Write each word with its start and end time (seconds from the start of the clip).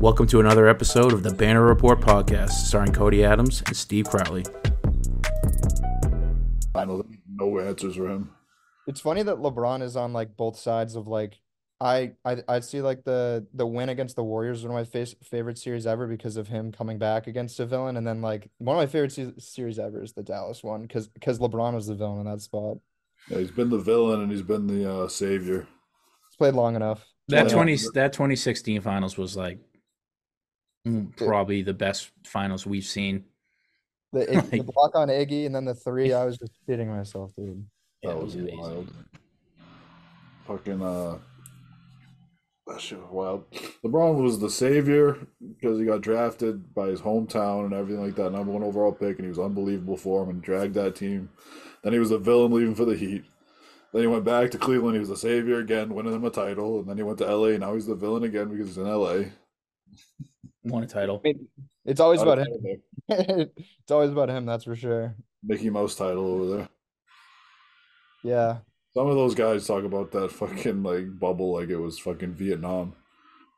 Welcome 0.00 0.26
to 0.28 0.40
another 0.40 0.66
episode 0.66 1.12
of 1.12 1.22
the 1.22 1.30
Banner 1.30 1.62
Report 1.62 2.00
podcast, 2.00 2.52
starring 2.52 2.90
Cody 2.90 3.22
Adams 3.22 3.62
and 3.66 3.76
Steve 3.76 4.06
Crowley. 4.06 4.46
I 6.74 6.86
know 6.86 7.04
no 7.28 7.58
answers 7.60 7.96
for 7.96 8.08
him. 8.08 8.30
It's 8.86 9.02
funny 9.02 9.22
that 9.22 9.36
LeBron 9.36 9.82
is 9.82 9.96
on 9.96 10.14
like 10.14 10.38
both 10.38 10.58
sides 10.58 10.96
of 10.96 11.06
like 11.06 11.38
I 11.82 12.12
I 12.24 12.38
I 12.48 12.60
see 12.60 12.80
like 12.80 13.04
the 13.04 13.46
the 13.52 13.66
win 13.66 13.90
against 13.90 14.16
the 14.16 14.24
Warriors 14.24 14.60
is 14.60 14.64
one 14.64 14.70
of 14.70 14.80
my 14.80 14.90
face, 14.90 15.14
favorite 15.22 15.58
series 15.58 15.86
ever 15.86 16.06
because 16.06 16.38
of 16.38 16.48
him 16.48 16.72
coming 16.72 16.98
back 16.98 17.26
against 17.26 17.60
a 17.60 17.66
villain, 17.66 17.98
and 17.98 18.06
then 18.06 18.22
like 18.22 18.48
one 18.56 18.76
of 18.76 18.80
my 18.80 18.86
favorite 18.86 19.12
se- 19.12 19.34
series 19.36 19.78
ever 19.78 20.02
is 20.02 20.14
the 20.14 20.22
Dallas 20.22 20.64
one 20.64 20.80
because 20.80 21.08
because 21.08 21.38
LeBron 21.38 21.74
was 21.74 21.88
the 21.88 21.94
villain 21.94 22.20
in 22.20 22.32
that 22.32 22.40
spot. 22.40 22.78
Yeah, 23.28 23.40
he's 23.40 23.50
been 23.50 23.68
the 23.68 23.76
villain 23.76 24.22
and 24.22 24.32
he's 24.32 24.40
been 24.40 24.66
the 24.66 24.90
uh, 24.90 25.08
savior. 25.08 25.68
He's 26.30 26.36
played 26.38 26.54
long 26.54 26.74
enough. 26.74 27.06
That 27.28 27.50
twenty 27.50 27.76
that 27.92 28.14
twenty 28.14 28.36
sixteen 28.36 28.80
finals 28.80 29.18
was 29.18 29.36
like 29.36 29.58
probably 31.16 31.62
the 31.62 31.74
best 31.74 32.10
finals 32.24 32.66
we've 32.66 32.84
seen. 32.84 33.24
The, 34.12 34.32
Ig- 34.38 34.50
the 34.50 34.72
block 34.72 34.94
on 34.94 35.08
Iggy 35.08 35.46
and 35.46 35.54
then 35.54 35.64
the 35.64 35.74
three, 35.74 36.12
I 36.12 36.24
was 36.24 36.38
just 36.38 36.52
shitting 36.68 36.88
myself, 36.88 37.32
dude. 37.36 37.64
That 38.02 38.10
it 38.10 38.22
was 38.22 38.34
amazing. 38.34 38.58
wild. 38.58 38.94
Fucking 40.46 40.82
uh, 40.82 41.18
that 42.66 42.80
shit 42.80 42.98
was 42.98 43.10
wild. 43.10 43.50
LeBron 43.84 44.22
was 44.22 44.38
the 44.38 44.50
savior 44.50 45.18
because 45.40 45.78
he 45.78 45.84
got 45.84 46.00
drafted 46.00 46.74
by 46.74 46.86
his 46.86 47.00
hometown 47.00 47.64
and 47.64 47.74
everything 47.74 48.02
like 48.02 48.16
that, 48.16 48.30
number 48.30 48.52
one 48.52 48.62
overall 48.62 48.92
pick, 48.92 49.18
and 49.18 49.24
he 49.24 49.28
was 49.28 49.38
unbelievable 49.38 49.96
for 49.96 50.22
him 50.22 50.30
and 50.30 50.42
dragged 50.42 50.74
that 50.74 50.96
team. 50.96 51.28
Then 51.82 51.92
he 51.92 51.98
was 51.98 52.10
the 52.10 52.18
villain 52.18 52.52
leaving 52.52 52.74
for 52.74 52.84
the 52.84 52.96
Heat. 52.96 53.24
Then 53.92 54.02
he 54.02 54.06
went 54.06 54.24
back 54.24 54.50
to 54.52 54.58
Cleveland. 54.58 54.94
He 54.94 55.00
was 55.00 55.08
the 55.08 55.16
savior 55.16 55.58
again, 55.58 55.94
winning 55.94 56.12
them 56.12 56.24
a 56.24 56.30
title, 56.30 56.78
and 56.78 56.88
then 56.88 56.96
he 56.96 57.02
went 57.02 57.18
to 57.18 57.34
LA. 57.34 57.56
Now 57.56 57.74
he's 57.74 57.86
the 57.86 57.94
villain 57.94 58.22
again 58.22 58.48
because 58.48 58.68
he's 58.68 58.78
in 58.78 58.86
LA. 58.86 59.24
Won 60.64 60.82
a 60.82 60.86
title. 60.86 61.20
I 61.24 61.28
mean, 61.28 61.48
it's 61.84 62.00
always 62.00 62.20
about 62.22 62.38
him. 62.38 62.46
him. 62.62 62.80
it's 63.08 63.90
always 63.90 64.10
about 64.10 64.28
him, 64.28 64.44
that's 64.46 64.64
for 64.64 64.76
sure. 64.76 65.16
Mickey 65.42 65.70
Mouse 65.70 65.94
title 65.94 66.26
over 66.26 66.56
there. 66.56 66.68
Yeah. 68.22 68.58
Some 68.94 69.06
of 69.06 69.14
those 69.14 69.34
guys 69.34 69.66
talk 69.66 69.84
about 69.84 70.10
that 70.12 70.32
fucking 70.32 70.82
like 70.82 71.18
bubble 71.18 71.54
like 71.54 71.70
it 71.70 71.76
was 71.78 71.98
fucking 71.98 72.34
Vietnam. 72.34 72.94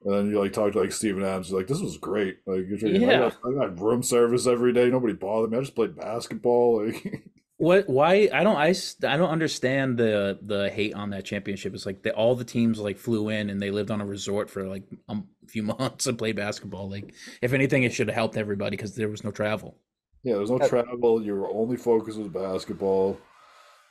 And 0.04 0.14
then 0.14 0.30
you 0.30 0.38
like 0.38 0.52
talk 0.52 0.72
to 0.72 0.80
like 0.80 0.92
Steven 0.92 1.24
Adams, 1.24 1.50
you're 1.50 1.58
like, 1.58 1.68
this 1.68 1.80
was 1.80 1.96
great. 1.96 2.38
Like 2.46 2.66
you're 2.68 2.78
thinking, 2.78 3.04
I, 3.08 3.12
Yeah. 3.12 3.18
got, 3.18 3.36
I 3.46 3.52
got 3.54 3.80
room 3.80 4.02
service 4.02 4.46
every 4.46 4.72
day, 4.72 4.90
nobody 4.90 5.14
bothered 5.14 5.50
me. 5.50 5.58
I 5.58 5.60
just 5.60 5.74
played 5.74 5.96
basketball. 5.96 6.84
Like 6.86 7.24
What? 7.62 7.88
Why? 7.88 8.28
I 8.32 8.42
don't. 8.42 8.56
I, 8.56 8.74
I 9.06 9.16
don't 9.16 9.30
understand 9.30 9.96
the 9.96 10.36
the 10.42 10.68
hate 10.68 10.94
on 10.94 11.10
that 11.10 11.24
championship. 11.24 11.72
It's 11.74 11.86
like 11.86 12.02
they, 12.02 12.10
all 12.10 12.34
the 12.34 12.44
teams 12.44 12.80
like 12.80 12.98
flew 12.98 13.28
in 13.28 13.50
and 13.50 13.62
they 13.62 13.70
lived 13.70 13.92
on 13.92 14.00
a 14.00 14.04
resort 14.04 14.50
for 14.50 14.64
like 14.64 14.82
um, 15.08 15.28
a 15.44 15.46
few 15.46 15.62
months 15.78 16.08
and 16.08 16.18
played 16.18 16.34
basketball. 16.34 16.90
Like, 16.90 17.14
if 17.40 17.52
anything, 17.52 17.84
it 17.84 17.92
should 17.92 18.08
have 18.08 18.16
helped 18.16 18.36
everybody 18.36 18.76
because 18.76 18.96
there 18.96 19.08
was 19.08 19.22
no 19.22 19.30
travel. 19.30 19.76
Yeah, 20.24 20.34
there's 20.34 20.50
no 20.50 20.58
travel, 20.58 21.22
your 21.22 21.48
only 21.54 21.76
focus 21.76 22.16
was 22.16 22.26
basketball. 22.26 23.16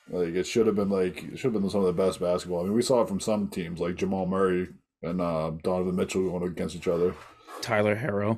Like 0.10 0.36
it 0.36 0.46
should 0.46 0.68
have 0.68 0.76
been 0.76 0.90
like 0.90 1.24
it 1.24 1.40
should 1.40 1.54
have 1.54 1.62
been 1.62 1.70
some 1.70 1.86
of 1.86 1.96
the 1.96 2.04
best 2.04 2.20
basketball. 2.20 2.60
I 2.60 2.64
mean 2.64 2.74
we 2.74 2.82
saw 2.82 3.04
it 3.04 3.08
from 3.08 3.22
some 3.22 3.48
teams 3.48 3.80
like 3.80 3.96
Jamal 3.96 4.26
Murray 4.26 4.68
and 5.02 5.22
uh, 5.22 5.52
Donovan 5.64 5.96
Mitchell 5.96 6.30
going 6.30 6.44
against 6.44 6.76
each 6.76 6.90
other. 6.90 7.16
Tyler 7.62 7.96
Herro. 7.96 8.38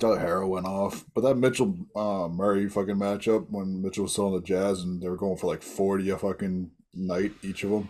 Tyler 0.00 0.20
Herro 0.20 0.48
went 0.48 0.66
off, 0.66 1.04
but 1.14 1.22
that 1.22 1.36
Mitchell 1.36 1.76
uh, 1.96 2.28
Murray 2.28 2.68
fucking 2.68 2.96
matchup 2.96 3.46
when 3.50 3.82
Mitchell 3.82 4.04
was 4.04 4.12
still 4.12 4.28
in 4.28 4.34
the 4.34 4.46
Jazz 4.46 4.82
and 4.82 5.02
they 5.02 5.08
were 5.08 5.16
going 5.16 5.36
for 5.36 5.48
like 5.48 5.62
forty 5.62 6.08
a 6.10 6.16
fucking 6.16 6.70
night 6.94 7.32
each 7.42 7.64
of 7.64 7.70
them, 7.70 7.88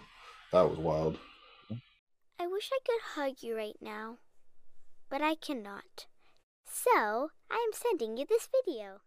that 0.53 0.69
was 0.69 0.79
wild. 0.79 1.19
I 2.41 2.47
wish 2.47 2.71
I 2.73 2.79
could 2.87 3.01
hug 3.15 3.43
you 3.43 3.57
right 3.57 3.77
now, 3.81 4.19
but 5.11 5.21
I 5.21 5.35
cannot. 5.35 6.07
So, 6.67 7.31
I 7.51 7.67
am 7.67 7.73
sending 7.73 8.17
you 8.17 8.27
this 8.27 8.49
video. 8.65 9.01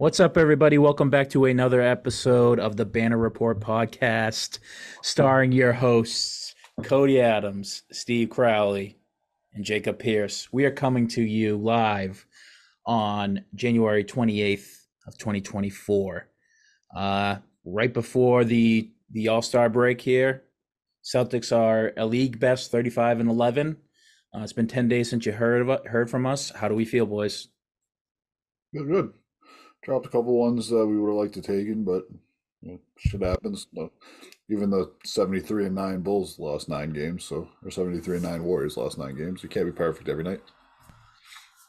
What's 0.00 0.20
up, 0.20 0.38
everybody? 0.38 0.78
Welcome 0.78 1.10
back 1.10 1.28
to 1.30 1.46
another 1.46 1.80
episode 1.80 2.60
of 2.60 2.76
the 2.76 2.84
Banner 2.84 3.18
Report 3.18 3.58
podcast, 3.58 4.60
starring 5.02 5.50
your 5.50 5.72
hosts 5.72 6.54
Cody 6.84 7.20
Adams, 7.20 7.82
Steve 7.90 8.30
Crowley, 8.30 8.96
and 9.54 9.64
Jacob 9.64 9.98
Pierce. 9.98 10.52
We 10.52 10.66
are 10.66 10.70
coming 10.70 11.08
to 11.08 11.22
you 11.22 11.56
live 11.56 12.24
on 12.86 13.44
January 13.56 14.04
28th 14.04 14.82
of 15.08 15.18
2024. 15.18 16.28
Uh, 16.94 17.36
right 17.64 17.92
before 17.92 18.44
the 18.44 18.92
the 19.10 19.26
All 19.26 19.42
Star 19.42 19.68
break 19.68 20.00
here, 20.00 20.44
Celtics 21.02 21.50
are 21.50 21.92
a 21.96 22.06
league 22.06 22.38
best 22.38 22.70
35 22.70 23.18
and 23.18 23.28
11. 23.28 23.76
Uh, 24.32 24.42
it's 24.42 24.52
been 24.52 24.68
10 24.68 24.86
days 24.86 25.10
since 25.10 25.26
you 25.26 25.32
heard 25.32 25.68
of 25.68 25.86
heard 25.86 26.08
from 26.08 26.24
us. 26.24 26.50
How 26.50 26.68
do 26.68 26.76
we 26.76 26.84
feel, 26.84 27.04
boys? 27.04 27.48
Good, 28.72 28.86
good. 28.86 29.12
Dropped 29.82 30.06
a 30.06 30.10
couple 30.10 30.38
ones 30.38 30.68
that 30.68 30.86
we 30.86 30.98
would 30.98 31.08
have 31.08 31.16
liked 31.16 31.34
to 31.34 31.42
take 31.42 31.66
in, 31.68 31.84
but 31.84 32.06
you 32.62 32.72
know, 32.72 32.78
shit 32.96 33.22
happens. 33.22 33.68
Even 34.50 34.70
the 34.70 34.92
seventy 35.04 35.40
three 35.40 35.66
and 35.66 35.74
nine 35.74 36.00
Bulls 36.00 36.38
lost 36.38 36.68
nine 36.68 36.92
games, 36.92 37.24
so 37.24 37.48
or 37.64 37.70
seventy 37.70 38.00
three 38.00 38.16
and 38.16 38.24
nine 38.24 38.42
Warriors 38.44 38.76
lost 38.76 38.98
nine 38.98 39.16
games. 39.16 39.42
You 39.42 39.48
can't 39.48 39.66
be 39.66 39.72
perfect 39.72 40.08
every 40.08 40.24
night. 40.24 40.40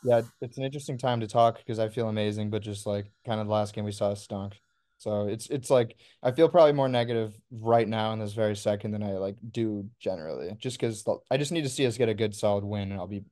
Yeah, 0.03 0.21
it's 0.41 0.57
an 0.57 0.63
interesting 0.63 0.97
time 0.97 1.19
to 1.19 1.27
talk 1.27 1.57
because 1.57 1.77
I 1.77 1.89
feel 1.89 2.09
amazing, 2.09 2.49
but 2.49 2.61
just 2.61 2.85
like 2.85 3.11
kind 3.25 3.39
of 3.39 3.47
the 3.47 3.53
last 3.53 3.75
game 3.75 3.85
we 3.85 3.91
saw 3.91 4.13
stunk. 4.13 4.59
So 4.97 5.27
it's 5.27 5.47
it's 5.47 5.69
like 5.69 5.95
I 6.23 6.31
feel 6.31 6.49
probably 6.49 6.73
more 6.73 6.89
negative 6.89 7.33
right 7.51 7.87
now 7.87 8.11
in 8.13 8.19
this 8.19 8.33
very 8.33 8.55
second 8.55 8.91
than 8.91 9.03
I 9.03 9.11
like 9.13 9.37
do 9.51 9.89
generally, 9.99 10.55
just 10.59 10.79
because 10.79 11.05
I 11.31 11.37
just 11.37 11.51
need 11.51 11.63
to 11.63 11.69
see 11.69 11.85
us 11.85 11.97
get 11.97 12.09
a 12.09 12.13
good 12.13 12.35
solid 12.35 12.63
win 12.63 12.91
and 12.91 12.99
I'll 12.99 13.07
be 13.07 13.23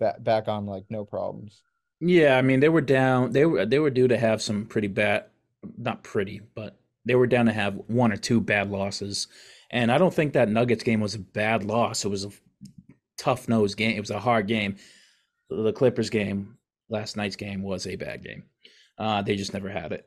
back 0.00 0.22
back 0.22 0.48
on 0.48 0.66
like 0.66 0.84
no 0.88 1.04
problems. 1.04 1.60
Yeah, 2.04 2.36
I 2.36 2.42
mean 2.42 2.58
they 2.58 2.68
were 2.68 2.80
down. 2.80 3.30
They 3.30 3.46
were 3.46 3.64
they 3.64 3.78
were 3.78 3.90
due 3.90 4.08
to 4.08 4.18
have 4.18 4.42
some 4.42 4.66
pretty 4.66 4.88
bad, 4.88 5.26
not 5.78 6.02
pretty, 6.02 6.40
but 6.56 6.76
they 7.04 7.14
were 7.14 7.28
down 7.28 7.46
to 7.46 7.52
have 7.52 7.80
one 7.86 8.10
or 8.10 8.16
two 8.16 8.40
bad 8.40 8.72
losses. 8.72 9.28
And 9.70 9.90
I 9.92 9.98
don't 9.98 10.12
think 10.12 10.32
that 10.32 10.48
Nuggets 10.48 10.82
game 10.82 11.00
was 11.00 11.14
a 11.14 11.20
bad 11.20 11.62
loss. 11.62 12.04
It 12.04 12.08
was 12.08 12.24
a 12.24 12.32
tough 13.16 13.48
nose 13.48 13.76
game. 13.76 13.96
It 13.96 14.00
was 14.00 14.10
a 14.10 14.18
hard 14.18 14.48
game. 14.48 14.76
The 15.48 15.72
Clippers 15.72 16.10
game, 16.10 16.58
last 16.88 17.16
night's 17.16 17.36
game 17.36 17.62
was 17.62 17.86
a 17.86 17.94
bad 17.94 18.24
game. 18.24 18.44
Uh, 18.98 19.22
they 19.22 19.36
just 19.36 19.52
never 19.52 19.68
had 19.68 19.92
it. 19.92 20.04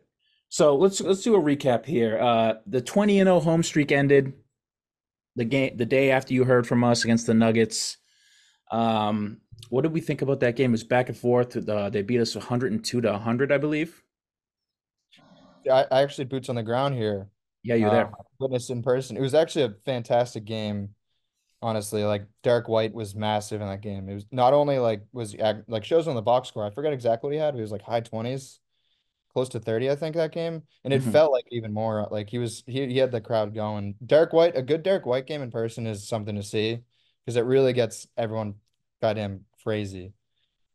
So 0.49 0.75
let's 0.75 0.99
let's 0.99 1.23
do 1.23 1.35
a 1.35 1.41
recap 1.41 1.85
here. 1.85 2.19
Uh, 2.19 2.55
the 2.67 2.81
twenty 2.81 3.19
and 3.19 3.27
zero 3.27 3.39
home 3.39 3.63
streak 3.63 3.93
ended. 3.93 4.33
The 5.37 5.45
game 5.45 5.77
the 5.77 5.85
day 5.85 6.11
after 6.11 6.33
you 6.33 6.43
heard 6.43 6.67
from 6.67 6.83
us 6.83 7.05
against 7.05 7.25
the 7.25 7.33
Nuggets. 7.33 7.95
Um, 8.69 9.39
what 9.69 9.81
did 9.81 9.93
we 9.93 10.01
think 10.01 10.21
about 10.21 10.39
that 10.41 10.55
game? 10.55 10.71
It 10.71 10.73
was 10.73 10.83
back 10.83 11.09
and 11.09 11.17
forth. 11.17 11.55
Uh, 11.67 11.89
they 11.89 12.01
beat 12.01 12.19
us 12.19 12.35
102 12.35 13.01
to 13.01 13.11
100, 13.11 13.51
I 13.51 13.57
believe. 13.57 14.01
I, 15.71 15.85
I 15.91 16.01
actually 16.03 16.25
boots 16.25 16.49
on 16.49 16.55
the 16.55 16.63
ground 16.63 16.95
here. 16.95 17.27
Yeah, 17.63 17.75
you're 17.75 17.89
there. 17.89 18.07
Uh, 18.07 18.23
witnessed 18.39 18.69
in 18.69 18.83
person. 18.83 19.17
It 19.17 19.21
was 19.21 19.33
actually 19.33 19.65
a 19.65 19.73
fantastic 19.85 20.45
game. 20.45 20.89
Honestly, 21.61 22.03
like 22.03 22.27
Derrick 22.43 22.67
White 22.67 22.93
was 22.93 23.15
massive 23.15 23.59
in 23.61 23.67
that 23.67 23.81
game. 23.81 24.07
It 24.07 24.13
was 24.13 24.25
not 24.31 24.53
only 24.53 24.77
like 24.77 25.01
was 25.13 25.35
like 25.67 25.83
shows 25.83 26.07
on 26.07 26.15
the 26.15 26.21
box 26.21 26.49
score. 26.49 26.65
I 26.65 26.69
forget 26.69 26.93
exactly 26.93 27.27
what 27.27 27.33
he 27.33 27.39
had. 27.39 27.51
But 27.51 27.57
he 27.57 27.61
was 27.61 27.71
like 27.71 27.81
high 27.81 28.01
twenties, 28.01 28.59
close 29.33 29.49
to 29.49 29.59
thirty, 29.59 29.89
I 29.89 29.95
think 29.95 30.15
that 30.15 30.31
game. 30.31 30.61
And 30.83 30.93
it 30.93 31.01
Mhm. 31.01 31.11
felt 31.11 31.31
like 31.31 31.45
even 31.49 31.73
more 31.73 32.07
like 32.11 32.29
he 32.29 32.37
was 32.37 32.63
he 32.67 32.85
he 32.87 32.97
had 32.99 33.11
the 33.11 33.21
crowd 33.21 33.55
going. 33.55 33.95
Derrick 34.05 34.31
White, 34.33 34.55
a 34.55 34.61
good 34.61 34.83
Derrick 34.83 35.07
White 35.07 35.25
game 35.25 35.41
in 35.41 35.49
person 35.49 35.87
is 35.87 36.07
something 36.07 36.35
to 36.35 36.43
see 36.43 36.81
because 37.25 37.37
it 37.37 37.45
really 37.45 37.73
gets 37.73 38.05
everyone 38.15 38.55
goddamn 39.01 39.41
crazy. 39.63 40.13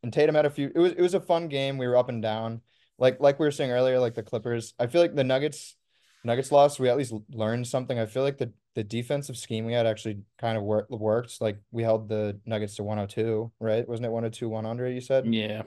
And 0.03 0.11
Tatum 0.11 0.35
had 0.35 0.45
a 0.45 0.49
few. 0.49 0.71
It 0.73 0.79
was 0.79 0.93
it 0.93 1.01
was 1.01 1.13
a 1.13 1.19
fun 1.19 1.47
game. 1.47 1.77
We 1.77 1.87
were 1.87 1.97
up 1.97 2.09
and 2.09 2.21
down. 2.21 2.61
Like 2.97 3.19
like 3.19 3.39
we 3.39 3.45
were 3.45 3.51
saying 3.51 3.71
earlier, 3.71 3.99
like 3.99 4.15
the 4.15 4.23
Clippers. 4.23 4.73
I 4.79 4.87
feel 4.87 5.01
like 5.01 5.15
the 5.15 5.23
Nuggets 5.23 5.75
Nuggets 6.23 6.51
lost. 6.51 6.79
We 6.79 6.89
at 6.89 6.97
least 6.97 7.13
learned 7.31 7.67
something. 7.67 7.97
I 7.97 8.05
feel 8.05 8.23
like 8.23 8.37
the 8.37 8.51
the 8.73 8.83
defensive 8.83 9.37
scheme 9.37 9.65
we 9.65 9.73
had 9.73 9.85
actually 9.85 10.19
kind 10.37 10.57
of 10.57 10.63
worked 10.63 10.91
worked. 10.91 11.41
Like 11.41 11.57
we 11.71 11.83
held 11.83 12.09
the 12.09 12.39
Nuggets 12.45 12.75
to 12.75 12.83
102, 12.83 13.51
right? 13.59 13.87
Wasn't 13.87 14.05
it 14.05 14.11
102 14.11 14.49
100 14.49 14.89
you 14.89 15.01
said? 15.01 15.25
Yeah. 15.31 15.63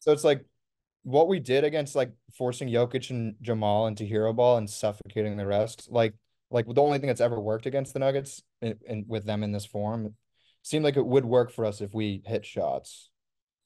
So 0.00 0.12
it's 0.12 0.24
like 0.24 0.44
what 1.02 1.28
we 1.28 1.40
did 1.40 1.64
against 1.64 1.94
like 1.94 2.12
forcing 2.36 2.68
Jokic 2.68 3.10
and 3.10 3.36
Jamal 3.40 3.86
into 3.86 4.04
hero 4.04 4.32
ball 4.32 4.58
and 4.58 4.68
suffocating 4.68 5.36
the 5.36 5.46
rest. 5.46 5.88
Like 5.90 6.14
like 6.50 6.66
the 6.66 6.82
only 6.82 6.98
thing 6.98 7.08
that's 7.08 7.20
ever 7.20 7.40
worked 7.40 7.66
against 7.66 7.92
the 7.92 8.00
Nuggets 8.00 8.42
and 8.60 9.04
with 9.06 9.24
them 9.24 9.42
in 9.42 9.52
this 9.52 9.66
form 9.66 10.14
seemed 10.68 10.84
like 10.84 10.96
it 10.96 11.06
would 11.06 11.24
work 11.24 11.50
for 11.50 11.64
us 11.64 11.80
if 11.80 11.94
we 11.94 12.22
hit 12.26 12.44
shots, 12.44 13.10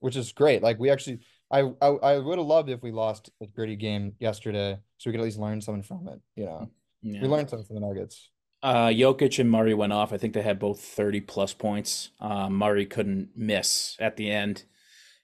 which 0.00 0.16
is 0.16 0.32
great. 0.32 0.62
Like 0.62 0.78
we 0.78 0.90
actually 0.90 1.20
I 1.50 1.70
I, 1.80 1.86
I 1.86 2.18
would 2.18 2.38
have 2.38 2.46
loved 2.46 2.70
if 2.70 2.82
we 2.82 2.92
lost 2.92 3.30
a 3.40 3.46
gritty 3.46 3.76
game 3.76 4.14
yesterday 4.18 4.78
so 4.98 5.10
we 5.10 5.12
could 5.12 5.20
at 5.20 5.24
least 5.24 5.38
learn 5.38 5.60
something 5.60 5.82
from 5.82 6.08
it, 6.08 6.20
you 6.36 6.46
know. 6.46 6.70
yeah. 7.02 7.22
We 7.22 7.28
learned 7.28 7.50
something 7.50 7.66
from 7.66 7.76
the 7.76 7.86
Nuggets. 7.86 8.30
Uh, 8.62 8.86
Jokic 8.86 9.40
and 9.40 9.50
Murray 9.50 9.74
went 9.74 9.92
off. 9.92 10.12
I 10.12 10.18
think 10.18 10.34
they 10.34 10.42
had 10.42 10.60
both 10.60 10.80
30 10.80 11.20
plus 11.22 11.52
points. 11.52 12.10
Uh, 12.20 12.48
Murray 12.48 12.86
couldn't 12.86 13.30
miss 13.34 13.96
at 13.98 14.16
the 14.16 14.30
end. 14.30 14.62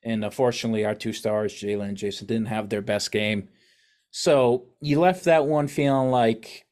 And 0.03 0.25
unfortunately, 0.25 0.85
our 0.85 0.95
two 0.95 1.13
stars, 1.13 1.53
Jaylen 1.55 1.89
and 1.89 1.97
Jayson, 1.97 2.27
didn't 2.27 2.47
have 2.47 2.69
their 2.69 2.83
best 2.83 3.13
game. 3.13 3.49
So 4.11 4.67
you 4.81 4.99
left 4.99 5.25
that 5.25 5.47
one 5.47 5.69
feeling 5.69 6.11
like, 6.11 6.67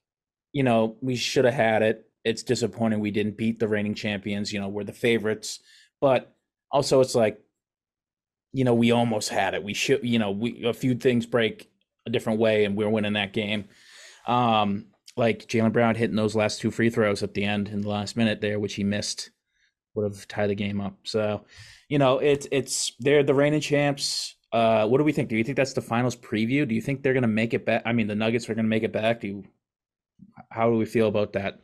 you 0.52 0.64
know, 0.64 0.96
we 1.00 1.14
should 1.14 1.44
have 1.44 1.54
had 1.54 1.82
it. 1.82 2.08
It's 2.26 2.42
disappointing 2.42 2.98
we 2.98 3.12
didn't 3.12 3.36
beat 3.36 3.60
the 3.60 3.68
reigning 3.68 3.94
champions. 3.94 4.52
You 4.52 4.60
know, 4.60 4.68
we're 4.68 4.82
the 4.82 4.92
favorites, 4.92 5.60
but 6.00 6.34
also 6.72 7.00
it's 7.00 7.14
like, 7.14 7.40
you 8.52 8.64
know, 8.64 8.74
we 8.74 8.90
almost 8.90 9.28
had 9.28 9.54
it. 9.54 9.62
We 9.62 9.74
should, 9.74 10.02
you 10.02 10.18
know, 10.18 10.32
we 10.32 10.64
a 10.64 10.74
few 10.74 10.96
things 10.96 11.24
break 11.24 11.70
a 12.04 12.10
different 12.10 12.40
way, 12.40 12.64
and 12.64 12.76
we're 12.76 12.88
winning 12.88 13.12
that 13.12 13.32
game. 13.32 13.66
Um, 14.26 14.86
like 15.16 15.46
Jaylen 15.46 15.72
Brown 15.72 15.94
hitting 15.94 16.16
those 16.16 16.34
last 16.34 16.60
two 16.60 16.70
free 16.70 16.90
throws 16.90 17.22
at 17.22 17.34
the 17.34 17.44
end 17.44 17.68
in 17.68 17.82
the 17.82 17.88
last 17.88 18.16
minute 18.16 18.40
there, 18.40 18.58
which 18.58 18.74
he 18.74 18.84
missed, 18.84 19.30
would 19.94 20.04
have 20.04 20.26
tied 20.26 20.50
the 20.50 20.54
game 20.54 20.80
up. 20.80 20.96
So, 21.04 21.44
you 21.88 21.98
know, 21.98 22.18
it's 22.18 22.48
it's 22.50 22.92
they're 22.98 23.22
the 23.22 23.34
reigning 23.34 23.60
champs. 23.60 24.34
Uh, 24.52 24.86
what 24.86 24.98
do 24.98 25.04
we 25.04 25.12
think? 25.12 25.28
Do 25.28 25.36
you 25.36 25.44
think 25.44 25.56
that's 25.56 25.74
the 25.74 25.80
finals 25.80 26.16
preview? 26.16 26.66
Do 26.66 26.74
you 26.74 26.80
think 26.80 27.02
they're 27.02 27.12
going 27.12 27.22
to 27.22 27.28
make 27.28 27.54
it 27.54 27.66
back? 27.66 27.82
I 27.84 27.92
mean, 27.92 28.08
the 28.08 28.14
Nuggets 28.14 28.48
are 28.48 28.54
going 28.54 28.64
to 28.64 28.70
make 28.70 28.84
it 28.84 28.92
back. 28.92 29.20
Do 29.20 29.28
you, 29.28 29.44
how 30.50 30.70
do 30.70 30.76
we 30.76 30.86
feel 30.86 31.08
about 31.08 31.32
that? 31.34 31.60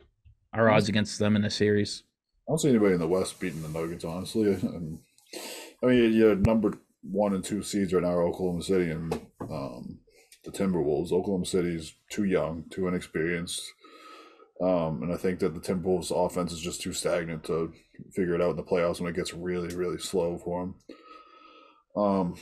Our 0.53 0.71
odds 0.71 0.89
against 0.89 1.19
them 1.19 1.37
in 1.37 1.43
the 1.43 1.51
series? 1.51 2.03
I 2.47 2.53
don't 2.53 2.59
see 2.59 2.69
anybody 2.69 2.95
in 2.95 3.01
the 3.01 3.09
West 3.09 3.41
beating 3.41 3.63
the 3.63 3.69
Nuggets, 3.69 4.05
honestly. 4.05 4.55
I 5.83 5.87
mean, 5.87 6.13
your 6.13 6.35
number 6.37 6.75
one 7.03 7.35
and 7.35 7.45
two 7.45 7.63
seeds 7.63 7.93
right 7.93 8.03
now 8.03 8.11
are 8.11 8.27
Oklahoma 8.27 8.63
City 8.63 8.91
and 8.91 9.13
um, 9.41 9.99
the 10.45 10.51
Timberwolves. 10.51 11.13
Oklahoma 11.13 11.47
City's 11.47 11.95
too 12.11 12.25
young, 12.25 12.65
too 12.71 12.87
inexperienced. 12.87 13.63
Um, 14.61 15.03
and 15.03 15.13
I 15.13 15.17
think 15.17 15.41
that 15.41 15.55
the 15.55 15.61
Timberwolves 15.61 16.11
offense 16.11 16.53
is 16.53 16.61
just 16.61 16.83
too 16.83 16.93
stagnant 16.93 17.45
to 17.45 17.73
figure 18.13 18.35
it 18.35 18.43
out 18.43 18.51
in 18.51 18.57
the 18.57 18.63
playoffs 18.63 19.01
when 19.01 19.11
it 19.11 19.17
gets 19.17 19.35
really, 19.35 19.75
really 19.75 19.99
slow 19.99 20.39
for 20.39 20.61
them. 20.61 20.75
Um, 21.97 22.37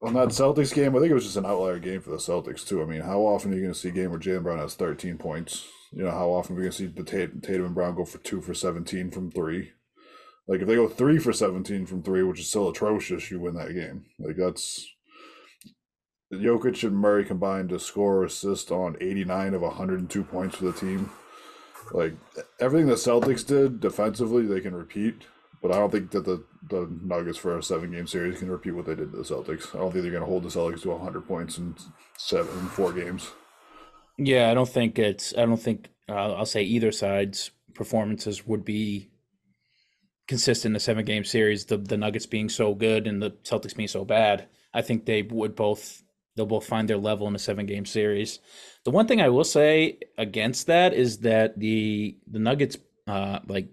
on 0.00 0.14
that 0.14 0.28
Celtics 0.28 0.74
game, 0.74 0.94
I 0.94 1.00
think 1.00 1.10
it 1.10 1.14
was 1.14 1.24
just 1.24 1.36
an 1.36 1.46
outlier 1.46 1.78
game 1.78 2.00
for 2.00 2.10
the 2.10 2.16
Celtics 2.16 2.66
too. 2.66 2.82
I 2.82 2.86
mean, 2.86 3.00
how 3.00 3.20
often 3.20 3.52
are 3.52 3.56
you 3.56 3.62
going 3.62 3.74
to 3.74 3.78
see 3.78 3.88
a 3.88 3.92
game 3.92 4.10
where 4.10 4.20
Jaylen 4.20 4.42
Brown 4.42 4.58
has 4.58 4.74
13 4.74 5.18
points? 5.18 5.66
You 5.92 6.04
know, 6.04 6.10
how 6.10 6.30
often 6.30 6.56
we 6.56 6.62
to 6.62 6.72
see 6.72 6.86
the 6.86 7.02
Tatum 7.02 7.64
and 7.64 7.74
Brown 7.74 7.96
go 7.96 8.04
for 8.04 8.18
two 8.18 8.40
for 8.40 8.54
17 8.54 9.10
from 9.10 9.30
three? 9.30 9.72
Like 10.46 10.60
if 10.60 10.66
they 10.66 10.74
go 10.74 10.88
three 10.88 11.18
for 11.18 11.32
17 11.32 11.86
from 11.86 12.02
three, 12.02 12.22
which 12.22 12.40
is 12.40 12.48
still 12.48 12.68
atrocious, 12.68 13.30
you 13.30 13.40
win 13.40 13.54
that 13.54 13.74
game. 13.74 14.06
Like 14.18 14.36
that's 14.36 14.86
Jokic 16.32 16.82
and 16.84 16.96
Murray 16.96 17.24
combined 17.24 17.70
to 17.70 17.78
score 17.78 18.24
assist 18.24 18.70
on 18.70 18.96
89 19.00 19.54
of 19.54 19.62
102 19.62 20.24
points 20.24 20.56
for 20.56 20.66
the 20.66 20.72
team. 20.72 21.10
Like 21.92 22.14
everything 22.60 22.86
the 22.86 22.94
Celtics 22.94 23.46
did 23.46 23.80
defensively, 23.80 24.46
they 24.46 24.60
can 24.60 24.74
repeat. 24.74 25.22
But 25.60 25.72
I 25.72 25.76
don't 25.76 25.90
think 25.90 26.12
that 26.12 26.24
the, 26.24 26.44
the 26.70 26.88
Nuggets 27.02 27.38
for 27.38 27.58
a 27.58 27.62
seven 27.62 27.90
game 27.90 28.06
series 28.06 28.38
can 28.38 28.50
repeat 28.50 28.72
what 28.72 28.86
they 28.86 28.94
did 28.94 29.10
to 29.10 29.16
the 29.16 29.24
Celtics. 29.24 29.74
I 29.74 29.78
don't 29.78 29.90
think 29.90 30.02
they're 30.02 30.12
going 30.12 30.22
to 30.22 30.28
hold 30.28 30.44
the 30.44 30.48
Celtics 30.48 30.82
to 30.82 30.90
100 30.90 31.26
points 31.26 31.58
in 31.58 31.74
seven, 32.16 32.56
in 32.58 32.66
four 32.68 32.92
games. 32.92 33.30
Yeah, 34.18 34.50
I 34.50 34.54
don't 34.54 34.68
think 34.68 34.98
it's. 34.98 35.32
I 35.36 35.46
don't 35.46 35.60
think 35.60 35.88
uh, 36.08 36.34
I'll 36.34 36.46
say 36.46 36.62
either 36.62 36.92
side's 36.92 37.50
performances 37.74 38.46
would 38.46 38.64
be 38.64 39.10
consistent 40.26 40.72
in 40.72 40.76
a 40.76 40.80
seven 40.80 41.04
game 41.04 41.24
series. 41.24 41.64
The 41.64 41.78
the 41.78 41.96
Nuggets 41.96 42.26
being 42.26 42.48
so 42.48 42.74
good 42.74 43.06
and 43.06 43.22
the 43.22 43.30
Celtics 43.44 43.76
being 43.76 43.88
so 43.88 44.04
bad, 44.04 44.48
I 44.74 44.82
think 44.82 45.06
they 45.06 45.22
would 45.22 45.54
both 45.54 46.02
they'll 46.36 46.46
both 46.46 46.66
find 46.66 46.88
their 46.88 46.98
level 46.98 47.28
in 47.28 47.34
a 47.34 47.38
seven 47.38 47.66
game 47.66 47.86
series. 47.86 48.40
The 48.84 48.90
one 48.90 49.06
thing 49.06 49.20
I 49.20 49.28
will 49.28 49.44
say 49.44 49.98
against 50.18 50.66
that 50.66 50.94
is 50.94 51.18
that 51.18 51.58
the 51.58 52.18
the 52.26 52.40
Nuggets 52.40 52.76
uh, 53.06 53.38
like 53.46 53.68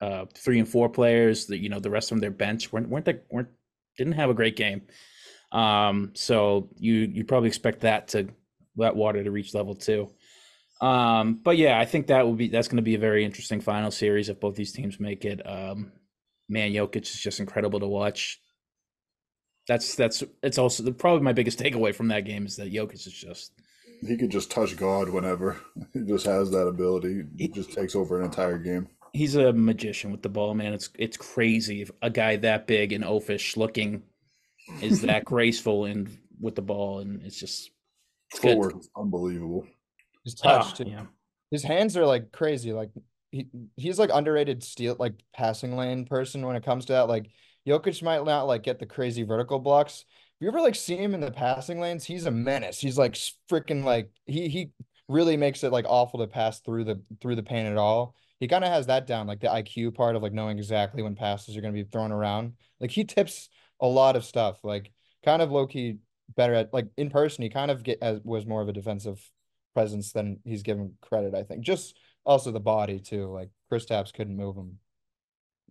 uh, 0.00 0.26
three 0.34 0.58
and 0.58 0.68
four 0.68 0.88
players, 0.88 1.46
that 1.46 1.58
you 1.58 1.68
know 1.68 1.80
the 1.80 1.90
rest 1.90 2.12
of 2.12 2.20
their 2.20 2.30
bench 2.30 2.72
weren't 2.72 2.88
weren't 2.88 3.04
they 3.04 3.20
weren't 3.30 3.48
didn't 3.98 4.14
have 4.14 4.30
a 4.30 4.34
great 4.34 4.56
game. 4.56 4.82
Um, 5.52 6.12
so 6.14 6.70
you 6.78 6.94
you 6.94 7.24
probably 7.24 7.48
expect 7.48 7.80
that 7.80 8.08
to 8.08 8.28
that 8.76 8.96
water 8.96 9.22
to 9.22 9.30
reach 9.30 9.54
level 9.54 9.74
two. 9.74 10.10
Um, 10.80 11.40
but 11.42 11.56
yeah, 11.56 11.78
I 11.78 11.84
think 11.84 12.08
that 12.08 12.26
will 12.26 12.34
be 12.34 12.48
that's 12.48 12.68
going 12.68 12.76
to 12.76 12.82
be 12.82 12.94
a 12.94 12.98
very 12.98 13.24
interesting 13.24 13.60
final 13.60 13.90
series 13.90 14.28
if 14.28 14.40
both 14.40 14.56
these 14.56 14.72
teams 14.72 15.00
make 15.00 15.24
it. 15.24 15.40
Um, 15.44 15.92
man, 16.48 16.72
Jokic 16.72 17.02
is 17.02 17.20
just 17.20 17.40
incredible 17.40 17.80
to 17.80 17.86
watch. 17.86 18.40
That's 19.66 19.94
that's 19.94 20.22
it's 20.42 20.58
also 20.58 20.82
the, 20.82 20.92
probably 20.92 21.22
my 21.22 21.32
biggest 21.32 21.58
takeaway 21.62 21.94
from 21.94 22.08
that 22.08 22.24
game 22.24 22.46
is 22.46 22.56
that 22.56 22.72
Jokic 22.72 23.06
is 23.06 23.12
just 23.12 23.52
he 24.06 24.16
could 24.16 24.30
just 24.30 24.50
touch 24.50 24.76
God 24.76 25.08
whenever. 25.08 25.56
He 25.92 26.00
just 26.00 26.26
has 26.26 26.50
that 26.50 26.66
ability. 26.66 27.22
He 27.38 27.48
just 27.48 27.72
takes 27.72 27.94
over 27.94 28.18
an 28.18 28.24
entire 28.24 28.58
game 28.58 28.88
he's 29.14 29.36
a 29.36 29.52
magician 29.52 30.10
with 30.10 30.20
the 30.20 30.28
ball, 30.28 30.54
man. 30.54 30.74
It's 30.74 30.90
it's 30.98 31.16
crazy. 31.16 31.80
If 31.80 31.90
a 32.02 32.10
guy 32.10 32.36
that 32.36 32.66
big 32.66 32.92
and 32.92 33.04
oafish 33.04 33.56
looking 33.56 34.02
is 34.82 35.00
that 35.02 35.24
graceful 35.34 35.86
and 35.86 36.18
with 36.38 36.56
the 36.56 36.62
ball, 36.62 36.98
and 36.98 37.24
it's 37.24 37.38
just 37.38 37.70
it's 38.30 38.40
footwork 38.40 38.78
is 38.78 38.88
unbelievable. 38.96 39.66
His 40.24 40.34
touch, 40.34 40.80
oh, 40.80 40.84
yeah. 40.86 41.06
His 41.50 41.62
hands 41.62 41.96
are 41.96 42.06
like 42.06 42.32
crazy. 42.32 42.72
Like 42.72 42.90
he 43.30 43.48
he's 43.76 43.98
like 43.98 44.10
underrated 44.12 44.62
steal 44.62 44.96
like 44.98 45.14
passing 45.34 45.76
lane 45.76 46.04
person 46.06 46.46
when 46.46 46.56
it 46.56 46.64
comes 46.64 46.86
to 46.86 46.94
that. 46.94 47.08
Like 47.08 47.30
Jokic 47.66 48.02
might 48.02 48.24
not 48.24 48.44
like 48.46 48.62
get 48.62 48.78
the 48.78 48.86
crazy 48.86 49.22
vertical 49.22 49.58
blocks. 49.58 50.04
If 50.36 50.40
you 50.40 50.48
ever 50.48 50.60
like 50.60 50.74
see 50.74 50.96
him 50.96 51.14
in 51.14 51.20
the 51.20 51.30
passing 51.30 51.80
lanes, 51.80 52.04
he's 52.04 52.26
a 52.26 52.30
menace. 52.30 52.80
He's 52.80 52.98
like 52.98 53.14
freaking 53.50 53.84
like 53.84 54.10
he 54.26 54.48
he 54.48 54.70
really 55.08 55.36
makes 55.36 55.62
it 55.62 55.72
like 55.72 55.84
awful 55.88 56.20
to 56.20 56.26
pass 56.26 56.60
through 56.60 56.84
the 56.84 57.00
through 57.20 57.36
the 57.36 57.42
paint 57.42 57.68
at 57.68 57.76
all 57.76 58.14
he 58.40 58.48
kind 58.48 58.64
of 58.64 58.70
has 58.70 58.86
that 58.86 59.06
down, 59.06 59.26
like 59.26 59.40
the 59.40 59.48
IQ 59.48 59.94
part 59.94 60.16
of 60.16 60.22
like 60.22 60.32
knowing 60.32 60.58
exactly 60.58 61.02
when 61.02 61.14
passes 61.14 61.56
are 61.56 61.60
going 61.60 61.72
to 61.72 61.82
be 61.82 61.88
thrown 61.88 62.12
around. 62.12 62.54
Like 62.80 62.90
he 62.90 63.04
tips 63.04 63.48
a 63.80 63.86
lot 63.86 64.16
of 64.16 64.24
stuff, 64.24 64.58
like 64.62 64.92
kind 65.24 65.40
of 65.40 65.50
low 65.50 65.66
key 65.66 65.96
better 66.36 66.54
at 66.54 66.72
like 66.72 66.86
in 66.96 67.10
person. 67.10 67.42
He 67.42 67.50
kind 67.50 67.70
of 67.70 67.82
get 67.82 67.98
as 68.02 68.20
was 68.24 68.46
more 68.46 68.62
of 68.62 68.68
a 68.68 68.72
defensive 68.72 69.20
presence 69.74 70.12
than 70.12 70.38
he's 70.44 70.62
given 70.62 70.94
credit. 71.02 71.34
I 71.34 71.42
think 71.42 71.62
just 71.62 71.96
also 72.24 72.50
the 72.50 72.60
body 72.60 72.98
too. 72.98 73.26
Like 73.26 73.50
Chris 73.68 73.86
Kristaps 73.86 74.12
couldn't 74.12 74.36
move 74.36 74.56
him. 74.56 74.78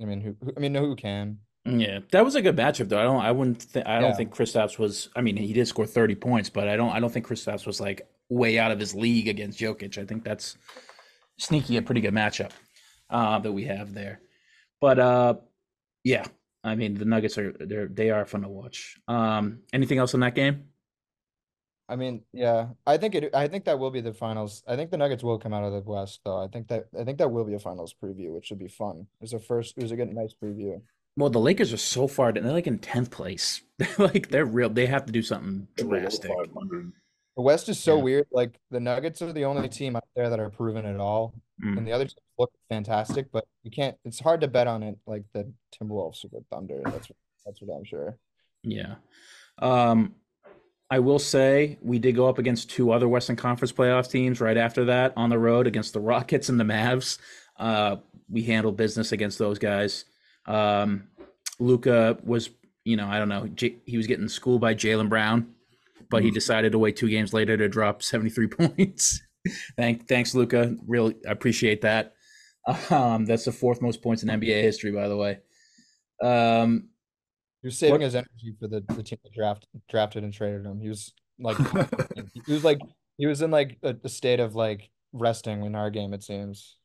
I 0.01 0.05
mean, 0.05 0.21
who? 0.21 0.35
I 0.55 0.59
mean, 0.59 0.73
no 0.73 0.85
who 0.85 0.95
can? 0.95 1.39
Yeah, 1.65 1.99
that 2.11 2.25
was 2.25 2.35
a 2.35 2.41
good 2.41 2.57
matchup 2.57 2.89
though. 2.89 2.99
I 2.99 3.03
don't. 3.03 3.21
I 3.21 3.31
wouldn't. 3.31 3.71
Th- 3.71 3.85
I 3.85 3.99
don't 3.99 4.11
yeah. 4.11 4.15
think 4.15 4.35
Kristaps 4.35 4.77
was. 4.77 5.09
I 5.15 5.21
mean, 5.21 5.37
he 5.37 5.53
did 5.53 5.67
score 5.67 5.85
thirty 5.85 6.15
points, 6.15 6.49
but 6.49 6.67
I 6.67 6.75
don't. 6.75 6.91
I 6.91 6.99
don't 6.99 7.11
think 7.11 7.27
Kristaps 7.27 7.65
was 7.65 7.79
like 7.79 8.07
way 8.29 8.59
out 8.59 8.71
of 8.71 8.79
his 8.79 8.93
league 8.93 9.27
against 9.27 9.59
Jokic. 9.59 9.97
I 9.97 10.05
think 10.05 10.23
that's 10.23 10.57
sneaky 11.37 11.77
a 11.77 11.81
pretty 11.81 12.01
good 12.01 12.13
matchup 12.13 12.51
uh, 13.09 13.39
that 13.39 13.51
we 13.51 13.63
have 13.65 13.93
there. 13.93 14.19
But 14.81 14.99
uh, 14.99 15.35
yeah, 16.03 16.25
I 16.63 16.75
mean 16.75 16.95
the 16.95 17.05
Nuggets 17.05 17.37
are 17.37 17.51
they 17.51 17.85
they 17.85 18.09
are 18.09 18.25
fun 18.25 18.41
to 18.41 18.49
watch. 18.49 18.97
Um, 19.07 19.59
anything 19.73 19.97
else 19.97 20.13
in 20.13 20.21
that 20.21 20.35
game? 20.35 20.65
I 21.89 21.95
mean, 21.95 22.23
yeah, 22.31 22.69
I 22.87 22.97
think 22.97 23.13
it. 23.15 23.35
I 23.35 23.47
think 23.47 23.65
that 23.65 23.77
will 23.77 23.91
be 23.91 24.01
the 24.01 24.13
finals. 24.13 24.63
I 24.67 24.75
think 24.75 24.89
the 24.89 24.97
Nuggets 24.97 25.23
will 25.23 25.37
come 25.37 25.53
out 25.53 25.63
of 25.63 25.73
the 25.73 25.81
West, 25.81 26.21
though. 26.23 26.41
I 26.41 26.47
think 26.47 26.67
that 26.69 26.85
I 26.97 27.03
think 27.03 27.17
that 27.17 27.29
will 27.29 27.43
be 27.43 27.55
a 27.55 27.59
finals 27.59 27.93
preview, 27.93 28.33
which 28.33 28.45
should 28.45 28.59
be 28.59 28.69
fun. 28.69 29.07
It's 29.19 29.33
a 29.33 29.39
first. 29.39 29.77
It 29.77 29.83
was 29.83 29.91
a 29.91 29.95
good, 29.95 30.13
nice 30.13 30.33
preview. 30.33 30.81
Well, 31.17 31.29
the 31.29 31.39
Lakers 31.39 31.73
are 31.73 31.77
so 31.77 32.07
far. 32.07 32.31
Down, 32.31 32.45
they're 32.45 32.53
like 32.53 32.67
in 32.67 32.79
tenth 32.79 33.11
place. 33.11 33.61
like 33.97 34.29
they're 34.29 34.45
real. 34.45 34.69
They 34.69 34.85
have 34.85 35.05
to 35.05 35.11
do 35.11 35.21
something 35.21 35.67
drastic. 35.75 36.31
The 36.31 37.41
West 37.41 37.67
is 37.67 37.79
so 37.79 37.97
yeah. 37.97 38.03
weird. 38.03 38.27
Like 38.31 38.59
the 38.71 38.79
Nuggets 38.79 39.21
are 39.21 39.33
the 39.33 39.45
only 39.45 39.67
team 39.67 39.95
out 39.95 40.07
there 40.15 40.29
that 40.29 40.39
are 40.39 40.49
proven 40.49 40.85
at 40.85 40.99
all, 40.99 41.33
mm. 41.63 41.77
and 41.77 41.87
the 41.87 41.91
other 41.91 42.05
teams 42.05 42.15
look 42.37 42.51
fantastic. 42.69 43.31
But 43.31 43.45
you 43.63 43.71
can't. 43.71 43.97
It's 44.05 44.19
hard 44.19 44.41
to 44.41 44.47
bet 44.47 44.67
on 44.67 44.83
it 44.83 44.97
like 45.05 45.23
the 45.33 45.51
Timberwolves 45.73 46.23
or 46.25 46.29
the 46.29 46.43
Thunder. 46.51 46.81
That's 46.85 47.11
that's 47.45 47.61
what 47.61 47.75
I'm 47.75 47.83
sure. 47.83 48.17
Yeah. 48.63 48.95
Um, 49.59 50.15
I 50.89 50.99
will 50.99 51.19
say 51.19 51.77
we 51.81 51.99
did 51.99 52.15
go 52.15 52.27
up 52.27 52.37
against 52.37 52.69
two 52.69 52.91
other 52.91 53.07
Western 53.07 53.35
Conference 53.35 53.71
playoff 53.71 54.09
teams 54.09 54.39
right 54.39 54.57
after 54.57 54.85
that 54.85 55.13
on 55.17 55.29
the 55.29 55.39
road 55.39 55.67
against 55.67 55.93
the 55.93 55.99
Rockets 55.99 56.49
and 56.49 56.59
the 56.59 56.63
Mavs. 56.63 57.17
Uh, 57.57 57.97
we 58.29 58.43
handled 58.43 58.77
business 58.77 59.11
against 59.11 59.39
those 59.39 59.59
guys. 59.59 60.05
Um, 60.45 61.07
Luka 61.59 62.17
was, 62.23 62.49
you 62.83 62.95
know, 62.95 63.07
I 63.07 63.19
don't 63.19 63.29
know, 63.29 63.47
J- 63.47 63.77
he 63.85 63.97
was 63.97 64.07
getting 64.07 64.27
schooled 64.27 64.61
by 64.61 64.75
Jaylen 64.75 65.09
Brown 65.09 65.53
but 66.13 66.21
he 66.21 66.29
mm-hmm. 66.29 66.35
decided 66.35 66.71
to 66.71 66.77
wait 66.77 66.95
two 66.95 67.09
games 67.09 67.33
later 67.33 67.57
to 67.57 67.67
drop 67.67 68.03
73 68.03 68.47
points. 68.69 69.19
Thank, 69.77 70.07
thanks, 70.07 70.33
Luka. 70.33 70.75
Really 70.87 71.15
appreciate 71.25 71.81
that. 71.81 72.13
Um, 72.89 73.25
that's 73.25 73.45
the 73.45 73.51
fourth 73.51 73.81
most 73.81 74.01
points 74.01 74.23
in 74.23 74.29
NBA 74.29 74.61
history, 74.61 74.91
by 74.91 75.07
the 75.07 75.17
way. 75.17 75.39
Um, 76.23 76.89
he 77.61 77.67
was 77.67 77.77
saving 77.77 77.93
what? 77.93 78.01
his 78.01 78.15
energy 78.15 78.55
for 78.59 78.67
the, 78.67 78.83
the 78.95 79.03
team 79.03 79.19
that 79.23 79.33
draft, 79.33 79.67
drafted 79.89 80.23
and 80.23 80.33
traded 80.33 80.65
him. 80.65 80.79
He 80.79 80.89
was 80.89 81.13
like, 81.39 81.57
he 82.45 82.53
was 82.53 82.63
like, 82.63 82.79
he 83.17 83.25
was 83.25 83.41
in 83.41 83.51
like 83.51 83.77
a, 83.83 83.95
a 84.03 84.09
state 84.09 84.39
of 84.39 84.55
like 84.55 84.89
resting 85.11 85.65
in 85.65 85.75
our 85.75 85.89
game. 85.89 86.13
It 86.13 86.23
seems. 86.23 86.77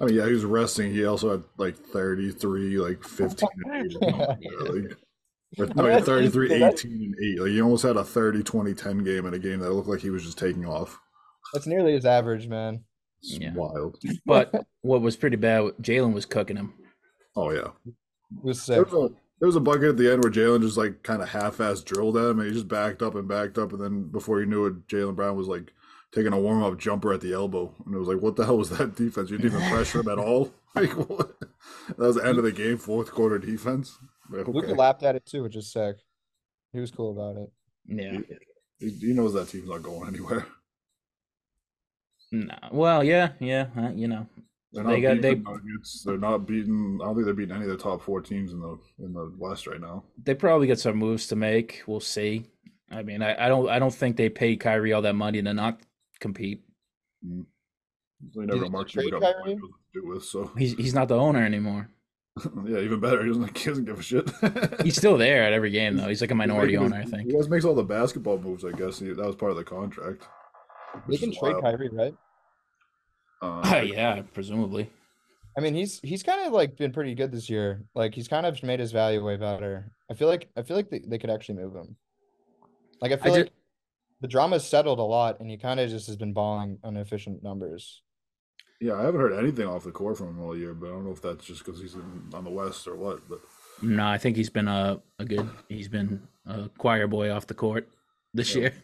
I 0.00 0.06
mean, 0.06 0.16
yeah, 0.16 0.26
he 0.26 0.32
was 0.32 0.44
resting. 0.44 0.92
He 0.92 1.04
also 1.04 1.30
had 1.30 1.44
like 1.58 1.76
33, 1.76 2.78
like 2.78 3.04
15. 3.04 3.48
With 5.58 5.76
no, 5.76 6.00
33, 6.02 6.64
18, 6.64 6.92
and 6.92 7.16
8. 7.22 7.40
Like 7.40 7.50
he 7.50 7.62
almost 7.62 7.82
had 7.82 7.96
a 7.96 8.04
30, 8.04 8.42
20, 8.42 8.74
10 8.74 9.04
game 9.04 9.26
in 9.26 9.34
a 9.34 9.38
game 9.38 9.60
that 9.60 9.70
looked 9.72 9.88
like 9.88 10.00
he 10.00 10.10
was 10.10 10.24
just 10.24 10.38
taking 10.38 10.66
off. 10.66 10.98
That's 11.54 11.66
nearly 11.66 11.92
his 11.92 12.04
average, 12.04 12.46
man. 12.46 12.84
It's 13.22 13.38
yeah. 13.38 13.54
wild. 13.54 13.96
But 14.26 14.52
what 14.82 15.00
was 15.00 15.16
pretty 15.16 15.36
bad, 15.36 15.72
Jaylen 15.80 16.12
was 16.12 16.26
cooking 16.26 16.56
him. 16.56 16.74
Oh, 17.34 17.50
yeah. 17.50 17.70
It 17.86 18.44
was 18.44 18.62
sick. 18.62 18.74
There 18.74 18.84
was, 18.84 19.10
a, 19.10 19.14
there 19.40 19.46
was 19.46 19.56
a 19.56 19.60
bucket 19.60 19.84
at 19.84 19.96
the 19.96 20.12
end 20.12 20.22
where 20.22 20.32
Jaylen 20.32 20.60
just 20.60 20.76
like 20.76 21.02
kind 21.02 21.22
of 21.22 21.30
half 21.30 21.60
ass 21.60 21.80
drilled 21.80 22.18
at 22.18 22.26
him 22.26 22.40
and 22.40 22.48
he 22.48 22.54
just 22.54 22.68
backed 22.68 23.00
up 23.00 23.14
and 23.14 23.26
backed 23.26 23.56
up. 23.56 23.72
And 23.72 23.80
then 23.80 24.02
before 24.08 24.40
you 24.40 24.46
knew 24.46 24.66
it, 24.66 24.86
Jaylen 24.88 25.16
Brown 25.16 25.36
was 25.36 25.48
like 25.48 25.72
taking 26.14 26.32
a 26.32 26.38
warm 26.38 26.62
up 26.62 26.78
jumper 26.78 27.12
at 27.12 27.20
the 27.20 27.32
elbow, 27.32 27.74
and 27.84 27.94
it 27.94 27.98
was 27.98 28.08
like, 28.08 28.22
what 28.22 28.36
the 28.36 28.44
hell 28.44 28.58
was 28.58 28.70
that 28.70 28.94
defense? 28.96 29.30
You 29.30 29.38
didn't 29.38 29.58
even 29.58 29.70
pressure 29.70 30.00
him 30.00 30.08
at 30.08 30.18
all. 30.18 30.52
Like 30.76 30.90
what? 31.08 31.38
That 31.86 31.98
was 31.98 32.16
the 32.16 32.26
end 32.26 32.36
of 32.36 32.42
the 32.42 32.50
game, 32.50 32.78
fourth 32.78 33.12
quarter 33.12 33.38
defense. 33.38 33.96
Like, 34.28 34.48
Luka 34.48 34.70
okay. 34.70 34.76
laughed 34.76 35.04
at 35.04 35.14
it 35.14 35.24
too, 35.24 35.44
which 35.44 35.54
is 35.54 35.70
sick. 35.70 35.98
He 36.72 36.80
was 36.80 36.90
cool 36.90 37.12
about 37.12 37.40
it. 37.40 37.52
Yeah. 37.86 38.18
He, 38.80 38.90
he 38.90 39.12
knows 39.12 39.34
that 39.34 39.50
team's 39.50 39.68
not 39.68 39.84
going 39.84 40.08
anywhere. 40.08 40.48
No. 42.34 42.54
Well, 42.72 43.04
yeah, 43.04 43.32
yeah. 43.40 43.66
Uh, 43.76 43.90
you 43.94 44.08
know, 44.08 44.26
They're 44.72 44.84
They 44.84 45.00
not 45.00 45.02
got- 45.02 45.14
beating 45.16 45.20
they- 45.22 45.34
the 45.34 45.50
Nuggets. 45.50 46.02
They're 46.04 46.18
not 46.18 46.46
beating. 46.46 46.98
I 47.00 47.04
don't 47.06 47.14
think 47.14 47.24
they're 47.26 47.34
beating 47.34 47.54
any 47.54 47.64
of 47.64 47.70
the 47.70 47.76
top 47.76 48.02
four 48.02 48.20
teams 48.20 48.52
in 48.52 48.60
the 48.60 48.78
in 48.98 49.12
the 49.12 49.32
West 49.38 49.66
right 49.66 49.80
now. 49.80 50.04
they 50.22 50.34
probably 50.34 50.66
got 50.66 50.78
some 50.78 50.96
moves 50.96 51.26
to 51.28 51.36
make. 51.36 51.82
We'll 51.86 52.00
see. 52.00 52.46
I 52.90 53.02
mean, 53.02 53.22
I, 53.22 53.46
I 53.46 53.48
don't 53.48 53.68
I 53.68 53.78
don't 53.78 53.94
think 53.94 54.16
they 54.16 54.28
paid 54.28 54.60
Kyrie 54.60 54.92
all 54.92 55.02
that 55.02 55.14
money 55.14 55.40
to 55.42 55.54
not 55.54 55.80
compete. 56.20 56.62
They 57.22 57.28
you 58.40 58.46
never 58.46 58.60
think 58.60 58.72
marked 58.72 58.94
they 58.94 59.04
him 59.04 59.10
trade 59.10 59.20
got 59.22 59.34
Kyrie? 59.36 59.56
to 59.56 59.68
do 59.94 60.08
with. 60.08 60.24
So 60.24 60.50
He's 60.58 60.72
he's 60.74 60.94
not 60.94 61.08
the 61.08 61.16
owner 61.18 61.44
anymore. 61.44 61.88
yeah, 62.66 62.78
even 62.78 62.98
better. 62.98 63.22
He 63.22 63.28
doesn't, 63.28 63.56
he 63.56 63.68
doesn't 63.68 63.84
give 63.84 63.98
a 63.98 64.02
shit. 64.02 64.28
He's 64.82 64.96
still 64.96 65.16
there 65.16 65.44
at 65.44 65.52
every 65.52 65.70
game 65.70 65.96
though. 65.96 66.08
He's 66.08 66.20
like 66.20 66.32
a 66.32 66.34
minority 66.34 66.72
He's 66.72 66.80
owner, 66.80 66.96
I 66.96 67.04
think. 67.04 67.28
He 67.28 67.32
always 67.32 67.48
makes 67.48 67.64
all 67.64 67.76
the 67.76 67.84
basketball 67.84 68.38
moves. 68.38 68.64
I 68.64 68.72
guess 68.72 68.98
he, 68.98 69.06
that 69.06 69.18
was 69.24 69.36
part 69.36 69.52
of 69.52 69.56
the 69.56 69.62
contract. 69.62 70.24
They 71.08 71.16
can 71.16 71.30
trade 71.30 71.52
wild. 71.52 71.62
Kyrie, 71.62 71.88
right? 71.92 72.14
Uh, 73.44 73.82
yeah, 73.86 74.22
presumably. 74.32 74.90
I 75.56 75.60
mean, 75.60 75.74
he's 75.74 76.00
he's 76.00 76.22
kind 76.22 76.46
of 76.46 76.52
like 76.52 76.76
been 76.76 76.92
pretty 76.92 77.14
good 77.14 77.30
this 77.30 77.48
year. 77.48 77.84
Like 77.94 78.14
he's 78.14 78.28
kind 78.28 78.46
of 78.46 78.60
made 78.62 78.80
his 78.80 78.92
value 78.92 79.24
way 79.24 79.36
better. 79.36 79.92
I 80.10 80.14
feel 80.14 80.28
like 80.28 80.48
I 80.56 80.62
feel 80.62 80.76
like 80.76 80.90
they, 80.90 81.00
they 81.00 81.18
could 81.18 81.30
actually 81.30 81.56
move 81.56 81.74
him. 81.74 81.96
Like 83.00 83.12
I 83.12 83.16
feel 83.16 83.34
ju- 83.34 83.40
like 83.42 83.52
the 84.20 84.28
drama's 84.28 84.66
settled 84.66 84.98
a 84.98 85.02
lot, 85.02 85.40
and 85.40 85.48
he 85.50 85.56
kind 85.56 85.78
of 85.78 85.90
just 85.90 86.06
has 86.08 86.16
been 86.16 86.32
balling 86.32 86.78
on 86.82 86.96
efficient 86.96 87.42
numbers. 87.42 88.02
Yeah, 88.80 88.94
I 88.94 89.02
haven't 89.02 89.20
heard 89.20 89.32
anything 89.38 89.66
off 89.66 89.84
the 89.84 89.92
court 89.92 90.18
from 90.18 90.28
him 90.28 90.40
all 90.42 90.56
year, 90.56 90.74
but 90.74 90.88
I 90.88 90.90
don't 90.90 91.04
know 91.04 91.12
if 91.12 91.22
that's 91.22 91.46
just 91.46 91.64
because 91.64 91.80
he's 91.80 91.94
in, 91.94 92.30
on 92.34 92.44
the 92.44 92.50
West 92.50 92.86
or 92.88 92.96
what. 92.96 93.20
But 93.28 93.40
No, 93.80 94.04
I 94.06 94.18
think 94.18 94.36
he's 94.36 94.50
been 94.50 94.68
a, 94.68 95.00
a 95.20 95.24
good 95.24 95.48
he's 95.68 95.88
been 95.88 96.20
a 96.46 96.68
choir 96.76 97.06
boy 97.06 97.30
off 97.30 97.46
the 97.46 97.54
court 97.54 97.88
this 98.34 98.54
Yeah. 98.54 98.62
year. 98.62 98.74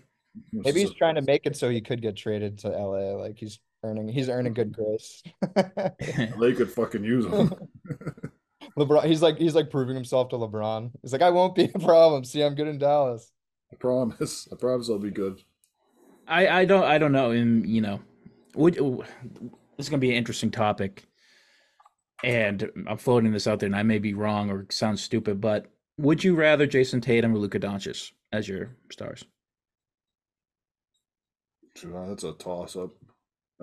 Maybe 0.52 0.80
he's 0.80 0.94
trying 0.94 1.16
to 1.16 1.22
make 1.22 1.44
it 1.44 1.56
so 1.56 1.68
he 1.68 1.80
could 1.80 2.00
get 2.00 2.16
traded 2.16 2.58
to 2.60 2.68
LA. 2.68 3.16
Like 3.16 3.36
he's 3.36 3.58
earning 3.82 4.08
he's 4.08 4.28
earning 4.28 4.54
good 4.54 4.72
grace. 4.72 5.22
they 6.40 6.52
could 6.52 6.70
fucking 6.70 7.04
use 7.04 7.26
him. 7.26 7.52
LeBron, 8.78 9.04
he's 9.04 9.22
like 9.22 9.38
he's 9.38 9.54
like 9.54 9.70
proving 9.70 9.94
himself 9.94 10.28
to 10.30 10.36
LeBron. 10.36 10.90
He's 11.02 11.12
like, 11.12 11.22
I 11.22 11.30
won't 11.30 11.54
be 11.54 11.70
a 11.74 11.78
problem. 11.78 12.24
See, 12.24 12.42
I'm 12.42 12.54
good 12.54 12.68
in 12.68 12.78
Dallas. 12.78 13.32
I 13.72 13.76
promise. 13.76 14.48
I 14.52 14.56
promise 14.56 14.88
I'll 14.88 14.98
be 14.98 15.10
good. 15.10 15.42
I, 16.26 16.48
I 16.48 16.64
don't 16.64 16.84
I 16.84 16.98
don't 16.98 17.12
know. 17.12 17.30
And 17.30 17.66
you 17.68 17.80
know, 17.80 18.00
would 18.54 18.74
this 18.74 19.86
is 19.86 19.88
gonna 19.88 19.98
be 19.98 20.10
an 20.10 20.16
interesting 20.16 20.50
topic. 20.50 21.06
And 22.22 22.70
I'm 22.86 22.98
floating 22.98 23.32
this 23.32 23.46
out 23.46 23.60
there, 23.60 23.66
and 23.66 23.76
I 23.76 23.82
may 23.82 23.98
be 23.98 24.12
wrong 24.12 24.50
or 24.50 24.66
sound 24.68 25.00
stupid, 25.00 25.40
but 25.40 25.68
would 25.96 26.22
you 26.22 26.34
rather 26.34 26.66
Jayson 26.66 27.00
Tatum 27.00 27.34
or 27.34 27.38
Luka 27.38 27.58
Doncic 27.58 28.12
as 28.30 28.46
your 28.46 28.76
stars? 28.90 29.24
That's 31.82 32.24
a 32.24 32.32
toss 32.32 32.76
up. 32.76 32.90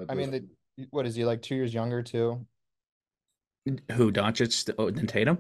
I 0.09 0.13
mean, 0.15 0.31
the, 0.31 0.45
what 0.91 1.05
is 1.05 1.15
he 1.15 1.25
like 1.25 1.41
two 1.41 1.55
years 1.55 1.73
younger 1.73 2.01
too? 2.01 2.45
Who 3.93 4.11
Doncic 4.11 4.73
oh, 4.77 4.89
than 4.91 5.07
Tatum? 5.07 5.39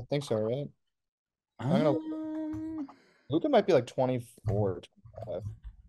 I 0.00 0.04
think 0.10 0.24
so, 0.24 0.36
right? 0.36 0.68
I'm 1.60 1.70
gonna- 1.70 1.90
Um, 1.90 2.88
Luka 3.30 3.48
might 3.48 3.66
be 3.66 3.72
like 3.72 3.86
24, 3.86 4.80
25. 5.26 5.42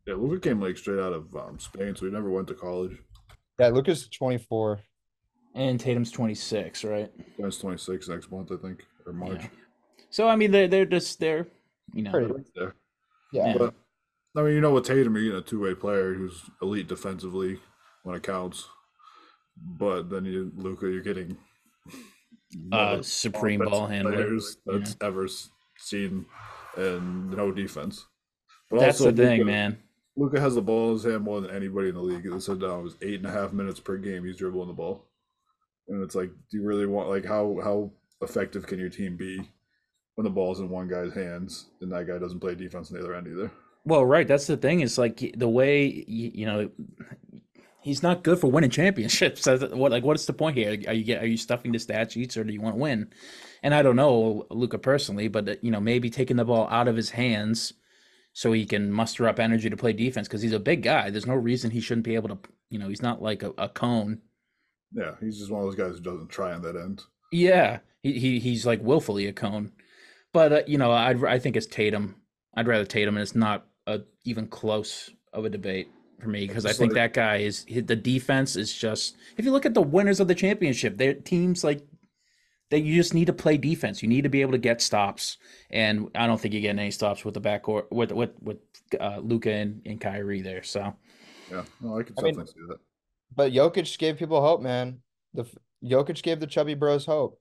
yeah, 0.08 0.14
Luka 0.14 0.40
came 0.50 0.62
like 0.62 0.78
straight 0.78 1.00
out 1.00 1.14
of 1.14 1.36
um, 1.36 1.60
Spain, 1.60 1.96
so 1.96 2.06
he 2.06 2.12
never 2.12 2.30
went 2.30 2.48
to 2.48 2.54
college. 2.54 2.98
Yeah, 3.60 3.70
Luka's 3.70 4.08
24. 4.08 4.80
and 5.56 5.80
Tatum's 5.80 6.12
26, 6.12 6.84
right? 6.84 7.12
That's 7.40 7.58
26 7.58 8.10
next 8.10 8.32
month, 8.32 8.52
I 8.52 8.58
think, 8.58 8.86
or 9.06 9.14
March. 9.14 9.42
Yeah. 9.42 9.48
So 10.10 10.28
I 10.30 10.36
mean, 10.38 10.52
they're 10.52 10.68
they're 10.68 10.86
just 10.86 11.20
they're 11.20 11.48
you 11.94 12.04
know 12.04 12.12
Pretty- 12.12 12.32
Right 12.32 12.46
there. 12.56 12.76
Yeah. 13.34 13.48
Yeah. 13.48 13.58
But 13.58 13.74
I 14.38 14.44
mean, 14.44 14.54
you 14.54 14.62
know, 14.62 14.74
with 14.74 14.86
Tatum, 14.86 15.16
you're 15.16 15.24
getting 15.26 15.40
a 15.40 15.42
two 15.42 15.60
way 15.62 15.74
player 15.76 16.14
who's 16.14 16.42
elite 16.62 16.88
defensively 16.88 17.60
when 18.06 18.16
it 18.16 18.24
counts. 18.24 18.66
But 19.58 20.10
then 20.10 20.26
you, 20.26 20.52
Luka, 20.56 20.88
you're 20.90 21.02
getting 21.02 21.38
uh 22.72 23.02
supreme 23.02 23.60
ball 23.60 23.88
handler. 23.88 24.14
players 24.14 24.58
Yeah. 24.66 24.78
that's 24.78 24.96
ever 25.02 25.28
seen, 25.78 26.26
and 26.78 27.32
no 27.32 27.52
defense. 27.52 28.06
But 28.70 28.80
That's 28.80 29.00
the 29.00 29.12
thing, 29.12 29.40
Luka- 29.40 29.52
man. 29.52 29.78
Luka 30.18 30.40
has 30.40 30.56
the 30.56 30.62
ball 30.62 30.88
in 30.90 30.94
his 30.94 31.04
hand 31.04 31.24
more 31.24 31.42
than 31.42 31.52
anybody 31.52 31.90
in 31.90 31.96
the 31.96 32.02
league. 32.02 32.26
It 32.26 32.42
said 32.42 32.62
down 32.62 32.80
it 32.80 32.84
was 32.84 32.96
eight 33.02 33.16
and 33.20 33.26
a 33.28 33.32
half 33.32 33.52
minutes 33.52 33.80
per 33.82 33.98
game 33.98 34.24
he's 34.24 34.38
dribbling 34.38 34.68
the 34.70 34.74
ball, 34.74 35.08
and 35.90 36.02
it's 36.02 36.16
like, 36.16 36.30
do 36.50 36.58
you 36.58 36.64
really 36.64 36.86
want 36.86 37.10
like 37.10 37.26
how 37.26 37.58
how 37.64 37.92
effective 38.22 38.66
can 38.66 38.80
your 38.80 38.90
team 38.90 39.18
be 39.18 39.38
when 40.16 40.24
the 40.24 40.30
ball's 40.30 40.60
in 40.62 40.70
one 40.70 40.88
guy's 40.88 41.14
hands 41.14 41.68
and 41.82 41.92
that 41.92 42.08
guy 42.08 42.18
doesn't 42.18 42.40
play 42.40 42.56
defense 42.56 42.92
on 42.92 42.98
the 42.98 43.04
other 43.04 43.16
end 43.16 43.28
either? 43.28 43.52
Well, 43.84 44.06
right. 44.06 44.28
That's 44.28 44.48
the 44.48 44.58
thing. 44.58 44.80
Is 44.80 44.98
like 44.98 45.34
the 45.38 45.50
way 45.50 45.86
you, 46.08 46.32
you 46.34 46.46
know 46.46 46.70
he's 47.86 48.02
not 48.02 48.24
good 48.24 48.40
for 48.40 48.50
winning 48.52 48.72
championships. 48.72 49.42
So 49.46 49.58
what 49.76 49.92
like 49.92 50.04
what's 50.04 50.26
the 50.26 50.34
point 50.34 50.58
here? 50.58 50.72
Are 50.88 50.94
you 50.94 51.04
get 51.04 51.22
are 51.22 51.28
you 51.28 51.38
stuffing 51.38 51.72
the 51.72 51.80
stat 51.80 52.12
sheets 52.12 52.36
or 52.36 52.44
do 52.44 52.52
you 52.52 52.60
want 52.60 52.76
to 52.76 52.82
win? 52.82 53.12
And 53.62 53.76
I 53.76 53.84
don't 53.84 53.96
know 53.96 54.48
Luka 54.50 54.80
personally, 54.80 55.28
but 55.28 55.64
you 55.64 55.72
know 55.72 55.80
maybe 55.80 56.10
taking 56.10 56.38
the 56.38 56.46
ball 56.46 56.68
out 56.70 56.88
of 56.88 56.96
his 56.96 57.12
hands 57.12 57.74
so 58.34 58.52
he 58.52 58.66
can 58.66 58.92
muster 58.92 59.28
up 59.28 59.40
energy 59.40 59.70
to 59.70 59.78
play 59.78 59.94
defense 59.94 60.28
because 60.28 60.42
he's 60.42 60.52
a 60.52 60.60
big 60.60 60.82
guy. 60.82 61.10
There's 61.10 61.28
no 61.28 61.36
reason 61.36 61.72
he 61.72 61.80
shouldn't 61.80 62.06
be 62.06 62.16
able 62.16 62.30
to. 62.30 62.40
You 62.70 62.80
know, 62.80 62.90
he's 62.90 63.04
not 63.04 63.22
like 63.22 63.44
a, 63.44 63.54
a 63.58 63.70
cone. 63.70 64.20
Yeah, 64.92 65.12
he's 65.22 65.38
just 65.38 65.52
one 65.52 65.62
of 65.62 65.68
those 65.68 65.76
guys 65.76 65.98
who 65.98 66.04
doesn't 66.04 66.30
try 66.30 66.54
on 66.54 66.64
that 66.64 66.76
end. 66.76 67.04
Yeah, 67.32 67.80
he, 68.02 68.20
he 68.20 68.40
he's 68.40 68.66
like 68.66 68.82
willfully 68.82 69.28
a 69.28 69.34
cone. 69.34 69.72
But 70.34 70.54
uh, 70.54 70.62
you 70.66 70.80
know, 70.80 70.92
I 70.92 71.12
I 71.12 71.40
think 71.40 71.56
it's 71.56 71.68
Tatum. 71.68 72.16
I'd 72.56 72.68
rather 72.68 72.86
Tatum, 72.86 73.16
and 73.16 73.22
it's 73.22 73.36
not 73.36 73.68
a 73.86 74.02
even 74.24 74.48
close 74.48 75.12
of 75.32 75.46
a 75.46 75.50
debate 75.50 75.90
for 76.20 76.30
me 76.30 76.48
because 76.48 76.66
I 76.66 76.74
think 76.74 76.92
like- 76.94 77.14
that 77.14 77.14
guy 77.14 77.38
is 77.38 77.66
the 77.66 77.96
defense 77.96 78.56
is 78.56 78.74
just. 78.74 79.16
If 79.38 79.46
you 79.46 79.52
look 79.52 79.66
at 79.66 79.74
the 79.74 79.82
winners 79.82 80.20
of 80.20 80.28
the 80.28 80.36
championship, 80.36 80.98
their 80.98 81.14
teams 81.14 81.64
like 81.64 81.82
that. 82.72 82.80
You 82.80 82.96
just 82.96 83.14
need 83.14 83.26
to 83.26 83.34
play 83.34 83.58
defense. 83.58 84.02
You 84.02 84.10
need 84.10 84.24
to 84.24 84.30
be 84.30 84.42
able 84.42 84.54
to 84.54 84.58
get 84.58 84.82
stops, 84.82 85.38
and 85.70 86.10
I 86.16 86.26
don't 86.28 86.40
think 86.42 86.54
you're 86.54 86.62
getting 86.62 86.80
any 86.80 86.92
stops 86.92 87.24
with 87.24 87.34
the 87.36 87.42
backcourt 87.42 87.92
with 87.92 88.12
with 88.12 88.32
with 88.42 88.58
uh, 89.00 89.20
Luka 89.20 89.52
and, 89.52 89.82
and 89.86 90.02
Kyrie 90.02 90.42
there. 90.42 90.64
So 90.64 90.94
Yeah, 91.52 91.64
no, 91.82 92.00
I 92.00 92.04
can 92.04 92.16
I 92.18 92.22
mean- 92.24 92.46
see 92.48 92.54
that. 92.70 92.78
But 93.36 93.52
Jokic 93.52 93.98
gave 93.98 94.18
people 94.18 94.42
hope, 94.42 94.62
man. 94.62 95.00
The 95.34 95.42
f- 95.44 95.56
Jokic 95.84 96.22
gave 96.24 96.40
the 96.40 96.48
chubby 96.48 96.74
bros 96.74 97.06
hope. 97.06 97.40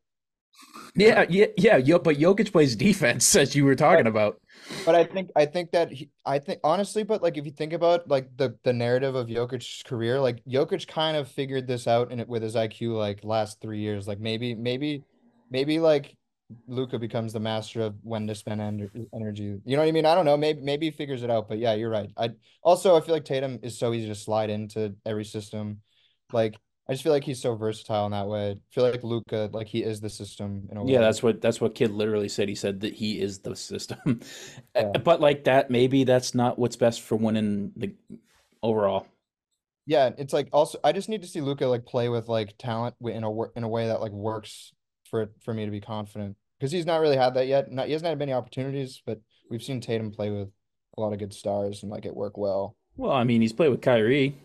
yeah, 0.96 1.24
yeah, 1.28 1.46
yeah. 1.56 1.76
Yo, 1.76 1.98
but 1.98 2.16
Jokic 2.16 2.52
plays 2.52 2.76
defense, 2.76 3.34
as 3.36 3.54
you 3.54 3.64
were 3.64 3.74
talking 3.76 4.06
about. 4.06 4.40
But 4.84 4.94
I 4.94 5.04
think 5.04 5.30
I 5.36 5.46
think 5.46 5.72
that 5.72 5.92
he, 5.92 6.10
I 6.26 6.38
think 6.38 6.60
honestly, 6.62 7.04
but 7.04 7.22
like 7.22 7.36
if 7.36 7.44
you 7.44 7.50
think 7.50 7.72
about 7.72 8.08
like 8.08 8.36
the 8.36 8.56
the 8.64 8.72
narrative 8.72 9.14
of 9.14 9.28
Jokic's 9.28 9.82
career, 9.82 10.20
like 10.20 10.44
Jokic 10.44 10.86
kind 10.86 11.16
of 11.16 11.28
figured 11.28 11.66
this 11.66 11.86
out 11.86 12.12
in 12.12 12.20
it 12.20 12.28
with 12.28 12.42
his 12.42 12.54
IQ 12.54 12.96
like 12.96 13.24
last 13.24 13.60
three 13.60 13.80
years. 13.80 14.06
Like 14.06 14.20
maybe 14.20 14.54
maybe 14.54 15.04
maybe 15.50 15.78
like 15.78 16.16
Luka 16.66 16.98
becomes 16.98 17.32
the 17.32 17.40
master 17.40 17.80
of 17.82 17.94
when 18.02 18.26
to 18.26 18.34
spend 18.34 18.60
ener- 18.60 19.06
energy. 19.14 19.58
You 19.64 19.76
know 19.76 19.82
what 19.82 19.88
I 19.88 19.92
mean? 19.92 20.06
I 20.06 20.14
don't 20.14 20.26
know. 20.26 20.36
Maybe 20.36 20.60
maybe 20.60 20.86
he 20.86 20.92
figures 20.92 21.22
it 21.22 21.30
out. 21.30 21.48
But 21.48 21.58
yeah, 21.58 21.74
you're 21.74 21.90
right. 21.90 22.10
I 22.16 22.30
also 22.62 22.96
I 22.96 23.00
feel 23.00 23.14
like 23.14 23.24
Tatum 23.24 23.60
is 23.62 23.78
so 23.78 23.92
easy 23.92 24.08
to 24.08 24.14
slide 24.14 24.50
into 24.50 24.94
every 25.06 25.24
system. 25.24 25.80
Like 26.32 26.56
I 26.88 26.92
just 26.92 27.02
feel 27.02 27.12
like 27.12 27.24
he's 27.24 27.40
so 27.40 27.54
versatile 27.54 28.04
in 28.06 28.12
that 28.12 28.28
way. 28.28 28.50
I 28.50 28.56
feel 28.70 28.84
like 28.84 29.02
Luka, 29.02 29.48
like 29.52 29.68
he 29.68 29.82
is 29.82 30.00
the 30.00 30.10
system 30.10 30.68
in 30.70 30.76
a 30.76 30.84
way. 30.84 30.92
Yeah, 30.92 31.00
that's 31.00 31.22
what 31.22 31.40
that's 31.40 31.60
what 31.60 31.74
Kidd 31.74 31.90
literally 31.90 32.28
said. 32.28 32.48
He 32.48 32.54
said 32.54 32.80
that 32.80 32.92
he 32.92 33.20
is 33.20 33.38
the 33.38 33.56
system. 33.56 34.20
Yeah. 34.76 34.90
But 35.04 35.20
like 35.20 35.44
that, 35.44 35.70
maybe 35.70 36.02
that's 36.02 36.34
not 36.34 36.58
what's 36.58 36.74
best 36.74 37.02
for 37.02 37.14
winning 37.14 37.70
the 37.76 37.94
overall. 38.60 39.06
Yeah, 39.86 40.10
it's 40.18 40.32
like 40.32 40.48
also 40.52 40.78
I 40.82 40.90
just 40.90 41.08
need 41.08 41.22
to 41.22 41.28
see 41.28 41.40
Luka 41.40 41.66
like 41.66 41.86
play 41.86 42.08
with 42.08 42.28
like 42.28 42.56
talent 42.58 42.96
in 43.00 43.22
a 43.22 43.42
in 43.52 43.62
a 43.62 43.68
way 43.68 43.86
that 43.86 44.00
like 44.00 44.10
works 44.10 44.72
for 45.04 45.30
for 45.44 45.54
me 45.54 45.64
to 45.64 45.70
be 45.70 45.80
confident 45.80 46.36
because 46.58 46.72
he's 46.72 46.86
not 46.86 47.00
really 47.00 47.16
had 47.16 47.34
that 47.34 47.46
yet. 47.46 47.70
Not 47.70 47.86
he 47.86 47.92
hasn't 47.92 48.08
had 48.08 48.18
many 48.18 48.32
opportunities, 48.32 49.00
but 49.06 49.20
we've 49.48 49.62
seen 49.62 49.80
Tatum 49.80 50.10
play 50.10 50.30
with 50.30 50.48
a 50.96 51.00
lot 51.00 51.12
of 51.12 51.20
good 51.20 51.32
stars 51.32 51.82
and 51.82 51.92
like 51.92 52.04
it 52.04 52.16
work 52.16 52.36
well. 52.36 52.76
Well, 52.96 53.12
I 53.12 53.24
mean, 53.24 53.40
he's 53.40 53.52
played 53.52 53.70
with 53.70 53.80
Kyrie. 53.82 54.36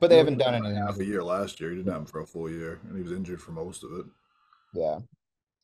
But 0.00 0.08
they 0.08 0.16
He 0.16 0.18
haven't 0.18 0.38
done 0.38 0.54
had 0.54 0.64
anything. 0.64 0.82
Half 0.82 0.98
a 0.98 1.04
year 1.04 1.22
last 1.22 1.60
year, 1.60 1.70
he 1.70 1.76
didn't 1.76 1.92
have 1.92 2.00
him 2.02 2.06
for 2.06 2.20
a 2.20 2.26
full 2.26 2.50
year, 2.50 2.80
and 2.88 2.96
he 2.96 3.02
was 3.02 3.12
injured 3.12 3.40
for 3.42 3.52
most 3.52 3.84
of 3.84 3.92
it. 3.92 4.06
Yeah, 4.72 5.00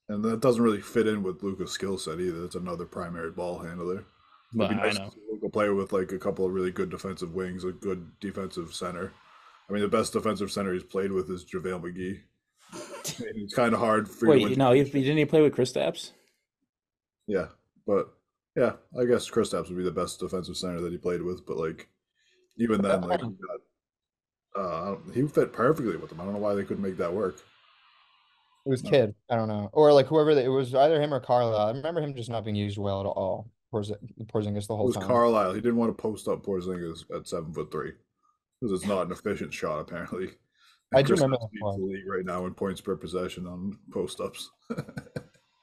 And 0.08 0.22
that 0.24 0.40
doesn't 0.40 0.62
really 0.62 0.80
fit 0.80 1.06
in 1.06 1.22
with 1.22 1.42
Luka's 1.42 1.70
skill 1.72 1.96
set 1.96 2.20
either. 2.20 2.44
It's 2.44 2.54
another 2.56 2.84
primary 2.84 3.30
ball 3.30 3.58
handler. 3.58 4.04
But 4.52 4.64
It'd 4.66 4.76
be 4.76 4.82
I 4.82 4.86
nice 4.86 4.98
know. 4.98 5.04
to 5.08 5.10
see 5.14 5.20
Luka 5.32 5.48
play 5.48 5.70
with 5.70 5.92
like 5.92 6.12
a 6.12 6.18
couple 6.18 6.44
of 6.44 6.52
really 6.52 6.70
good 6.72 6.90
defensive 6.90 7.34
wings, 7.34 7.64
a 7.64 7.72
good 7.72 8.10
defensive 8.20 8.74
center. 8.74 9.12
I 9.68 9.72
mean, 9.72 9.82
the 9.82 9.88
best 9.88 10.12
defensive 10.12 10.50
center 10.52 10.72
he's 10.74 10.82
played 10.82 11.12
with 11.12 11.30
is 11.30 11.44
JaVale 11.44 11.82
McGee. 11.82 12.20
And 13.18 13.36
it's 13.36 13.54
kind 13.54 13.72
of 13.72 13.78
hard 13.80 14.08
for 14.08 14.26
you 14.26 14.30
Wait, 14.32 14.42
when- 14.42 14.58
no, 14.58 14.72
he, 14.72 14.82
he 14.84 15.00
didn't 15.02 15.18
he 15.18 15.24
play 15.24 15.40
with 15.40 15.54
Kristaps? 15.54 16.10
Yeah, 17.28 17.46
but 17.86 18.12
yeah, 18.56 18.72
I 19.00 19.04
guess 19.04 19.28
Chris 19.30 19.50
Kristaps 19.52 19.68
would 19.68 19.76
be 19.78 19.84
the 19.84 19.90
best 19.90 20.18
defensive 20.20 20.56
center 20.56 20.80
that 20.80 20.92
he 20.92 20.98
played 20.98 21.22
with. 21.22 21.46
But 21.46 21.56
like, 21.58 21.88
Even 22.58 22.82
then, 22.82 23.02
like 23.02 23.20
got, 23.20 23.32
uh, 24.56 24.96
he 25.14 25.26
fit 25.26 25.52
perfectly 25.52 25.96
with 25.96 26.10
them. 26.10 26.20
I 26.20 26.24
don't 26.24 26.32
know 26.32 26.38
why 26.40 26.54
they 26.54 26.64
couldn't 26.64 26.82
make 26.82 26.96
that 26.98 27.12
work. 27.12 27.36
It 28.64 28.70
was 28.70 28.82
No. 28.82 28.90
Kidd, 28.90 29.14
I 29.30 29.36
don't 29.36 29.48
know, 29.48 29.70
or 29.72 29.92
like 29.92 30.06
whoever, 30.06 30.34
they- 30.34 30.44
it 30.44 30.48
was 30.48 30.74
either 30.74 31.00
him 31.00 31.14
or 31.14 31.20
Carlisle. 31.20 31.56
I 31.68 31.70
remember 31.72 32.00
him 32.00 32.14
just 32.14 32.30
not 32.30 32.44
being 32.44 32.56
used 32.56 32.78
well 32.78 33.00
at 33.00 33.06
all. 33.06 33.50
Porzi- 33.72 33.96
Porzingis 34.26 34.66
the 34.66 34.76
whole 34.76 34.86
It 34.86 34.88
was 34.88 34.96
time. 34.96 35.06
Carlisle. 35.06 35.52
He 35.54 35.60
didn't 35.60 35.76
want 35.76 35.96
to 35.96 36.00
post 36.02 36.26
up 36.28 36.44
Porzingis 36.44 37.04
at 37.14 37.28
seven 37.28 37.52
foot 37.52 37.70
three 37.70 37.92
because 38.60 38.72
it's 38.78 38.88
not 38.88 39.06
an 39.06 39.12
efficient 39.12 39.52
shot 39.52 39.80
apparently. 39.80 40.30
I 40.94 41.02
do 41.02 41.08
Chris 41.08 41.20
remember 41.20 41.38
the 41.52 41.76
league 41.80 42.06
right 42.08 42.24
now 42.24 42.46
in 42.46 42.54
points 42.54 42.80
per 42.80 42.96
possession 42.96 43.46
on 43.46 43.76
post 43.92 44.20
ups. 44.20 44.50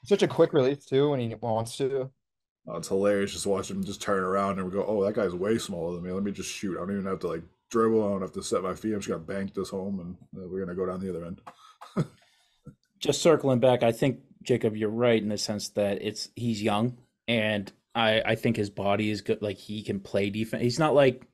Such 0.06 0.22
a 0.22 0.28
quick 0.28 0.52
release 0.54 0.86
too 0.86 1.10
when 1.10 1.20
he 1.22 1.34
wants 1.36 1.78
to. 1.78 2.12
Oh, 2.68 2.76
it's 2.78 2.90
hilarious 2.90 3.32
just 3.32 3.48
watch 3.48 3.72
him 3.72 3.84
just 3.84 4.02
turn 4.02 4.22
around 4.24 4.60
and 4.60 4.66
we 4.68 4.72
go, 4.74 4.86
oh, 4.86 5.04
that 5.04 5.16
guy's 5.16 5.34
way 5.34 5.58
smaller 5.58 5.96
than 5.96 6.04
me. 6.04 6.12
Let 6.12 6.24
me 6.24 6.32
just 6.32 6.50
shoot. 6.52 6.78
I 6.78 6.82
don't 6.82 6.92
even 6.92 7.06
have 7.06 7.20
to 7.20 7.28
like 7.28 7.44
dribble. 7.74 8.06
I 8.06 8.10
don't 8.12 8.22
have 8.22 8.32
to 8.34 8.44
set 8.44 8.64
my 8.64 8.76
feet. 8.76 8.94
I'm 8.94 9.00
just 9.00 9.10
gonna 9.10 9.20
bank 9.20 9.54
this 9.54 9.70
home, 9.70 10.00
and 10.00 10.44
uh, 10.44 10.48
we're 10.48 10.60
gonna 10.60 10.76
go 10.76 10.86
down 10.86 11.02
the 11.02 11.10
other 11.10 11.26
end. 11.26 11.42
just 13.00 13.22
circling 13.22 13.60
back, 13.60 13.84
I 13.84 13.92
think 13.92 14.20
Jacob, 14.44 14.78
you're 14.78 14.90
right 14.90 15.22
in 15.22 15.30
the 15.30 15.38
sense 15.38 15.70
that 15.70 16.02
it's 16.02 16.30
he's 16.36 16.62
young, 16.62 16.98
and 17.28 17.72
I 17.96 18.22
I 18.26 18.36
think 18.36 18.56
his 18.56 18.70
body 18.70 19.10
is 19.10 19.22
good. 19.22 19.42
Like 19.42 19.58
he 19.58 19.84
can 19.84 20.00
play 20.00 20.30
defense. 20.30 20.62
He's 20.62 20.80
not 20.80 20.94
like 20.94 21.28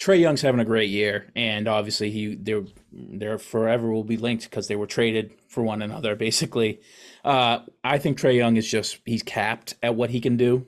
Trae 0.00 0.20
Young's 0.20 0.42
having 0.42 0.60
a 0.60 0.64
great 0.64 0.90
year, 0.90 1.30
and 1.36 1.68
obviously 1.68 2.10
he 2.10 2.34
they're 2.34 2.64
they're 2.92 3.38
forever 3.38 3.92
will 3.92 4.04
be 4.04 4.16
linked 4.16 4.44
because 4.44 4.66
they 4.66 4.76
were 4.76 4.86
traded 4.86 5.32
for 5.48 5.62
one 5.62 5.80
another. 5.80 6.16
Basically, 6.26 6.80
uh, 7.24 7.60
I 7.84 7.98
think 7.98 8.18
Trae 8.18 8.36
Young 8.36 8.56
is 8.56 8.68
just 8.68 8.98
he's 9.04 9.22
capped 9.22 9.76
at 9.80 9.94
what 9.94 10.10
he 10.10 10.20
can 10.20 10.36
do, 10.36 10.66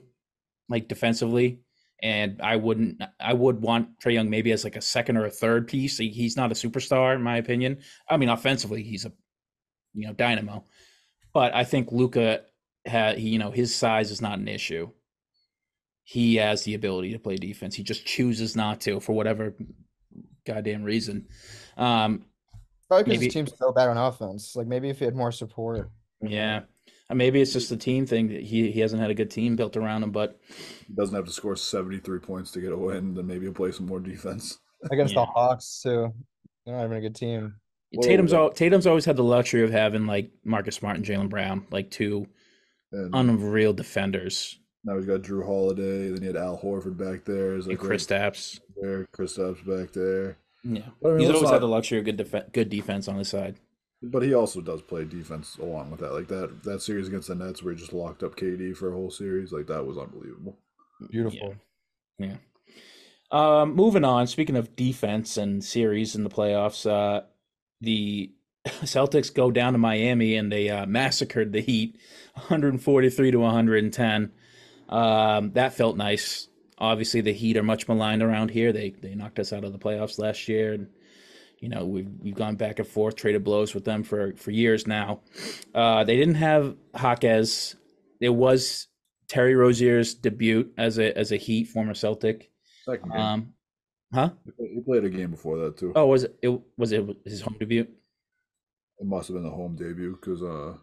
like 0.69 0.87
defensively. 0.87 1.59
And 2.03 2.39
I 2.41 2.57
wouldn't. 2.57 3.01
I 3.19 3.33
would 3.33 3.61
want 3.61 3.97
Trae 3.99 4.13
Young 4.13 4.29
maybe 4.29 4.51
as 4.51 4.63
like 4.63 4.75
a 4.75 4.81
second 4.81 5.17
or 5.17 5.25
a 5.25 5.31
third 5.31 5.67
piece. 5.67 5.97
He, 5.97 6.09
he's 6.09 6.35
not 6.35 6.51
a 6.51 6.55
superstar 6.55 7.15
in 7.15 7.23
my 7.23 7.37
opinion. 7.37 7.79
I 8.09 8.17
mean, 8.17 8.29
offensively, 8.29 8.83
he's 8.83 9.05
a 9.05 9.11
you 9.93 10.07
know 10.07 10.13
dynamo 10.13 10.63
but 11.33 11.53
i 11.53 11.63
think 11.63 11.91
luka 11.91 12.41
had 12.85 13.19
you 13.19 13.37
know 13.37 13.51
his 13.51 13.73
size 13.73 14.11
is 14.11 14.21
not 14.21 14.39
an 14.39 14.47
issue 14.47 14.89
he 16.03 16.35
has 16.35 16.63
the 16.63 16.73
ability 16.73 17.11
to 17.11 17.19
play 17.19 17.35
defense 17.35 17.75
he 17.75 17.83
just 17.83 18.05
chooses 18.05 18.55
not 18.55 18.81
to 18.81 18.99
for 18.99 19.13
whatever 19.13 19.55
goddamn 20.45 20.83
reason 20.83 21.27
um 21.77 22.25
Probably 22.89 23.03
because 23.05 23.23
his 23.23 23.33
team's 23.33 23.57
so 23.57 23.71
bad 23.71 23.89
on 23.89 23.97
offense. 23.97 24.55
Like 24.55 24.67
maybe 24.67 24.89
if 24.89 24.99
he 24.99 25.05
had 25.05 25.15
more 25.15 25.31
support. 25.31 25.89
yeah 26.21 26.61
maybe 27.13 27.41
it's 27.41 27.53
just 27.53 27.69
the 27.69 27.77
team 27.77 28.05
thing 28.05 28.27
that 28.29 28.41
he 28.41 28.71
he 28.71 28.79
hasn't 28.81 29.01
had 29.01 29.11
a 29.11 29.13
good 29.15 29.29
team 29.31 29.55
built 29.55 29.75
around 29.77 30.03
him 30.03 30.11
but 30.11 30.39
He 30.87 30.93
doesn't 30.93 31.15
have 31.15 31.25
to 31.25 31.31
score 31.31 31.55
73 31.55 32.19
points 32.19 32.51
to 32.51 32.61
get 32.61 32.71
a 32.71 32.77
win. 32.77 33.13
Then 33.15 33.27
maybe 33.27 33.45
he'll 33.45 33.53
play 33.53 33.71
some 33.71 33.85
more 33.85 33.99
defense. 33.99 34.59
Against 34.91 35.13
Yeah. 35.13 35.21
the 35.21 35.25
Hawks 35.27 35.81
too. 35.83 36.13
They're 36.65 36.75
not 36.75 36.81
having 36.81 36.97
a 36.97 37.01
good 37.01 37.15
team. 37.15 37.55
Well, 37.93 38.07
tatum's 38.07 38.33
all 38.33 38.49
tatum's 38.49 38.87
always 38.87 39.05
had 39.05 39.15
the 39.17 39.23
luxury 39.23 39.63
of 39.63 39.71
having 39.71 40.05
like 40.07 40.31
marcus 40.43 40.75
smart 40.75 40.95
and 40.97 41.05
jaylen 41.05 41.29
brown 41.29 41.67
like 41.71 41.91
two 41.91 42.27
And 42.91 43.13
unreal 43.13 43.73
defenders 43.73 44.57
now 44.85 44.97
he's 44.97 45.05
got 45.05 45.21
Jrue 45.21 45.45
Holiday. 45.45 46.09
Then 46.09 46.19
he 46.21 46.27
had 46.27 46.35
Al 46.35 46.57
Horford 46.57 46.97
back 46.97 47.23
there. 47.23 47.55
Is 47.55 47.67
and 47.67 47.79
Kristaps. 47.79 48.59
there. 48.81 49.05
Chris 49.13 49.37
back 49.37 49.93
there. 49.93 50.37
yeah 50.63 50.81
I 51.05 51.07
mean, 51.09 51.19
he's 51.19 51.29
always 51.29 51.43
not- 51.43 51.53
had 51.53 51.61
the 51.61 51.67
luxury 51.67 51.99
of 51.99 52.05
good 52.05 52.17
def- 52.17 52.51
good 52.51 52.69
defense 52.69 53.07
on 53.07 53.15
his 53.17 53.29
side 53.29 53.55
But 54.05 54.23
he 54.23 54.33
also 54.33 54.59
does 54.59 54.81
play 54.81 55.05
defense 55.05 55.57
along 55.57 55.91
with 55.91 56.01
that. 56.01 56.11
Like 56.11 56.27
that 56.27 56.63
that 56.63 56.81
series 56.81 57.07
against 57.07 57.29
the 57.29 57.35
Nets 57.35 57.63
where 57.63 57.73
he 57.73 57.79
just 57.79 57.93
locked 57.93 58.21
up 58.21 58.35
KD 58.35 58.75
for 58.75 58.89
a 58.89 58.93
whole 58.93 59.09
series. 59.09 59.53
Like 59.53 59.67
that 59.67 59.85
was 59.85 59.97
unbelievable. 59.97 60.57
Beautiful. 61.09 61.55
Yeah. 62.17 62.35
Um, 63.31 63.75
moving 63.75 64.03
on. 64.03 64.27
Speaking 64.27 64.57
of 64.57 64.75
defense 64.75 65.37
and 65.37 65.63
series 65.63 66.15
in 66.15 66.23
the 66.23 66.29
playoffs, 66.29 66.89
uh, 66.89 67.23
the 67.81 68.31
Celtics 68.65 69.33
go 69.33 69.51
down 69.51 69.73
to 69.73 69.79
Miami 69.79 70.35
and 70.35 70.51
they 70.51 70.69
uh, 70.69 70.85
massacred 70.85 71.51
the 71.51 71.61
Heat, 71.61 71.97
143 72.35 73.31
to 73.31 73.39
110. 73.39 74.31
Um, 74.89 75.51
that 75.53 75.73
felt 75.73 75.97
nice. 75.97 76.47
Obviously, 76.77 77.21
the 77.21 77.33
Heat 77.33 77.57
are 77.57 77.63
much 77.63 77.87
maligned 77.87 78.21
around 78.21 78.51
here. 78.51 78.73
They 78.73 78.91
they 78.91 79.15
knocked 79.15 79.39
us 79.39 79.53
out 79.53 79.63
of 79.63 79.71
the 79.71 79.79
playoffs 79.79 80.19
last 80.19 80.47
year, 80.47 80.73
and 80.73 80.89
you 81.63 81.69
know 81.69 81.85
we've 81.85 82.09
we've 82.19 82.35
gone 82.35 82.55
back 82.55 82.79
and 82.79 82.87
forth, 82.87 83.15
traded 83.15 83.45
blows 83.45 83.73
with 83.73 83.85
them 83.85 84.03
for 84.03 84.33
for 84.35 84.51
years 84.51 84.85
now. 84.85 85.21
Uh, 85.73 86.03
they 86.03 86.17
didn't 86.17 86.35
have 86.35 86.75
Jaquez. 86.93 87.75
It 88.19 88.29
was 88.29 88.87
Terry 89.29 89.55
Rozier's 89.55 90.13
debut 90.13 90.71
as 90.77 90.99
a 90.99 91.17
as 91.17 91.31
a 91.31 91.37
Heat 91.37 91.69
former 91.69 91.93
Celtic. 91.93 92.51
Second 92.83 93.11
game. 93.11 93.21
Um, 93.21 93.53
huh? 94.13 94.31
he 94.57 94.81
played 94.81 95.05
a 95.05 95.09
game 95.09 95.31
before 95.31 95.57
that 95.59 95.77
too. 95.77 95.93
Oh, 95.95 96.07
was 96.07 96.25
it, 96.25 96.37
it 96.41 96.59
was 96.77 96.91
it 96.91 97.05
his 97.23 97.39
home 97.39 97.55
debut? 97.57 97.87
It 98.99 99.07
must 99.07 99.29
have 99.29 99.35
been 99.35 99.43
the 99.43 99.49
home 99.49 99.77
debut 99.77 100.17
because 100.19 100.43
uh, 100.43 100.75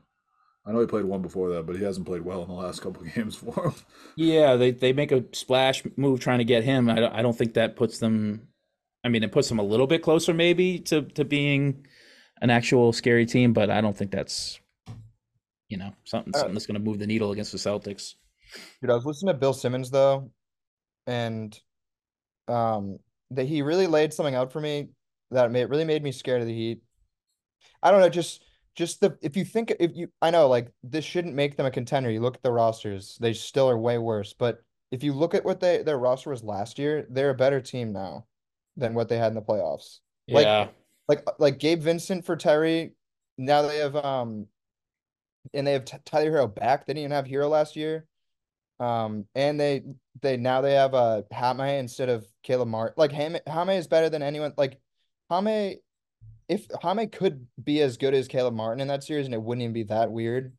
I 0.64 0.72
know 0.72 0.80
he 0.80 0.86
played 0.86 1.04
one 1.04 1.20
before 1.20 1.50
that, 1.50 1.66
but 1.66 1.76
he 1.76 1.84
hasn't 1.84 2.06
played 2.06 2.22
well 2.22 2.42
in 2.42 2.48
the 2.48 2.54
last 2.54 2.80
couple 2.80 3.02
of 3.02 3.14
games 3.14 3.36
for 3.36 3.66
him. 3.66 3.74
Yeah, 4.16 4.56
they 4.56 4.70
they 4.70 4.94
make 4.94 5.12
a 5.12 5.24
splash 5.32 5.82
move 5.98 6.20
trying 6.20 6.38
to 6.38 6.44
get 6.44 6.64
him. 6.64 6.88
I 6.88 6.94
don't, 6.94 7.12
I 7.12 7.20
don't 7.20 7.36
think 7.36 7.52
that 7.52 7.76
puts 7.76 7.98
them. 7.98 8.48
I 9.04 9.08
mean, 9.08 9.22
it 9.22 9.32
puts 9.32 9.48
them 9.48 9.58
a 9.58 9.64
little 9.64 9.86
bit 9.86 10.02
closer 10.02 10.34
maybe 10.34 10.78
to 10.80 11.02
to 11.02 11.24
being 11.24 11.86
an 12.40 12.50
actual 12.50 12.92
scary 12.92 13.26
team, 13.26 13.52
but 13.52 13.70
I 13.70 13.80
don't 13.80 13.96
think 13.96 14.10
that's 14.10 14.60
you 15.68 15.78
know 15.78 15.92
something 16.04 16.32
something 16.32 16.54
that's 16.54 16.66
going 16.66 16.78
to 16.78 16.84
move 16.84 16.98
the 16.98 17.06
needle 17.06 17.32
against 17.32 17.52
the 17.52 17.58
Celtics. 17.58 18.14
Dude, 18.80 18.90
I 18.90 18.94
was 18.94 19.04
listening 19.04 19.34
to 19.34 19.38
Bill 19.38 19.52
Simmons 19.52 19.90
though, 19.90 20.30
and 21.06 21.58
um, 22.48 22.98
that 23.30 23.46
he 23.46 23.62
really 23.62 23.86
laid 23.86 24.12
something 24.12 24.34
out 24.34 24.52
for 24.52 24.60
me 24.60 24.88
that 25.30 25.50
made 25.50 25.66
really 25.66 25.84
made 25.84 26.02
me 26.02 26.12
scared 26.12 26.42
of 26.42 26.46
the 26.46 26.54
Heat. 26.54 26.82
I 27.82 27.90
don't 27.90 28.00
know, 28.00 28.08
just 28.08 28.44
just 28.74 29.00
the 29.00 29.16
if 29.22 29.36
you 29.36 29.44
think 29.44 29.72
if 29.80 29.92
you 29.94 30.08
I 30.20 30.30
know 30.30 30.48
like 30.48 30.70
this 30.82 31.04
shouldn't 31.04 31.34
make 31.34 31.56
them 31.56 31.66
a 31.66 31.70
contender. 31.70 32.10
You 32.10 32.20
look 32.20 32.36
at 32.36 32.42
the 32.42 32.52
rosters, 32.52 33.16
they 33.20 33.32
still 33.32 33.70
are 33.70 33.78
way 33.78 33.96
worse. 33.96 34.34
But 34.34 34.62
if 34.90 35.02
you 35.02 35.14
look 35.14 35.34
at 35.34 35.44
what 35.44 35.60
they 35.60 35.82
their 35.82 35.98
roster 35.98 36.30
was 36.30 36.44
last 36.44 36.78
year, 36.78 37.06
they're 37.08 37.30
a 37.30 37.34
better 37.34 37.60
team 37.60 37.92
now 37.92 38.26
than 38.76 38.94
what 38.94 39.08
they 39.08 39.18
had 39.18 39.28
in 39.28 39.34
the 39.34 39.42
playoffs. 39.42 39.98
Like- 40.28 40.44
Yeah, 40.46 40.68
Like 41.08 41.24
like 41.38 41.58
Gabe 41.58 41.80
Vincent 41.80 42.24
for 42.24 42.36
Terry. 42.36 42.92
Now 43.38 43.62
they 43.62 43.78
have 43.78 43.96
um, 43.96 44.46
and 45.54 45.66
they 45.66 45.72
have 45.72 45.84
Tyler 46.04 46.30
Herro 46.30 46.54
back. 46.54 46.86
They 46.86 46.92
didn't 46.94 47.04
even 47.04 47.12
have 47.16 47.26
Herro 47.26 47.48
last 47.48 47.74
year. 47.76 48.06
Um, 48.78 49.26
and 49.34 49.58
they 49.58 49.82
they 50.22 50.36
now 50.36 50.60
they 50.60 50.74
have 50.74 50.94
uh 50.94 51.22
Jaime 51.32 51.78
instead 51.78 52.08
of 52.08 52.26
Caleb 52.42 52.68
Martin. 52.68 52.94
Like 52.96 53.12
Jaime 53.12 53.40
Jaime 53.48 53.76
is 53.76 53.86
better 53.88 54.08
than 54.08 54.22
anyone. 54.22 54.52
Like 54.56 54.78
Jaime, 55.30 55.78
if 56.48 56.66
Jaime 56.82 57.06
could 57.08 57.46
be 57.62 57.80
as 57.82 57.96
good 57.96 58.14
as 58.14 58.28
Caleb 58.28 58.54
Martin 58.54 58.80
in 58.80 58.88
that 58.88 59.04
series, 59.04 59.26
and 59.26 59.34
it 59.34 59.42
wouldn't 59.42 59.62
even 59.62 59.72
be 59.74 59.82
that 59.84 60.10
weird, 60.10 60.52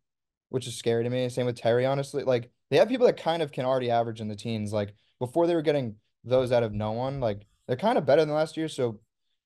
which 0.50 0.68
is 0.68 0.76
scary 0.76 1.04
to 1.04 1.10
me. 1.10 1.30
Same 1.30 1.46
with 1.46 1.56
Terry, 1.58 1.86
honestly. 1.86 2.24
Like 2.24 2.52
they 2.70 2.78
have 2.78 2.90
people 2.90 3.08
that 3.08 3.18
kind 3.18 3.42
of 3.42 3.52
can 3.52 3.66
already 3.66 3.90
average 3.90 4.22
in 4.22 4.28
the 4.28 4.36
teens. 4.36 4.72
Like 4.74 4.94
before 5.20 5.48
they 5.48 5.56
were 5.56 5.62
getting 5.62 5.96
those 6.24 6.52
out 6.52 6.64
of 6.64 6.74
no 6.74 6.92
one. 6.92 7.20
Like 7.20 7.46
they're 7.68 7.78
kind 7.78 7.98
of 7.98 8.06
better 8.06 8.24
than 8.26 8.34
last 8.34 8.58
year, 8.58 8.68
so 8.68 9.00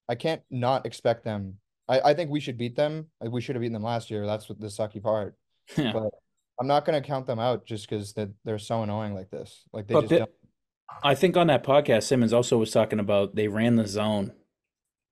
I 0.10 0.16
can't 0.16 0.42
not 0.50 0.86
expect 0.86 1.24
them. 1.24 1.56
I, 1.88 2.00
I 2.00 2.14
think 2.14 2.32
we 2.32 2.40
should 2.40 2.58
beat 2.58 2.76
them. 2.76 3.08
We 3.22 3.42
should 3.42 3.56
have 3.56 3.62
beaten 3.62 3.74
them 3.74 3.84
last 3.84 4.10
year. 4.10 4.26
That's 4.26 4.50
what 4.50 4.60
the 4.60 4.68
sucky 4.68 5.02
part. 5.02 5.36
yeah. 5.78 5.94
But 5.94 6.10
I'm 6.60 6.68
not 6.68 6.86
gonna 6.86 7.02
count 7.02 7.28
them 7.28 7.40
out 7.40 7.66
just 7.66 7.90
because 7.90 8.14
they're, 8.14 8.32
they're 8.44 8.60
so 8.60 8.84
annoying 8.84 9.14
like 9.14 9.30
this. 9.30 9.64
Like 9.74 9.88
they 9.88 9.94
But 9.94 10.02
just 10.02 10.10
the- 10.10 10.20
don't. 10.20 10.32
I 11.04 11.16
think 11.16 11.36
on 11.36 11.48
that 11.48 11.64
podcast, 11.64 12.04
Simmons 12.04 12.32
also 12.32 12.58
was 12.58 12.72
talking 12.72 13.00
about 13.00 13.36
they 13.36 13.48
ran 13.48 13.76
the 13.76 13.88
zone 13.88 14.32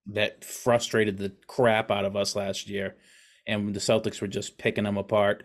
that 0.08 0.46
frustrated 0.46 1.18
the 1.18 1.34
crap 1.48 1.90
out 1.90 2.06
of 2.06 2.16
us 2.16 2.36
last 2.36 2.70
year, 2.70 2.96
and 3.48 3.74
the 3.74 3.80
Celtics 3.80 4.22
were 4.22 4.28
just 4.28 4.58
picking 4.58 4.84
them 4.84 4.98
apart 4.98 5.44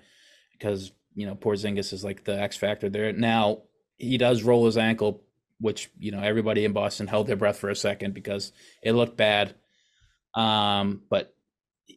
because 0.53 0.92
you 1.14 1.27
know 1.27 1.35
Porzingis 1.35 1.92
is 1.92 2.05
like 2.05 2.25
the 2.25 2.38
X 2.38 2.57
factor 2.57 2.88
there. 2.88 3.12
Now 3.12 3.62
he 3.97 4.18
does 4.18 4.42
roll 4.42 4.66
his 4.66 4.77
ankle, 4.77 5.23
which 5.61 5.90
you 5.99 6.12
know 6.12 6.21
everybody 6.21 6.64
in 6.64 6.73
Boston 6.73 7.07
held 7.07 7.27
their 7.27 7.37
breath 7.37 7.59
for 7.59 7.71
a 7.71 7.77
second 7.77 8.14
because 8.14 8.53
it 8.83 8.92
looked 8.92 9.16
bad. 9.16 9.55
Um, 10.35 11.03
but 11.11 11.35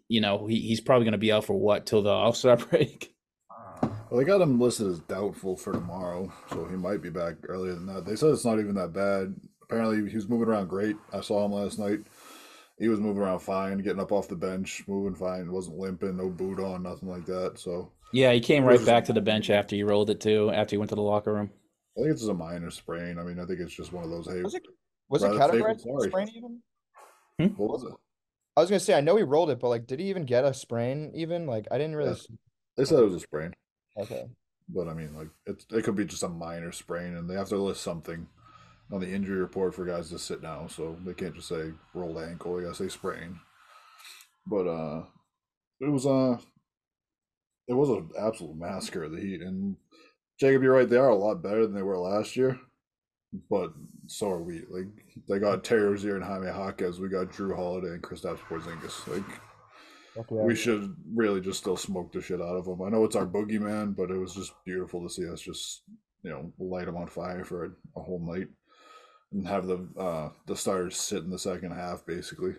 you 0.08 0.22
know 0.22 0.48
he, 0.48 0.60
he's 0.60 0.82
probably 0.82 1.06
going 1.06 1.14
to 1.14 1.18
be 1.18 1.32
out 1.32 1.46
for 1.46 1.54
what 1.54 1.86
till 1.86 2.02
the 2.02 2.10
All 2.10 2.34
Star 2.34 2.58
break. 2.70 3.16
Well, 3.82 4.20
they 4.20 4.26
got 4.26 4.42
him 4.42 4.60
listed 4.60 4.88
as 4.88 5.00
doubtful 5.00 5.56
for 5.56 5.72
tomorrow, 5.72 6.32
so 6.50 6.66
he 6.66 6.76
might 6.76 7.02
be 7.02 7.10
back 7.10 7.36
earlier 7.48 7.74
than 7.74 7.86
that. 7.88 8.06
They 8.06 8.18
said 8.18 8.32
it's 8.32 8.44
not 8.44 8.60
even 8.60 8.76
that 8.76 8.92
bad. 8.92 9.34
Apparently, 9.64 10.10
he 10.10 10.16
was 10.18 10.28
moving 10.28 10.50
around 10.50 10.68
great. 10.68 10.98
I 11.14 11.22
saw 11.22 11.46
him 11.46 11.54
last 11.54 11.80
night. 11.80 12.00
He 12.78 12.90
was 12.90 13.00
moving 13.00 13.22
around 13.22 13.40
fine, 13.40 13.78
getting 13.78 14.02
up 14.02 14.12
off 14.12 14.28
the 14.28 14.36
bench, 14.36 14.84
moving 14.88 15.16
fine. 15.16 15.52
wasn't 15.52 15.78
limping, 15.78 16.18
no 16.18 16.30
boot 16.30 16.60
on, 16.60 16.84
nothing 16.84 17.08
like 17.08 17.26
that. 17.28 17.58
So 17.58 17.92
Yeah, 18.12 18.34
he 18.34 18.42
came 18.42 18.66
right 18.66 18.84
back 18.86 19.06
to 19.06 19.14
the 19.14 19.22
bench 19.22 19.50
after 19.50 19.76
he 19.76 19.84
rolled 19.84 20.10
it 20.10 20.20
too. 20.20 20.50
After 20.52 20.74
he 20.74 20.78
went 20.78 20.90
to 20.90 20.96
the 20.96 21.02
locker 21.02 21.34
room. 21.34 21.52
I 21.98 22.02
think 22.02 22.12
it's 22.12 22.22
just 22.22 22.32
a 22.32 22.34
minor 22.36 22.72
sprain. 22.72 23.20
I 23.20 23.24
mean, 23.24 23.40
I 23.40 23.46
think 23.46 23.60
it's 23.60 23.74
just 23.76 23.92
one 23.94 24.04
of 24.04 24.10
those. 24.10 24.28
Hey, 24.28 24.42
Was 24.42 24.54
it 24.56 24.64
was 25.10 25.24
it 25.24 25.28
rather 25.32 25.60
categorized 25.60 25.76
as 25.76 25.86
a 25.86 25.90
sorry. 25.90 26.10
sprain 26.10 26.30
even? 27.38 27.54
what 27.58 27.70
was 27.72 27.84
it? 27.84 27.94
I 28.56 28.62
was 28.62 28.70
gonna 28.70 28.80
say 28.80 28.94
I 28.98 29.02
know 29.02 29.16
he 29.18 29.24
rolled 29.24 29.50
it, 29.50 29.60
but 29.60 29.70
like, 29.70 29.88
did 29.88 30.00
he 30.00 30.10
even 30.10 30.26
get 30.26 30.46
a 30.46 30.54
sprain? 30.54 31.12
Even 31.16 31.46
like, 31.48 31.68
I 31.72 31.78
didn't 31.78 31.96
really. 31.96 32.12
Yes. 32.12 32.28
see- 32.28 32.38
They 32.78 32.86
said 32.86 33.00
it 33.00 33.06
was 33.06 33.16
a 33.16 33.20
sprain, 33.20 33.54
Okay. 33.98 34.26
but 34.70 34.88
I 34.88 34.94
mean, 34.94 35.14
like 35.16 35.30
it's 35.46 35.66
it 35.72 35.84
could 35.84 35.96
be 35.96 36.06
just 36.06 36.24
a 36.24 36.30
minor 36.30 36.72
sprain, 36.72 37.16
and 37.16 37.30
they 37.30 37.36
have 37.36 37.50
to 37.50 37.58
list 37.58 37.82
something. 37.82 38.28
on 38.94 39.00
the 39.00 39.10
injury 39.10 39.38
report 39.38 39.74
for 39.74 39.86
guys 39.86 40.10
to 40.10 40.20
sit 40.20 40.42
down, 40.42 40.68
so 40.68 40.98
they 41.06 41.14
can't 41.14 41.34
just 41.36 41.48
say 41.48 41.72
rolled 41.94 42.18
ankle. 42.18 42.56
They 42.58 42.64
gotta 42.64 42.76
say 42.76 42.90
sprain. 42.90 43.40
But 44.46 44.68
uh, 44.68 45.06
it 45.80 45.90
was 45.90 46.06
uh, 46.06 46.38
it 47.70 47.74
was 47.74 47.90
an 47.90 48.10
absolute 48.20 48.56
massacre 48.58 49.04
of 49.04 49.12
the 49.14 49.22
Heat. 49.22 49.42
And 49.42 49.78
Jacob, 50.42 50.64
you're 50.64 50.74
right; 50.74 50.90
they 50.90 50.98
are 50.98 51.10
a 51.10 51.16
lot 51.16 51.44
better 51.44 51.68
than 51.68 51.76
they 51.76 51.84
were 51.84 52.00
last 52.00 52.36
year. 52.36 52.60
But 53.48 53.72
so 54.08 54.32
are 54.32 54.42
we. 54.42 54.64
Like 54.70 54.88
they 55.30 55.38
got 55.38 55.64
Terry 55.64 55.84
Rozier 55.84 56.16
and 56.16 56.26
Jaime 56.26 56.48
Jaquez. 56.48 57.00
We 57.00 57.10
got 57.10 57.28
Jrue 57.28 57.56
Holiday 57.56 57.90
and 57.90 58.02
Kristaps 58.02 58.40
Porzingis. 58.40 59.08
Like 59.08 59.40
yeah. 60.16 60.42
we 60.44 60.56
should 60.56 60.96
really 61.14 61.42
just 61.42 61.60
still 61.60 61.78
smoke 61.78 62.12
the 62.12 62.22
shit 62.22 62.42
out 62.42 62.58
of 62.58 62.66
them. 62.66 62.82
I 62.82 62.90
know 62.90 63.06
it's 63.06 63.16
our 63.16 63.28
boogeyman, 63.28 63.96
but 63.96 64.10
it 64.10 64.18
was 64.18 64.34
just 64.34 64.52
beautiful 64.66 65.04
to 65.04 65.14
see 65.14 65.30
us 65.30 65.42
just 65.42 65.84
you 66.24 66.32
know 66.32 66.52
light 66.58 66.88
them 66.88 66.98
on 66.98 67.08
fire 67.08 67.46
for 67.46 67.66
a, 67.66 67.70
a 67.98 68.02
whole 68.02 68.20
night 68.20 68.48
and 69.32 69.48
have 69.48 69.68
the 69.68 69.88
uh 69.98 70.30
the 70.48 70.56
starters 70.56 70.98
sit 70.98 71.24
in 71.24 71.30
the 71.30 71.38
second 71.40 71.72
half 71.72 72.04
basically. 72.06 72.56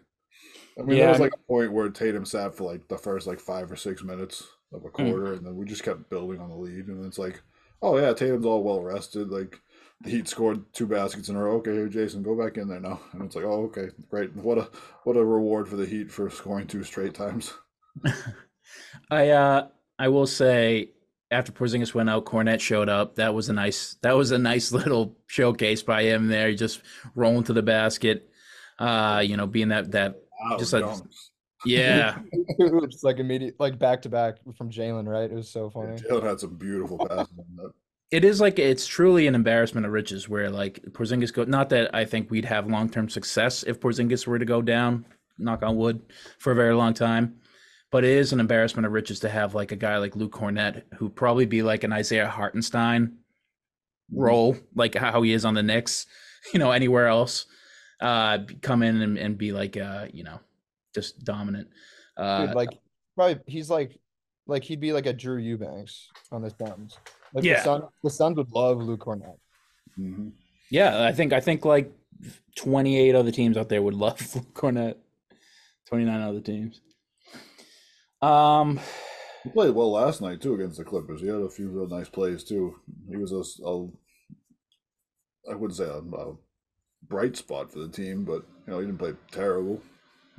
I 0.78 0.82
mean, 0.82 0.96
Yeah, 0.96 1.04
there 1.04 1.10
was 1.10 1.20
like 1.20 1.34
a 1.34 1.48
point 1.48 1.72
where 1.72 1.88
Tatum 1.90 2.24
sat 2.24 2.54
for 2.54 2.64
like 2.64 2.86
the 2.86 2.96
first 2.96 3.26
like 3.26 3.40
five 3.40 3.70
or 3.70 3.76
six 3.76 4.04
minutes 4.04 4.46
of 4.72 4.84
a 4.84 4.88
Hmm. 4.88 5.10
quarter, 5.10 5.34
and 5.34 5.44
then 5.44 5.56
we 5.56 5.66
just 5.66 5.82
kept 5.82 6.08
building 6.10 6.40
on 6.40 6.48
the 6.48 6.56
lead. 6.56 6.86
And 6.86 7.04
it's 7.04 7.18
like, 7.18 7.42
oh 7.82 7.98
yeah, 7.98 8.12
Tatum's 8.12 8.46
all 8.46 8.62
well 8.62 8.82
rested. 8.82 9.28
Like 9.30 9.60
the 10.00 10.10
Heat 10.10 10.28
scored 10.28 10.72
two 10.72 10.86
baskets 10.86 11.28
in 11.28 11.36
a 11.36 11.42
row. 11.42 11.56
Okay, 11.56 11.72
here, 11.72 11.88
Jayson, 11.88 12.22
go 12.22 12.36
back 12.36 12.56
in 12.56 12.68
there 12.68 12.80
now. 12.80 13.00
And 13.12 13.22
it's 13.22 13.36
like, 13.36 13.44
oh 13.44 13.64
okay, 13.64 13.88
great. 14.10 14.34
What 14.36 14.58
a 14.58 14.68
what 15.04 15.16
a 15.16 15.24
reward 15.24 15.68
for 15.68 15.76
the 15.76 15.86
Heat 15.86 16.10
for 16.10 16.30
scoring 16.30 16.66
two 16.66 16.84
straight 16.84 17.14
times. 17.14 17.52
I 19.10 19.30
uh 19.30 19.68
I 19.98 20.08
will 20.08 20.26
say 20.26 20.90
after 21.30 21.52
Porzingis 21.52 21.94
went 21.94 22.10
out, 22.10 22.26
Kornet 22.26 22.60
showed 22.60 22.88
up. 22.88 23.16
That 23.16 23.34
was 23.34 23.48
a 23.48 23.52
nice 23.52 23.96
that 24.02 24.12
was 24.12 24.30
a 24.30 24.38
nice 24.38 24.72
little 24.72 25.16
showcase 25.26 25.82
by 25.82 26.02
him 26.02 26.28
there, 26.28 26.48
He 26.48 26.56
just 26.56 26.82
rolling 27.14 27.44
to 27.44 27.52
the 27.52 27.62
basket. 27.62 28.28
Uh, 28.78 29.22
you 29.24 29.36
know, 29.36 29.46
being 29.46 29.68
that 29.68 29.92
that 29.92 30.22
Wow, 30.42 30.58
Just 30.58 30.72
a-. 30.72 31.02
yeah. 31.64 32.18
Oops, 32.60 33.02
like 33.02 33.18
immediate, 33.18 33.56
like 33.58 33.78
back 33.78 34.02
to 34.02 34.08
back 34.08 34.36
from 34.56 34.70
Jaylen, 34.70 35.06
right? 35.06 35.30
It 35.30 35.34
was 35.34 35.48
so 35.48 35.70
funny. 35.70 35.96
Jaylen 35.96 36.24
had 36.24 36.40
some 36.40 36.56
beautiful 36.56 36.98
passes 37.08 37.38
on 37.38 37.44
that. 37.56 37.72
It 38.10 38.24
is 38.24 38.40
like 38.40 38.58
it's 38.58 38.86
truly 38.86 39.26
an 39.26 39.34
embarrassment 39.34 39.86
of 39.86 39.92
riches 39.92 40.28
where 40.28 40.50
like 40.50 40.82
Porzingis 40.90 41.32
go 41.32 41.44
not 41.44 41.70
that 41.70 41.94
I 41.94 42.04
think 42.04 42.30
we'd 42.30 42.44
have 42.44 42.66
long 42.66 42.90
term 42.90 43.08
success 43.08 43.62
if 43.62 43.80
Porzingis 43.80 44.26
were 44.26 44.38
to 44.38 44.44
go 44.44 44.60
down, 44.60 45.06
knock 45.38 45.62
on 45.62 45.76
wood, 45.76 46.02
for 46.38 46.52
a 46.52 46.54
very 46.54 46.74
long 46.74 46.92
time. 46.92 47.36
But 47.90 48.04
it 48.04 48.10
is 48.10 48.32
an 48.32 48.40
embarrassment 48.40 48.86
of 48.86 48.92
riches 48.92 49.20
to 49.20 49.30
have 49.30 49.54
like 49.54 49.72
a 49.72 49.76
guy 49.76 49.96
like 49.96 50.14
Luke 50.14 50.32
Kornet 50.32 50.82
who'd 50.98 51.16
probably 51.16 51.46
be 51.46 51.62
like 51.62 51.84
an 51.84 51.92
Isaiah 51.92 52.28
Hartenstein 52.28 53.16
role, 54.10 54.58
like 54.74 54.94
how 54.94 55.22
he 55.22 55.32
is 55.32 55.46
on 55.46 55.54
the 55.54 55.62
Knicks, 55.62 56.06
you 56.52 56.58
know, 56.58 56.70
anywhere 56.70 57.06
else. 57.06 57.46
Uh 57.98 58.40
come 58.60 58.82
in 58.82 59.00
and, 59.00 59.16
and 59.16 59.38
be 59.38 59.52
like 59.52 59.78
uh, 59.78 60.08
you 60.12 60.24
know, 60.24 60.40
just 60.94 61.24
dominant. 61.24 61.68
Uh 62.16 62.46
Dude, 62.46 62.54
like 62.54 62.68
probably 63.14 63.40
he's 63.46 63.70
like 63.70 63.98
like 64.46 64.64
he'd 64.64 64.80
be 64.80 64.92
like 64.92 65.06
a 65.06 65.12
Drew 65.12 65.38
Eubanks 65.38 66.08
on 66.30 66.42
the 66.42 66.50
Suns. 66.50 66.98
Like 67.34 67.44
Yeah. 67.44 67.58
the 67.58 67.64
Sun 67.64 67.82
the 68.04 68.10
Suns 68.10 68.36
would 68.36 68.50
love 68.50 68.78
Luke 68.82 69.00
Kornet. 69.04 69.36
Mhm. 69.98 70.32
Yeah, 70.70 71.04
I 71.04 71.12
think 71.12 71.32
I 71.32 71.40
think 71.40 71.64
like 71.64 71.92
28 72.56 73.14
other 73.14 73.30
teams 73.30 73.56
out 73.56 73.68
there 73.68 73.82
would 73.82 73.94
love 74.06 74.20
Luke 74.34 74.52
Kornet. 74.54 74.96
29 75.88 76.20
other 76.22 76.40
teams. 76.40 76.80
Um, 78.22 78.80
He 79.42 79.50
played 79.50 79.74
well 79.74 79.90
last 79.92 80.20
night 80.20 80.40
too 80.40 80.54
against 80.54 80.78
the 80.78 80.84
Clippers. 80.84 81.20
He 81.20 81.26
had 81.26 81.36
a 81.40 81.48
few 81.50 81.68
real 81.68 81.88
nice 81.88 82.08
plays 82.08 82.44
too. 82.44 82.76
He 83.08 83.16
was 83.16 83.32
a, 83.32 83.40
s- 83.40 83.60
a- 83.64 83.88
I 85.50 85.54
wouldn't 85.54 85.76
say 85.76 85.84
a, 85.84 85.98
a 85.98 86.34
bright 87.08 87.36
spot 87.36 87.72
for 87.72 87.80
the 87.80 87.88
team, 87.88 88.24
but 88.24 88.46
you 88.66 88.72
know 88.72 88.78
he 88.78 88.86
didn't 88.86 88.98
play 89.00 89.12
terrible. 89.32 89.82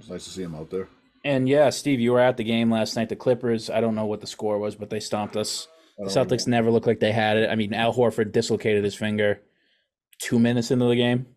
It's 0.03 0.11
nice 0.11 0.25
to 0.25 0.29
see 0.31 0.43
him 0.43 0.55
out 0.55 0.69
there. 0.69 0.89
and 1.23 1.47
yeah, 1.47 1.69
Steve, 1.69 2.01
you 2.01 2.11
were 2.11 2.19
at 2.19 2.35
the 2.35 2.43
game 2.43 2.69
last 2.69 2.97
night. 2.97 3.07
The 3.07 3.15
Clippers. 3.15 3.69
I 3.69 3.79
don't 3.79 3.95
know 3.95 4.05
what 4.05 4.19
the 4.19 4.27
score 4.27 4.59
was, 4.59 4.75
but 4.75 4.89
they 4.89 4.99
stomped 4.99 5.37
us. 5.37 5.69
The 5.97 6.05
oh, 6.05 6.07
Celtics 6.07 6.45
know. 6.45 6.57
never 6.57 6.71
looked 6.71 6.87
like 6.87 6.99
they 6.99 7.13
had 7.13 7.37
it. 7.37 7.49
I 7.49 7.55
mean, 7.55 7.73
Al 7.73 7.93
Horford 7.93 8.33
dislocated 8.33 8.83
his 8.83 8.95
finger 8.95 9.39
two 10.19 10.39
minutes 10.39 10.71
into 10.71 10.85
the 10.85 10.95
game. 10.95 11.27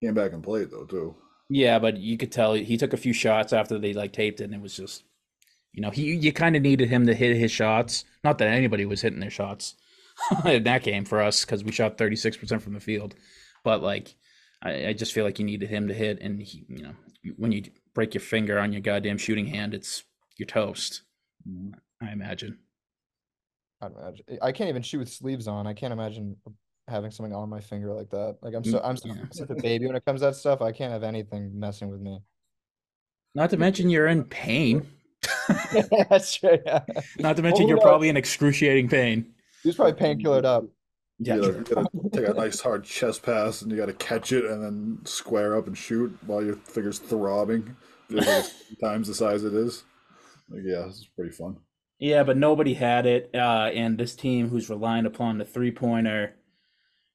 came 0.00 0.14
back 0.14 0.32
and 0.32 0.42
played 0.42 0.70
though 0.70 0.84
too. 0.84 1.16
Yeah, 1.50 1.80
but 1.80 1.96
you 1.96 2.16
could 2.16 2.30
tell 2.30 2.54
he 2.54 2.76
took 2.76 2.92
a 2.92 2.96
few 2.98 3.12
shots 3.12 3.52
after 3.52 3.76
they 3.76 3.92
like 3.92 4.12
taped 4.12 4.40
it, 4.40 4.44
and 4.44 4.54
it 4.54 4.60
was 4.60 4.76
just, 4.76 5.02
you 5.72 5.82
know, 5.82 5.90
he 5.90 6.14
you 6.14 6.32
kind 6.32 6.54
of 6.54 6.62
needed 6.62 6.88
him 6.88 7.06
to 7.06 7.14
hit 7.14 7.36
his 7.36 7.50
shots. 7.50 8.04
Not 8.22 8.38
that 8.38 8.48
anybody 8.48 8.86
was 8.86 9.02
hitting 9.02 9.20
their 9.20 9.30
shots 9.30 9.74
in 10.44 10.62
that 10.62 10.84
game 10.84 11.04
for 11.04 11.20
us 11.20 11.44
because 11.44 11.64
we 11.64 11.72
shot 11.72 11.98
thirty 11.98 12.16
six 12.16 12.36
percent 12.36 12.62
from 12.62 12.74
the 12.74 12.80
field, 12.80 13.16
but 13.64 13.82
like, 13.82 14.14
I, 14.62 14.86
I 14.88 14.92
just 14.92 15.12
feel 15.12 15.24
like 15.24 15.40
you 15.40 15.44
needed 15.44 15.70
him 15.70 15.88
to 15.88 15.94
hit, 15.94 16.20
and 16.20 16.40
he, 16.40 16.64
you 16.68 16.84
know, 16.84 16.94
when 17.36 17.50
you 17.50 17.64
break 17.94 18.14
your 18.14 18.20
finger 18.20 18.58
on 18.58 18.72
your 18.72 18.80
goddamn 18.82 19.18
shooting 19.18 19.46
hand, 19.46 19.74
it's 19.74 20.04
you're 20.38 20.46
toast. 20.46 21.02
Mhm. 21.48 21.72
I 22.00 22.12
imagine. 22.12 22.58
I'd 23.80 23.92
imagine. 23.92 24.24
I 24.40 24.52
can't 24.52 24.68
even 24.70 24.82
shoot 24.82 24.98
with 24.98 25.08
sleeves 25.10 25.46
on. 25.48 25.66
I 25.66 25.74
can't 25.74 25.92
imagine 25.92 26.36
having 26.88 27.10
something 27.10 27.34
on 27.34 27.48
my 27.48 27.60
finger 27.60 27.92
like 27.92 28.10
that. 28.10 28.38
Like 28.42 28.54
I'm 28.54 28.64
so 28.64 28.80
I'm 28.82 28.96
so, 28.96 29.08
Yeah. 29.08 29.24
such 29.30 29.50
a 29.50 29.54
baby 29.54 29.86
when 29.86 29.96
it 29.96 30.04
comes 30.04 30.20
to 30.20 30.26
that 30.26 30.36
stuff. 30.36 30.60
I 30.62 30.72
can't 30.72 30.92
have 30.92 31.02
anything 31.02 31.58
messing 31.58 31.90
with 31.90 32.00
me. 32.00 32.20
Not 33.34 33.50
to 33.50 33.56
mention 33.56 33.88
you're 33.90 34.08
in 34.08 34.24
pain. 34.24 34.86
That's 36.10 36.34
true. 36.34 36.58
Yeah. 36.66 36.80
Not 37.18 37.36
to 37.36 37.42
mention 37.42 37.62
who 37.62 37.68
you're 37.68 37.76
knows? 37.76 37.84
probably 37.84 38.08
in 38.08 38.16
excruciating 38.16 38.88
pain. 38.88 39.32
He 39.62 39.68
was 39.68 39.76
probably 39.76 39.94
painkillered 39.94 40.44
up. 40.44 40.64
Yeah, 41.18 41.36
you 41.36 41.40
gotta, 41.42 41.52
you 41.52 41.64
gotta 41.64 41.88
take 42.12 42.28
a 42.28 42.34
nice 42.34 42.60
hard 42.60 42.84
chest 42.84 43.22
pass 43.22 43.62
and 43.62 43.70
you 43.70 43.76
got 43.76 43.86
to 43.86 43.92
catch 43.92 44.32
it 44.32 44.44
and 44.44 44.62
then 44.62 44.98
square 45.04 45.56
up 45.56 45.66
and 45.66 45.76
shoot 45.76 46.16
while 46.26 46.42
your 46.42 46.56
finger's 46.56 46.98
throbbing. 46.98 47.76
Like 48.10 48.44
times 48.80 49.08
the 49.08 49.14
size 49.14 49.44
it 49.44 49.54
is. 49.54 49.84
Like, 50.50 50.62
yeah, 50.64 50.82
this 50.86 50.96
is 50.96 51.08
pretty 51.16 51.32
fun. 51.32 51.58
Yeah, 51.98 52.24
but 52.24 52.36
nobody 52.36 52.74
had 52.74 53.06
it, 53.06 53.30
uh, 53.32 53.70
and 53.72 53.96
this 53.96 54.16
team 54.16 54.48
who's 54.48 54.68
relying 54.68 55.06
upon 55.06 55.38
the 55.38 55.44
three 55.44 55.70
pointer, 55.70 56.34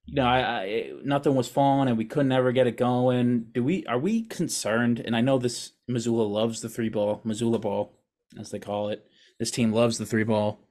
you 0.06 0.16
know, 0.16 0.26
I, 0.26 0.40
I 0.40 0.92
nothing 1.04 1.36
was 1.36 1.50
falling, 1.50 1.90
and 1.90 1.98
we 1.98 2.06
couldn't 2.06 2.32
ever 2.32 2.54
get 2.54 2.68
it 2.68 2.78
going. 2.78 3.48
Do 3.54 3.64
we? 3.64 3.86
Are 3.86 4.00
we 4.00 4.24
concerned? 4.24 5.02
And 5.04 5.14
I 5.14 5.20
know 5.20 5.38
this 5.38 5.74
Mazzulla 5.92 6.30
loves 6.30 6.62
the 6.62 6.70
three 6.70 6.88
ball, 6.88 7.22
Mazzulla 7.26 7.60
ball, 7.60 8.00
as 8.40 8.52
they 8.52 8.60
call 8.60 8.88
it. 8.88 9.06
This 9.40 9.52
team 9.52 9.74
loves 9.74 9.98
the 9.98 10.06
three 10.06 10.24
ball. 10.24 10.62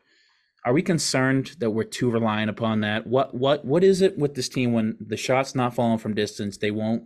Are 0.66 0.72
we 0.72 0.82
concerned 0.82 1.54
that 1.60 1.70
we're 1.70 1.84
too 1.84 2.10
reliant 2.10 2.50
upon 2.50 2.80
that? 2.80 3.06
What 3.06 3.32
what 3.32 3.64
what 3.64 3.84
is 3.84 4.02
it 4.02 4.18
with 4.18 4.34
this 4.34 4.48
team 4.48 4.72
when 4.72 4.96
the 5.00 5.16
shot's 5.16 5.54
not 5.54 5.76
falling 5.76 5.98
from 5.98 6.14
distance? 6.14 6.58
They 6.58 6.72
won't. 6.72 7.04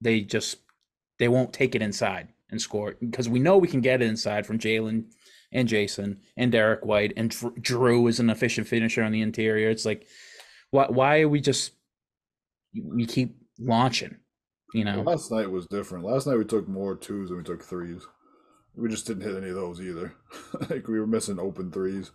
They 0.00 0.20
just 0.20 0.58
they 1.18 1.26
won't 1.26 1.52
take 1.52 1.74
it 1.74 1.82
inside 1.82 2.28
and 2.48 2.62
score 2.62 2.94
because 3.00 3.28
we 3.28 3.40
know 3.40 3.58
we 3.58 3.66
can 3.66 3.80
get 3.80 4.02
it 4.02 4.06
inside 4.06 4.46
from 4.46 4.60
Jaylen 4.60 5.06
and 5.50 5.68
Jayson 5.68 6.18
and 6.36 6.52
Derrick 6.52 6.84
White 6.84 7.12
and 7.16 7.32
Jrue 7.32 8.08
is 8.08 8.20
an 8.20 8.30
efficient 8.30 8.68
finisher 8.68 9.02
on 9.02 9.10
the 9.10 9.20
interior. 9.20 9.68
It's 9.68 9.84
like, 9.84 10.06
why 10.70 10.86
why 10.86 11.20
are 11.22 11.28
we 11.28 11.40
just 11.40 11.72
we 12.72 13.04
keep 13.04 13.36
launching? 13.58 14.16
You 14.74 14.84
know, 14.84 15.02
Last 15.02 15.32
night 15.32 15.50
was 15.50 15.66
different. 15.66 16.04
Last 16.04 16.28
night 16.28 16.38
we 16.38 16.44
took 16.44 16.68
more 16.68 16.94
twos 16.94 17.30
than 17.30 17.38
we 17.38 17.44
took 17.44 17.64
threes. 17.64 18.06
We 18.78 18.88
just 18.88 19.06
didn't 19.06 19.24
hit 19.24 19.36
any 19.36 19.48
of 19.48 19.56
those 19.56 19.80
either. 19.80 20.14
like 20.70 20.86
we 20.88 21.00
were 21.00 21.06
missing 21.06 21.38
open 21.38 21.70
threes. 21.70 22.10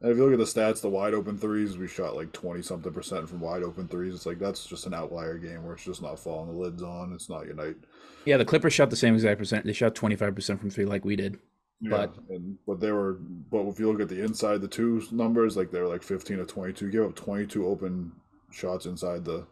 And 0.00 0.10
if 0.10 0.16
you 0.16 0.24
look 0.24 0.32
at 0.32 0.38
the 0.38 0.60
stats, 0.60 0.80
the 0.80 0.88
wide 0.88 1.14
open 1.14 1.38
threes, 1.38 1.78
we 1.78 1.86
shot 1.88 2.16
like 2.16 2.32
twenty 2.32 2.60
something 2.60 2.92
percent 2.92 3.28
from 3.28 3.40
wide 3.40 3.62
open 3.62 3.88
threes. 3.88 4.14
It's 4.14 4.26
like 4.26 4.38
that's 4.38 4.66
just 4.66 4.86
an 4.86 4.94
outlier 4.94 5.38
game 5.38 5.62
where 5.64 5.74
it's 5.74 5.84
just 5.84 6.02
not 6.02 6.18
falling 6.18 6.48
the 6.48 6.58
lids 6.58 6.82
on. 6.82 7.12
It's 7.12 7.28
not 7.30 7.46
your 7.46 7.54
night. 7.54 7.76
yeah, 8.24 8.36
the 8.36 8.44
Clippers 8.44 8.72
shot 8.74 8.90
the 8.90 8.96
same 8.96 9.14
exact 9.14 9.38
percent. 9.38 9.64
They 9.64 9.72
shot 9.72 9.94
twenty 9.94 10.16
five 10.16 10.34
percent 10.34 10.60
from 10.60 10.70
three 10.70 10.84
like 10.84 11.04
we 11.04 11.16
did. 11.16 11.38
But- 11.80 12.14
yeah, 12.28 12.36
and 12.36 12.58
but 12.66 12.80
they 12.80 12.92
were 12.92 13.14
but 13.14 13.66
if 13.66 13.78
you 13.80 13.90
look 13.90 14.00
at 14.00 14.08
the 14.08 14.22
inside 14.22 14.60
the 14.60 14.68
two 14.68 15.02
numbers, 15.12 15.56
like 15.56 15.70
they 15.70 15.80
were 15.80 15.88
like 15.88 16.02
fifteen 16.02 16.38
to 16.38 16.44
twenty 16.46 16.72
two. 16.72 16.90
Give 16.90 17.04
up 17.04 17.14
twenty 17.14 17.46
two 17.46 17.66
open 17.66 18.12
shots 18.50 18.86
inside 18.86 19.24
the 19.24 19.46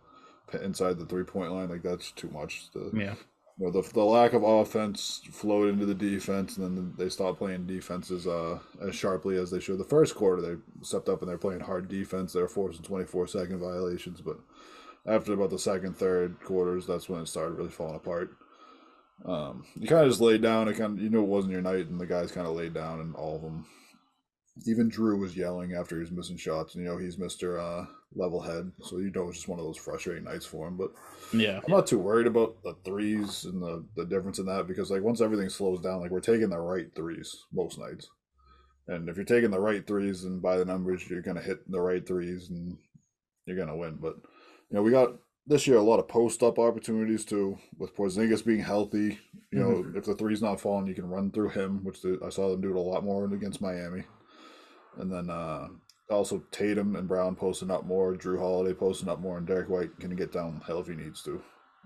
inside 0.63 0.99
the 0.99 1.07
three 1.07 1.25
point 1.25 1.53
line. 1.53 1.69
Like 1.71 1.83
that's 1.83 2.11
too 2.13 2.29
much. 2.31 2.71
The, 2.73 2.91
Yeah, 2.93 3.15
know, 3.67 3.71
the, 3.71 3.83
the 3.93 4.05
lack 4.05 4.33
of 4.33 4.43
offense 4.43 5.21
flowed 5.31 5.69
into 5.69 5.85
the 5.85 5.95
defense, 5.95 6.57
and 6.57 6.65
then 6.65 6.95
they 6.97 7.11
stopped 7.11 7.39
playing 7.39 7.67
defenses 7.67 8.27
uh, 8.27 8.59
as 8.81 8.95
sharply 8.95 9.37
as 9.37 9.51
they 9.51 9.61
should. 9.61 9.79
The 9.79 9.85
first 9.85 10.15
quarter, 10.15 10.41
they 10.41 10.55
stepped 10.83 11.09
up 11.09 11.21
and 11.21 11.29
they're 11.29 11.39
playing 11.39 11.61
hard 11.61 11.89
defense. 11.89 12.33
They're 12.33 12.49
forcing 12.49 12.83
24 12.83 13.27
second 13.27 13.59
violations, 13.59 14.21
but 14.21 14.39
after 15.07 15.33
about 15.33 15.51
the 15.51 15.59
second, 15.59 15.97
third 15.97 16.41
quarters, 16.43 16.87
that's 16.87 17.09
when 17.09 17.21
it 17.21 17.29
started 17.29 17.57
really 17.57 17.71
falling 17.71 17.97
apart. 17.97 18.37
Um, 19.25 19.65
you 19.75 19.87
kind 19.87 20.05
of 20.05 20.09
just 20.09 20.21
laid 20.21 20.43
down. 20.43 20.69
It 20.69 20.79
kind 20.79 20.97
of 20.97 21.03
you 21.03 21.11
knew 21.11 21.23
it 21.23 21.27
wasn't 21.29 21.53
your 21.53 21.63
night, 21.63 21.89
and 21.89 22.01
the 22.01 22.07
guys 22.07 22.33
kind 22.33 22.47
of 22.47 22.57
laid 22.57 22.73
down, 22.73 23.01
and 23.01 23.15
all 23.15 23.37
of 23.37 23.43
them. 23.43 23.67
Even 24.67 24.91
Jrue 24.91 25.19
was 25.19 25.37
yelling 25.37 25.75
after 25.75 25.97
he 25.97 26.01
was 26.01 26.11
missing 26.11 26.37
shots. 26.37 26.75
And, 26.75 26.85
you 26.85 26.91
know 26.91 26.99
he's 26.99 27.19
Mister 27.19 27.59
uh, 27.59 27.87
Level 28.15 28.41
Head, 28.41 28.71
so 28.83 28.99
you 28.99 29.11
know 29.15 29.29
it's 29.29 29.39
just 29.39 29.49
one 29.49 29.59
of 29.59 29.65
those 29.65 29.77
frustrating 29.79 30.25
nights 30.25 30.45
for 30.47 30.67
him. 30.69 30.77
But 30.77 30.91
yeah, 31.33 31.61
I'm 31.65 31.73
not 31.73 31.87
too 31.87 31.99
worried 31.99 32.27
about 32.27 32.63
the 32.63 32.75
threes 32.85 33.45
and 33.45 33.63
the, 33.63 33.85
the 33.97 34.05
difference 34.05 34.39
in 34.39 34.47
that 34.47 34.67
because 34.67 34.91
like 34.91 35.03
once 35.03 35.21
everything 35.21 35.49
slows 35.49 35.81
down, 35.81 36.01
like 36.01 36.11
we're 36.11 36.21
taking 36.21 36.51
the 36.51 36.59
right 36.59 36.95
threes 36.95 37.35
most 37.53 37.79
nights. 37.79 38.09
And 38.89 39.09
if 39.09 39.17
you're 39.17 39.25
taking 39.25 39.53
the 39.53 39.61
right 39.61 39.87
threes 39.87 40.25
and 40.25 40.43
by 40.43 40.57
the 40.57 40.65
numbers, 40.65 41.09
you're 41.09 41.23
gonna 41.23 41.41
hit 41.41 41.71
the 41.71 41.81
right 41.81 42.05
threes 42.07 42.51
and 42.51 42.77
you're 43.47 43.57
gonna 43.57 43.77
win. 43.77 43.99
But 44.01 44.17
you 44.69 44.77
know, 44.77 44.83
we 44.83 44.91
got 44.91 45.15
this 45.47 45.67
year 45.67 45.77
a 45.79 45.83
lot 45.83 46.01
of 46.01 46.09
post 46.09 46.43
up 46.43 46.59
opportunities 46.59 47.25
too, 47.25 47.59
with 47.79 47.95
Porzingis 47.97 48.45
being 48.45 48.61
healthy. 48.61 49.19
You 49.53 49.59
know, 49.61 49.69
Mm-hmm. 49.69 49.97
if 49.97 50.05
the 50.05 50.15
three's 50.15 50.43
not 50.43 50.61
falling, 50.61 50.87
you 50.87 50.95
can 50.95 51.09
run 51.09 51.31
through 51.31 51.51
him, 51.51 51.85
which 51.85 52.03
the, 52.03 52.19
I 52.25 52.29
saw 52.29 52.51
them 52.51 52.61
do 52.61 52.71
it 52.71 52.77
a 52.77 52.81
lot 52.81 53.05
more 53.05 53.25
against 53.33 53.61
Miami. 53.61 54.05
And 54.99 55.13
then 55.13 55.31
uh, 55.31 55.69
also 56.11 56.43
Tatum 56.51 56.97
and 56.97 57.09
Brown 57.09 57.37
posting 57.37 57.71
up 57.71 57.85
more, 57.85 58.15
Jrue 58.15 58.39
Holiday 58.39 58.75
posting 58.75 59.09
up 59.09 59.21
more, 59.21 59.39
and 59.39 59.47
Derrick 59.47 59.69
White 59.69 59.99
can 59.99 60.15
get 60.17 60.33
down 60.33 60.63
hell 60.67 60.81
if 60.81 60.89
he 60.89 60.95
needs 60.95 61.23
to. 61.25 61.43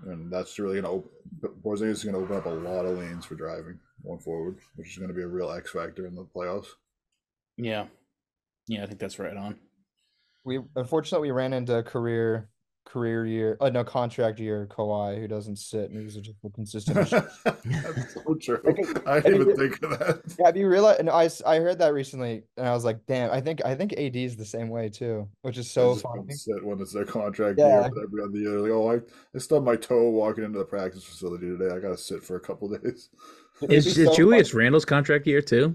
And 0.07 0.33
that's 0.33 0.59
really 0.59 0.81
gonna 0.81 0.95
open. 0.95 1.11
Porzingis 1.65 1.91
is 1.91 2.05
gonna 2.05 2.19
open 2.19 2.37
up 2.37 2.47
a 2.47 2.51
lot 2.51 2.85
of 2.85 2.99
lanes 2.99 3.25
for 3.25 3.37
driving 3.37 3.79
going 4.05 4.19
forward, 4.19 4.59
which 4.77 4.91
is 4.91 4.99
gonna 4.99 5.13
be 5.13 5.23
a 5.23 5.29
real 5.29 5.51
X 5.51 5.71
factor 5.71 6.07
in 6.07 6.15
the 6.15 6.25
playoffs. 6.25 6.67
Yeah. 7.57 7.87
Yeah, 8.67 8.83
I 8.83 8.87
think 8.87 8.99
that's 8.99 9.19
right 9.19 9.37
on. 9.37 9.59
We 10.45 10.61
unfortunately 10.75 11.29
we 11.29 11.33
ran 11.33 11.53
into 11.53 11.83
career 11.83 12.49
career 12.87 13.25
year, 13.27 13.57
uh, 13.61 13.71
no 13.71 13.83
contract 13.83 14.39
year 14.39 14.67
Kawhi 14.71 15.19
who 15.19 15.27
doesn't 15.27 15.57
sit 15.57 15.91
and 15.91 15.99
he's 16.01 16.15
just 16.17 16.37
a 16.45 16.51
consistent. 16.51 17.11
That's 17.45 18.15
so 18.15 18.35
true. 18.41 18.61
I 19.07 19.17
I 19.17 19.21
didn't 19.21 19.41
even 19.43 19.57
think 19.57 19.81
think 19.81 19.93
of 19.93 19.99
that. 19.99 20.37
Have 20.45 20.57
you 20.57 20.69
realized? 20.69 21.01
And 21.01 21.09
I, 21.11 21.25
s- 21.25 21.43
I 21.45 21.57
heard 21.61 21.79
that 21.79 21.93
recently, 21.95 22.43
and 22.57 22.69
I 22.69 22.73
was 22.73 22.85
like, 22.85 22.99
damn. 23.07 23.31
I 23.31 23.41
think 23.41 23.65
I 23.65 23.75
think 23.75 23.95
AD 23.95 24.15
is 24.17 24.37
the 24.37 24.45
same 24.45 24.69
way 24.69 24.89
too, 24.89 25.29
which 25.43 25.57
is 25.59 25.71
so 25.71 25.93
just 25.95 26.03
funny. 26.03 26.19
don't 26.27 26.33
sit 26.33 26.65
when 26.65 26.81
it's 26.81 26.93
their 26.93 27.05
contract 27.07 27.59
Yeah. 27.59 27.81
year, 27.83 27.91
but 27.95 28.03
every 28.05 28.23
other 28.23 28.37
year, 28.39 28.61
like, 28.61 28.71
oh, 28.71 28.93
I, 28.93 28.97
I 29.35 29.39
stubbed 29.39 29.65
my 29.67 29.77
toe 29.77 30.11
walking 30.11 30.45
into 30.45 30.59
the 30.59 30.65
practice 30.65 31.05
facility 31.05 31.47
today. 31.47 31.75
I 31.75 31.79
gotta 31.79 31.97
sit 31.99 32.23
for 32.23 32.37
a 32.37 32.41
couple 32.41 32.69
days. 32.79 33.09
Is, 33.63 33.85
be 33.97 34.03
is 34.03 34.09
so 34.09 34.15
Julius 34.15 34.51
funny. 34.51 34.65
Randle's 34.65 34.85
contract 34.85 35.27
year 35.27 35.41
too? 35.41 35.75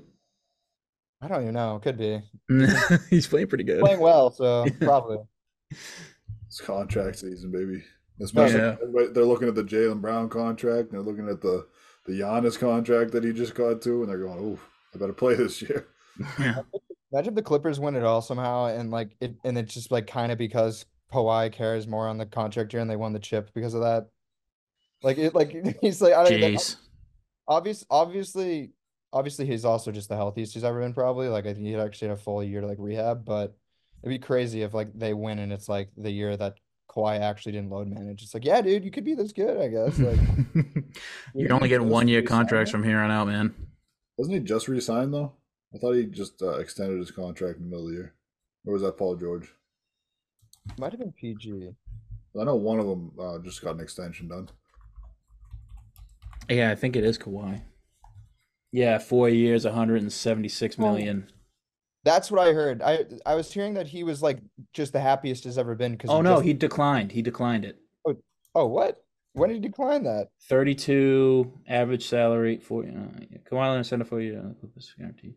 I 1.21 1.27
don't 1.27 1.41
even 1.41 1.53
know. 1.55 1.79
Could 1.83 1.97
be 1.97 2.21
He's 3.09 3.27
playing 3.27 3.47
pretty 3.47 3.63
good. 3.65 3.79
playing 3.81 3.99
well, 3.99 4.31
so 4.31 4.65
probably. 4.79 5.17
It's 6.49 6.59
contract 6.59 7.19
season, 7.19 7.51
baby. 7.51 7.83
Especially 8.19 8.57
Yeah. 8.57 8.75
everybody- 8.81 9.13
they're 9.13 9.23
looking 9.25 9.47
at 9.47 9.53
the 9.55 9.63
Jaylen 9.63 10.01
Brown 10.01 10.29
contract, 10.29 10.89
and 10.89 10.93
they're 10.93 11.01
looking 11.05 11.29
at 11.29 11.41
the 11.41 11.67
the 12.05 12.21
Giannis 12.21 12.57
contract 12.57 13.11
that 13.11 13.23
he 13.23 13.31
just 13.31 13.53
got 13.53 13.81
to, 13.83 14.01
and 14.01 14.09
they're 14.09 14.17
going, 14.17 14.39
"Oh, 14.39 14.59
I 14.93 14.97
better 14.97 15.13
play 15.13 15.35
this 15.35 15.61
year." 15.61 15.87
Yeah. 16.39 16.61
Imagine 17.13 17.29
if 17.31 17.35
the 17.35 17.41
Clippers 17.43 17.79
win 17.79 17.95
it 17.95 18.03
all 18.03 18.21
somehow, 18.21 18.65
and 18.65 18.91
like 18.91 19.15
it, 19.21 19.35
and 19.45 19.57
it's 19.57 19.73
just 19.73 19.91
like 19.91 20.05
kind 20.07 20.31
of 20.31 20.37
because 20.37 20.85
Kawhi 21.13 21.51
cares 21.51 21.87
more 21.87 22.07
on 22.07 22.17
the 22.17 22.25
contract 22.25 22.73
year, 22.73 22.81
and 22.81 22.89
they 22.89 22.95
won 22.97 23.13
the 23.13 23.19
chip 23.19 23.51
because 23.53 23.73
of 23.73 23.81
that. 23.81 24.09
Like 25.03 25.17
it, 25.17 25.33
like 25.35 25.51
he's 25.81 26.01
like 26.01 26.13
I 26.13 26.23
don't. 26.27 26.41
Like, 26.41 26.53
Jeez. 26.55 26.75
obvious, 27.47 27.85
obviously, 27.89 28.73
obviously 29.13 29.45
he's 29.45 29.65
also 29.65 29.91
just 29.91 30.09
the 30.09 30.15
healthiest 30.17 30.53
he's 30.55 30.63
ever 30.63 30.81
been. 30.81 30.93
Probably 30.93 31.27
like 31.29 31.45
I 31.45 31.53
think 31.53 31.65
he'd 31.67 31.79
actually 31.79 32.09
had 32.09 32.17
a 32.17 32.21
full 32.21 32.43
year 32.43 32.61
to 32.61 32.67
like 32.67 32.77
rehab, 32.79 33.23
but 33.23 33.55
it'd 34.03 34.09
be 34.09 34.19
crazy 34.25 34.61
if 34.61 34.73
like 34.73 34.91
they 34.93 35.13
win 35.13 35.39
and 35.39 35.51
it's 35.53 35.69
like 35.69 35.89
the 35.97 36.11
year 36.11 36.35
that 36.37 36.55
Kawhi 36.89 37.19
actually 37.19 37.51
didn't 37.51 37.69
load 37.69 37.87
manage. 37.87 38.23
It's 38.23 38.33
like 38.33 38.45
yeah, 38.45 38.61
dude, 38.61 38.83
you 38.83 38.91
could 38.91 39.03
be 39.05 39.13
this 39.15 39.31
good, 39.31 39.57
I 39.59 39.67
guess. 39.67 39.99
Like 39.99 40.19
You're 41.35 41.53
only 41.53 41.69
getting 41.69 41.89
one 41.89 42.07
year 42.07 42.21
contracts 42.21 42.71
from 42.71 42.83
here 42.83 42.99
on 42.99 43.11
out, 43.11 43.27
man. 43.27 43.53
Wasn't 44.17 44.33
he 44.35 44.41
just 44.43 44.67
re-signed 44.67 45.13
though? 45.13 45.33
I 45.73 45.77
thought 45.77 45.93
he 45.93 46.05
just 46.07 46.41
uh, 46.41 46.57
extended 46.57 46.97
his 46.99 47.11
contract 47.11 47.59
in 47.59 47.65
the 47.65 47.69
middle 47.69 47.85
of 47.85 47.91
the 47.91 47.97
year, 47.97 48.13
or 48.65 48.73
was 48.73 48.81
that 48.81 48.97
Paul 48.97 49.15
George? 49.15 49.53
might 50.77 50.91
have 50.91 50.99
been 50.99 51.11
PG. 51.13 51.69
I 52.39 52.43
know 52.43 52.55
one 52.55 52.79
of 52.79 52.85
them 52.87 53.11
uh, 53.19 53.37
just 53.39 53.61
got 53.63 53.75
an 53.75 53.81
extension 53.81 54.27
done. 54.27 54.49
Yeah, 56.49 56.71
I 56.71 56.75
think 56.75 56.95
it 56.95 57.03
is 57.03 57.17
Kawhi. 57.17 57.61
Yeah, 58.71 58.97
four 58.99 59.29
years, 59.29 59.65
176 59.65 60.75
Oh. 60.77 60.81
million. 60.81 61.31
That's 62.03 62.31
what 62.31 62.47
I 62.47 62.53
heard. 62.53 62.81
I 62.81 63.05
I 63.25 63.35
was 63.35 63.51
hearing 63.51 63.73
that 63.73 63.87
he 63.87 64.03
was 64.03 64.21
like 64.21 64.39
just 64.73 64.93
the 64.93 64.99
happiest 64.99 65.43
has 65.43 65.57
ever 65.57 65.75
been 65.75 65.93
because 65.93 66.09
Oh 66.09 66.21
no, 66.21 66.39
he 66.39 66.53
declined. 66.53 67.11
He 67.11 67.21
declined 67.21 67.65
it. 67.65 67.77
Oh, 68.07 68.15
oh, 68.55 68.67
what? 68.67 69.03
When 69.33 69.49
did 69.49 69.55
he 69.55 69.61
decline 69.61 70.03
that? 70.03 70.29
32 70.49 71.51
average 71.67 72.07
salary 72.07 72.57
for 72.57 72.83
uh, 72.83 73.19
yeah, 73.29 73.37
Kawhi 73.49 73.69
Leonard 73.69 73.85
center 73.85 74.05
for 74.05 74.21
you. 74.21 74.37
Uh, 74.37 74.67
this 74.75 74.93
guarantee. 74.97 75.35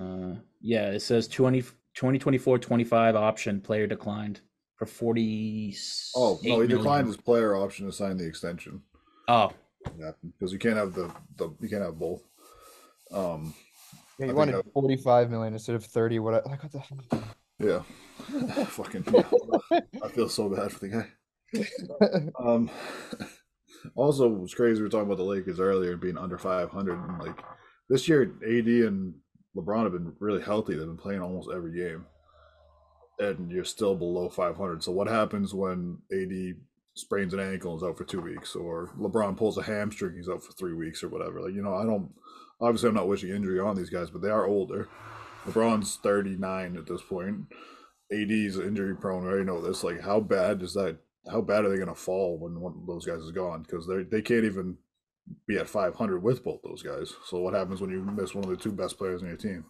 Uh, 0.00 0.40
yeah, 0.60 0.90
it 0.90 1.00
says 1.00 1.26
20, 1.26 1.62
2024 1.62 2.58
25 2.58 3.16
option 3.16 3.60
player 3.60 3.86
declined 3.86 4.40
for 4.76 4.86
40. 4.86 5.74
Oh 6.14 6.38
no, 6.42 6.60
he 6.60 6.68
declined 6.68 7.06
his 7.06 7.16
player 7.16 7.56
option 7.56 7.86
to 7.86 7.92
sign 7.92 8.18
the 8.18 8.26
extension. 8.26 8.82
Oh, 9.28 9.52
Yeah, 9.98 10.12
because 10.22 10.52
you 10.52 10.58
can't 10.58 10.76
have 10.76 10.92
the, 10.92 11.10
the 11.36 11.50
you 11.60 11.68
can't 11.68 11.82
have 11.82 11.98
both. 11.98 12.22
Um, 13.12 13.54
Yeah, 14.18 14.26
I 14.26 14.28
he 14.28 14.34
wanted 14.34 14.54
that- 14.56 14.72
45 14.72 15.30
million 15.30 15.52
instead 15.52 15.74
of 15.76 15.84
30. 15.84 16.18
What? 16.20 16.34
I, 16.46 16.50
like 16.50 16.62
what 16.62 16.72
the 16.72 16.78
hell? 16.78 17.22
yeah, 17.58 18.64
fucking. 18.64 19.04
I 20.02 20.08
feel 20.08 20.28
so 20.28 20.48
bad 20.48 20.72
for 20.72 20.80
the 20.80 20.88
guy. 20.88 21.06
Um, 22.40 22.68
also, 23.94 24.26
it 24.26 24.40
was 24.40 24.54
crazy. 24.54 24.80
We 24.80 24.84
were 24.84 24.90
talking 24.90 25.06
about 25.06 25.18
the 25.18 25.22
Lakers 25.24 25.60
earlier 25.60 25.96
being 25.96 26.18
under 26.18 26.38
500, 26.38 26.92
and 26.92 27.18
like 27.22 27.38
this 27.88 28.08
year, 28.08 28.22
AD 28.42 28.66
and 28.66 29.14
LeBron 29.56 29.84
have 29.84 29.92
been 29.92 30.12
really 30.18 30.42
healthy. 30.42 30.74
They've 30.74 30.86
been 30.86 30.96
playing 30.96 31.20
almost 31.22 31.48
every 31.54 31.72
game, 31.72 32.04
and 33.20 33.50
you're 33.50 33.64
still 33.64 33.94
below 33.94 34.28
500. 34.28 34.82
So, 34.82 34.92
what 34.92 35.06
happens 35.08 35.54
when 35.54 35.98
AD 36.12 36.56
sprains 36.94 37.32
an 37.32 37.40
ankle 37.40 37.72
and 37.72 37.80
is 37.82 37.88
out 37.88 37.96
for 37.96 38.04
two 38.04 38.20
weeks, 38.20 38.56
or 38.56 38.90
LeBron 38.98 39.36
pulls 39.36 39.56
a 39.58 39.62
hamstring, 39.62 40.16
he's 40.16 40.28
out 40.28 40.42
for 40.42 40.52
three 40.52 40.74
weeks, 40.74 41.02
or 41.04 41.08
whatever? 41.08 41.40
Like, 41.40 41.54
you 41.54 41.62
know, 41.62 41.74
I 41.74 41.84
don't. 41.84 42.10
Obviously, 42.60 42.88
I'm 42.88 42.94
not 42.94 43.08
wishing 43.08 43.30
injury 43.30 43.60
on 43.60 43.76
these 43.76 43.90
guys, 43.90 44.10
but 44.10 44.22
they 44.22 44.30
are 44.30 44.46
older. 44.46 44.88
LeBron's 45.46 45.96
39 45.96 46.76
at 46.76 46.86
this 46.86 47.02
point. 47.02 47.46
AD's 48.12 48.58
injury 48.58 48.96
prone. 48.96 49.24
I 49.24 49.28
already 49.28 49.44
know 49.44 49.60
this. 49.60 49.84
Like, 49.84 50.00
how 50.00 50.20
bad 50.20 50.62
is 50.62 50.74
that? 50.74 50.98
How 51.30 51.40
bad 51.40 51.64
are 51.64 51.68
they 51.68 51.76
going 51.76 51.88
to 51.88 51.94
fall 51.94 52.38
when 52.38 52.60
one 52.60 52.74
of 52.80 52.86
those 52.86 53.04
guys 53.04 53.20
is 53.20 53.32
gone? 53.32 53.62
Because 53.62 53.86
they 53.86 54.04
they 54.04 54.22
can't 54.22 54.44
even 54.44 54.78
be 55.46 55.58
at 55.58 55.68
500 55.68 56.22
with 56.22 56.44
both 56.44 56.60
those 56.62 56.82
guys. 56.82 57.14
So 57.26 57.38
what 57.38 57.54
happens 57.54 57.80
when 57.80 57.90
you 57.90 58.00
miss 58.00 58.34
one 58.34 58.44
of 58.44 58.50
the 58.50 58.56
two 58.56 58.70
best 58.72 58.96
players 58.96 59.22
on 59.22 59.28
your 59.28 59.36
team? 59.36 59.64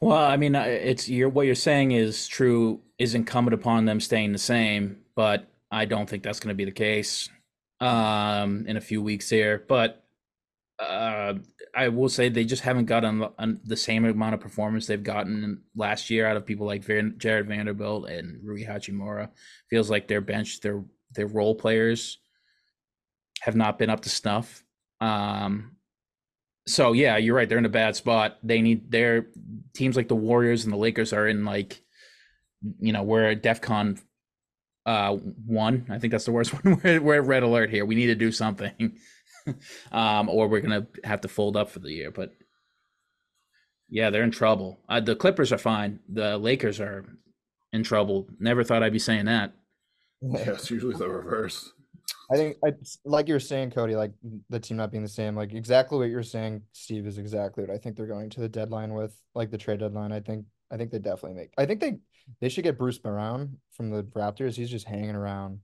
well, 0.00 0.16
I 0.16 0.36
mean, 0.36 0.54
it's 0.54 1.08
what 1.08 1.46
you're 1.46 1.54
saying 1.54 1.92
is 1.92 2.26
true. 2.26 2.80
Is 2.98 3.14
incumbent 3.14 3.54
upon 3.54 3.84
them 3.84 4.00
staying 4.00 4.32
the 4.32 4.38
same, 4.38 4.98
but 5.14 5.48
I 5.70 5.84
don't 5.84 6.08
think 6.08 6.22
that's 6.22 6.40
going 6.40 6.48
to 6.48 6.54
be 6.54 6.64
the 6.64 6.72
case 6.72 7.28
um, 7.80 8.64
in 8.66 8.76
a 8.76 8.80
few 8.80 9.02
weeks 9.02 9.30
here. 9.30 9.64
But 9.68 10.04
uh, 10.78 11.34
I 11.74 11.88
will 11.88 12.08
say 12.08 12.28
they 12.28 12.44
just 12.44 12.62
haven't 12.62 12.86
gotten 12.86 13.26
the 13.64 13.76
same 13.76 14.04
amount 14.04 14.34
of 14.34 14.40
performance 14.40 14.86
they've 14.86 15.02
gotten 15.02 15.62
last 15.74 16.08
year 16.08 16.26
out 16.26 16.36
of 16.36 16.46
people 16.46 16.66
like 16.66 16.86
Jarred 17.18 17.48
Vanderbilt 17.48 18.08
and 18.08 18.40
Rui 18.44 18.64
Hachimura. 18.64 19.30
Feels 19.70 19.90
like 19.90 20.06
their 20.08 20.20
bench, 20.20 20.60
their 20.60 20.84
their 21.12 21.26
role 21.26 21.54
players 21.54 22.18
have 23.40 23.56
not 23.56 23.78
been 23.78 23.90
up 23.90 24.00
to 24.00 24.08
snuff. 24.08 24.64
Um, 25.00 25.76
so 26.66 26.92
yeah, 26.92 27.16
you're 27.16 27.34
right. 27.34 27.48
They're 27.48 27.58
in 27.58 27.64
a 27.64 27.70
bad 27.70 27.96
spot. 27.96 28.38
They 28.42 28.60
need 28.60 28.90
their 28.90 29.26
teams 29.74 29.96
like 29.96 30.08
the 30.08 30.14
Warriors 30.14 30.64
and 30.64 30.72
the 30.72 30.78
Lakers 30.78 31.12
are 31.12 31.26
in 31.26 31.44
like, 31.44 31.80
you 32.78 32.92
know, 32.92 33.02
we're 33.02 33.30
at 33.30 33.42
DefCon 33.42 34.00
uh 34.86 35.14
one. 35.14 35.86
I 35.90 35.98
think 35.98 36.12
that's 36.12 36.24
the 36.24 36.32
worst 36.32 36.52
one. 36.64 36.80
We're, 36.82 37.00
we're 37.00 37.14
at 37.16 37.26
red 37.26 37.42
alert 37.42 37.70
here. 37.70 37.84
We 37.84 37.94
need 37.94 38.06
to 38.06 38.14
do 38.14 38.30
something. 38.30 38.98
um, 39.92 40.28
or 40.28 40.48
we're 40.48 40.60
gonna 40.60 40.86
have 41.04 41.20
to 41.22 41.28
fold 41.28 41.56
up 41.56 41.70
for 41.70 41.80
the 41.80 41.92
year. 41.92 42.10
But 42.10 42.32
yeah, 43.88 44.10
they're 44.10 44.22
in 44.22 44.30
trouble. 44.30 44.80
Uh, 44.88 45.00
the 45.00 45.16
Clippers 45.16 45.52
are 45.52 45.58
fine. 45.58 46.00
The 46.08 46.36
Lakers 46.38 46.80
are 46.80 47.04
in 47.72 47.82
trouble. 47.82 48.28
Never 48.38 48.64
thought 48.64 48.82
I'd 48.82 48.92
be 48.92 48.98
saying 48.98 49.26
that. 49.26 49.52
Yeah, 50.20 50.50
it's 50.50 50.68
usually 50.68 50.96
the 50.96 51.08
reverse. 51.08 51.72
I 52.30 52.36
think 52.36 52.56
I, 52.64 52.72
like 53.04 53.28
you 53.28 53.34
were 53.34 53.40
saying, 53.40 53.70
Cody, 53.70 53.94
like 53.94 54.12
the 54.50 54.58
team 54.60 54.76
not 54.76 54.90
being 54.90 55.02
the 55.02 55.08
same, 55.08 55.36
like 55.36 55.54
exactly 55.54 55.96
what 55.96 56.10
you're 56.10 56.22
saying, 56.22 56.62
Steve, 56.72 57.06
is 57.06 57.18
exactly 57.18 57.64
what 57.64 57.72
I 57.72 57.78
think 57.78 57.96
they're 57.96 58.06
going 58.06 58.28
to 58.30 58.40
the 58.40 58.48
deadline 58.48 58.94
with, 58.94 59.16
like 59.34 59.50
the 59.50 59.58
trade 59.58 59.78
deadline. 59.80 60.12
I 60.12 60.20
think 60.20 60.44
I 60.70 60.76
think 60.76 60.90
they 60.90 60.98
definitely 60.98 61.34
make 61.34 61.52
I 61.56 61.64
think 61.64 61.80
they 61.80 61.98
they 62.40 62.48
should 62.48 62.64
get 62.64 62.78
Bruce 62.78 62.98
Brown 62.98 63.56
from 63.70 63.90
the 63.90 64.02
Raptors. 64.02 64.56
He's 64.56 64.70
just 64.70 64.86
hanging 64.86 65.14
around. 65.14 65.60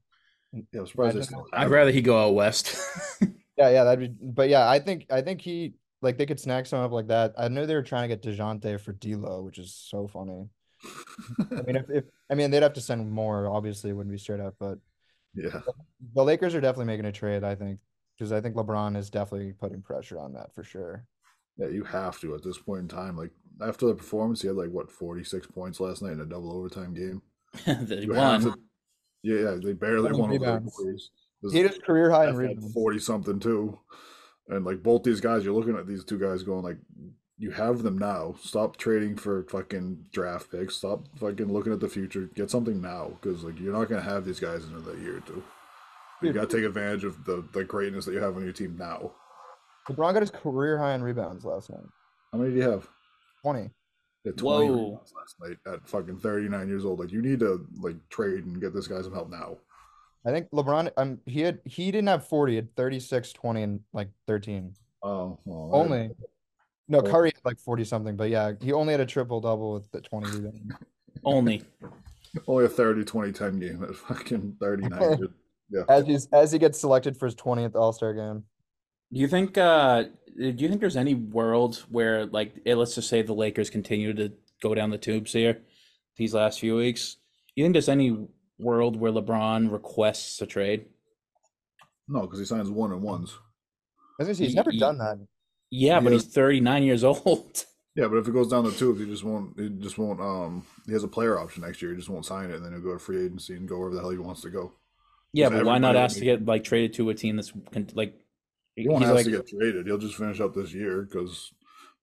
Yeah, 0.53 0.81
I'm 0.81 0.87
surprised. 0.87 1.35
I'd 1.53 1.71
rather 1.71 1.91
he 1.91 2.01
go 2.01 2.27
out 2.27 2.35
west. 2.35 2.77
Yeah, 3.57 3.71
yeah, 3.71 3.85
that'd 3.85 4.01
be 4.01 4.27
but 4.27 4.49
yeah, 4.49 4.69
I 4.69 4.79
think 4.79 5.07
I 5.11 5.21
think 5.23 5.41
he 5.41 5.75
like 6.03 6.19
they 6.19 6.27
could 6.27 6.41
snag 6.41 6.67
someone 6.67 6.87
up 6.87 6.93
like 6.93 7.07
that. 7.09 7.35
I 7.39 7.49
know 7.49 7.67
they 7.67 7.75
were 7.75 7.83
trying 7.83 8.09
to 8.09 8.17
get 8.17 8.23
DeJounte 8.23 8.81
for 8.81 8.93
D'Lo, 8.93 9.43
which 9.43 9.59
is 9.59 9.73
so 9.73 10.09
funny. 10.09 10.49
I 11.51 11.63
mean 11.63 11.77
if, 11.77 11.89
if 11.91 12.05
I 12.31 12.35
mean 12.35 12.51
they'd 12.51 12.63
have 12.63 12.75
to 12.75 12.81
send 12.81 13.11
more, 13.11 13.49
obviously 13.49 13.91
it 13.91 13.95
wouldn't 13.95 14.13
be 14.13 14.19
straight 14.19 14.41
up, 14.41 14.55
but 14.59 14.79
yeah, 15.35 15.61
the 16.15 16.25
Lakers 16.25 16.55
are 16.55 16.61
definitely 16.61 16.87
making 16.87 17.07
a 17.07 17.13
trade, 17.13 17.43
I 17.45 17.55
think. 17.55 17.79
Because 18.17 18.31
I 18.33 18.41
think 18.41 18.55
LeBron 18.55 18.97
is 18.97 19.11
definitely 19.11 19.53
putting 19.53 19.83
pressure 19.83 20.21
on 20.21 20.33
that 20.35 20.55
for 20.55 20.63
sure. 20.63 21.05
yeah, 21.57 21.67
you 21.69 21.83
have 21.85 22.21
to 22.21 22.35
at 22.37 22.45
this 22.45 22.59
point 22.59 22.83
in 22.83 22.89
time. 22.89 23.17
Like 23.17 23.33
after 23.61 23.87
the 23.87 23.95
performance, 23.95 24.43
he 24.43 24.49
had 24.49 24.57
like 24.57 24.71
what 24.71 24.91
46 24.93 25.49
points 25.49 25.81
last 25.81 26.03
night 26.03 26.13
in 26.13 26.21
a 26.21 26.27
double 26.27 26.53
overtime 26.53 26.95
game. 26.95 27.23
they 27.67 28.03
You 28.03 28.13
won. 28.15 28.41
to- 28.43 28.55
yeah, 29.23 29.37
yeah, 29.37 29.57
they 29.61 29.73
barely 29.73 30.11
Seven 30.11 30.19
won 30.19 30.31
over 31.45 31.53
the 31.53 31.53
rebounds. 31.53 31.53
Warriors. 31.53 31.53
He 31.53 31.59
had 31.59 31.71
his 31.71 31.79
career 31.83 32.11
high 32.11 32.29
in 32.29 32.37
rebounds. 32.37 32.73
40 32.73 32.99
something 32.99 33.41
too. 33.41 33.79
And 34.49 34.65
like 34.65 34.83
both 34.83 35.03
these 35.03 35.21
guys, 35.21 35.45
you're 35.45 35.55
looking 35.55 35.77
at 35.77 35.87
these 35.87 36.05
two 36.05 36.19
guys 36.19 36.43
going 36.43 36.65
like 36.65 36.79
you 37.39 37.51
have 37.51 37.83
them 37.83 37.99
now. 37.99 38.35
Stop 38.41 38.77
trading 38.77 39.17
for 39.17 39.45
fucking 39.45 40.07
draft 40.13 40.51
picks. 40.51 40.77
Stop 40.77 41.07
fucking 41.19 41.53
looking 41.53 41.73
at 41.73 41.81
the 41.81 41.89
future. 41.89 42.29
Get 42.35 42.51
something 42.51 42.81
now, 42.81 43.13
because 43.21 43.43
like 43.43 43.59
you're 43.59 43.73
not 43.73 43.89
gonna 43.89 44.03
have 44.03 44.25
these 44.25 44.41
guys 44.41 44.65
in 44.65 44.75
another 44.75 44.99
year 44.99 45.17
or 45.17 45.21
two. 45.21 45.43
You 46.23 46.33
got 46.33 46.49
to 46.49 46.57
take 46.57 46.65
advantage 46.65 47.05
of 47.05 47.25
the 47.25 47.45
the 47.53 47.65
greatness 47.65 48.07
that 48.07 48.13
you 48.13 48.21
have 48.21 48.37
on 48.37 48.45
your 48.45 48.53
team 48.53 48.77
now. 48.79 49.13
LeBron 49.89 50.15
got 50.15 50.23
his 50.23 50.31
career 50.31 50.79
high 50.79 50.95
in 50.95 51.03
rebounds 51.03 51.45
last 51.45 51.71
night. 51.71 51.85
How 52.33 52.39
many 52.39 52.53
do 52.53 52.57
you 52.57 52.71
have? 52.71 52.89
20. 53.43 53.71
He 54.23 54.31
had 54.31 54.39
20 54.39 54.67
Whoa. 54.69 54.75
rebounds 54.75 55.13
last 55.15 55.37
night 55.43 55.73
at 55.75 55.87
fucking 55.87 56.19
39 56.21 56.69
years 56.69 56.85
old. 56.85 57.01
Like 57.01 57.13
you 57.13 57.21
need 57.21 57.41
to 57.41 57.67
like 57.79 57.97
trade 58.09 58.47
and 58.47 58.61
get 58.61 58.73
this 58.73 58.87
guy 58.87 59.03
some 59.03 59.13
help 59.13 59.31
now. 59.31 59.59
I 60.27 60.31
think 60.31 60.51
LeBron 60.51 60.91
um 60.97 61.19
he 61.27 61.41
had 61.41 61.61
he 61.65 61.91
didn't 61.91 62.09
have 62.09 62.27
40, 62.27 62.53
he 62.53 62.57
had 62.57 62.75
36, 62.77 63.33
20, 63.33 63.63
and 63.63 63.81
like 63.93 64.09
13. 64.27 64.75
Oh, 65.03 65.39
well, 65.45 65.71
I- 65.73 65.79
Only. 65.79 66.11
No, 66.87 67.01
Curry 67.01 67.33
had 67.35 67.45
like 67.47 67.59
40 67.59 67.85
something, 67.85 68.15
but 68.17 68.29
yeah, 68.29 68.53
he 68.61 68.73
only 68.73 68.93
had 68.93 69.01
a 69.01 69.07
triple 69.07 69.41
double 69.41 69.73
with 69.73 69.91
the 69.91 70.03
20 70.03 70.31
rebounds. 70.31 70.61
Only. 71.25 71.63
only 72.47 72.65
a 72.67 72.69
30 72.69 73.05
20 73.05 73.33
10 73.33 73.59
game 73.61 73.83
at 73.85 73.95
fucking 73.95 74.57
39. 74.61 75.19
yeah. 75.71 75.83
As 75.89 76.07
he's 76.07 76.27
as 76.33 76.53
he 76.53 76.59
gets 76.59 76.79
selected 76.79 77.17
for 77.17 77.25
his 77.25 77.35
20th 77.37 77.75
All-Star 77.75 78.13
game. 78.13 78.45
Do 79.13 79.21
you 79.21 79.29
think 79.29 79.57
uh 79.57 80.05
do 80.37 80.55
you 80.59 80.69
think 80.69 80.81
there's 80.81 80.97
any 80.97 81.15
world 81.15 81.85
where 81.89 82.27
like 82.27 82.53
eh, 82.67 82.75
let's 82.75 82.95
just 82.97 83.09
say 83.09 83.23
the 83.23 83.33
Lakers 83.33 83.71
continue 83.71 84.13
to 84.15 84.33
go 84.63 84.75
down 84.75 84.91
the 84.91 84.99
tubes 84.99 85.33
here 85.33 85.61
these 86.17 86.35
last 86.35 86.61
few 86.61 86.77
weeks? 86.77 87.17
You 87.55 87.65
think 87.65 87.73
there's 87.73 87.89
any 87.89 88.27
world 88.59 88.97
where 88.97 89.13
LeBron 89.13 89.71
requests 89.73 90.41
a 90.43 90.47
trade? 90.47 90.87
No, 92.09 92.23
because 92.23 92.39
he 92.39 92.45
signs 92.45 92.71
one 92.71 92.93
and 92.93 93.03
ones. 93.03 93.37
I 94.21 94.25
was 94.25 94.37
say, 94.39 94.45
he's 94.45 94.53
Ye- 94.53 94.57
never 94.57 94.71
ye- 94.71 94.79
done 94.81 94.99
that. 94.99 95.27
Yeah, 95.71 96.01
but 96.01 96.11
Yeah. 96.13 96.19
he's 96.19 96.27
39 96.27 96.83
years 96.83 97.03
old. 97.05 97.65
Yeah, 97.97 98.09
but 98.09 98.17
if 98.17 98.29
it 98.29 98.33
goes 98.33 98.49
down 98.49 98.65
the 98.65 98.73
tubes, 98.73 99.01
he 99.01 99.07
just 99.07 99.25
won't. 99.25 99.59
He 99.59 99.69
just 99.69 99.99
won't. 99.99 100.21
Um, 100.21 100.67
he 100.87 100.93
has 100.93 101.05
a 101.05 101.09
player 101.09 101.39
option 101.39 101.63
next 101.63 101.81
year. 101.81 101.93
He 101.93 101.97
just 101.97 102.09
won't 102.09 102.27
sign 102.27 102.51
it, 102.51 102.57
and 102.57 102.65
then 102.65 102.73
he'll 102.73 102.81
go 102.83 102.93
to 102.93 102.99
free 102.99 103.25
agency 103.25 103.55
and 103.55 103.69
go 103.69 103.79
wherever 103.79 103.95
the 103.95 104.01
hell 104.01 104.11
he 104.11 104.19
wants 104.19 104.41
to 104.43 104.51
go. 104.51 104.73
Yeah, 105.33 105.49
but 105.49 105.65
why 105.65 105.79
not 105.79 105.97
ask 105.97 106.19
to 106.19 106.25
get 106.25 106.45
like 106.45 106.65
traded 106.65 106.93
to 106.95 107.11
a 107.11 107.15
team 107.15 107.37
that's 107.37 107.53
con- 107.73 107.89
like 107.95 108.19
He 108.77 108.89
won't 108.89 109.01
he's 109.03 109.07
have 109.09 109.17
like 109.17 109.25
to 109.27 109.31
get 109.31 109.47
traded. 109.49 109.87
He'll 109.87 109.99
just 109.99 110.17
finish 110.17 110.41
up 110.41 110.55
this 110.55 110.73
year 110.75 111.03
because 111.03 111.53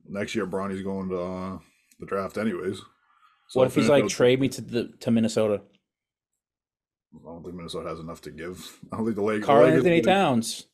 next 0.08 0.34
year 0.36 0.46
Bronny's 0.46 0.82
going 0.82 1.10
to 1.10 1.18
uh, 1.22 1.60
the 2.00 2.06
draft 2.06 2.38
anyways. 2.38 2.78
So 3.50 3.60
what 3.60 3.68
if 3.68 3.76
he's 3.76 3.90
like 3.90 4.06
out- 4.06 4.10
trade 4.10 4.40
me 4.40 4.48
to 4.50 4.62
the 4.62 4.88
to 5.02 5.12
Minnesota? 5.12 5.62
I 7.16 7.26
don't 7.26 7.44
think 7.44 7.56
Minnesota 7.56 7.90
has 7.90 8.00
enough 8.00 8.22
to 8.22 8.32
give. 8.32 8.80
I 8.92 8.98
don't 8.98 9.06
think 9.06 9.16
the 9.16 9.22
Lakers. 9.24 9.46
Carl 9.46 9.60
the 9.62 9.66
Lakers 9.68 9.78
Anthony 9.80 10.02
gonna- 10.02 10.16
Towns. 10.18 10.68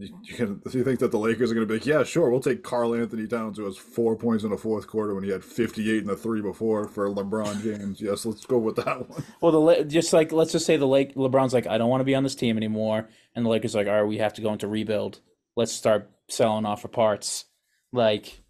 You, 0.00 0.16
you, 0.22 0.34
can, 0.36 0.62
you 0.70 0.84
think 0.84 1.00
that 1.00 1.10
the 1.10 1.18
Lakers 1.18 1.50
are 1.50 1.54
going 1.56 1.66
to 1.66 1.72
be 1.74 1.80
like, 1.80 1.84
yeah, 1.86 2.04
sure, 2.04 2.30
we'll 2.30 2.38
take 2.38 2.62
Karl-Anthony 2.62 3.26
Towns, 3.26 3.58
who 3.58 3.64
has 3.64 3.76
four 3.76 4.14
points 4.14 4.44
in 4.44 4.50
the 4.50 4.56
fourth 4.56 4.86
quarter 4.86 5.12
when 5.12 5.24
he 5.24 5.30
had 5.30 5.42
58 5.44 6.02
in 6.02 6.06
the 6.06 6.14
three 6.14 6.40
before 6.40 6.86
for 6.86 7.08
LeBron 7.10 7.60
James. 7.64 8.00
yes, 8.00 8.24
let's 8.24 8.46
go 8.46 8.58
with 8.58 8.76
that 8.76 9.08
one. 9.10 9.24
Well, 9.40 9.50
the 9.74 9.82
just 9.84 10.12
like 10.12 10.30
let's 10.30 10.52
just 10.52 10.66
say 10.66 10.76
the 10.76 10.86
Lake 10.86 11.16
LeBron's 11.16 11.52
like 11.52 11.66
I 11.66 11.78
don't 11.78 11.90
want 11.90 12.00
to 12.00 12.04
be 12.04 12.14
on 12.14 12.22
this 12.22 12.36
team 12.36 12.56
anymore, 12.56 13.08
and 13.34 13.44
the 13.44 13.50
Lakers 13.50 13.74
like 13.74 13.88
all 13.88 13.94
right, 13.94 14.02
we 14.08 14.18
have 14.18 14.34
to 14.34 14.40
go 14.40 14.52
into 14.52 14.68
rebuild. 14.68 15.18
Let's 15.56 15.72
start 15.72 16.08
selling 16.28 16.64
off 16.64 16.82
for 16.82 16.88
parts. 16.88 17.46
Like, 17.92 18.40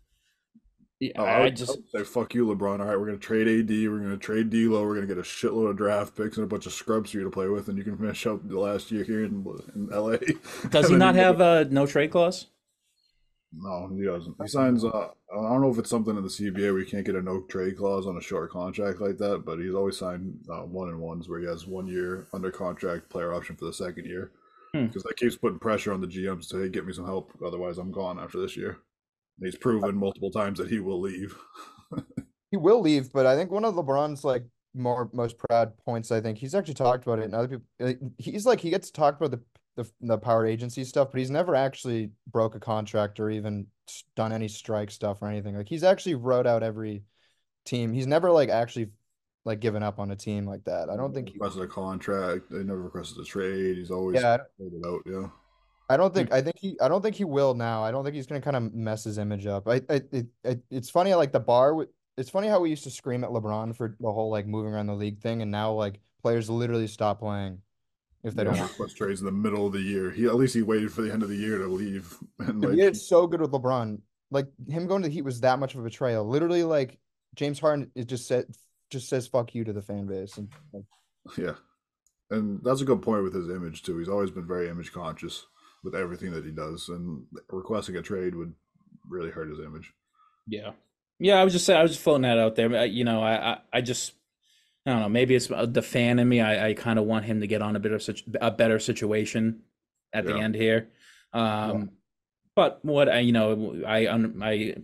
yeah, 1.00 1.12
Oh, 1.16 1.24
I, 1.24 1.44
I 1.44 1.50
just 1.50 1.78
I 1.94 1.98
say, 1.98 2.04
fuck 2.04 2.34
you, 2.34 2.46
LeBron. 2.46 2.80
All 2.80 2.86
right, 2.86 2.98
we're 2.98 3.06
going 3.06 3.18
to 3.18 3.24
trade 3.24 3.46
AD. 3.46 3.68
We're 3.70 3.98
going 3.98 4.10
to 4.10 4.16
trade 4.18 4.50
D'Lo. 4.50 4.82
We're 4.84 4.94
going 4.96 5.06
to 5.06 5.14
get 5.14 5.18
a 5.18 5.26
shitload 5.26 5.70
of 5.70 5.76
draft 5.76 6.16
picks 6.16 6.36
and 6.36 6.44
a 6.44 6.48
bunch 6.48 6.66
of 6.66 6.72
scrubs 6.72 7.10
for 7.12 7.18
you 7.18 7.24
to 7.24 7.30
play 7.30 7.48
with, 7.48 7.68
and 7.68 7.78
you 7.78 7.84
can 7.84 7.96
finish 7.96 8.26
up 8.26 8.46
the 8.48 8.58
last 8.58 8.90
year 8.90 9.04
here 9.04 9.24
in, 9.24 9.44
in 9.74 9.88
LA. 9.88 10.16
does 10.70 10.88
he 10.88 10.96
not 10.96 11.14
then- 11.14 11.24
have 11.24 11.40
a 11.40 11.64
no 11.70 11.86
trade 11.86 12.10
clause? 12.10 12.46
No, 13.50 13.88
he 13.96 14.04
doesn't. 14.04 14.36
He 14.42 14.46
signs. 14.48 14.84
Uh, 14.84 15.08
I 15.32 15.34
don't 15.34 15.62
know 15.62 15.70
if 15.70 15.78
it's 15.78 15.88
something 15.88 16.14
in 16.16 16.22
the 16.22 16.28
CBA 16.28 16.70
where 16.70 16.80
you 16.80 16.84
can't 16.86 17.06
get 17.06 17.14
a 17.14 17.22
no 17.22 17.40
trade 17.48 17.78
clause 17.78 18.06
on 18.06 18.18
a 18.18 18.20
short 18.20 18.50
contract 18.50 19.00
like 19.00 19.16
that, 19.18 19.44
but 19.46 19.58
he's 19.58 19.74
always 19.74 19.96
signed 19.96 20.38
uh, 20.52 20.62
one 20.66 20.88
and 20.90 21.00
ones 21.00 21.30
where 21.30 21.40
he 21.40 21.46
has 21.46 21.66
one 21.66 21.86
year 21.86 22.26
under 22.34 22.50
contract, 22.50 23.08
player 23.08 23.32
option 23.32 23.56
for 23.56 23.64
the 23.64 23.72
second 23.72 24.04
year, 24.04 24.32
Hmm. 24.74 24.86
because 24.88 25.02
that 25.04 25.16
keeps 25.16 25.36
putting 25.36 25.58
pressure 25.58 25.94
on 25.94 26.02
the 26.02 26.06
GMs 26.06 26.46
to 26.50 26.58
hey, 26.58 26.68
get 26.68 26.86
me 26.86 26.92
some 26.92 27.06
help, 27.06 27.32
otherwise 27.42 27.78
I'm 27.78 27.90
gone 27.90 28.18
after 28.18 28.38
this 28.38 28.54
year. 28.54 28.80
He's 29.40 29.56
proven 29.56 29.96
multiple 29.96 30.30
times 30.30 30.58
that 30.58 30.68
he 30.68 30.80
will 30.80 31.00
leave. 31.00 31.36
He 32.50 32.56
will 32.56 32.80
leave, 32.80 33.12
but 33.12 33.26
I 33.26 33.36
think 33.36 33.50
one 33.50 33.64
of 33.64 33.74
LeBron's 33.74 34.24
like 34.24 34.44
more 34.74 35.10
most 35.12 35.36
proud 35.38 35.76
points, 35.84 36.10
I 36.10 36.20
think 36.20 36.38
he's 36.38 36.54
actually 36.54 36.74
talked 36.74 37.06
about 37.06 37.18
it, 37.18 37.26
and 37.26 37.34
other 37.34 37.48
people, 37.48 37.66
like, 37.78 38.00
he's 38.18 38.46
like 38.46 38.60
he 38.60 38.70
gets 38.70 38.90
talked 38.90 39.20
about 39.20 39.32
the 39.32 39.42
the 39.76 39.90
the 40.00 40.18
power 40.18 40.46
agency 40.46 40.84
stuff, 40.84 41.10
but 41.12 41.18
he's 41.18 41.30
never 41.30 41.54
actually 41.54 42.10
broke 42.26 42.54
a 42.54 42.60
contract 42.60 43.20
or 43.20 43.30
even 43.30 43.66
done 44.16 44.32
any 44.32 44.48
strike 44.48 44.90
stuff 44.90 45.22
or 45.22 45.28
anything. 45.28 45.56
Like 45.56 45.68
he's 45.68 45.84
actually 45.84 46.14
wrote 46.14 46.46
out 46.46 46.62
every 46.62 47.04
team. 47.64 47.92
He's 47.92 48.06
never 48.06 48.30
like 48.30 48.48
actually 48.48 48.90
like 49.44 49.60
given 49.60 49.82
up 49.82 49.98
on 49.98 50.10
a 50.10 50.16
team 50.16 50.46
like 50.46 50.64
that. 50.64 50.90
I 50.90 50.96
don't 50.96 51.14
think. 51.14 51.28
He, 51.28 51.34
requested 51.34 51.62
a 51.62 51.66
contract. 51.66 52.50
They 52.50 52.64
never 52.64 52.82
requested 52.82 53.18
a 53.18 53.24
trade. 53.24 53.76
He's 53.76 53.90
always 53.90 54.20
yeah, 54.20 54.34
it 54.34 54.86
out. 54.86 55.02
Yeah. 55.06 55.28
I 55.88 55.96
don't 55.96 56.14
think. 56.14 56.32
I 56.32 56.42
think 56.42 56.56
he. 56.58 56.76
I 56.80 56.88
don't 56.88 57.02
think 57.02 57.16
he 57.16 57.24
will 57.24 57.54
now. 57.54 57.82
I 57.82 57.90
don't 57.90 58.04
think 58.04 58.14
he's 58.16 58.26
gonna 58.26 58.40
kind 58.40 58.56
of 58.56 58.74
mess 58.74 59.04
his 59.04 59.18
image 59.18 59.46
up. 59.46 59.66
I. 59.68 59.76
I 59.88 60.00
it, 60.12 60.26
it, 60.44 60.60
it's 60.70 60.90
funny. 60.90 61.14
Like 61.14 61.32
the 61.32 61.40
bar. 61.40 61.70
w- 61.70 61.88
It's 62.16 62.30
funny 62.30 62.48
how 62.48 62.60
we 62.60 62.70
used 62.70 62.84
to 62.84 62.90
scream 62.90 63.24
at 63.24 63.30
LeBron 63.30 63.76
for 63.76 63.96
the 63.98 64.12
whole 64.12 64.30
like 64.30 64.46
moving 64.46 64.72
around 64.74 64.86
the 64.86 64.94
league 64.94 65.20
thing, 65.20 65.40
and 65.42 65.50
now 65.50 65.72
like 65.72 66.00
players 66.22 66.50
literally 66.50 66.86
stop 66.88 67.20
playing 67.20 67.62
if 68.24 68.34
they 68.34 68.44
They 68.44 68.50
don't. 68.50 68.60
request 68.60 68.96
trades 68.96 69.20
in 69.20 69.26
the 69.26 69.32
middle 69.32 69.66
of 69.66 69.72
the 69.72 69.80
year. 69.80 70.10
He 70.10 70.26
at 70.26 70.34
least 70.34 70.54
he 70.54 70.62
waited 70.62 70.92
for 70.92 71.02
the 71.02 71.12
end 71.12 71.22
of 71.22 71.28
the 71.28 71.36
year 71.36 71.58
to 71.58 71.66
leave. 71.68 72.16
And 72.38 72.62
like, 72.62 72.94
so 72.96 73.26
good 73.26 73.40
with 73.40 73.52
LeBron. 73.52 74.00
Like 74.30 74.46
him 74.68 74.86
going 74.88 75.02
to 75.02 75.08
the 75.08 75.14
Heat 75.14 75.22
was 75.24 75.40
that 75.40 75.58
much 75.58 75.74
of 75.74 75.80
a 75.80 75.84
betrayal. 75.84 76.26
Literally, 76.28 76.64
like 76.64 76.98
James 77.34 77.58
Harden, 77.60 77.90
it 77.94 78.08
just 78.08 78.26
said 78.26 78.46
just 78.90 79.08
says 79.08 79.26
fuck 79.26 79.54
you 79.54 79.64
to 79.64 79.72
the 79.72 79.82
fan 79.82 80.06
base. 80.06 80.36
And 80.36 80.48
like, 80.72 80.84
Yeah. 81.38 81.54
And 82.30 82.60
that's 82.62 82.82
a 82.82 82.84
good 82.84 83.00
point 83.00 83.22
with 83.22 83.32
his 83.34 83.48
image 83.48 83.82
too. 83.84 83.96
He's 83.98 84.08
always 84.08 84.30
been 84.30 84.46
very 84.46 84.68
image 84.68 84.92
conscious 84.92 85.46
with 85.84 85.94
everything 85.94 86.32
that 86.32 86.44
he 86.44 86.50
does, 86.50 86.88
and 86.88 87.24
requesting 87.50 87.96
a 87.96 88.02
trade 88.02 88.34
would 88.34 88.52
really 89.08 89.30
hurt 89.30 89.48
his 89.48 89.58
image. 89.60 89.92
Yeah, 90.46 90.72
yeah. 91.18 91.40
I 91.40 91.44
was 91.44 91.52
just 91.52 91.66
saying, 91.66 91.78
I 91.78 91.82
was 91.82 91.92
just 91.92 92.02
floating 92.02 92.22
that 92.22 92.38
out 92.38 92.56
there. 92.56 92.74
I- 92.76 92.84
You 92.84 93.04
know, 93.04 93.22
I, 93.22 93.52
I, 93.52 93.58
I 93.74 93.80
just, 93.80 94.12
I 94.86 94.90
don't 94.92 95.00
know. 95.00 95.08
Maybe 95.08 95.34
it's 95.34 95.50
uh, 95.50 95.66
the 95.66 95.82
fan 95.82 96.18
in 96.18 96.28
me. 96.28 96.40
I, 96.40 96.68
I 96.70 96.74
kind 96.74 96.98
of 96.98 97.04
want 97.04 97.24
him 97.26 97.40
to 97.40 97.46
get 97.46 97.62
on 97.62 97.76
a 97.76 97.80
bit 97.80 97.92
of 97.92 98.02
such 98.02 98.24
a 98.40 98.50
better 98.50 98.78
situation 98.78 99.62
at 100.12 100.24
the 100.24 100.36
Yeah. 100.36 100.44
end 100.44 100.54
here. 100.54 100.88
Um, 101.32 101.90
but 102.56 102.84
what 102.84 103.08
I, 103.08 103.20
you 103.20 103.32
know, 103.32 103.82
I, 103.86 104.08
I 104.08 104.74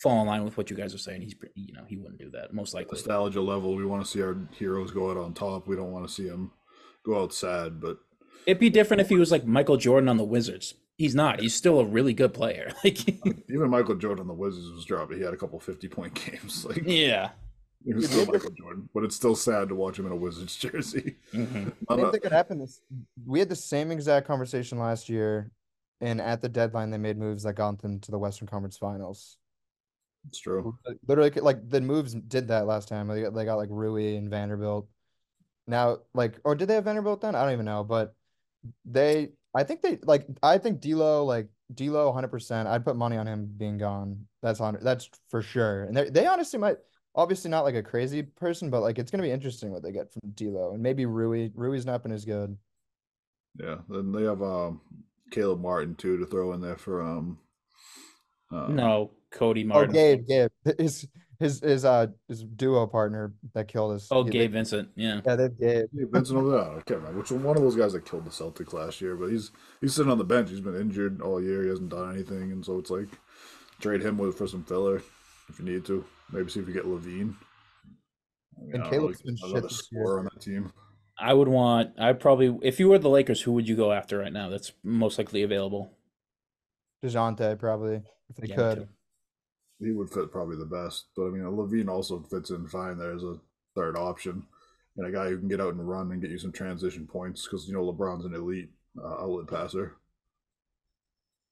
fall 0.00 0.20
in 0.20 0.26
line 0.26 0.44
with 0.44 0.56
what 0.56 0.70
you 0.70 0.76
guys 0.76 0.94
are 0.94 0.98
saying. 0.98 1.22
He's, 1.22 1.34
you 1.54 1.72
know, 1.74 1.84
he 1.86 1.96
wouldn't 1.96 2.18
do 2.20 2.30
that 2.30 2.54
most 2.54 2.72
likely. 2.74 2.96
Nostalgia 2.96 3.40
level, 3.40 3.74
we 3.74 3.84
want 3.84 4.04
to 4.04 4.10
see 4.10 4.22
our 4.22 4.36
heroes 4.52 4.90
go 4.90 5.10
out 5.10 5.16
on 5.16 5.34
top. 5.34 5.66
We 5.66 5.76
don't 5.76 5.92
want 5.92 6.06
to 6.06 6.12
see 6.12 6.28
them 6.28 6.52
go 7.04 7.22
out 7.22 7.34
sad. 7.34 7.80
But 7.80 7.98
It'd 8.46 8.60
be 8.60 8.70
different 8.70 9.00
if 9.00 9.08
he 9.08 9.16
was 9.16 9.30
like 9.30 9.46
Michael 9.46 9.76
Jordan 9.76 10.08
on 10.08 10.16
the 10.16 10.24
Wizards. 10.24 10.74
He's 10.96 11.14
not. 11.14 11.40
He's 11.40 11.54
still 11.54 11.80
a 11.80 11.84
really 11.84 12.12
good 12.14 12.32
player. 12.34 12.72
Like, 12.84 13.08
even 13.08 13.68
Michael 13.70 13.96
Jordan 13.96 14.20
on 14.22 14.28
the 14.28 14.34
Wizards 14.34 14.70
was 14.70 14.84
dropping. 14.84 15.18
He 15.18 15.24
had 15.24 15.34
a 15.34 15.36
couple 15.36 15.58
fifty 15.60 15.88
point 15.88 16.14
games. 16.26 16.64
Like 16.64 16.82
yeah. 16.84 17.30
he 17.84 17.92
was 17.94 18.08
still 18.10 18.26
Michael 18.26 18.50
Jordan, 18.50 18.88
but 18.94 19.02
it's 19.04 19.16
still 19.16 19.34
sad 19.34 19.68
to 19.70 19.74
watch 19.74 19.98
him 19.98 20.06
in 20.06 20.12
a 20.12 20.16
Wizards 20.16 20.56
jersey. 20.58 21.16
Mhm. 21.32 21.72
I'm 21.88 21.96
same 21.96 22.00
not- 22.02 22.12
thing 22.12 22.20
could 22.20 22.32
happen. 22.32 22.58
This 22.58 22.80
we 23.26 23.38
had 23.38 23.48
the 23.48 23.56
same 23.56 23.90
exact 23.90 24.26
conversation 24.26 24.78
last 24.78 25.08
year, 25.08 25.50
and 26.00 26.20
at 26.20 26.42
the 26.42 26.48
deadline 26.48 26.90
they 26.90 26.98
made 26.98 27.18
moves 27.18 27.42
that 27.44 27.54
got 27.54 27.80
them 27.82 27.98
to 28.00 28.10
the 28.10 28.18
Western 28.18 28.46
Conference 28.46 28.76
Finals. 28.76 29.36
it's 30.28 30.38
true. 30.38 30.76
Literally, 31.08 31.30
like 31.30 31.68
the 31.68 31.80
moves 31.80 32.14
did 32.14 32.48
that 32.48 32.66
last 32.66 32.88
time. 32.88 33.08
They 33.08 33.22
got, 33.22 33.34
they 33.34 33.44
got 33.44 33.56
like 33.56 33.68
Rui 33.70 34.16
and 34.16 34.30
Vanderbilt. 34.30 34.86
Now, 35.66 35.98
like, 36.12 36.38
or 36.44 36.54
did 36.54 36.68
they 36.68 36.74
have 36.74 36.84
Vanderbilt 36.84 37.22
then? 37.22 37.34
I 37.34 37.42
don't 37.42 37.52
even 37.54 37.64
know, 37.64 37.82
but 37.84 38.14
they, 38.84 39.30
I 39.54 39.62
think 39.64 39.82
they 39.82 39.98
like. 40.02 40.26
I 40.42 40.58
think 40.58 40.80
D'Lo, 40.80 41.24
like 41.24 41.48
D'Lo, 41.74 42.12
hundred 42.12 42.28
percent. 42.28 42.68
I'd 42.68 42.84
put 42.84 42.96
money 42.96 43.16
on 43.16 43.26
him 43.26 43.48
being 43.56 43.78
gone. 43.78 44.26
That's 44.42 44.60
on. 44.60 44.78
That's 44.82 45.08
for 45.28 45.42
sure. 45.42 45.84
And 45.84 45.96
they, 45.96 46.10
they 46.10 46.26
honestly 46.26 46.58
might. 46.58 46.76
Obviously, 47.16 47.48
not 47.48 47.62
like 47.62 47.76
a 47.76 47.82
crazy 47.82 48.22
person, 48.22 48.70
but 48.70 48.80
like 48.80 48.98
it's 48.98 49.10
gonna 49.12 49.22
be 49.22 49.30
interesting 49.30 49.70
what 49.70 49.84
they 49.84 49.92
get 49.92 50.12
from 50.12 50.30
D'Lo 50.34 50.74
and 50.74 50.82
maybe 50.82 51.06
Rui. 51.06 51.50
Rui's 51.54 51.86
not 51.86 52.02
been 52.02 52.10
as 52.10 52.24
good. 52.24 52.56
Yeah. 53.60 53.76
Then 53.88 54.10
they 54.10 54.24
have 54.24 54.42
um 54.42 54.80
Caleb 55.30 55.60
Martin 55.60 55.94
too 55.94 56.18
to 56.18 56.26
throw 56.26 56.52
in 56.54 56.60
there 56.60 56.76
for 56.76 57.02
um. 57.02 57.38
uh, 58.50 58.66
No, 58.66 59.12
Cody 59.30 59.62
Martin. 59.62 59.96
Oh, 59.96 60.00
Martin. 60.00 60.24
Gabe, 60.26 60.50
Gabe, 60.64 60.78
his 60.78 61.06
his 61.44 61.60
his 61.60 61.84
uh 61.84 62.06
his 62.26 62.42
duo 62.42 62.86
partner 62.86 63.34
that 63.52 63.68
killed 63.68 63.92
us. 63.92 64.08
Oh, 64.10 64.24
He- 64.24 64.30
Gabe 64.30 64.52
Vincent. 64.52 64.88
Yeah. 64.96 65.20
Yeah, 65.24 65.36
they've 65.36 65.58
Gabe. 65.58 65.86
Yeah, 65.92 66.06
Vincent 66.10 66.38
over 66.38 66.50
there. 66.50 66.60
I 66.60 66.74
can't 66.82 67.00
remember 67.00 67.18
which 67.20 67.30
one. 67.30 67.42
One 67.44 67.56
of 67.56 67.62
those 67.62 67.76
guys 67.76 67.92
that 67.92 68.04
killed 68.06 68.24
the 68.24 68.30
Celtics 68.30 68.72
last 68.72 69.00
year, 69.00 69.14
but 69.14 69.30
he's 69.30 69.50
he's 69.80 69.94
sitting 69.94 70.10
on 70.10 70.18
the 70.18 70.24
bench. 70.24 70.50
He's 70.50 70.60
been 70.60 70.74
injured 70.80 71.20
all 71.20 71.42
year. 71.42 71.62
He 71.62 71.68
hasn't 71.68 71.90
done 71.90 72.12
anything, 72.12 72.50
and 72.52 72.64
so 72.64 72.78
it's 72.78 72.90
like 72.90 73.08
trade 73.80 74.02
him 74.02 74.16
with 74.18 74.36
for 74.38 74.46
some 74.46 74.64
filler 74.64 75.02
if 75.48 75.58
you 75.58 75.64
need 75.64 75.84
to. 75.84 76.04
Maybe 76.32 76.50
see 76.50 76.60
if 76.60 76.66
we 76.66 76.72
get 76.72 76.86
LaVine. 76.86 77.34
I 78.56 78.62
mean, 78.62 78.74
And 78.74 78.82
I 78.82 78.90
don't 78.90 78.92
know, 78.92 78.98
Caleb's 79.08 79.22
been 79.22 79.36
shit 79.36 79.50
another 79.50 79.68
this 79.68 79.76
scorer 79.78 80.18
on 80.20 80.24
that 80.24 80.40
team. 80.40 80.72
I 81.18 81.32
would 81.34 81.48
want. 81.48 81.90
I 81.98 82.12
probably, 82.12 82.58
if 82.62 82.80
you 82.80 82.88
were 82.88 82.98
the 82.98 83.08
Lakers, 83.10 83.40
who 83.42 83.52
would 83.52 83.68
you 83.68 83.76
go 83.76 83.92
after 83.92 84.18
right 84.18 84.32
now? 84.32 84.48
That's 84.48 84.72
most 84.82 85.18
likely 85.18 85.42
available. 85.42 85.90
Dejounte 87.04 87.58
probably 87.58 88.02
if 88.30 88.36
they 88.36 88.48
Yeah, 88.48 88.56
me 88.56 88.74
could. 88.74 88.88
He 89.80 89.90
would 89.90 90.10
fit 90.10 90.30
probably 90.30 90.56
the 90.56 90.64
best. 90.64 91.06
But 91.16 91.26
I 91.26 91.30
mean, 91.30 91.42
LaVine 91.42 91.88
also 91.88 92.20
fits 92.30 92.50
in 92.50 92.66
fine 92.68 92.98
there 92.98 93.14
as 93.14 93.22
a 93.22 93.38
third 93.74 93.96
option 93.96 94.46
and 94.96 95.06
a 95.06 95.10
guy 95.10 95.28
who 95.28 95.38
can 95.38 95.48
get 95.48 95.60
out 95.60 95.74
and 95.74 95.88
run 95.88 96.12
and 96.12 96.20
get 96.20 96.30
you 96.30 96.38
some 96.38 96.52
transition 96.52 97.06
points 97.06 97.44
because 97.44 97.66
you 97.66 97.74
know 97.74 97.84
LeBron's 97.84 98.24
an 98.24 98.34
elite 98.34 98.70
uh, 99.02 99.22
outlet 99.22 99.48
passer. 99.48 99.96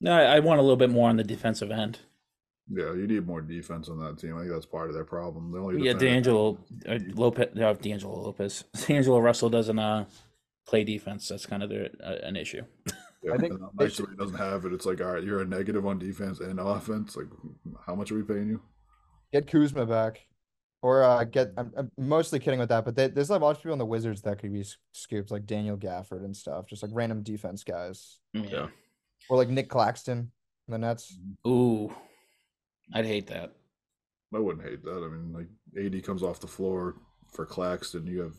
No, 0.00 0.12
I, 0.12 0.36
I 0.36 0.38
want 0.40 0.58
a 0.58 0.62
little 0.62 0.76
bit 0.76 0.90
more 0.90 1.08
on 1.08 1.16
the 1.16 1.24
defensive 1.24 1.70
end. 1.70 2.00
Yeah, 2.70 2.94
you 2.94 3.06
need 3.06 3.26
more 3.26 3.40
defense 3.40 3.88
on 3.88 3.98
that 4.00 4.18
team. 4.18 4.36
I 4.36 4.40
think 4.40 4.52
that's 4.52 4.66
part 4.66 4.88
of 4.88 4.94
their 4.94 5.04
problem. 5.04 5.50
The 5.50 5.58
only 5.58 5.84
Yeah, 5.84 5.94
D'Angelo 5.94 6.58
uh, 6.88 6.98
Lopez, 7.14 7.48
uh, 7.60 7.72
D'Angelo 7.74 8.22
Lopez, 8.22 8.64
D'Angelo 8.86 9.18
Russell 9.18 9.50
doesn't 9.50 9.78
uh 9.78 10.04
play 10.66 10.84
defense. 10.84 11.28
That's 11.28 11.46
kind 11.46 11.62
of 11.62 11.70
their, 11.70 11.90
uh, 12.02 12.16
an 12.22 12.36
issue. 12.36 12.62
Yeah, 13.22 13.34
I 13.34 13.38
think 13.38 13.52
and 13.54 13.62
on 13.62 13.70
they 13.76 13.84
nights 13.84 14.00
where 14.00 14.10
he 14.10 14.16
doesn't 14.16 14.38
have 14.38 14.64
it. 14.64 14.72
It's 14.72 14.86
like, 14.86 15.00
all 15.00 15.12
right, 15.12 15.22
you're 15.22 15.40
a 15.42 15.46
negative 15.46 15.86
on 15.86 15.98
defense 15.98 16.40
and 16.40 16.58
offense. 16.58 17.16
Like, 17.16 17.28
how 17.86 17.94
much 17.94 18.10
are 18.10 18.16
we 18.16 18.22
paying 18.22 18.48
you? 18.48 18.60
Get 19.32 19.46
Kuzma 19.46 19.86
back. 19.86 20.26
Or 20.82 21.04
uh, 21.04 21.22
get, 21.22 21.52
I'm, 21.56 21.72
I'm 21.76 21.90
mostly 21.96 22.40
kidding 22.40 22.58
with 22.58 22.70
that, 22.70 22.84
but 22.84 22.96
they, 22.96 23.06
there's 23.06 23.30
like 23.30 23.40
a 23.40 23.44
lot 23.44 23.52
of 23.52 23.58
people 23.58 23.72
in 23.72 23.78
the 23.78 23.86
Wizards 23.86 24.22
that 24.22 24.40
could 24.40 24.52
be 24.52 24.62
s- 24.62 24.78
scoops, 24.90 25.30
like 25.30 25.46
Daniel 25.46 25.76
Gafford 25.76 26.24
and 26.24 26.36
stuff, 26.36 26.66
just 26.66 26.82
like 26.82 26.90
random 26.92 27.22
defense 27.22 27.62
guys. 27.62 28.18
Yeah. 28.32 28.66
Or 29.30 29.36
like 29.36 29.48
Nick 29.48 29.68
Claxton 29.68 30.32
in 30.66 30.72
the 30.72 30.78
Nets. 30.78 31.16
Ooh, 31.46 31.94
I'd 32.92 33.06
hate 33.06 33.28
that. 33.28 33.52
I 34.34 34.40
wouldn't 34.40 34.66
hate 34.66 34.82
that. 34.82 35.04
I 35.04 35.08
mean, 35.08 35.32
like, 35.32 35.46
AD 35.84 36.02
comes 36.04 36.24
off 36.24 36.40
the 36.40 36.48
floor 36.48 36.96
for 37.30 37.46
Claxton. 37.46 38.04
You 38.06 38.22
have 38.22 38.34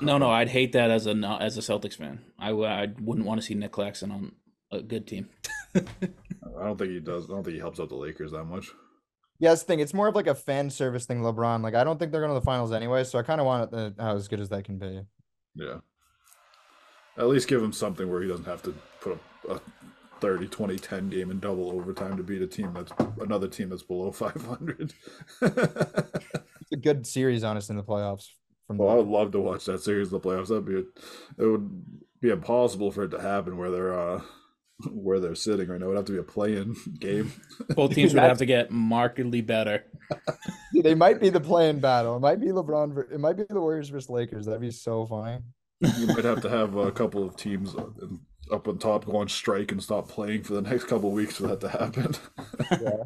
No, 0.00 0.18
no, 0.18 0.30
I'd 0.30 0.48
hate 0.48 0.72
that 0.72 0.90
as 0.90 1.06
a 1.06 1.12
as 1.40 1.58
a 1.58 1.60
Celtics 1.60 1.96
fan. 1.96 2.20
I, 2.38 2.50
I 2.50 2.88
wouldn't 3.00 3.26
want 3.26 3.40
to 3.40 3.46
see 3.46 3.54
Nick 3.54 3.72
Claxton 3.72 4.12
on 4.12 4.32
a 4.70 4.82
good 4.82 5.06
team. 5.06 5.28
I 5.74 6.64
don't 6.64 6.78
think 6.78 6.90
he 6.90 7.00
does. 7.00 7.30
I 7.30 7.34
don't 7.34 7.44
think 7.44 7.54
he 7.54 7.60
helps 7.60 7.80
out 7.80 7.88
the 7.88 7.96
Lakers 7.96 8.32
that 8.32 8.44
much. 8.44 8.70
Yeah, 9.38 9.50
that's 9.50 9.62
the 9.62 9.68
thing. 9.68 9.80
It's 9.80 9.94
more 9.94 10.08
of 10.08 10.14
like 10.14 10.26
a 10.26 10.34
fan 10.34 10.68
service 10.68 11.06
thing, 11.06 11.22
LeBron. 11.22 11.62
Like, 11.62 11.74
I 11.74 11.82
don't 11.82 11.98
think 11.98 12.12
they're 12.12 12.20
going 12.20 12.32
to 12.32 12.38
the 12.38 12.44
finals 12.44 12.72
anyway, 12.72 13.04
so 13.04 13.18
I 13.18 13.22
kind 13.22 13.40
of 13.40 13.46
want 13.46 13.72
it 13.72 13.76
to, 13.96 14.02
how 14.02 14.14
as 14.14 14.28
good 14.28 14.40
as 14.40 14.50
they 14.50 14.62
can 14.62 14.78
be. 14.78 15.00
Yeah. 15.54 15.78
At 17.16 17.28
least 17.28 17.48
give 17.48 17.62
him 17.62 17.72
something 17.72 18.10
where 18.10 18.20
he 18.20 18.28
doesn't 18.28 18.44
have 18.44 18.62
to 18.64 18.74
put 19.00 19.18
a, 19.48 19.54
a 19.54 19.60
30, 20.20 20.46
20, 20.48 20.76
10 20.76 21.08
game 21.08 21.30
in 21.30 21.40
double 21.40 21.70
overtime 21.70 22.18
to 22.18 22.22
beat 22.22 22.42
a 22.42 22.46
team 22.46 22.74
that's 22.74 22.92
another 23.18 23.48
team 23.48 23.70
that's 23.70 23.82
below 23.82 24.12
500. 24.12 24.92
It's 26.72 26.78
a 26.78 26.82
good 26.82 27.04
series, 27.04 27.42
honestly, 27.42 27.72
in 27.72 27.78
the 27.78 27.82
playoffs. 27.82 28.28
From 28.70 28.78
well, 28.78 28.90
I 28.90 28.94
would 28.94 29.08
love 29.08 29.32
to 29.32 29.40
watch 29.40 29.64
that 29.64 29.82
series 29.82 30.12
in 30.12 30.12
the 30.12 30.20
playoffs. 30.20 30.46
That'd 30.46 30.64
be 30.64 30.76
a, 30.76 31.44
it 31.44 31.50
would 31.50 31.84
be 32.20 32.28
impossible 32.28 32.92
for 32.92 33.02
it 33.02 33.08
to 33.08 33.20
happen 33.20 33.56
where 33.56 33.68
they're 33.68 33.98
uh 33.98 34.22
where 34.92 35.18
they're 35.18 35.34
sitting 35.34 35.66
right 35.66 35.80
now. 35.80 35.86
It 35.86 35.88
would 35.88 35.96
have 35.96 36.04
to 36.04 36.12
be 36.12 36.18
a 36.18 36.22
play-in 36.22 36.76
game. 37.00 37.32
Both 37.70 37.96
teams 37.96 38.14
would 38.14 38.22
have 38.22 38.38
to 38.38 38.46
get 38.46 38.70
markedly 38.70 39.40
better. 39.40 39.86
they 40.72 40.94
might 40.94 41.20
be 41.20 41.30
the 41.30 41.40
playing 41.40 41.80
battle. 41.80 42.14
It 42.14 42.20
might 42.20 42.38
be 42.40 42.46
LeBron. 42.46 43.12
It 43.12 43.18
might 43.18 43.38
be 43.38 43.42
the 43.48 43.60
Warriors 43.60 43.88
versus 43.88 44.08
Lakers. 44.08 44.46
That'd 44.46 44.60
be 44.60 44.70
so 44.70 45.04
funny. 45.04 45.38
You 45.80 46.06
might 46.06 46.24
have 46.24 46.42
to 46.42 46.48
have 46.48 46.76
a 46.76 46.92
couple 46.92 47.26
of 47.26 47.36
teams 47.36 47.74
up 48.52 48.68
on 48.68 48.78
top 48.78 49.04
go 49.04 49.16
on 49.16 49.28
strike 49.28 49.72
and 49.72 49.82
stop 49.82 50.08
playing 50.08 50.44
for 50.44 50.54
the 50.54 50.62
next 50.62 50.84
couple 50.84 51.08
of 51.08 51.14
weeks 51.16 51.38
for 51.38 51.48
that 51.48 51.60
to 51.62 51.70
happen. 51.70 52.14
Yeah. 52.80 53.04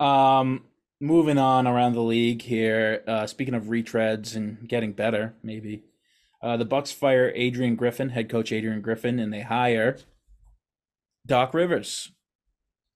Um, 0.00 0.64
moving 1.00 1.38
on 1.38 1.66
around 1.66 1.94
the 1.94 2.02
league 2.02 2.42
here. 2.42 3.02
Uh, 3.06 3.26
speaking 3.26 3.54
of 3.54 3.64
retreads 3.64 4.36
and 4.36 4.68
getting 4.68 4.92
better, 4.92 5.34
maybe 5.42 5.84
uh, 6.42 6.56
the 6.56 6.64
Bucks 6.64 6.92
fire 6.92 7.32
Adrian 7.34 7.76
Griffin, 7.76 8.10
head 8.10 8.28
coach 8.28 8.52
Adrian 8.52 8.80
Griffin, 8.80 9.18
and 9.18 9.32
they 9.32 9.42
hire 9.42 9.98
Doc 11.26 11.54
Rivers. 11.54 12.12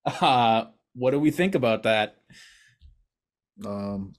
Uh, 0.04 0.66
what 0.94 1.12
do 1.12 1.18
we 1.18 1.30
think 1.30 1.54
about 1.54 1.82
that? 1.84 2.16
Um, 3.64 4.14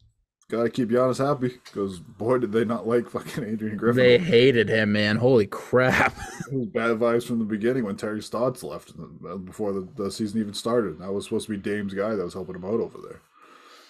gotta 0.50 0.70
keep 0.70 0.90
Giannis 0.90 1.24
happy 1.24 1.50
because 1.64 2.00
boy, 2.00 2.40
did 2.40 2.52
they 2.52 2.66
not 2.66 2.88
like 2.88 3.10
fucking 3.10 3.44
Adrian 3.44 3.78
Griffin. 3.78 3.98
They 3.98 4.18
hated 4.18 4.70
him, 4.70 4.94
man. 4.94 5.18
Holy 5.18 5.48
crap! 5.48 6.16
Bad 6.52 6.98
vibes 6.98 7.28
from 7.28 7.40
the 7.40 7.46
beginning 7.46 7.84
when 7.84 7.98
Terry 7.98 8.22
Stotts 8.22 8.64
left 8.64 8.94
uh, 9.30 9.38
before 9.38 9.74
the, 9.74 9.88
the 9.96 10.12
season 10.12 10.40
even 10.40 10.54
started. 10.54 11.00
That 11.00 11.14
was 11.14 11.26
supposed 11.26 11.48
to 11.48 11.52
be 11.52 11.58
Dame's 11.58 11.94
guy 11.94 12.16
that 12.16 12.24
was 12.24 12.34
helping 12.34 12.56
him 12.56 12.66
out 12.66 12.80
over 12.80 13.00
there. 13.08 13.22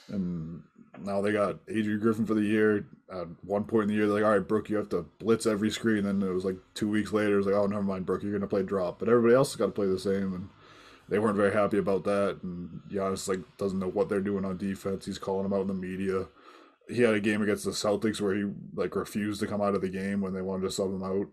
And 0.10 0.62
now 1.00 1.22
they 1.22 1.32
got 1.32 1.60
Adrian 1.68 2.00
Griffin 2.00 2.26
for 2.26 2.34
the 2.34 2.42
year. 2.42 2.86
At 3.12 3.28
one 3.44 3.66
point 3.66 3.84
in 3.84 3.90
the 3.90 3.96
year, 3.96 4.08
they're 4.08 4.16
like, 4.16 4.24
all 4.24 4.38
right, 4.38 4.48
Brook, 4.48 4.70
you 4.70 4.78
have 4.78 4.90
to 4.90 5.06
blitz 5.20 5.46
every 5.46 5.70
screen. 5.70 6.04
Then 6.04 6.22
it 6.22 6.34
was 6.34 6.46
like 6.46 6.58
two 6.74 6.90
weeks 6.90 7.14
later, 7.14 7.36
it 7.36 7.38
was 7.38 7.46
like, 7.46 7.56
oh, 7.56 7.68
never 7.68 7.84
mind, 7.84 8.06
Brook, 8.06 8.24
you're 8.24 8.32
going 8.32 8.42
to 8.42 8.48
play 8.48 8.64
drop. 8.64 9.00
But 9.00 9.10
everybody 9.10 9.36
else 9.36 9.52
has 9.52 9.58
got 9.58 9.68
to 9.68 9.72
play 9.72 9.88
the 9.88 10.00
same. 10.00 10.34
And 10.34 10.50
they 11.08 11.20
weren't 11.20 11.38
very 11.38 11.54
happy 11.54 11.78
about 11.78 12.04
that. 12.06 12.40
And 12.44 12.82
Giannis 12.90 13.28
like 13.28 13.42
doesn't 13.58 13.80
know 13.80 13.90
what 13.90 14.10
they're 14.10 14.22
doing 14.22 14.46
on 14.46 14.58
defense. 14.58 15.06
He's 15.06 15.20
calling 15.20 15.44
them 15.44 15.54
out 15.54 15.62
in 15.62 15.68
the 15.68 15.74
media. 15.74 16.28
He 16.88 17.02
had 17.02 17.16
a 17.16 17.20
game 17.20 17.42
against 17.42 17.66
the 17.66 17.72
Celtics 17.72 18.22
where 18.22 18.36
he 18.36 18.46
like 18.76 18.96
refused 18.96 19.40
to 19.42 19.48
come 19.48 19.62
out 19.62 19.76
of 19.76 19.82
the 19.82 19.90
game 19.90 20.22
when 20.22 20.34
they 20.34 20.42
wanted 20.42 20.64
to 20.64 20.72
sub 20.72 20.88
him 20.88 21.04
out. 21.04 21.28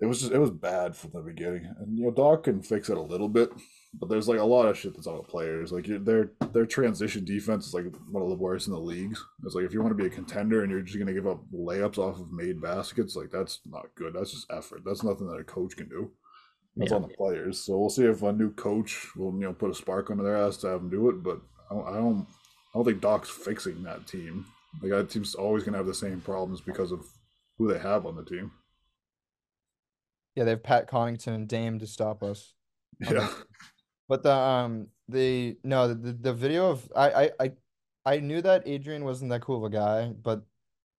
It 0.00 0.06
was 0.06 0.20
just 0.20 0.32
it 0.32 0.38
was 0.38 0.50
bad 0.50 0.94
from 0.94 1.12
the 1.12 1.22
beginning, 1.22 1.74
and 1.78 1.96
you 1.96 2.04
know 2.04 2.10
Doc 2.10 2.44
can 2.44 2.60
fix 2.60 2.90
it 2.90 2.98
a 2.98 3.02
little 3.02 3.30
bit, 3.30 3.50
but 3.98 4.08
there's 4.08 4.28
like 4.28 4.38
a 4.38 4.44
lot 4.44 4.66
of 4.66 4.76
shit 4.78 4.94
that's 4.94 5.06
on 5.06 5.16
the 5.16 5.22
players. 5.22 5.72
Like 5.72 5.86
their 5.86 6.32
their 6.52 6.66
transition 6.66 7.24
defense 7.24 7.66
is 7.68 7.74
like 7.74 7.84
one 8.10 8.22
of 8.22 8.28
the 8.28 8.34
worst 8.36 8.66
in 8.66 8.72
the 8.74 8.78
leagues. 8.78 9.24
It's 9.44 9.54
like 9.54 9.64
if 9.64 9.72
you 9.72 9.80
want 9.82 9.96
to 9.96 10.02
be 10.02 10.06
a 10.06 10.10
contender 10.14 10.62
and 10.62 10.70
you're 10.70 10.82
just 10.82 10.98
gonna 10.98 11.12
give 11.14 11.26
up 11.26 11.42
layups 11.52 11.98
off 11.98 12.20
of 12.20 12.32
made 12.32 12.60
baskets, 12.60 13.16
like 13.16 13.30
that's 13.30 13.60
not 13.66 13.86
good. 13.94 14.14
That's 14.14 14.32
just 14.32 14.50
effort. 14.52 14.82
That's 14.84 15.02
nothing 15.02 15.26
that 15.28 15.36
a 15.40 15.44
coach 15.44 15.76
can 15.76 15.88
do. 15.88 16.10
That's 16.76 16.90
Yeah. 16.90 16.96
on 16.96 17.02
the 17.02 17.08
players. 17.16 17.60
So 17.60 17.78
we'll 17.78 17.88
see 17.88 18.04
if 18.04 18.22
a 18.22 18.32
new 18.32 18.52
coach 18.52 19.08
will 19.16 19.32
you 19.32 19.40
know 19.46 19.52
put 19.54 19.70
a 19.70 19.74
spark 19.74 20.10
under 20.10 20.22
their 20.24 20.36
ass 20.36 20.58
to 20.58 20.66
have 20.68 20.80
them 20.80 20.90
do 20.90 21.08
it. 21.08 21.22
But 21.22 21.40
I 21.70 21.74
don't, 21.74 21.88
I 21.88 21.92
don't 21.94 22.26
I 22.74 22.78
don't 22.78 22.84
think 22.84 23.00
Doc's 23.00 23.30
fixing 23.30 23.82
that 23.84 24.06
team. 24.06 24.44
Like 24.82 24.90
that 24.90 25.08
team's 25.10 25.34
always 25.34 25.64
gonna 25.64 25.78
have 25.78 25.86
the 25.86 25.94
same 25.94 26.20
problems 26.20 26.60
because 26.60 26.92
of 26.92 27.06
who 27.56 27.72
they 27.72 27.78
have 27.78 28.04
on 28.04 28.16
the 28.16 28.24
team. 28.24 28.50
Yeah, 30.34 30.44
they 30.44 30.50
have 30.50 30.62
Pat 30.62 30.86
Connaughton 30.90 31.28
and 31.34 31.48
Dame 31.48 31.78
to 31.78 31.86
stop 31.86 32.22
us. 32.22 32.52
Yeah. 33.00 33.28
But 34.08 34.22
the 34.22 34.32
um 34.32 34.88
the 35.08 35.56
no 35.64 35.88
the 35.88 36.12
the 36.12 36.32
video 36.32 36.70
of 36.70 36.88
I 36.94 37.10
I 37.10 37.30
I 37.40 37.52
I 38.04 38.20
knew 38.20 38.40
that 38.42 38.62
Adrian 38.66 39.04
wasn't 39.04 39.30
that 39.30 39.40
cool 39.42 39.58
of 39.64 39.64
a 39.64 39.74
guy, 39.74 40.12
but 40.22 40.42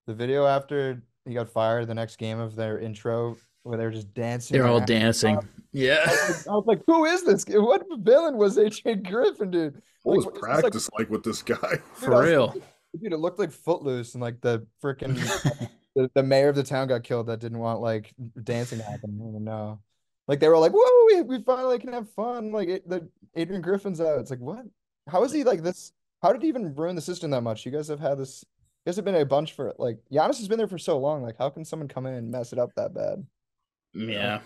the 0.08 0.14
video 0.14 0.46
after 0.46 1.02
he 1.26 1.34
got 1.34 1.50
fired, 1.50 1.88
the 1.88 1.96
next 1.96 2.18
game 2.18 2.40
of 2.40 2.56
their 2.56 2.80
intro 2.80 3.38
where 3.64 3.78
they 3.78 3.84
were 3.84 3.92
just 3.92 4.14
dancing. 4.14 4.58
They're 4.58 4.68
all 4.68 4.80
dancing. 4.80 5.38
I 5.38 5.42
Yeah. 5.74 6.06
was, 6.06 6.48
I 6.48 6.52
was 6.52 6.64
like, 6.66 6.82
who 6.88 7.04
is 7.06 7.24
this? 7.26 7.44
What 7.50 7.84
villain 8.00 8.38
was 8.38 8.58
Adrian 8.58 9.04
Griffin, 9.04 9.52
dude? 9.52 9.82
What 10.04 10.18
was 10.18 10.26
Like, 10.26 10.34
it's 10.36 10.42
just 10.42 10.44
like- 10.44 10.62
practice 10.62 10.90
like 10.98 11.10
with 11.10 11.24
this 11.24 11.42
guy? 11.42 11.58
Dude, 11.72 11.82
For 11.96 12.12
was 12.12 12.26
real. 12.30 12.48
like, 12.48 12.64
Dude, 13.02 13.12
it 13.14 13.20
looked 13.20 13.40
like 13.40 13.52
Footloose 13.52 14.14
and 14.16 14.22
like 14.22 14.40
the 14.42 14.66
freaking 14.82 15.16
the, 15.96 16.10
the 16.16 16.24
mayor 16.24 16.48
of 16.48 16.56
the 16.56 16.64
town 16.64 16.88
got 16.88 17.04
killed 17.04 17.28
that 17.28 17.40
didn't 17.42 17.60
want 17.60 17.82
like 17.82 18.14
dancing 18.44 18.78
to 18.80 18.86
happen. 18.86 19.16
I 19.16 19.20
don't 19.20 19.30
even 19.30 19.44
know. 19.44 19.80
Like 20.28 20.40
they 20.40 20.50
were 20.50 20.58
like, 20.58 20.74
whoa, 20.74 21.06
we, 21.08 21.22
we 21.22 21.44
finally 21.44 21.80
can 21.80 21.94
have 21.94 22.10
fun. 22.12 22.52
Like 22.52 22.68
it, 22.68 22.90
the 22.90 23.08
Adrian 23.36 23.62
Griffin's 23.62 24.02
out. 24.02 24.20
It's 24.20 24.30
like, 24.30 24.40
what? 24.40 24.66
How 25.08 25.24
is 25.24 25.32
he 25.32 25.44
like 25.44 25.64
this? 25.64 25.94
How 26.22 26.34
did 26.34 26.42
he 26.42 26.50
even 26.50 26.76
ruin 26.76 26.96
the 26.96 27.02
system 27.02 27.32
that 27.32 27.42
much? 27.42 27.66
You 27.66 27.72
guys 27.72 27.88
have 27.88 28.00
had 28.00 28.18
this. 28.18 28.44
You 28.86 28.90
guys 28.90 28.96
have 28.98 29.06
been 29.06 29.16
a 29.16 29.26
bunch 29.26 29.54
for 29.54 29.74
like 29.78 30.00
Giannis 30.12 30.38
has 30.38 30.48
been 30.48 30.58
there 30.58 30.68
for 30.68 30.78
so 30.78 30.98
long. 30.98 31.24
Like, 31.24 31.38
how 31.38 31.50
can 31.50 31.64
someone 31.64 31.88
come 31.88 32.06
in 32.06 32.14
and 32.14 32.32
mess 32.32 32.52
it 32.54 32.60
up 32.60 32.72
that 32.76 32.94
bad? 32.94 33.26
Yeah. 33.94 34.42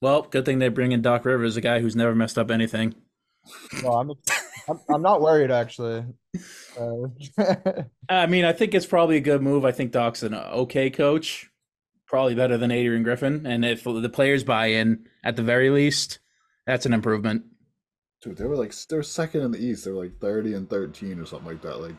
Well, 0.00 0.22
good 0.22 0.44
thing 0.44 0.58
they 0.58 0.68
bring 0.68 0.92
in 0.92 1.02
Doc 1.02 1.24
Rivers, 1.24 1.56
a 1.56 1.60
guy 1.60 1.80
who's 1.80 1.96
never 1.96 2.14
messed 2.14 2.38
up 2.38 2.50
anything. 2.50 2.94
Well, 3.82 3.98
I'm 3.98 4.12
I'm, 4.68 4.80
I'm 4.88 5.02
not 5.02 5.20
worried 5.20 5.50
actually. 5.50 6.04
Uh, 6.80 7.08
I 8.08 8.24
mean, 8.24 8.46
I 8.46 8.54
think 8.54 8.72
it's 8.72 8.86
probably 8.86 9.18
a 9.18 9.20
good 9.20 9.42
move. 9.42 9.66
I 9.66 9.72
think 9.72 9.92
Doc's 9.92 10.22
an 10.22 10.32
okay 10.32 10.88
coach, 10.88 11.50
probably 12.12 12.34
better 12.34 12.58
than 12.58 12.70
Adrian 12.70 13.02
Griffin. 13.02 13.46
And 13.46 13.64
if 13.64 13.82
the 13.82 14.10
players 14.10 14.44
buy 14.44 14.66
in, 14.66 15.06
at 15.24 15.34
the 15.34 15.42
very 15.42 15.70
least, 15.70 16.20
that's 16.66 16.86
an 16.86 16.92
improvement. 16.92 17.44
Dude, 18.22 18.36
they 18.36 18.44
were 18.44 18.56
like 18.56 18.72
they're 18.88 19.02
second 19.02 19.40
in 19.40 19.50
the 19.50 19.58
East. 19.58 19.84
They 19.84 19.90
were 19.90 20.04
like 20.04 20.20
thirty 20.20 20.54
and 20.54 20.70
thirteen 20.70 21.18
or 21.18 21.26
something 21.26 21.48
like 21.48 21.62
that. 21.62 21.80
Like 21.80 21.96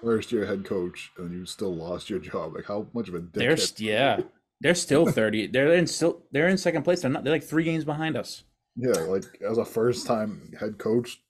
first 0.00 0.30
year 0.30 0.46
head 0.46 0.64
coach, 0.64 1.10
and 1.18 1.32
you 1.32 1.44
still 1.46 1.74
lost 1.74 2.08
your 2.08 2.20
job. 2.20 2.54
Like 2.54 2.66
how 2.66 2.86
much 2.92 3.08
of 3.08 3.14
a 3.14 3.20
They're 3.32 3.56
st- 3.56 3.80
yeah, 3.80 4.20
they're 4.60 4.76
still 4.76 5.06
thirty. 5.10 5.48
They're 5.48 5.72
in 5.74 5.88
still 5.88 6.22
they're 6.30 6.46
in 6.48 6.58
second 6.58 6.84
place. 6.84 7.00
They're 7.00 7.10
not. 7.10 7.24
They're 7.24 7.32
like 7.32 7.42
three 7.42 7.64
games 7.64 7.84
behind 7.84 8.16
us. 8.16 8.44
Yeah, 8.76 8.92
like 8.92 9.24
as 9.48 9.58
a 9.58 9.64
first 9.64 10.06
time 10.06 10.52
head 10.60 10.78
coach, 10.78 11.20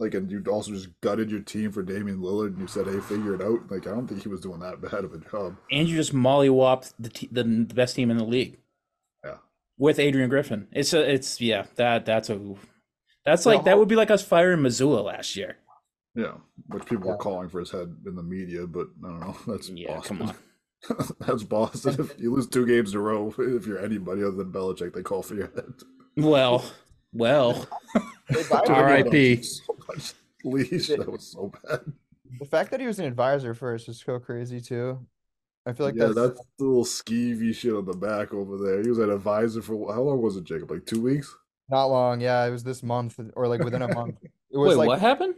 like 0.00 0.14
and 0.14 0.30
you 0.30 0.42
also 0.50 0.72
just 0.72 0.88
gutted 1.02 1.30
your 1.30 1.40
team 1.40 1.70
for 1.70 1.82
Damian 1.82 2.18
Lillard, 2.20 2.48
and 2.48 2.58
you 2.60 2.66
said, 2.66 2.86
"Hey, 2.86 2.98
figure 3.00 3.34
it 3.34 3.42
out." 3.42 3.70
Like 3.70 3.86
I 3.86 3.90
don't 3.90 4.08
think 4.08 4.22
he 4.22 4.28
was 4.28 4.40
doing 4.40 4.58
that 4.60 4.80
bad 4.80 5.04
of 5.04 5.12
a 5.12 5.18
job. 5.18 5.56
And 5.70 5.88
you 5.88 5.94
just 5.96 6.14
mollywopped 6.14 6.94
the 6.98 7.08
te- 7.10 7.28
the, 7.30 7.44
the 7.44 7.74
best 7.74 7.94
team 7.94 8.10
in 8.10 8.16
the 8.16 8.24
league. 8.24 8.58
Yeah. 9.24 9.36
With 9.78 9.98
Adrian 9.98 10.28
Griffin, 10.30 10.66
it's 10.72 10.92
a 10.92 11.08
it's 11.08 11.40
yeah 11.40 11.66
that 11.76 12.04
that's 12.06 12.30
a 12.30 12.54
that's 13.24 13.44
Well, 13.46 13.56
like 13.56 13.64
that 13.66 13.78
would 13.78 13.88
be 13.88 13.96
like 13.96 14.10
us 14.10 14.22
firing 14.24 14.60
Mazzulla 14.60 15.04
last 15.04 15.36
year. 15.36 15.58
Yeah, 16.16 16.32
which 16.66 16.86
people 16.86 17.08
were 17.08 17.16
calling 17.16 17.48
for 17.48 17.60
his 17.60 17.70
head 17.70 17.94
in 18.04 18.16
the 18.16 18.22
media, 18.22 18.66
but 18.66 18.88
I 19.04 19.08
don't 19.08 19.20
know. 19.20 19.36
That's 19.46 19.68
Yeah, 19.68 19.94
Boston. 19.94 20.18
come 20.18 20.28
on. 20.28 20.34
That's 21.20 21.44
Boston. 21.44 21.96
If 22.00 22.18
you 22.18 22.34
lose 22.34 22.48
two 22.48 22.66
games 22.66 22.92
in 22.94 22.98
a 22.98 23.00
row, 23.02 23.32
if 23.38 23.64
you're 23.64 23.78
anybody 23.78 24.22
other 24.24 24.32
than 24.32 24.50
Belichick, 24.50 24.92
they 24.92 25.02
call 25.02 25.22
for 25.22 25.36
your 25.36 25.52
head. 25.54 25.72
Well, 26.16 26.64
well, 27.12 27.66
They 28.28 28.42
buy. 28.44 28.62
R.I.P. 28.66 29.44
much 29.88 30.14
leash. 30.44 30.88
That 30.88 31.10
was 31.10 31.26
so 31.26 31.52
bad. 31.64 31.80
The 32.38 32.46
fact 32.46 32.70
that 32.70 32.80
he 32.80 32.86
was 32.86 32.98
an 32.98 33.06
advisor 33.06 33.54
first 33.54 33.88
is 33.88 34.00
so 34.00 34.18
crazy 34.18 34.60
too. 34.60 35.04
I 35.66 35.72
feel 35.72 35.86
like 35.86 35.94
yeah, 35.94 36.06
that's, 36.06 36.16
that's 36.16 36.40
the 36.58 36.64
little 36.64 36.84
skeevy 36.84 37.54
shit 37.54 37.74
on 37.74 37.84
the 37.84 37.92
back 37.92 38.32
over 38.32 38.56
there. 38.56 38.82
He 38.82 38.88
was 38.88 38.98
an 38.98 39.10
advisor 39.10 39.60
for 39.60 39.92
how 39.92 40.00
long 40.00 40.22
was 40.22 40.36
it, 40.36 40.44
Jacob? 40.44 40.70
Like 40.70 40.86
two 40.86 41.00
weeks? 41.00 41.34
not 41.68 41.86
long. 41.86 42.20
Yeah, 42.20 42.44
it 42.44 42.50
was 42.50 42.64
this 42.64 42.82
month 42.82 43.20
or 43.34 43.46
like 43.46 43.62
within 43.62 43.82
a 43.82 43.94
month. 43.94 44.16
It 44.50 44.56
was 44.58 44.70
Wait, 44.70 44.78
like 44.78 44.88
what 44.88 45.00
happened? 45.00 45.34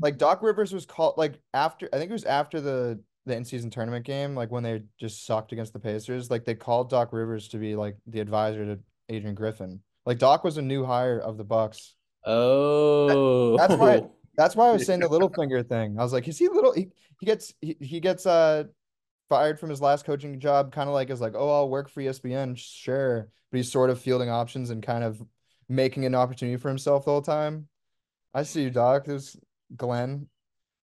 like 0.00 0.18
Doc 0.18 0.42
Rivers 0.42 0.72
was 0.72 0.84
called 0.84 1.14
like 1.16 1.38
after 1.54 1.88
I 1.92 1.98
think 1.98 2.10
it 2.10 2.14
was 2.14 2.24
after 2.24 2.60
the 2.60 3.00
the 3.26 3.36
in 3.36 3.44
season 3.44 3.70
tournament 3.70 4.04
game, 4.06 4.34
like 4.34 4.50
when 4.50 4.62
they 4.62 4.82
just 4.98 5.26
sucked 5.26 5.52
against 5.52 5.72
the 5.72 5.78
Pacers. 5.78 6.30
Like 6.30 6.44
they 6.44 6.54
called 6.54 6.90
Doc 6.90 7.12
Rivers 7.12 7.48
to 7.48 7.58
be 7.58 7.76
like 7.76 7.96
the 8.06 8.20
advisor 8.20 8.64
to 8.64 8.80
Adrian 9.08 9.34
Griffin. 9.34 9.80
Like 10.08 10.18
Doc 10.18 10.42
was 10.42 10.56
a 10.56 10.62
new 10.62 10.86
hire 10.86 11.18
of 11.20 11.36
the 11.36 11.44
Bucks. 11.44 11.94
Oh, 12.24 13.56
that's 13.58 13.74
why- 13.74 14.02
That's 14.38 14.54
why 14.54 14.68
I 14.68 14.72
was 14.72 14.86
saying 14.86 15.00
the 15.00 15.08
little 15.08 15.28
finger 15.30 15.64
thing. 15.64 15.98
I 15.98 16.02
was 16.04 16.12
like, 16.12 16.28
is 16.28 16.38
he 16.38 16.46
little? 16.48 16.72
He, 16.72 16.86
he 17.18 17.26
gets 17.26 17.52
he, 17.60 17.76
he 17.80 17.98
gets 17.98 18.24
uh 18.24 18.64
fired 19.28 19.58
from 19.58 19.68
his 19.68 19.80
last 19.82 20.04
coaching 20.06 20.38
job, 20.38 20.70
kind 20.72 20.88
of 20.88 20.94
like 20.94 21.10
is 21.10 21.20
like, 21.20 21.34
oh, 21.36 21.50
I'll 21.50 21.68
work 21.68 21.90
for 21.90 22.00
ESPN, 22.00 22.56
sure. 22.56 23.28
But 23.50 23.56
he's 23.56 23.70
sort 23.72 23.90
of 23.90 24.00
fielding 24.00 24.30
options 24.30 24.70
and 24.70 24.80
kind 24.80 25.02
of 25.02 25.20
making 25.68 26.04
an 26.06 26.14
opportunity 26.14 26.56
for 26.56 26.68
himself 26.68 27.04
the 27.04 27.10
whole 27.10 27.20
time. 27.20 27.66
I 28.32 28.44
see 28.44 28.62
you, 28.62 28.70
Doc. 28.70 29.06
There's 29.06 29.36
Glenn. 29.76 30.28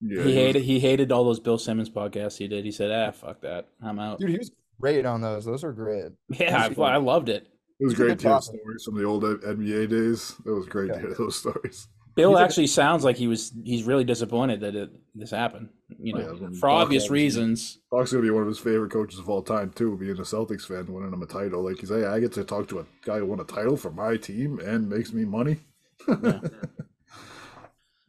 Yeah, 0.01 0.19
he 0.23 0.25
was- 0.27 0.33
hated 0.35 0.61
he 0.63 0.79
hated 0.81 1.11
all 1.13 1.23
those 1.23 1.39
Bill 1.39 1.57
Simmons 1.57 1.89
podcasts 1.89 2.37
he 2.37 2.49
did. 2.49 2.65
He 2.65 2.71
said, 2.71 2.91
"Ah, 2.91 3.11
fuck 3.11 3.39
that, 3.41 3.69
I'm 3.81 3.99
out." 3.99 4.19
Dude, 4.19 4.29
he 4.31 4.37
was 4.37 4.51
great 4.81 5.05
on 5.05 5.21
those. 5.21 5.45
Those 5.45 5.63
are 5.63 5.71
great. 5.71 6.11
yeah, 6.27 6.67
I, 6.77 6.81
I 6.81 6.97
loved 6.97 7.29
it. 7.29 7.47
It 7.79 7.85
was 7.85 7.93
great 7.93 8.19
to 8.19 8.29
hear 8.29 8.41
stories 8.41 8.83
from 8.85 8.95
the 8.95 9.03
old 9.03 9.23
NBA 9.23 9.89
days. 9.89 10.35
It 10.45 10.49
was 10.49 10.65
great 10.67 10.87
Yeah. 10.89 10.95
to 10.95 10.99
hear 11.01 11.15
those 11.17 11.35
stories. 11.37 11.87
Bill 12.15 12.37
actually 12.37 12.67
sounds 12.67 13.03
like 13.03 13.17
he 13.17 13.27
was 13.27 13.51
he's 13.65 13.83
really 13.83 14.05
disappointed 14.05 14.61
that 14.61 14.73
it, 14.73 14.89
this 15.13 15.31
happened. 15.31 15.67
You 15.99 16.15
Oh, 16.15 16.19
know, 16.19 16.37
yeah, 16.41 16.47
for 16.59 16.69
Doc 16.69 16.83
obvious 16.83 17.03
obviously- 17.03 17.13
reasons. 17.13 17.79
Doc's 17.91 18.11
gonna 18.13 18.23
be 18.23 18.29
one 18.29 18.43
of 18.43 18.47
his 18.47 18.59
favorite 18.59 18.91
coaches 18.91 19.19
of 19.19 19.29
all 19.29 19.41
time 19.41 19.71
too, 19.71 19.97
being 19.97 20.11
a 20.17 20.21
Celtics 20.21 20.65
fan, 20.65 20.85
winning 20.93 21.11
him 21.11 21.21
a 21.21 21.25
title. 21.25 21.61
Like 21.63 21.79
he's, 21.79 21.89
hey, 21.89 22.05
I 22.05 22.21
get 22.21 22.31
to 22.33 22.45
talk 22.45 22.69
to 22.69 22.79
a 22.79 22.85
guy 23.03 23.17
who 23.19 23.25
won 23.25 23.41
a 23.41 23.43
title 23.43 23.75
for 23.75 23.91
my 23.91 24.15
team 24.15 24.59
and 24.59 24.87
makes 24.89 25.11
me 25.11 25.25
money. 25.25 25.57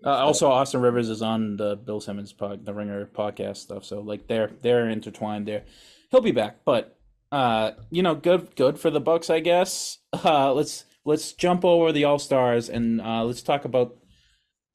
Uh, 0.05 0.11
also, 0.11 0.49
Austin 0.49 0.81
Rivers 0.81 1.09
is 1.09 1.21
on 1.21 1.57
the 1.57 1.75
Bill 1.75 2.01
Simmons 2.01 2.33
pod, 2.33 2.65
the 2.65 2.73
Ringer 2.73 3.07
podcast 3.07 3.57
stuff. 3.57 3.85
So 3.85 4.01
like 4.03 4.29
they're 4.29 4.53
they're 4.63 4.89
intertwined 4.89 5.49
there. 5.49 5.65
He'll 6.11 6.21
be 6.21 6.31
back, 6.31 6.59
but 6.65 6.96
uh, 7.37 7.73
you 7.91 8.03
know, 8.03 8.15
good 8.15 8.57
good 8.57 8.79
for 8.79 8.91
the 8.91 9.01
Bucks, 9.01 9.29
I 9.29 9.41
guess. 9.41 9.99
Uh, 10.25 10.55
let's 10.55 10.87
let's 11.05 11.35
jump 11.35 11.67
over 11.67 11.93
the 11.93 12.05
All 12.05 12.19
Stars 12.19 12.71
and 12.71 12.99
uh, 13.03 13.25
let's 13.25 13.43
talk 13.43 13.67
about 13.67 13.99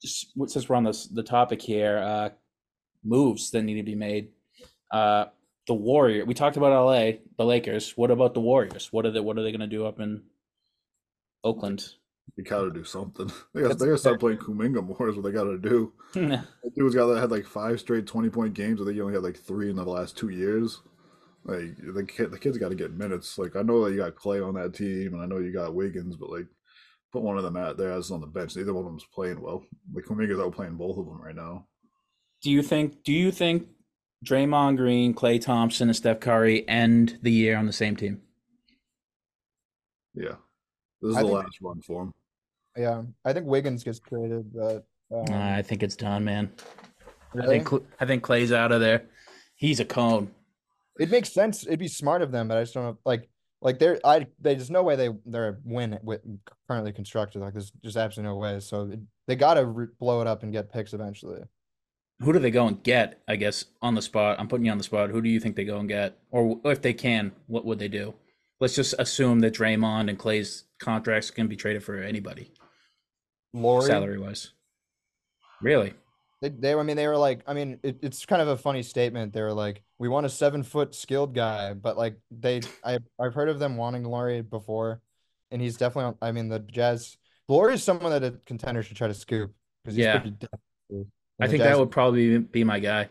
just 0.00 0.32
since 0.46 0.68
we're 0.68 0.76
on 0.76 0.84
this 0.84 1.08
the 1.08 1.24
topic 1.24 1.60
here. 1.60 1.98
Uh, 1.98 2.28
moves 3.02 3.50
that 3.50 3.62
need 3.62 3.74
to 3.74 3.82
be 3.82 3.96
made. 3.96 4.28
Uh, 4.92 5.24
the 5.66 5.74
Warrior. 5.74 6.24
We 6.24 6.34
talked 6.34 6.56
about 6.56 6.86
LA, 6.86 7.18
the 7.36 7.44
Lakers. 7.44 7.96
What 7.96 8.12
about 8.12 8.32
the 8.32 8.40
Warriors? 8.40 8.92
What 8.92 9.06
are 9.06 9.10
they 9.10 9.18
What 9.18 9.38
are 9.38 9.42
they 9.42 9.50
going 9.50 9.60
to 9.60 9.66
do 9.66 9.84
up 9.84 9.98
in 9.98 10.22
Oakland? 11.42 11.84
They 12.36 12.44
gotta 12.44 12.70
do 12.70 12.84
something. 12.84 13.30
They 13.54 13.62
gotta, 13.62 13.74
they 13.74 13.86
gotta 13.86 13.98
start 13.98 14.20
playing 14.20 14.38
Kuminga 14.38 14.86
more. 14.86 15.08
Is 15.08 15.16
what 15.16 15.24
they 15.24 15.32
gotta 15.32 15.58
do. 15.58 15.92
That 16.14 16.46
dude's 16.76 16.94
got 16.94 17.12
had 17.16 17.32
like 17.32 17.44
five 17.44 17.80
straight 17.80 18.06
twenty 18.06 18.30
point 18.30 18.54
games. 18.54 18.80
I 18.80 18.84
think 18.84 18.94
he 18.94 19.00
only 19.00 19.14
had 19.14 19.24
like 19.24 19.36
three 19.36 19.68
in 19.68 19.74
the 19.74 19.84
last 19.84 20.16
two 20.16 20.28
years. 20.28 20.80
Like 21.44 21.76
the 21.76 22.04
kid, 22.04 22.30
the 22.30 22.38
kid's 22.38 22.58
got 22.58 22.68
to 22.68 22.74
get 22.76 22.92
minutes. 22.92 23.36
Like 23.38 23.56
I 23.56 23.62
know 23.62 23.84
that 23.84 23.90
you 23.92 23.96
got 23.98 24.14
Klay 24.14 24.46
on 24.46 24.54
that 24.54 24.74
team, 24.74 25.14
and 25.14 25.22
I 25.22 25.26
know 25.26 25.38
you 25.38 25.52
got 25.52 25.74
Wiggins, 25.74 26.16
but 26.16 26.30
like 26.30 26.46
put 27.12 27.22
one 27.22 27.36
of 27.36 27.42
them 27.42 27.56
out 27.56 27.76
there 27.76 27.92
as 27.92 28.10
on 28.10 28.20
the 28.20 28.26
bench. 28.26 28.54
Neither 28.56 28.72
one 28.72 28.84
of 28.84 28.90
them's 28.90 29.06
playing 29.12 29.40
well. 29.40 29.64
Like 29.92 30.04
Kuminga's 30.04 30.38
out 30.40 30.54
playing 30.54 30.76
both 30.76 30.98
of 30.98 31.06
them 31.06 31.20
right 31.20 31.34
now. 31.34 31.66
Do 32.42 32.50
you 32.50 32.62
think? 32.62 33.02
Do 33.02 33.12
you 33.12 33.32
think 33.32 33.66
Draymond 34.24 34.76
Green, 34.76 35.14
Klay 35.14 35.40
Thompson, 35.40 35.88
and 35.88 35.96
Steph 35.96 36.20
Curry 36.20 36.66
end 36.68 37.18
the 37.22 37.32
year 37.32 37.56
on 37.56 37.66
the 37.66 37.72
same 37.72 37.96
team? 37.96 38.22
Yeah, 40.14 40.36
this 41.00 41.10
is 41.10 41.16
I 41.16 41.22
the 41.22 41.28
think- 41.28 41.38
last 41.38 41.58
run 41.60 41.80
for 41.82 42.02
him. 42.04 42.12
Yeah, 42.76 43.02
I 43.24 43.32
think 43.32 43.46
Wiggins 43.46 43.84
gets 43.84 43.98
traded, 43.98 44.50
but 44.54 44.86
um, 45.14 45.24
I 45.34 45.60
think 45.62 45.82
it's 45.82 45.96
done, 45.96 46.24
man. 46.24 46.50
I 47.38 47.46
think 47.46 47.68
I 48.00 48.06
think 48.06 48.22
Klay's 48.22 48.52
out 48.52 48.72
of 48.72 48.80
there. 48.80 49.04
He's 49.56 49.80
a 49.80 49.84
cone. 49.84 50.30
It 50.98 51.10
makes 51.10 51.32
sense. 51.32 51.66
It'd 51.66 51.78
be 51.78 51.88
smart 51.88 52.22
of 52.22 52.32
them, 52.32 52.48
but 52.48 52.58
I 52.58 52.62
just 52.62 52.74
don't 52.74 52.84
know. 52.84 52.98
Like, 53.04 53.28
like 53.60 53.78
they're 53.78 53.98
I 54.04 54.26
they 54.40 54.54
there's 54.54 54.70
no 54.70 54.82
way 54.82 54.96
they 54.96 55.10
they're 55.24 55.58
win 55.64 55.98
with 56.02 56.20
currently 56.68 56.92
constructed. 56.92 57.40
Like, 57.40 57.54
there's 57.54 57.72
just 57.82 57.96
absolutely 57.96 58.32
no 58.32 58.38
way. 58.38 58.60
So 58.60 58.90
it, 58.90 59.00
they 59.26 59.36
gotta 59.36 59.64
re- 59.64 59.86
blow 59.98 60.20
it 60.20 60.26
up 60.26 60.42
and 60.42 60.52
get 60.52 60.72
picks 60.72 60.92
eventually. 60.92 61.40
Who 62.20 62.32
do 62.32 62.38
they 62.38 62.50
go 62.50 62.66
and 62.66 62.82
get? 62.82 63.20
I 63.26 63.36
guess 63.36 63.64
on 63.80 63.94
the 63.94 64.02
spot. 64.02 64.38
I'm 64.38 64.48
putting 64.48 64.66
you 64.66 64.72
on 64.72 64.78
the 64.78 64.84
spot. 64.84 65.10
Who 65.10 65.22
do 65.22 65.28
you 65.28 65.40
think 65.40 65.56
they 65.56 65.64
go 65.64 65.78
and 65.78 65.88
get, 65.88 66.18
or 66.30 66.60
if 66.64 66.82
they 66.82 66.92
can, 66.92 67.32
what 67.46 67.64
would 67.64 67.78
they 67.78 67.88
do? 67.88 68.14
Let's 68.60 68.76
just 68.76 68.94
assume 68.98 69.40
that 69.40 69.54
Draymond 69.54 70.08
and 70.08 70.18
Klay's 70.18 70.64
contracts 70.78 71.32
can 71.32 71.48
be 71.48 71.56
traded 71.56 71.82
for 71.82 71.96
anybody, 71.98 72.52
Lauri, 73.52 73.86
salary 73.86 74.18
wise. 74.20 74.52
Really? 75.60 75.94
They, 76.42 76.48
they, 76.48 76.74
I 76.74 76.82
mean, 76.82 76.96
they 76.96 77.06
were 77.06 77.16
like, 77.16 77.42
I 77.46 77.54
mean, 77.54 77.78
it, 77.84 78.00
it's 78.02 78.26
kind 78.26 78.42
of 78.42 78.48
a 78.48 78.56
funny 78.56 78.82
statement. 78.82 79.32
They 79.32 79.40
were 79.42 79.52
like, 79.54 79.82
we 79.98 80.08
want 80.08 80.26
a 80.26 80.28
seven 80.28 80.62
foot 80.64 80.92
skilled 80.94 81.34
guy, 81.34 81.72
but 81.72 81.96
like 81.96 82.18
they, 82.32 82.60
I, 82.84 82.98
I've 83.18 83.32
heard 83.32 83.48
of 83.48 83.60
them 83.60 83.76
wanting 83.76 84.02
Lauri 84.04 84.42
before, 84.42 85.00
and 85.52 85.62
he's 85.62 85.76
definitely, 85.76 86.06
on, 86.08 86.16
I 86.20 86.32
mean, 86.32 86.48
the 86.48 86.58
Jazz, 86.58 87.16
Lauri 87.48 87.74
is 87.74 87.82
someone 87.84 88.10
that 88.10 88.24
a 88.24 88.32
contender 88.44 88.82
should 88.82 88.96
try 88.96 89.06
to 89.06 89.14
scoop 89.14 89.52
because 89.84 89.96
Yeah. 89.96 90.18
pretty 90.18 90.36
I 91.40 91.46
think 91.46 91.62
Jazz- 91.62 91.70
that 91.70 91.78
would 91.78 91.90
probably 91.92 92.38
be 92.38 92.64
my 92.64 92.80
guy. 92.80 93.08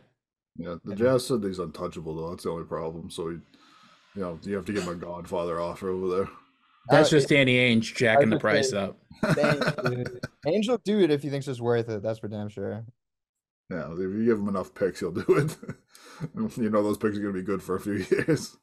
Yeah, 0.57 0.75
the 0.83 0.95
Jazz 0.95 1.25
said 1.25 1.41
he's 1.43 1.59
untouchable 1.59 2.13
though. 2.13 2.29
That's 2.31 2.43
the 2.43 2.49
only 2.51 2.65
problem. 2.65 3.09
So, 3.09 3.29
you, 3.29 3.41
you 4.15 4.21
know, 4.23 4.37
you 4.43 4.55
have 4.55 4.65
to 4.65 4.73
get 4.73 4.85
my 4.85 4.93
Godfather 4.93 5.61
offer 5.61 5.89
over 5.89 6.09
there. 6.09 6.29
That's 6.89 7.07
Uh, 7.07 7.11
just 7.17 7.29
Danny 7.29 7.55
Ainge 7.55 7.95
jacking 7.95 8.29
the 8.29 8.39
price 8.39 8.71
say- 8.71 8.77
up. 8.77 8.97
Angel 10.45 10.77
do 10.83 10.99
it 10.99 11.11
if 11.11 11.21
he 11.23 11.29
thinks 11.29 11.47
it's 11.47 11.61
worth 11.61 11.87
it. 11.87 12.03
That's 12.03 12.19
for 12.19 12.27
damn 12.27 12.49
sure. 12.49 12.83
Yeah, 13.71 13.91
if 13.93 13.99
you 13.99 14.25
give 14.25 14.39
him 14.39 14.49
enough 14.49 14.73
picks, 14.73 14.99
he'll 14.99 15.11
do 15.11 15.25
it. 15.29 15.55
you 16.57 16.69
know 16.69 16.83
those 16.83 16.97
picks 16.97 17.17
are 17.17 17.21
going 17.21 17.33
to 17.33 17.39
be 17.39 17.45
good 17.45 17.63
for 17.63 17.75
a 17.75 17.79
few 17.79 17.93
years. 18.11 18.57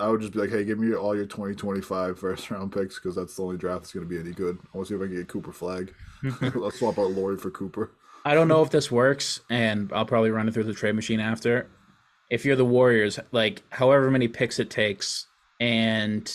I 0.00 0.08
would 0.08 0.20
just 0.20 0.32
be 0.32 0.40
like, 0.40 0.50
hey, 0.50 0.64
give 0.64 0.78
me 0.78 0.94
all 0.94 1.14
your 1.14 1.26
2025 1.26 2.18
first 2.18 2.50
round 2.50 2.72
picks 2.72 2.98
because 2.98 3.14
that's 3.14 3.36
the 3.36 3.42
only 3.42 3.58
draft 3.58 3.82
that's 3.82 3.92
going 3.92 4.06
to 4.06 4.10
be 4.10 4.18
any 4.18 4.32
good. 4.32 4.58
I 4.62 4.76
want 4.76 4.88
to 4.88 4.92
see 4.92 4.96
if 4.96 5.02
I 5.02 5.06
can 5.08 5.16
get 5.16 5.28
Cooper 5.28 5.52
Flagg. 5.52 5.94
Let's 6.54 6.78
swap 6.80 6.98
out 6.98 7.10
Lauri 7.10 7.36
for 7.36 7.50
Cooper. 7.50 7.92
I 8.24 8.34
don't 8.34 8.48
know 8.48 8.62
if 8.62 8.70
this 8.70 8.90
works, 8.90 9.40
and 9.50 9.92
I'll 9.92 10.06
probably 10.06 10.30
run 10.30 10.48
it 10.48 10.54
through 10.54 10.64
the 10.64 10.74
trade 10.74 10.94
machine 10.94 11.20
after. 11.20 11.68
If 12.30 12.44
you're 12.44 12.56
the 12.56 12.64
Warriors, 12.64 13.18
like 13.30 13.62
however 13.70 14.10
many 14.10 14.26
picks 14.28 14.58
it 14.58 14.70
takes, 14.70 15.26
and 15.60 16.32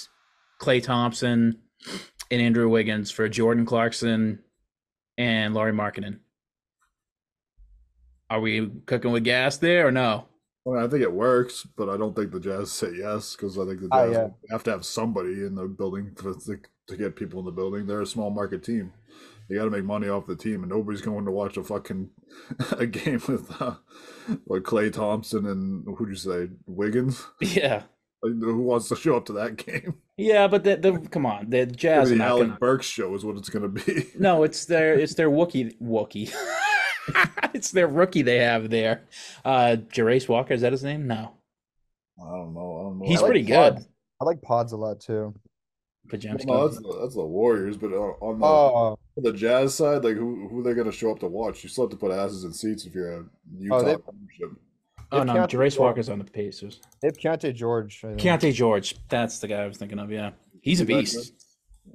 Klay 0.62 0.84
Thompson 0.84 1.60
and 2.30 2.42
Andrew 2.42 2.70
Wiggins 2.70 3.10
for 3.10 3.28
Jordan 3.28 3.66
Clarkson 3.66 4.40
and 5.18 5.54
Lauri 5.54 5.74
Markkanen. 5.74 6.20
Are 8.30 8.40
we 8.42 8.70
cooking 8.86 9.12
with 9.12 9.24
gas 9.24 9.58
there 9.58 9.88
or 9.88 9.92
no? 9.92 10.26
I, 10.66 10.70
mean, 10.70 10.80
I 10.84 10.88
think 10.88 11.02
it 11.02 11.14
works, 11.14 11.66
but 11.78 11.88
I 11.90 11.96
don't 11.98 12.14
think 12.16 12.32
the 12.32 12.40
Jazz 12.42 12.72
say 12.72 12.92
yes 12.98 13.36
because 13.36 13.58
I 13.58 13.66
think 13.66 13.80
the 13.82 13.88
Ah, 13.92 14.06
Jazz 14.08 14.14
yeah. 14.16 14.28
have 14.52 14.64
to 14.64 14.72
have 14.72 14.86
somebody 14.86 15.46
in 15.46 15.56
the 15.56 15.66
building 15.66 16.14
to, 16.18 16.34
to, 16.46 16.58
to 16.90 16.98
get 16.98 17.16
people 17.16 17.40
in 17.40 17.46
the 17.46 17.52
building. 17.52 17.86
They're 17.88 18.02
a 18.02 18.06
small 18.06 18.30
market 18.30 18.64
team. 18.64 18.92
You 19.50 19.58
got 19.58 19.64
to 19.64 19.72
make 19.72 19.86
money 19.86 20.10
off 20.10 20.28
the 20.28 20.36
team, 20.36 20.64
and 20.64 20.70
nobody's 20.70 21.00
going 21.02 21.24
to 21.24 21.32
watch 21.32 21.56
a 21.56 21.64
fucking 21.64 22.10
a 22.78 22.86
game 22.86 23.22
with 23.30 23.50
uh, 23.62 23.76
like 24.46 24.64
Klay 24.64 24.92
Thompson 24.92 25.46
and 25.46 25.86
who'd 25.98 26.10
you 26.10 26.16
say 26.16 26.50
Wiggins? 26.66 27.26
Yeah, 27.42 27.84
Like, 28.22 28.34
who 28.42 28.58
wants 28.58 28.90
to 28.90 28.98
show 28.98 29.16
up 29.16 29.26
to 29.28 29.34
that 29.34 29.56
game? 29.56 29.94
yeah, 30.18 30.48
but 30.50 30.66
the, 30.66 30.76
the 30.76 31.00
come 31.10 31.26
on, 31.26 31.50
the 31.50 31.66
Jazz 31.66 32.08
are 32.08 32.10
the 32.10 32.16
not 32.18 32.28
Alec 32.28 32.48
gonna. 32.50 32.60
Burks 32.60 32.88
show 32.88 33.16
is 33.16 33.24
what 33.24 33.38
it's 33.38 33.48
going 33.50 33.64
to 33.64 33.70
be. 33.86 34.08
No, 34.20 34.44
it's 34.44 34.66
their 34.66 34.96
it's 35.00 35.14
their 35.14 35.30
Wookie 35.30 35.78
Wookie. 35.82 36.30
it's 37.54 37.72
their 37.72 37.88
rookie 37.88 38.22
they 38.22 38.38
have 38.40 38.70
there. 38.70 39.04
Uh 39.46 39.78
Jarace 39.92 40.28
Walker, 40.28 40.54
is 40.54 40.62
that 40.62 40.72
his 40.72 40.84
name? 40.84 41.08
No. 41.08 41.34
I 42.22 42.30
don't 42.32 42.54
know. 42.54 42.78
I 42.80 42.84
don't 42.84 43.00
know. 43.00 43.06
He's 43.06 43.20
I 43.20 43.22
like- 43.22 43.30
pretty 43.32 43.46
good. 43.46 43.74
Pods. 43.76 43.88
I 44.22 44.26
like 44.26 44.42
pods 44.42 44.72
a 44.74 44.78
lot 44.78 45.00
too. 45.00 45.34
Podziemski. 46.10 46.46
No, 46.46 46.68
that's 46.68 46.82
the, 46.82 46.98
that's 47.02 47.16
the 47.16 47.26
Warriors, 47.26 47.76
but 47.78 47.88
on 47.92 48.16
on 48.22 48.40
the, 48.40 48.46
Oh, 48.46 48.98
on 49.18 49.24
the 49.24 49.34
Jazz 49.34 49.76
side, 49.76 50.04
like 50.04 50.16
who 50.16 50.48
who 50.48 50.62
are 50.62 50.64
they 50.64 50.74
going 50.74 50.90
to 50.90 50.92
show 50.98 51.12
up 51.12 51.20
to 51.20 51.28
watch? 51.28 51.64
You 51.64 51.70
still 51.70 51.84
have 51.84 51.92
to 51.92 51.98
put 51.98 52.12
asses 52.12 52.44
in 52.46 52.54
seats 52.54 52.86
if 52.86 52.96
you're 52.96 53.12
a 53.20 53.26
Utah 53.60 53.82
they- 53.82 53.92
ownership. 53.92 54.52
oh 55.12 55.24
no, 55.24 55.34
Keyonte 55.34 55.50
Jarace 55.50 55.50
George- 55.50 55.78
Walker's 55.80 56.10
on 56.10 56.20
the 56.20 56.26
Pacers. 56.26 56.80
they 57.02 57.10
have 57.10 57.18
Keyonte 57.18 57.54
George. 57.54 58.02
I 58.06 58.16
think. 58.16 58.22
Keyonte 58.22 58.54
George, 58.54 58.96
that's 59.10 59.40
the 59.40 59.48
guy 59.50 59.64
I 59.64 59.68
was 59.68 59.78
thinking 59.78 60.00
of, 60.00 60.10
yeah. 60.12 60.32
He's 60.62 60.80
a 60.82 60.86
beast. 60.86 61.34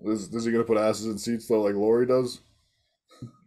Is, 0.04 0.32
is 0.34 0.44
he 0.44 0.52
going 0.52 0.62
to 0.64 0.68
put 0.68 0.76
asses 0.78 1.06
in 1.06 1.16
seats 1.18 1.48
though, 1.48 1.62
like 1.62 1.74
Lauri 1.74 2.06
does? 2.06 2.40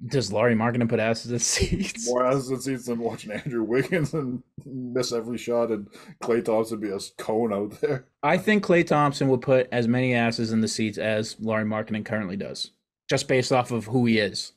Does 0.08 0.32
Lauri 0.32 0.56
Markkanen 0.56 0.88
put 0.90 1.00
asses 1.00 1.32
in 1.32 1.40
seats? 1.40 2.08
More 2.08 2.26
asses 2.26 2.52
in 2.52 2.60
seats 2.62 2.86
than 2.86 3.00
watching 3.00 3.32
Andrew 3.32 3.64
Wiggins 3.64 4.14
and 4.14 4.44
miss 4.66 5.12
every 5.12 5.38
shot, 5.38 5.72
and 5.72 5.88
Klay 6.24 6.44
Thompson 6.44 6.80
be 6.80 6.90
a 6.90 7.00
cone 7.18 7.54
out 7.54 7.80
there. 7.82 8.06
I 8.24 8.38
think 8.38 8.64
Klay 8.66 8.86
Thompson 8.86 9.28
will 9.28 9.38
put 9.38 9.68
as 9.72 9.88
many 9.88 10.14
asses 10.14 10.52
in 10.52 10.62
the 10.62 10.68
seats 10.68 10.98
as 10.98 11.36
Lauri 11.40 11.64
Markkanen 11.66 12.06
currently 12.06 12.38
does. 12.38 12.72
Just 13.10 13.28
based 13.28 13.52
off 13.52 13.72
of 13.72 13.86
who 13.86 14.06
he 14.06 14.18
is. 14.20 14.54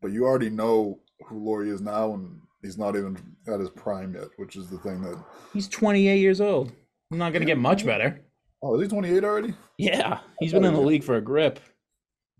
but 0.00 0.12
you 0.12 0.24
already 0.24 0.50
know 0.50 1.00
who 1.26 1.38
Lauri 1.44 1.70
is 1.70 1.80
now, 1.80 2.14
and 2.14 2.40
he's 2.62 2.78
not 2.78 2.96
even 2.96 3.16
at 3.48 3.60
his 3.60 3.70
prime 3.70 4.14
yet, 4.14 4.28
which 4.36 4.56
is 4.56 4.68
the 4.70 4.78
thing 4.78 5.02
that. 5.02 5.22
He's 5.52 5.68
28 5.68 6.18
years 6.20 6.40
old. 6.40 6.72
He's 7.10 7.18
not 7.18 7.32
going 7.32 7.40
to 7.42 7.46
get 7.46 7.58
much 7.58 7.84
better. 7.84 8.20
Oh, 8.62 8.74
is 8.76 8.82
he 8.82 8.88
28 8.88 9.24
already? 9.24 9.54
Yeah, 9.78 10.18
he's 10.40 10.52
been 10.52 10.64
in 10.64 10.74
the 10.74 10.80
league 10.80 11.04
for 11.04 11.16
a 11.16 11.20
grip. 11.20 11.60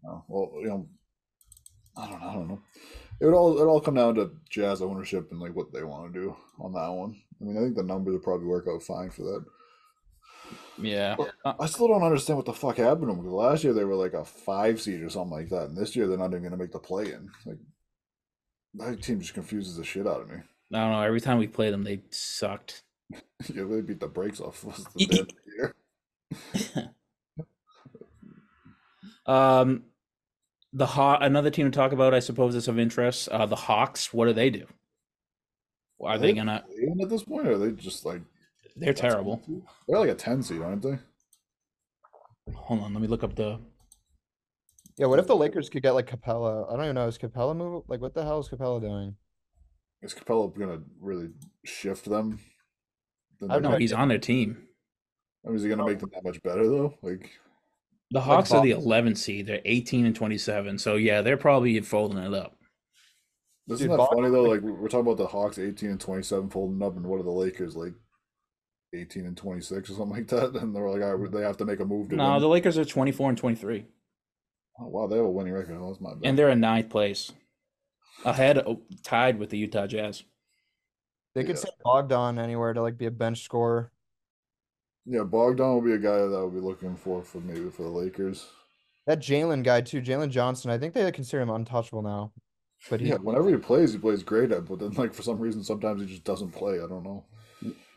Oh, 0.06 0.24
well, 0.28 0.50
you 0.60 0.68
know, 0.68 0.88
I 1.98 2.08
don't 2.08 2.20
know. 2.20 2.28
I 2.28 2.34
don't 2.34 2.48
know. 2.48 2.62
It 3.20 3.26
would 3.26 3.34
all 3.34 3.58
it 3.58 3.64
all 3.64 3.80
come 3.80 3.94
down 3.94 4.14
to 4.14 4.30
Jazz 4.48 4.80
ownership 4.80 5.32
and 5.32 5.40
like 5.40 5.54
what 5.56 5.72
they 5.72 5.82
want 5.82 6.12
to 6.12 6.20
do 6.20 6.36
on 6.60 6.72
that 6.72 6.88
one. 6.88 7.16
I 7.40 7.44
mean, 7.44 7.56
I 7.56 7.60
think 7.60 7.76
the 7.76 7.82
numbers 7.82 8.12
would 8.12 8.22
probably 8.22 8.46
work 8.46 8.66
out 8.68 8.82
fine 8.82 9.10
for 9.10 9.22
that. 9.22 9.44
Yeah. 10.80 11.16
Uh, 11.44 11.54
I 11.58 11.66
still 11.66 11.88
don't 11.88 12.04
understand 12.04 12.36
what 12.36 12.46
the 12.46 12.52
fuck 12.52 12.76
happened 12.76 13.02
to 13.02 13.06
them 13.08 13.16
because 13.16 13.32
last 13.32 13.64
year 13.64 13.72
they 13.72 13.84
were 13.84 13.96
like 13.96 14.12
a 14.12 14.24
five 14.24 14.80
seed 14.80 15.02
or 15.02 15.10
something 15.10 15.36
like 15.36 15.48
that, 15.48 15.68
and 15.68 15.76
this 15.76 15.96
year 15.96 16.06
they're 16.06 16.16
not 16.16 16.30
even 16.30 16.42
going 16.42 16.52
to 16.52 16.56
make 16.56 16.72
the 16.72 16.78
play 16.78 17.12
in. 17.12 17.28
Like 17.44 17.58
that 18.74 19.02
team 19.02 19.20
just 19.20 19.34
confuses 19.34 19.76
the 19.76 19.84
shit 19.84 20.06
out 20.06 20.20
of 20.20 20.28
me. 20.28 20.36
I 20.72 20.78
don't 20.78 20.92
know. 20.92 21.02
Every 21.02 21.20
time 21.20 21.38
we 21.38 21.48
played 21.48 21.72
them, 21.72 21.82
they 21.82 22.02
sucked. 22.10 22.84
yeah, 23.12 23.64
they 23.64 23.80
beat 23.80 24.00
the 24.00 24.06
brakes 24.06 24.40
off 24.40 24.66
us 24.68 24.84
the 24.94 25.26
year. 25.58 25.74
Um, 29.28 29.84
the 30.72 30.86
Haw- 30.86 31.18
another 31.20 31.50
team 31.50 31.70
to 31.70 31.76
talk 31.76 31.92
about, 31.92 32.14
I 32.14 32.20
suppose, 32.20 32.54
is 32.54 32.68
of 32.68 32.78
interest. 32.78 33.28
Uh, 33.28 33.46
the 33.46 33.56
Hawks. 33.56 34.12
What 34.12 34.26
do 34.26 34.32
they 34.32 34.50
do? 34.50 34.66
Are 36.00 36.18
they 36.18 36.32
gonna? 36.32 36.64
Even 36.80 37.00
at 37.00 37.08
this 37.08 37.24
point, 37.24 37.48
or 37.48 37.52
are 37.52 37.58
they 37.58 37.72
just 37.72 38.04
like 38.04 38.22
They're 38.76 38.92
terrible. 38.92 39.42
They're 39.88 39.98
like 39.98 40.10
a 40.10 40.14
ten 40.14 40.42
seed, 40.42 40.62
aren't 40.62 40.82
they? 40.82 40.98
Hold 42.54 42.80
on, 42.80 42.92
let 42.92 43.02
me 43.02 43.08
look 43.08 43.24
up 43.24 43.34
the. 43.34 43.58
Yeah, 44.96 45.06
what 45.06 45.18
if 45.18 45.26
the 45.26 45.36
Lakers 45.36 45.68
could 45.68 45.82
get 45.82 45.92
like 45.92 46.06
Capela? 46.06 46.68
I 46.68 46.76
don't 46.76 46.84
even 46.84 46.94
know. 46.94 47.06
Is 47.06 47.18
Capela 47.18 47.56
move? 47.56 47.84
Like, 47.88 48.00
what 48.00 48.14
the 48.14 48.22
hell 48.22 48.40
is 48.40 48.48
Capela 48.48 48.80
doing? 48.80 49.16
Is 50.02 50.14
Capela 50.14 50.56
gonna 50.56 50.80
really 51.00 51.30
shift 51.64 52.04
them? 52.04 52.38
I 53.40 53.44
have 53.44 53.50
they're 53.50 53.60
no 53.60 53.70
No, 53.70 53.78
he's 53.78 53.92
on 53.92 54.08
their 54.08 54.18
team. 54.18 54.68
I 55.44 55.48
mean, 55.48 55.56
is 55.56 55.62
he 55.62 55.68
gonna 55.68 55.84
make 55.84 55.98
them 55.98 56.10
that 56.14 56.24
much 56.24 56.42
better 56.42 56.66
though? 56.66 56.94
Like, 57.02 57.30
The 58.10 58.20
Hawks 58.20 58.52
are 58.52 58.62
the 58.62 58.72
Bucks. 58.72 58.84
11 58.84 59.14
seed. 59.16 59.46
They're 59.46 59.60
18 59.64 60.06
and 60.06 60.16
27. 60.16 60.78
So 60.78 60.96
yeah, 60.96 61.20
they're 61.22 61.36
probably 61.36 61.78
folding 61.80 62.18
it 62.18 62.32
up. 62.34 62.56
This 63.66 63.80
isn't 63.80 63.88
Dude, 63.88 63.92
that 63.92 63.98
Boston- 63.98 64.18
funny 64.18 64.30
though? 64.30 64.42
Like, 64.44 64.60
we're 64.62 64.88
talking 64.88 65.00
about 65.00 65.18
the 65.18 65.26
Hawks, 65.26 65.58
eighteen 65.58 65.90
and 65.90 66.00
twenty-seven, 66.00 66.48
folding 66.48 66.82
up, 66.82 66.96
and 66.96 67.04
what 67.04 67.20
are 67.20 67.22
the 67.24 67.30
Lakers 67.30 67.76
like? 67.76 67.92
Eighteen 68.94 69.26
and 69.26 69.36
twenty-six 69.36 69.90
or 69.90 69.92
something 69.94 70.16
like 70.16 70.28
that, 70.28 70.56
and 70.56 70.74
they're 70.74 70.88
like, 70.88 71.02
all 71.02 71.16
right, 71.16 71.30
they 71.30 71.42
have 71.42 71.58
to 71.58 71.66
make 71.66 71.80
a 71.80 71.84
move 71.84 72.08
to 72.08 72.16
No, 72.16 72.32
win. 72.32 72.40
the 72.40 72.48
Lakers 72.48 72.78
are 72.78 72.84
24 72.86 73.28
and 73.28 73.36
23, 73.38 73.84
Oh, 74.80 74.86
wow, 74.86 75.06
they 75.06 75.16
have 75.16 75.26
a 75.26 75.30
winning 75.30 75.52
record. 75.52 75.76
Oh, 75.78 75.88
that's 75.88 76.00
my 76.00 76.14
bad. 76.14 76.22
and 76.24 76.38
they're 76.38 76.48
in 76.48 76.60
ninth 76.60 76.88
place, 76.88 77.30
ahead, 78.24 78.64
tied 79.02 79.38
with 79.38 79.50
the 79.50 79.58
Utah 79.58 79.86
Jazz. 79.86 80.22
They 81.34 81.42
could 81.42 81.56
Yeah. 81.56 81.60
send 81.60 81.74
Bogdan 81.84 82.38
anywhere 82.38 82.72
to 82.72 82.80
like 82.80 82.96
be 82.96 83.04
a 83.04 83.10
bench 83.10 83.42
scorer. 83.42 83.92
Yeah, 85.10 85.22
Bogdan 85.22 85.66
will 85.72 85.80
be 85.80 85.92
a 85.92 85.98
guy 85.98 86.18
that 86.18 86.36
I 86.36 86.42
would 86.42 86.52
be 86.52 86.60
looking 86.60 86.94
for 86.94 87.22
for 87.22 87.38
maybe 87.40 87.70
for 87.70 87.84
the 87.84 87.88
Lakers. 87.88 88.46
That 89.06 89.20
Jalen 89.20 89.64
guy 89.64 89.80
too, 89.80 90.02
Jalen 90.02 90.28
Johnson. 90.28 90.70
I 90.70 90.76
think 90.76 90.92
they 90.92 91.10
consider 91.10 91.40
him 91.42 91.48
untouchable 91.48 92.02
now. 92.02 92.32
But 92.90 93.00
he, 93.00 93.08
Yeah, 93.08 93.14
whenever 93.14 93.48
he 93.48 93.56
plays, 93.56 93.94
he 93.94 93.98
plays 93.98 94.22
great 94.22 94.52
at, 94.52 94.66
but 94.66 94.80
then 94.80 94.90
like 94.92 95.14
for 95.14 95.22
some 95.22 95.38
reason, 95.38 95.64
sometimes 95.64 96.02
he 96.02 96.06
just 96.06 96.24
doesn't 96.24 96.50
play. 96.50 96.74
I 96.74 96.86
don't 96.86 97.04
know. 97.04 97.24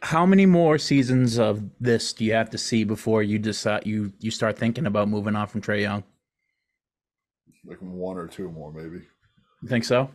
How 0.01 0.26
many 0.26 0.45
more 0.45 0.78
seasons 0.78 1.38
of 1.38 1.62
this 1.82 2.14
do 2.14 2.24
you 2.24 2.34
have 2.34 2.49
to 2.51 2.57
see 2.57 2.86
before 2.86 3.22
you 3.24 3.38
decide 3.38 3.86
you 3.86 4.14
you 4.20 4.32
start 4.32 4.57
thinking 4.57 4.86
about 4.86 5.09
moving 5.09 5.36
on 5.36 5.47
from 5.47 5.62
Trae 5.62 5.82
Young? 5.82 6.05
Like 7.66 7.80
one 7.80 8.18
or 8.18 8.28
two 8.28 8.49
more, 8.49 8.72
maybe. 8.72 9.03
You 9.62 9.68
think 9.68 9.84
so? 9.84 10.09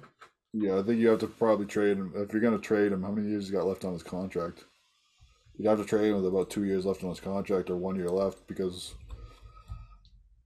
Yeah, 0.55 0.79
I 0.79 0.83
think 0.83 0.99
you 0.99 1.09
have 1.09 1.21
to 1.21 1.27
probably 1.27 1.67
trade 1.67 1.99
him. 1.99 2.15
If 2.17 2.33
you're 2.33 2.41
going 2.41 2.59
to 2.59 2.67
trade 2.67 2.91
him, 2.91 3.03
how 3.03 3.11
many 3.11 3.29
years 3.29 3.47
he 3.49 3.53
got 3.53 3.67
left 3.67 3.85
on 3.85 3.93
his 3.93 4.03
contract? 4.03 4.65
You'd 5.59 5.69
have 5.69 5.79
to 5.79 5.85
trade 5.85 6.09
him 6.11 6.17
with 6.17 6.27
about 6.27 6.51
two 6.51 6.65
years 6.65 6.85
left 6.85 7.03
on 7.03 7.11
his 7.11 7.21
contract 7.21 7.71
or 7.71 7.77
one 7.77 7.97
year 7.97 8.09
left 8.09 8.47
because 8.47 8.95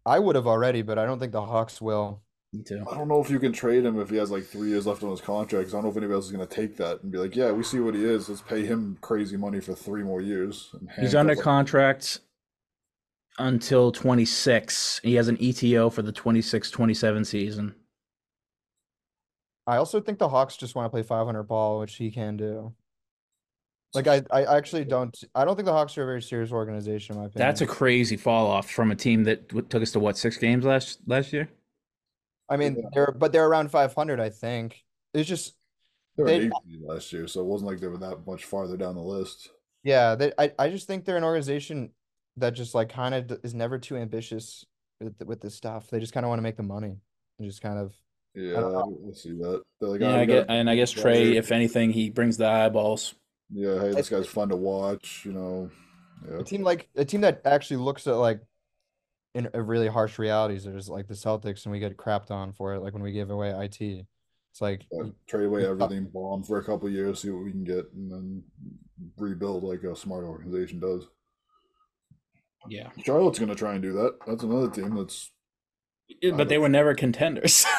I 0.07 0.19
would 0.19 0.37
have 0.37 0.47
already, 0.47 0.83
but 0.83 0.99
I 0.99 1.07
don't 1.07 1.19
think 1.19 1.33
the 1.33 1.43
Hawks 1.45 1.81
will. 1.81 2.23
Me 2.53 2.63
too. 2.63 2.85
I 2.91 2.97
don't 2.97 3.09
know 3.09 3.21
if 3.21 3.31
you 3.31 3.39
can 3.39 3.53
trade 3.53 3.85
him 3.85 4.01
if 4.01 4.11
he 4.11 4.17
has 4.17 4.31
like 4.31 4.45
three 4.45 4.69
years 4.71 4.87
left 4.87 5.03
on 5.05 5.11
his 5.11 5.21
contract. 5.21 5.67
'cause 5.67 5.75
I 5.75 5.77
don't 5.77 5.85
know 5.85 5.91
if 5.91 5.97
anybody 5.97 6.15
else 6.15 6.27
is 6.27 6.33
going 6.33 6.47
to 6.47 6.53
take 6.55 6.77
that 6.79 7.03
and 7.03 7.13
be 7.13 7.19
like, 7.19 7.37
yeah, 7.37 7.53
we 7.53 7.63
see 7.63 7.79
what 7.81 7.95
he 7.95 8.05
is. 8.05 8.29
Let's 8.29 8.41
pay 8.43 8.65
him 8.67 8.99
crazy 9.01 9.37
money 9.37 9.61
for 9.61 9.75
three 9.75 10.03
more 10.03 10.21
years. 10.21 10.71
and 10.73 10.89
He's 10.99 11.15
under 11.15 11.31
handcuff 11.35 11.39
him. 11.39 11.45
contract 11.45 12.21
until 13.39 13.93
26. 13.93 15.01
He 15.05 15.15
has 15.15 15.29
an 15.29 15.37
ETO 15.39 15.93
for 15.93 16.03
the 16.03 16.13
26-27 16.13 17.25
season. 17.25 17.75
I 19.67 19.77
also 19.77 20.01
think 20.01 20.19
the 20.19 20.29
Hawks 20.29 20.57
just 20.57 20.75
want 20.75 20.87
to 20.87 20.91
play 20.91 21.03
500 21.05 21.45
ball, 21.45 21.79
which 21.79 21.95
he 21.97 22.11
can 22.11 22.37
do. 22.37 22.75
Like 23.93 24.07
I, 24.07 24.23
I 24.31 24.57
actually 24.57 24.85
don't. 24.85 25.17
I 25.35 25.45
don't 25.45 25.57
think 25.57 25.67
the 25.67 25.73
Hawks 25.73 25.99
are 25.99 26.03
a 26.03 26.07
very 26.07 26.23
serious 26.23 26.53
organization. 26.53 27.17
In 27.17 27.21
my 27.23 27.27
opinion. 27.27 27.47
That's 27.49 27.61
a 27.61 27.67
crazy 27.67 28.17
fall 28.17 28.47
off 28.47 28.71
from 28.71 28.91
a 28.93 28.95
team 28.95 29.25
that 29.25 29.49
w- 29.49 29.67
took 29.67 29.83
us 29.83 29.91
to 29.93 30.01
what 30.01 30.17
six 30.17 30.37
games 30.37 30.65
last 30.65 31.01
last 31.07 31.33
year. 31.33 31.49
I 32.49 32.57
mean, 32.57 32.77
Yeah. 32.77 32.89
they're 32.95 33.13
but 33.13 33.33
they're 33.33 33.47
around 33.47 33.71
500. 33.71 34.21
I 34.21 34.31
think 34.31 34.85
it's 35.13 35.29
just 35.29 35.55
They 36.17 36.23
were 36.23 36.29
they- 36.29 36.51
last 36.87 37.13
year, 37.13 37.27
so 37.27 37.41
it 37.41 37.47
wasn't 37.47 37.69
like 37.71 37.81
they 37.81 37.89
were 37.89 37.99
that 37.99 38.25
much 38.27 38.45
farther 38.45 38.77
down 38.77 38.95
the 38.95 39.03
list. 39.03 39.51
yeah. 39.83 40.15
They, 40.15 40.33
I 40.39 40.53
I 40.59 40.69
just 40.69 40.87
think 40.87 41.05
they're 41.05 41.17
an 41.17 41.25
organization 41.25 41.91
that 42.37 42.51
just 42.51 42.77
like 42.77 42.91
kind 42.91 43.15
of 43.15 43.41
is 43.43 43.55
never 43.55 43.77
too 43.79 43.97
ambitious 43.97 44.65
with 45.01 45.21
with 45.27 45.41
this 45.41 45.57
stuff. 45.57 45.91
They 45.91 45.99
just 45.99 46.13
kind 46.13 46.25
of 46.25 46.29
want 46.29 46.39
to 46.39 46.45
make 46.45 46.57
the 46.57 46.63
money 46.63 47.01
and 47.41 47.49
just 47.49 47.61
kind 47.61 47.79
of. 47.79 47.93
Yeah, 48.37 48.53
know. 48.61 49.01
I 49.11 49.13
see 49.15 49.33
that. 49.33 49.63
Like, 49.81 50.01
Yeah, 50.01 50.13
"Ah, 50.13 50.19
I 50.21 50.25
get, 50.25 50.47
and 50.49 50.71
I 50.71 50.77
guess 50.77 50.95
Trae, 50.95 51.35
if 51.35 51.51
anything, 51.51 51.91
he 51.91 52.11
brings 52.11 52.37
the 52.37 52.47
eyeballs. 52.47 53.15
Yeah, 53.53 53.81
hey, 53.81 53.93
this 53.93 54.09
guy's 54.09 54.27
fun 54.27 54.49
to 54.51 54.57
watch. 54.57 55.23
You 55.25 55.33
know. 55.33 55.71
Yeah. 56.29 56.39
A 56.39 56.45
team 56.45 56.63
like 56.63 56.89
a 56.97 57.05
team 57.05 57.23
that 57.23 57.41
actually 57.45 57.79
looks 57.79 58.07
at 58.07 58.15
like 58.17 58.41
in 59.35 59.49
a 59.55 59.63
really 59.63 59.89
harsh 59.89 60.19
realities 60.19 60.67
is 60.67 60.89
like 60.89 61.07
the 61.09 61.15
Celtics, 61.15 61.65
and 61.65 61.73
we 61.73 61.79
get 61.81 61.97
crapped 61.97 62.31
on 62.31 62.53
for 62.53 62.75
it. 62.75 62.81
Like 62.81 62.93
when 62.93 63.03
we 63.03 63.13
give 63.13 63.31
away 63.31 63.51
IT, 63.51 63.81
it's 63.81 64.61
like 64.61 64.87
Yeah, 64.93 65.11
trade 65.27 65.47
away 65.47 65.67
everything, 65.67 66.09
bomb 66.13 66.43
for 66.43 66.59
a 66.59 66.65
couple 66.65 66.89
of 66.89 66.93
years, 66.95 67.23
see 67.23 67.31
what 67.31 67.45
we 67.45 67.51
can 67.53 67.65
get, 67.65 67.87
and 67.95 68.11
then 68.11 68.43
rebuild 69.17 69.63
like 69.63 69.83
a 69.85 69.95
smart 69.97 70.25
organization 70.25 70.81
does. 70.81 71.07
Yeah, 72.69 72.91
Charlotte's 73.05 73.39
gonna 73.39 73.55
try 73.55 73.73
and 73.75 73.83
do 73.83 73.93
that. 73.95 74.17
That's 74.27 74.43
another 74.43 74.69
team 74.71 74.95
that's 74.97 75.31
but 76.37 76.49
they 76.49 76.59
were 76.59 76.69
never 76.69 76.95
contenders. 76.95 77.65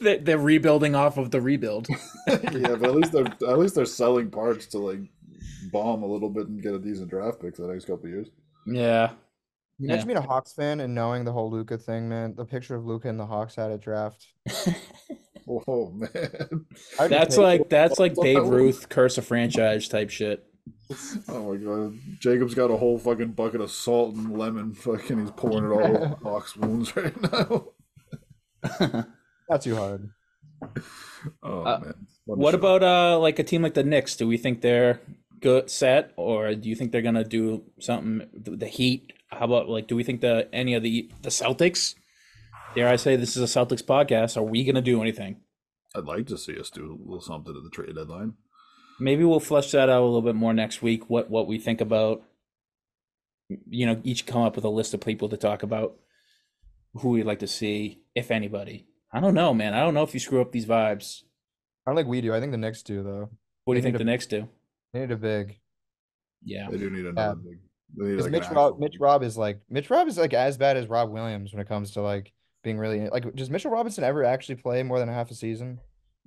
They- 0.00 0.18
They're 0.18 0.36
rebuilding 0.38 0.94
off 0.94 1.16
of 1.16 1.30
the 1.30 1.40
rebuild. 1.40 1.88
yeah, 2.28 2.74
but 2.76 2.82
at 2.84 2.94
least 2.94 3.12
they're 3.12 3.24
at 3.48 3.58
least 3.58 3.74
they're 3.76 3.86
selling 3.86 4.30
parts 4.30 4.66
to 4.66 4.78
like 4.78 5.00
bomb 5.70 6.02
a 6.02 6.06
little 6.06 6.30
bit 6.30 6.46
and 6.48 6.62
get 6.62 6.74
a 6.74 6.78
decent 6.78 7.10
draft 7.10 7.40
pick 7.40 7.56
for 7.56 7.62
the 7.62 7.72
next 7.72 7.84
couple 7.86 8.06
of 8.06 8.10
years. 8.12 8.28
Yeah, 8.66 9.10
You 9.78 9.88
Yeah. 9.88 9.92
imagine 9.94 10.06
being 10.08 10.18
a 10.18 10.22
Hawks 10.22 10.52
fan 10.52 10.80
and 10.80 10.94
knowing 10.94 11.24
the 11.24 11.32
whole 11.32 11.50
Luka 11.50 11.78
thing, 11.78 12.08
man. 12.08 12.34
The 12.34 12.44
picture 12.44 12.74
of 12.74 12.86
Luka 12.86 13.08
and 13.08 13.18
the 13.20 13.26
Hawks 13.26 13.54
had 13.56 13.70
a 13.70 13.78
draft. 13.78 14.26
Oh 15.48 15.92
man! 15.92 16.66
I'd 16.98 17.08
that's 17.08 17.36
pay- 17.36 17.42
like 17.42 17.68
that's 17.68 18.00
like 18.00 18.16
Wow. 18.16 18.22
Babe 18.24 18.42
Ruth 18.46 18.88
curse 18.88 19.16
a 19.16 19.22
franchise 19.22 19.86
type 19.86 20.10
shit. 20.10 20.44
Oh 21.28 21.52
my 21.52 21.56
god! 21.56 21.94
Jacob's 22.18 22.54
got 22.56 22.72
a 22.72 22.76
whole 22.76 22.98
fucking 22.98 23.30
bucket 23.30 23.60
of 23.60 23.70
salt 23.70 24.16
and 24.16 24.36
lemon. 24.36 24.74
Fucking, 24.74 25.20
he's 25.20 25.30
pouring 25.30 25.66
it 25.66 25.68
all 25.72 25.84
over 25.96 26.16
Hawks 26.24 26.56
wounds 26.56 26.96
right 26.96 27.14
now. 27.32 27.68
not 29.48 29.62
too 29.62 29.76
hard. 29.76 30.10
Oh 31.44 31.60
Uh, 31.62 31.78
man! 31.84 31.94
What 32.24 32.54
about 32.56 32.82
uh 32.82 33.18
like 33.20 33.38
a 33.38 33.44
team 33.44 33.62
like 33.62 33.74
the 33.74 33.84
Knicks? 33.84 34.16
Do 34.16 34.26
we 34.26 34.38
think 34.38 34.62
they're 34.62 35.00
good 35.40 35.70
set, 35.70 36.12
or 36.16 36.54
do 36.54 36.68
you 36.68 36.74
think 36.76 36.92
they're 36.92 37.02
gonna 37.02 37.24
do 37.24 37.64
something? 37.80 38.28
The, 38.32 38.56
the 38.56 38.66
Heat? 38.66 39.12
How 39.28 39.44
about 39.46 39.68
like 39.68 39.86
do 39.88 39.96
we 39.96 40.04
think 40.04 40.20
the 40.20 40.48
any 40.52 40.74
of 40.74 40.82
the 40.82 41.10
the 41.22 41.30
Celtics? 41.30 41.94
Dare 42.74 42.88
I 42.88 42.96
say 42.96 43.16
this 43.16 43.36
is 43.36 43.42
a 43.56 43.58
Celtics 43.58 43.82
podcast? 43.82 44.36
Are 44.36 44.42
we 44.42 44.64
gonna 44.64 44.82
do 44.82 45.00
anything? 45.00 45.40
I'd 45.94 46.04
like 46.04 46.26
to 46.26 46.36
see 46.38 46.58
us 46.58 46.68
do 46.70 46.84
a 46.84 47.02
little 47.04 47.20
something 47.20 47.56
at 47.56 47.62
the 47.62 47.70
trade 47.70 47.94
deadline. 47.96 48.34
Maybe 49.00 49.24
we'll 49.24 49.40
flesh 49.40 49.70
that 49.72 49.88
out 49.88 50.02
a 50.02 50.04
little 50.04 50.22
bit 50.22 50.34
more 50.34 50.52
next 50.54 50.82
week. 50.82 51.08
What 51.10 51.30
what 51.30 51.46
we 51.46 51.58
think 51.58 51.80
about? 51.80 52.22
You 53.68 53.86
know, 53.86 54.00
each 54.04 54.26
come 54.26 54.42
up 54.42 54.56
with 54.56 54.64
a 54.64 54.68
list 54.70 54.92
of 54.94 55.00
people 55.00 55.28
to 55.28 55.36
talk 55.36 55.62
about 55.62 55.96
who 56.94 57.10
we'd 57.10 57.24
like 57.26 57.38
to 57.40 57.46
see, 57.46 58.00
if 58.14 58.30
anybody. 58.30 58.86
I 59.12 59.20
don't 59.20 59.34
know, 59.34 59.54
man. 59.54 59.72
I 59.74 59.80
don't 59.80 59.94
know 59.94 60.02
if 60.02 60.14
you 60.14 60.20
screw 60.20 60.40
up 60.40 60.50
these 60.52 60.66
vibes. 60.66 61.22
I 61.86 61.90
don't 61.90 61.96
think 61.96 62.08
we 62.08 62.20
do. 62.20 62.34
I 62.34 62.40
think 62.40 62.52
the 62.52 62.58
Knicks 62.58 62.82
do 62.82 63.02
though. 63.02 63.30
What 63.64 63.74
do 63.74 63.78
you 63.78 63.82
They 63.82 63.86
think 63.86 63.94
a- 63.96 63.98
the 63.98 64.04
Knicks 64.04 64.26
do? 64.26 64.48
They 64.92 65.00
need 65.00 65.10
a 65.10 65.16
big. 65.16 65.58
Yeah. 66.44 66.68
They 66.70 66.78
do 66.78 66.90
need 66.90 67.06
another 67.06 67.36
big. 67.36 67.58
They 67.96 68.04
need 68.04 68.10
Because 68.12 68.24
like 68.26 68.32
Mitch 68.32 68.48
an 68.48 68.54
Rob, 68.56 68.78
Mitch 68.78 68.96
Rob 69.00 69.22
is 69.22 69.36
like 69.36 69.60
Mitch 69.70 69.90
Rob 69.90 70.08
is 70.08 70.18
like 70.18 70.34
as 70.34 70.56
bad 70.56 70.76
as 70.76 70.88
Rob 70.88 71.10
Williams 71.10 71.52
when 71.52 71.60
it 71.60 71.68
comes 71.68 71.92
to 71.92 72.00
like 72.02 72.32
being 72.64 72.78
really 72.78 73.08
like. 73.08 73.34
Does 73.34 73.50
Mitchell 73.50 73.70
Robinson 73.70 74.04
ever 74.04 74.24
actually 74.24 74.56
play 74.56 74.82
more 74.82 74.98
than 74.98 75.08
half 75.08 75.30
a 75.30 75.34
season? 75.34 75.80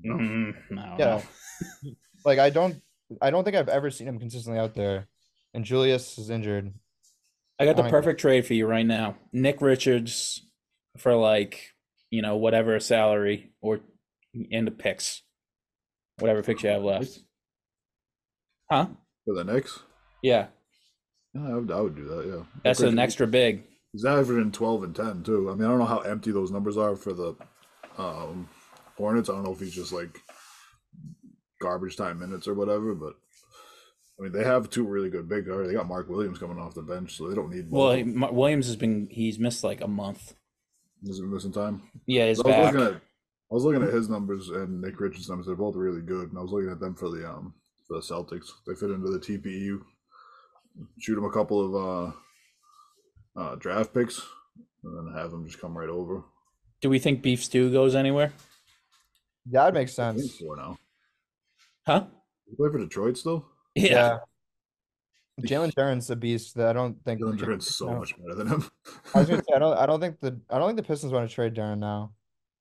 Mm, 0.05 0.53
I 0.77 0.85
don't 0.89 0.99
Yeah. 0.99 1.21
Like 2.25 2.39
I 2.39 2.49
don't, 2.49 2.81
I 3.21 3.29
don't 3.29 3.43
think 3.45 3.55
I've 3.55 3.69
ever 3.69 3.89
seen 3.89 4.07
him 4.07 4.19
consistently 4.19 4.59
out 4.59 4.75
there. 4.75 5.07
And 5.53 5.63
Julius 5.63 6.17
is 6.17 6.29
injured. 6.29 6.73
I 7.59 7.65
got 7.65 7.75
the 7.75 7.81
I 7.81 7.85
mean- 7.85 7.91
perfect 7.91 8.19
trade 8.19 8.45
for 8.45 8.53
you 8.53 8.67
right 8.67 8.85
now. 8.85 9.15
Nick 9.31 9.61
Richards 9.61 10.45
for 10.97 11.15
like, 11.15 11.73
you 12.09 12.21
know, 12.21 12.35
whatever 12.37 12.79
salary 12.79 13.51
or 13.61 13.79
and 14.51 14.67
the 14.67 14.71
picks, 14.71 15.23
whatever 16.19 16.43
picks 16.43 16.63
you 16.63 16.69
have 16.69 16.83
left. 16.83 17.19
Huh? 18.71 18.87
For 19.25 19.33
the 19.33 19.43
Knicks? 19.43 19.79
Yeah, 20.21 20.47
Yeah, 21.33 21.47
I 21.47 21.55
would, 21.55 21.71
I 21.71 21.81
would 21.81 21.95
do 21.95 22.05
that, 22.05 22.25
yeah. 22.27 22.43
that's 22.63 22.81
an 22.81 22.99
extra 22.99 23.27
big. 23.27 23.63
He's 23.93 24.05
averaging 24.05 24.51
12 24.51 24.83
and 24.83 24.95
10, 24.95 25.23
too. 25.23 25.49
I 25.49 25.55
mean, 25.55 25.65
I 25.65 25.69
don't 25.69 25.79
know 25.79 25.85
how 25.85 25.99
empty 25.99 26.31
those 26.31 26.51
numbers 26.51 26.77
are 26.77 26.95
for 26.95 27.13
the 27.13 27.35
um, 27.97 28.47
Hornets. 28.97 29.29
I 29.29 29.33
don't 29.33 29.43
know 29.43 29.53
if 29.53 29.59
he's 29.59 29.73
just 29.73 29.91
like 29.91 30.21
garbage 31.59 31.97
time 31.97 32.19
minutes 32.19 32.47
or 32.47 32.53
whatever, 32.53 32.93
but 32.93 33.15
I 34.19 34.23
mean, 34.23 34.31
they 34.31 34.43
have 34.43 34.69
two 34.69 34.83
really 34.83 35.09
good 35.09 35.29
big 35.29 35.47
guards. 35.47 35.67
They 35.67 35.75
got 35.75 35.87
Mark 35.87 36.09
Williams 36.09 36.39
coming 36.39 36.59
off 36.59 36.75
the 36.75 36.81
bench, 36.81 37.15
so 37.15 37.29
they 37.29 37.35
don't 37.35 37.49
need 37.49 37.67
Well, 37.69 37.93
he, 37.93 38.03
Williams 38.03 38.67
has 38.67 38.75
been 38.75 39.07
he's 39.09 39.39
missed 39.39 39.63
like 39.63 39.81
a 39.81 39.87
month. 39.87 40.33
Is 41.03 41.09
He's 41.09 41.19
been 41.21 41.33
missing 41.33 41.53
time. 41.53 41.83
Yeah, 42.05 42.27
he's 42.27 42.41
I 42.41 42.47
was 42.47 42.73
looking 42.73 42.87
at 42.87 43.01
I 43.01 43.55
was 43.55 43.63
looking 43.63 43.83
at 43.83 43.93
his 43.93 44.09
numbers 44.09 44.49
and 44.49 44.81
Nick 44.81 44.99
Richards' 44.99 45.29
numbers. 45.29 45.47
They're 45.47 45.55
both 45.55 45.75
really 45.75 46.01
good, 46.01 46.29
and 46.29 46.37
I 46.37 46.41
was 46.41 46.51
looking 46.51 46.69
at 46.69 46.81
them 46.81 46.95
for 46.95 47.09
the 47.09 47.29
um 47.29 47.53
the 47.89 47.99
Celtics. 47.99 48.51
They 48.65 48.75
fit 48.75 48.91
into 48.91 49.09
the 49.09 49.19
TPU. 49.19 49.81
Shoot 50.99 51.15
them 51.15 51.25
a 51.25 51.31
couple 51.31 51.65
of 51.65 52.13
uh, 53.35 53.39
uh 53.39 53.55
draft 53.55 53.93
picks, 53.93 54.21
and 54.83 54.95
then 54.95 55.13
have 55.15 55.31
them 55.31 55.45
just 55.45 55.59
come 55.59 55.77
right 55.77 55.89
over. 55.89 56.23
Do 56.81 56.89
we 56.89 56.99
think 56.99 57.21
Beef 57.21 57.43
Stew 57.43 57.71
goes 57.71 57.95
anywhere? 57.95 58.31
That 59.47 59.65
would 59.65 59.73
make 59.73 59.89
I 59.89 60.13
think 60.13 60.19
sense. 60.19 60.37
four 60.37 60.55
now. 60.55 60.77
Huh? 61.85 62.05
You 62.47 62.55
play 62.55 62.69
for 62.71 62.77
Detroit 62.77 63.17
still? 63.17 63.45
Yeah. 63.75 64.19
Jalen 65.41 65.73
Duren's 65.73 66.09
a 66.09 66.15
beast 66.15 66.55
that 66.55 66.67
I 66.67 66.73
don't 66.73 67.03
think. 67.03 67.21
Jalen 67.21 67.37
Duren's 67.37 67.75
so 67.75 67.91
no. 67.91 67.99
much 67.99 68.17
better 68.17 68.35
than 68.35 68.47
him. 68.47 68.69
I 69.13 69.19
was 69.19 69.29
gonna 69.29 69.41
say 69.41 69.55
I 69.55 69.59
don't. 69.59 69.77
I 69.77 69.85
don't 69.85 69.99
think 69.99 70.19
the. 70.19 70.39
I 70.49 70.57
don't 70.57 70.67
think 70.67 70.77
the 70.77 70.83
Pistons 70.83 71.13
want 71.13 71.29
to 71.29 71.33
trade 71.33 71.55
Duren 71.55 71.79
now. 71.79 72.13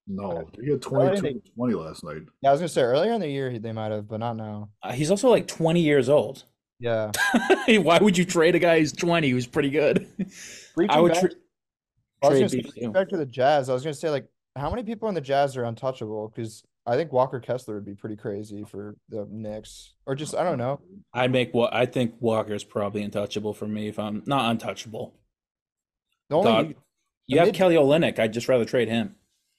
No, 0.09 0.49
he 0.61 0.71
had 0.71 0.83
22 0.83 1.21
they, 1.23 1.35
20 1.55 1.75
last 1.75 2.03
night. 2.03 2.23
Yeah, 2.43 2.49
I 2.49 2.53
was 2.53 2.61
gonna 2.61 2.69
say 2.69 2.83
earlier 2.83 3.13
in 3.13 3.21
the 3.21 3.29
year 3.29 3.59
they 3.59 3.73
might 3.73 3.93
have, 3.93 4.09
but 4.09 4.19
not 4.21 4.37
now. 4.37 4.71
Uh, 4.83 4.93
he's 4.93 5.11
also 5.11 5.29
like 5.29 5.47
20 5.47 5.81
years 5.81 6.09
old. 6.09 6.45
Yeah. 6.81 7.11
Why 7.69 7.99
would 7.99 8.17
you 8.17 8.25
trade 8.25 8.55
a 8.55 8.59
guy 8.59 8.79
who's 8.79 8.93
20 8.93 9.29
who's 9.31 9.47
pretty 9.47 9.71
good? 9.71 10.07
I 10.89 11.01
would 11.01 11.13
back- 11.13 11.21
tra- 11.21 11.31
I 12.23 12.29
was 12.29 12.39
trade 12.39 12.51
say, 12.51 12.57
Beef 12.59 12.67
reaching 12.67 12.83
Stew. 12.85 12.93
back 12.93 13.09
to 13.11 13.17
the 13.17 13.27
Jazz. 13.27 13.69
I 13.69 13.75
was 13.75 13.83
gonna 13.83 13.95
say 13.95 14.11
like, 14.11 14.27
how 14.57 14.71
many 14.71 14.83
people 14.83 15.09
on 15.09 15.15
the 15.15 15.21
Jazz 15.21 15.57
are 15.57 15.65
untouchable? 15.65 16.33
Because 16.35 16.63
I 16.87 16.97
think 16.97 17.13
Walker 17.13 17.39
Kessler 17.41 17.75
would 17.75 17.85
be 17.85 17.95
pretty 17.95 18.17
crazy 18.17 18.65
for 18.65 18.97
the 19.11 19.27
Knicks, 19.31 19.93
or 20.07 20.15
just 20.15 20.35
I 20.35 20.43
don't 20.43 20.57
know. 20.59 20.81
I'd 21.13 21.31
make 21.33 21.53
what 21.53 21.75
I 21.75 21.85
think 21.85 22.15
Walker's 22.21 22.65
probably 22.65 23.03
untouchable 23.03 23.53
for 23.55 23.67
me 23.67 23.89
if 23.89 23.99
I'm 23.99 24.23
not 24.27 24.51
untouchable. 24.51 25.15
The 26.31 26.37
only 26.37 26.51
God. 26.51 26.75
You 27.27 27.35
The 27.35 27.39
have 27.41 27.49
mid- 27.49 27.55
Kelly 27.57 27.75
Olynyk. 27.75 28.19
I'd 28.19 28.33
just 28.33 28.49
rather 28.49 28.65
trade 28.65 28.89
him. 28.89 29.17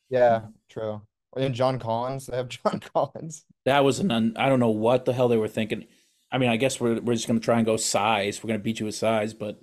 Yeah, 0.10 0.42
true. 0.70 1.02
And 1.36 1.54
John 1.54 1.80
Collins, 1.80 2.28
they 2.28 2.38
have 2.38 2.50
John 2.50 2.80
Collins. 2.80 3.46
That 3.66 3.84
was 3.84 4.00
an 4.00 4.12
un, 4.12 4.34
I 4.36 4.50
don't 4.50 4.60
know 4.60 4.70
what 4.70 5.06
the 5.06 5.14
hell 5.14 5.28
they 5.28 5.38
were 5.38 5.48
thinking. 5.48 5.86
I 6.32 6.38
mean, 6.38 6.50
I 6.50 6.58
guess 6.58 6.80
we're 6.80 7.00
we're 7.00 7.16
just 7.16 7.28
gonna 7.28 7.40
try 7.40 7.58
and 7.58 7.66
go 7.66 7.78
size. 7.78 8.44
We're 8.44 8.50
gonna 8.50 8.60
beat 8.60 8.80
you 8.80 8.86
with 8.86 8.96
size, 8.96 9.34
but 9.34 9.60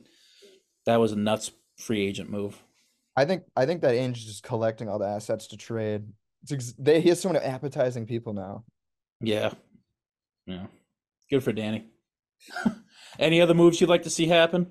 that 0.85 0.97
was 0.97 1.13
a 1.13 1.17
nuts 1.17 1.51
free 1.79 2.07
agent 2.07 2.31
move. 2.31 2.63
I 3.17 3.25
think 3.25 3.45
I 3.57 3.67
think 3.67 3.83
that 3.83 3.95
Ainge 3.95 4.19
is 4.19 4.25
just 4.25 4.43
collecting 4.43 4.89
all 4.89 4.99
the 4.99 5.07
assets 5.07 5.47
to 5.49 5.57
trade. 5.57 6.05
It's 6.43 6.53
ex- 6.53 6.75
they 6.79 7.01
he 7.01 7.09
has 7.09 7.21
so 7.21 7.29
many 7.29 7.45
appetizing 7.45 8.07
people 8.07 8.33
now. 8.33 8.65
Yeah, 9.21 9.53
yeah, 10.47 10.67
good 11.31 11.43
for 11.43 11.53
Danny. 11.53 11.87
Any 13.19 13.41
other 13.41 13.55
moves 13.55 13.81
you'd 13.81 13.89
like 13.91 14.03
to 14.03 14.11
see 14.11 14.27
happen? 14.27 14.67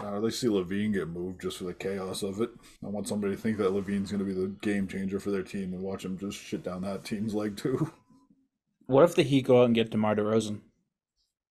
Uh, 0.00 0.20
they 0.20 0.30
see 0.30 0.48
LaVine 0.48 0.92
get 0.92 1.08
moved 1.08 1.40
just 1.40 1.58
for 1.58 1.64
the 1.64 1.74
chaos 1.74 2.22
of 2.22 2.40
it. 2.40 2.50
I 2.84 2.88
want 2.88 3.06
somebody 3.06 3.36
to 3.36 3.40
think 3.40 3.58
that 3.58 3.70
LaVine's 3.70 4.10
going 4.10 4.18
to 4.18 4.24
be 4.24 4.32
the 4.32 4.48
game 4.60 4.88
changer 4.88 5.20
for 5.20 5.30
their 5.30 5.42
team 5.42 5.72
and 5.72 5.82
watch 5.82 6.04
him 6.04 6.18
just 6.18 6.38
shit 6.38 6.64
down 6.64 6.82
that 6.82 7.04
team's 7.04 7.34
leg 7.34 7.56
too. 7.56 7.92
What 8.86 9.04
if 9.04 9.14
the 9.14 9.22
Heat 9.22 9.46
go 9.46 9.62
out 9.62 9.66
and 9.66 9.74
get 9.74 9.90
DeMar 9.90 10.16
DeRozan? 10.16 10.60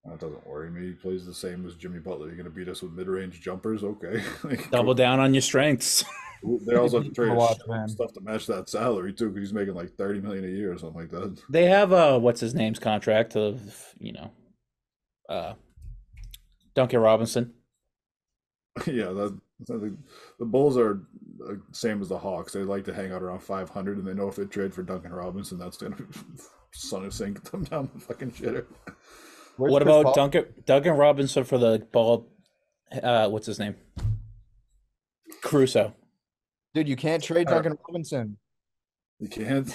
That 0.05 0.19
doesn't 0.19 0.45
worry 0.45 0.69
me. 0.69 0.87
He 0.87 0.93
plays 0.93 1.25
the 1.25 1.33
same 1.33 1.65
as 1.65 1.75
Jimmy 1.75 1.99
Butler. 1.99 2.27
You're 2.27 2.35
going 2.35 2.45
to 2.45 2.51
beat 2.51 2.67
us 2.67 2.81
with 2.81 2.91
mid-range 2.91 3.39
jumpers, 3.41 3.83
okay? 3.83 4.21
Like, 4.43 4.69
Double 4.69 4.93
down 4.93 5.19
on 5.19 5.33
your 5.33 5.41
strengths. 5.41 6.03
They 6.43 6.75
also 6.75 6.97
have 7.01 7.07
to 7.07 7.13
trade 7.15 7.89
stuff 7.89 8.11
to 8.13 8.21
match 8.21 8.45
that 8.47 8.67
salary 8.69 9.13
too, 9.13 9.29
because 9.29 9.47
he's 9.47 9.53
making 9.53 9.75
like 9.75 9.93
thirty 9.93 10.19
million 10.19 10.43
a 10.43 10.47
year 10.49 10.73
or 10.73 10.77
something 10.77 10.99
like 10.99 11.09
that. 11.11 11.41
They 11.49 11.67
have 11.67 11.93
uh 11.93 12.19
what's 12.19 12.41
his 12.41 12.53
name's 12.53 12.79
contract 12.79 13.37
of 13.37 13.93
you 13.97 14.11
know 14.11 14.31
uh 15.29 15.53
Duncan 16.75 16.99
Robinson. 16.99 17.53
yeah, 18.87 19.11
that, 19.11 19.39
the, 19.65 19.95
the 20.39 20.45
Bulls 20.45 20.77
are 20.77 21.01
uh, 21.47 21.53
same 21.71 22.01
as 22.01 22.09
the 22.09 22.17
Hawks. 22.17 22.53
They 22.53 22.61
like 22.61 22.85
to 22.85 22.93
hang 22.93 23.11
out 23.11 23.21
around 23.21 23.39
500, 23.41 23.97
and 23.97 24.07
they 24.07 24.13
know 24.13 24.27
if 24.27 24.35
they 24.35 24.45
trade 24.45 24.73
for 24.73 24.83
Duncan 24.83 25.13
Robinson, 25.13 25.57
that's 25.59 25.77
going 25.77 25.93
to 25.93 26.07
son 26.73 27.05
of 27.05 27.13
sink 27.13 27.43
them 27.51 27.63
down 27.65 27.89
the 27.93 27.99
fucking 27.99 28.31
shitter. 28.31 28.65
Where's 29.57 29.71
what 29.71 29.81
about 29.83 30.05
Paul? 30.05 30.13
Duncan 30.15 30.45
Duncan 30.65 30.93
Robinson 30.93 31.43
for 31.43 31.59
the 31.59 31.87
ball 31.91 32.31
uh 32.91 33.29
what's 33.29 33.45
his 33.45 33.59
name? 33.59 33.75
Caruso. 35.41 35.93
Dude, 36.73 36.87
you 36.87 36.95
can't 36.95 37.23
trade 37.23 37.47
Uh, 37.47 37.51
Duncan 37.51 37.77
Robinson. 37.87 38.37
You 39.19 39.27
can't. 39.27 39.71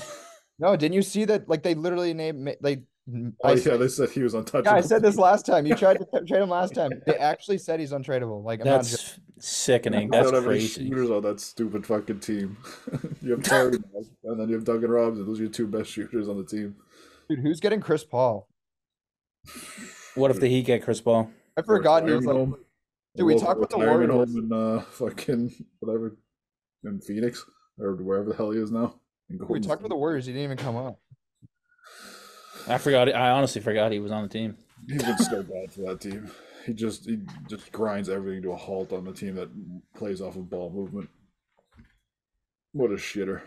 No, 0.58 0.74
didn't 0.74 0.94
you 0.94 1.02
see 1.02 1.24
that? 1.26 1.48
Like 1.48 1.62
they 1.62 1.74
literally 1.74 2.12
named 2.14 2.40
ma- 2.40 2.50
like. 3.08 3.32
Oh 3.42 3.48
I 3.48 3.52
yeah, 3.52 3.56
said, 3.56 3.80
they 3.80 3.88
said 3.88 4.10
he 4.10 4.22
was 4.22 4.34
untouchable. 4.34 4.70
yeah, 4.70 4.76
I 4.76 4.80
said 4.80 5.02
this 5.02 5.16
last 5.28 5.46
time. 5.46 5.66
You 5.66 5.74
tried 5.74 5.98
to 5.98 6.24
trade 6.26 6.42
him 6.42 6.50
last 6.50 6.74
time. 6.74 6.90
They 7.06 7.16
actually 7.16 7.58
said 7.58 7.80
he's 7.80 7.92
untradeable. 7.92 8.44
Like 8.44 8.60
I'm 8.60 8.66
not. 8.66 8.84
That's 8.84 9.18
sickening. 9.38 10.10
That's 10.10 10.30
don't 10.30 10.34
have 10.34 10.44
any 10.44 10.60
crazy. 10.60 10.88
shooters 10.88 11.10
on 11.10 11.22
that 11.22 11.40
stupid 11.40 11.86
fucking 11.86 12.20
team. 12.20 12.56
you 13.22 13.32
have 13.32 13.42
Terry 13.42 13.78
and 14.24 14.40
then 14.40 14.48
you 14.48 14.54
have 14.54 14.64
Duncan 14.64 14.90
Robinson. 14.90 15.26
Those 15.26 15.40
are 15.40 15.44
your 15.44 15.52
two 15.52 15.66
best 15.66 15.90
shooters 15.90 16.28
on 16.28 16.36
the 16.36 16.44
team. 16.44 16.76
Dude, 17.28 17.40
who's 17.40 17.60
getting 17.60 17.80
Chris 17.80 18.04
Paul? 18.04 18.48
What 20.14 20.30
if 20.30 20.40
the 20.40 20.48
Heat 20.48 20.66
get 20.66 20.82
Chris 20.82 21.00
Paul? 21.00 21.30
I 21.56 21.62
forgot 21.62 22.06
he 22.06 22.12
was 22.12 22.24
like. 22.24 22.34
Retirement 22.34 22.54
home. 22.54 22.64
Dude, 23.16 23.26
we 23.26 23.34
Local 23.34 23.46
talked 23.46 23.58
about 23.58 23.70
the 23.70 23.78
retirement 23.78 24.12
Warriors. 24.12 24.34
home 24.34 24.52
in 24.52 24.52
uh, 24.52 24.80
fucking 24.82 25.66
whatever 25.80 26.16
in 26.84 27.00
Phoenix 27.00 27.44
or 27.78 27.94
wherever 27.96 28.28
the 28.28 28.36
hell 28.36 28.50
he 28.50 28.60
is 28.60 28.70
now. 28.70 29.00
We 29.28 29.60
talked 29.60 29.80
about 29.80 29.88
the 29.88 29.96
Warriors. 29.96 30.26
He 30.26 30.32
didn't 30.32 30.44
even 30.44 30.56
come 30.56 30.76
up. 30.76 30.98
I 32.68 32.78
forgot 32.78 33.14
I 33.14 33.30
honestly 33.30 33.60
forgot 33.60 33.92
he 33.92 33.98
was 33.98 34.12
on 34.12 34.22
the 34.22 34.28
team. 34.28 34.56
He's 34.88 35.02
been 35.02 35.18
so 35.18 35.42
bad 35.42 35.72
for 35.72 35.80
that 35.82 36.00
team. 36.00 36.30
He 36.66 36.74
just 36.74 37.06
he 37.06 37.20
just 37.48 37.72
grinds 37.72 38.08
everything 38.08 38.42
to 38.42 38.52
a 38.52 38.56
halt 38.56 38.92
on 38.92 39.04
the 39.04 39.12
team 39.12 39.34
that 39.36 39.48
plays 39.94 40.20
off 40.20 40.36
of 40.36 40.50
ball 40.50 40.70
movement. 40.70 41.08
What 42.72 42.90
a 42.90 42.94
shitter. 42.94 43.40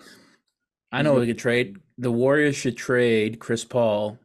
I 0.91 1.03
know 1.03 1.13
we 1.13 1.27
could 1.27 1.37
trade. 1.37 1.77
The 1.97 2.11
Warriors 2.11 2.55
should 2.55 2.75
trade 2.75 3.39
Chris 3.39 3.63
Paul 3.63 4.17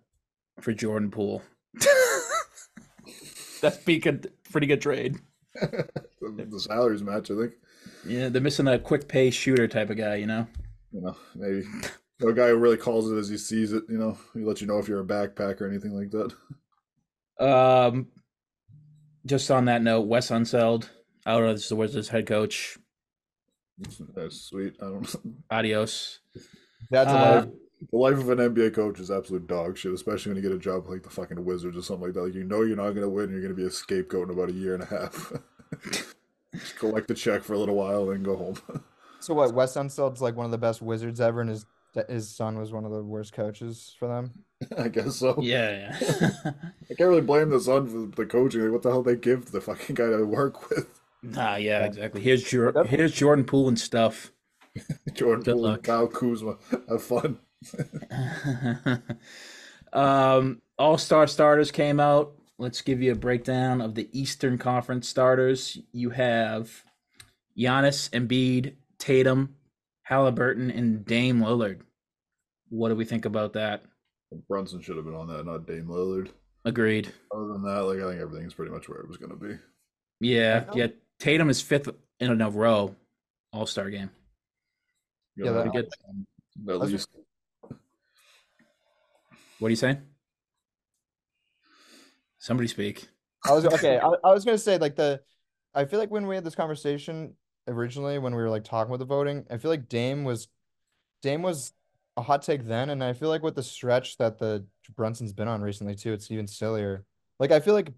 for 0.60 0.72
Jordan 0.72 1.10
Poole. 1.10 1.42
That'd 3.60 3.84
be 3.84 3.98
good, 3.98 4.32
pretty 4.50 4.66
good 4.66 4.80
trade. 4.80 5.18
the, 5.54 5.88
the 6.20 6.60
salaries 6.60 7.02
match, 7.02 7.30
I 7.30 7.34
think. 7.36 7.52
Yeah, 8.06 8.28
they're 8.30 8.42
missing 8.42 8.66
a 8.66 8.78
quick 8.78 9.06
pay 9.08 9.30
shooter 9.30 9.68
type 9.68 9.90
of 9.90 9.96
guy, 9.96 10.16
you 10.16 10.26
know. 10.26 10.46
You 10.92 11.02
know, 11.02 11.16
maybe 11.34 11.64
a 12.22 12.32
guy 12.32 12.48
who 12.48 12.56
really 12.56 12.76
calls 12.76 13.10
it 13.10 13.16
as 13.16 13.28
he 13.28 13.36
sees 13.36 13.72
it. 13.72 13.84
You 13.88 13.98
know, 13.98 14.18
he 14.34 14.40
lets 14.40 14.60
you 14.60 14.66
know 14.66 14.78
if 14.78 14.88
you're 14.88 15.00
a 15.00 15.04
backpack 15.04 15.60
or 15.60 15.68
anything 15.68 15.92
like 15.92 16.10
that. 16.10 16.32
Um, 17.38 18.06
just 19.26 19.50
on 19.50 19.66
that 19.66 19.82
note, 19.82 20.06
Wes 20.06 20.30
Unseld 20.30 20.88
out 21.26 21.42
as 21.42 21.68
the 21.68 21.76
Wizards 21.76 22.08
head 22.08 22.26
coach. 22.26 22.78
That's 24.14 24.40
sweet. 24.40 24.74
I 24.80 24.86
don't. 24.86 25.02
Know. 25.24 25.32
Adios. 25.50 26.20
That's 26.90 27.10
a 27.10 27.14
Uh, 27.14 27.34
lot. 27.40 27.48
The 27.92 27.98
life 27.98 28.14
of 28.16 28.30
an 28.30 28.38
NBA 28.38 28.72
coach 28.74 29.00
is 29.00 29.10
absolute 29.10 29.46
dog 29.46 29.76
shit, 29.76 29.92
especially 29.92 30.30
when 30.32 30.42
you 30.42 30.48
get 30.48 30.56
a 30.56 30.58
job 30.58 30.88
like 30.88 31.02
the 31.02 31.10
fucking 31.10 31.44
Wizards 31.44 31.76
or 31.76 31.82
something 31.82 32.06
like 32.06 32.14
that. 32.14 32.22
Like 32.22 32.34
you 32.34 32.44
know 32.44 32.62
you're 32.62 32.74
not 32.74 32.92
gonna 32.92 33.06
win, 33.10 33.30
you're 33.30 33.42
gonna 33.42 33.52
be 33.52 33.66
a 33.66 33.70
scapegoat 33.70 34.30
in 34.30 34.34
about 34.34 34.48
a 34.48 34.52
year 34.54 34.72
and 34.72 34.82
a 34.82 34.86
half. 34.86 35.30
Just 36.54 36.78
collect 36.78 37.08
the 37.08 37.14
check 37.14 37.42
for 37.42 37.52
a 37.52 37.58
little 37.58 37.74
while, 37.74 38.06
then 38.06 38.22
go 38.22 38.36
home. 38.36 38.56
So 39.20 39.34
what? 39.34 39.52
Wes 39.54 39.76
Unseld's 39.76 40.22
like 40.22 40.36
one 40.36 40.44
of 40.44 40.52
the 40.52 40.58
best 40.58 40.80
Wizards 40.80 41.20
ever, 41.20 41.40
and 41.40 41.50
his 41.50 41.66
his 42.10 42.28
son 42.28 42.58
was 42.58 42.72
one 42.72 42.84
of 42.84 42.90
the 42.92 43.02
worst 43.02 43.32
coaches 43.32 43.94
for 43.98 44.06
them. 44.08 44.32
I 44.78 44.88
guess 44.88 45.16
so. 45.16 45.38
Yeah, 45.40 45.92
yeah. 46.00 46.30
I 46.90 46.94
can't 46.94 47.08
really 47.08 47.20
blame 47.22 47.50
the 47.50 47.60
son 47.60 47.86
for 47.86 48.16
the 48.22 48.26
coaching. 48.26 48.62
Like, 48.62 48.72
what 48.72 48.82
the 48.82 48.90
hell 48.90 49.02
they 49.02 49.16
give 49.16 49.52
the 49.52 49.60
fucking 49.60 49.94
guy 49.96 50.08
to 50.10 50.24
work 50.24 50.68
with? 50.70 50.88
nah, 51.22 51.56
yeah, 51.56 51.84
exactly. 51.84 52.20
Here's 52.20 52.44
Jor- 52.44 52.72
That's- 52.72 52.90
here's 52.94 53.12
Jordan 53.12 53.44
Poole 53.44 53.68
and 53.68 53.78
stuff. 53.78 54.32
Jordan 55.14 55.42
Good 55.44 55.54
Poole, 55.54 55.62
luck. 55.62 55.74
and 55.76 55.84
Kyle 55.84 56.06
Kuzma, 56.08 56.56
have 56.88 57.02
fun. 57.02 57.38
um, 59.92 60.60
All 60.78 60.98
Star 60.98 61.26
starters 61.26 61.70
came 61.70 62.00
out. 62.00 62.32
Let's 62.58 62.80
give 62.82 63.02
you 63.02 63.12
a 63.12 63.16
breakdown 63.16 63.80
of 63.80 63.94
the 63.94 64.08
Eastern 64.18 64.56
Conference 64.58 65.08
starters. 65.08 65.78
You 65.92 66.10
have 66.10 66.84
Giannis, 67.58 68.08
Embiid, 68.10 68.74
Tatum, 68.98 69.56
Halliburton, 70.02 70.70
and 70.70 71.04
Dame 71.04 71.40
Lillard. 71.40 71.80
What 72.68 72.88
do 72.88 72.96
we 72.96 73.04
think 73.04 73.24
about 73.24 73.52
that? 73.54 73.82
Brunson 74.48 74.80
should 74.80 74.96
have 74.96 75.04
been 75.04 75.14
on 75.14 75.28
that, 75.28 75.44
not 75.46 75.66
Dame 75.66 75.86
Lillard. 75.86 76.30
Agreed. 76.64 77.12
Other 77.32 77.46
than 77.52 77.62
that, 77.62 77.82
like 77.84 77.98
I 78.00 78.08
think 78.10 78.20
everything's 78.20 78.54
pretty 78.54 78.72
much 78.72 78.88
where 78.88 78.98
it 78.98 79.06
was 79.08 79.16
gonna 79.16 79.36
be. 79.36 79.56
Yeah, 80.20 80.64
yeah. 80.74 80.88
Tatum 81.20 81.48
is 81.48 81.60
fifth 81.60 81.88
in 82.20 82.40
a 82.40 82.50
row 82.50 82.94
All 83.52 83.66
Star 83.66 83.88
game. 83.90 84.10
You 85.36 85.44
Yeah, 85.44 85.50
know, 85.52 85.62
that- 85.64 85.72
get- 85.72 85.88
At 86.68 86.80
least 86.80 87.08
What 89.58 89.68
are 89.68 89.70
you 89.70 89.76
saying? 89.76 90.02
Somebody 92.38 92.68
speak. 92.68 93.08
I 93.44 93.52
was 93.52 93.64
okay. 93.66 93.98
I, 94.02 94.08
I 94.24 94.32
was 94.32 94.44
gonna 94.44 94.58
say 94.58 94.78
like 94.78 94.96
the, 94.96 95.20
I 95.74 95.84
feel 95.84 95.98
like 95.98 96.10
when 96.10 96.26
we 96.26 96.34
had 96.34 96.44
this 96.44 96.54
conversation 96.54 97.34
originally 97.68 98.18
when 98.18 98.34
we 98.34 98.42
were 98.42 98.50
like 98.50 98.64
talking 98.64 98.90
with 98.90 99.00
the 99.00 99.06
voting, 99.06 99.44
I 99.50 99.58
feel 99.58 99.70
like 99.70 99.88
Dame 99.88 100.24
was, 100.24 100.48
Dame 101.22 101.42
was 101.42 101.72
a 102.16 102.22
hot 102.22 102.42
take 102.42 102.66
then, 102.66 102.90
and 102.90 103.02
I 103.04 103.12
feel 103.12 103.28
like 103.28 103.42
with 103.42 103.54
the 103.54 103.62
stretch 103.62 104.16
that 104.18 104.38
the 104.38 104.64
Brunson's 104.94 105.32
been 105.32 105.48
on 105.48 105.60
recently 105.60 105.94
too, 105.94 106.12
it's 106.12 106.30
even 106.30 106.46
sillier. 106.46 107.04
Like 107.38 107.50
I 107.52 107.60
feel 107.60 107.74
like 107.74 107.92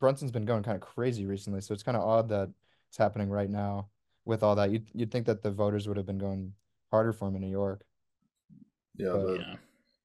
Brunson's 0.00 0.30
been 0.30 0.44
going 0.44 0.62
kind 0.62 0.74
of 0.76 0.82
crazy 0.82 1.24
recently, 1.26 1.60
so 1.62 1.72
it's 1.74 1.82
kind 1.82 1.96
of 1.96 2.02
odd 2.02 2.28
that 2.28 2.50
it's 2.88 2.98
happening 2.98 3.30
right 3.30 3.48
now 3.50 3.88
with 4.24 4.42
all 4.42 4.54
that. 4.56 4.70
You'd 4.70 4.88
you'd 4.92 5.10
think 5.10 5.26
that 5.26 5.42
the 5.42 5.50
voters 5.50 5.88
would 5.88 5.96
have 5.96 6.06
been 6.06 6.18
going 6.18 6.52
harder 6.90 7.12
for 7.12 7.28
him 7.28 7.36
in 7.36 7.40
New 7.42 7.50
York. 7.50 7.82
yeah. 8.96 9.08
Uh, 9.08 9.22
the- 9.26 9.36
Yeah. 9.38 9.54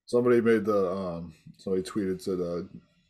Somebody 0.06 0.40
made 0.40 0.64
the 0.64 0.90
um. 0.90 1.34
Somebody 1.58 1.82
tweeted 1.82 2.22
said, 2.22 2.40
uh, 2.40 2.62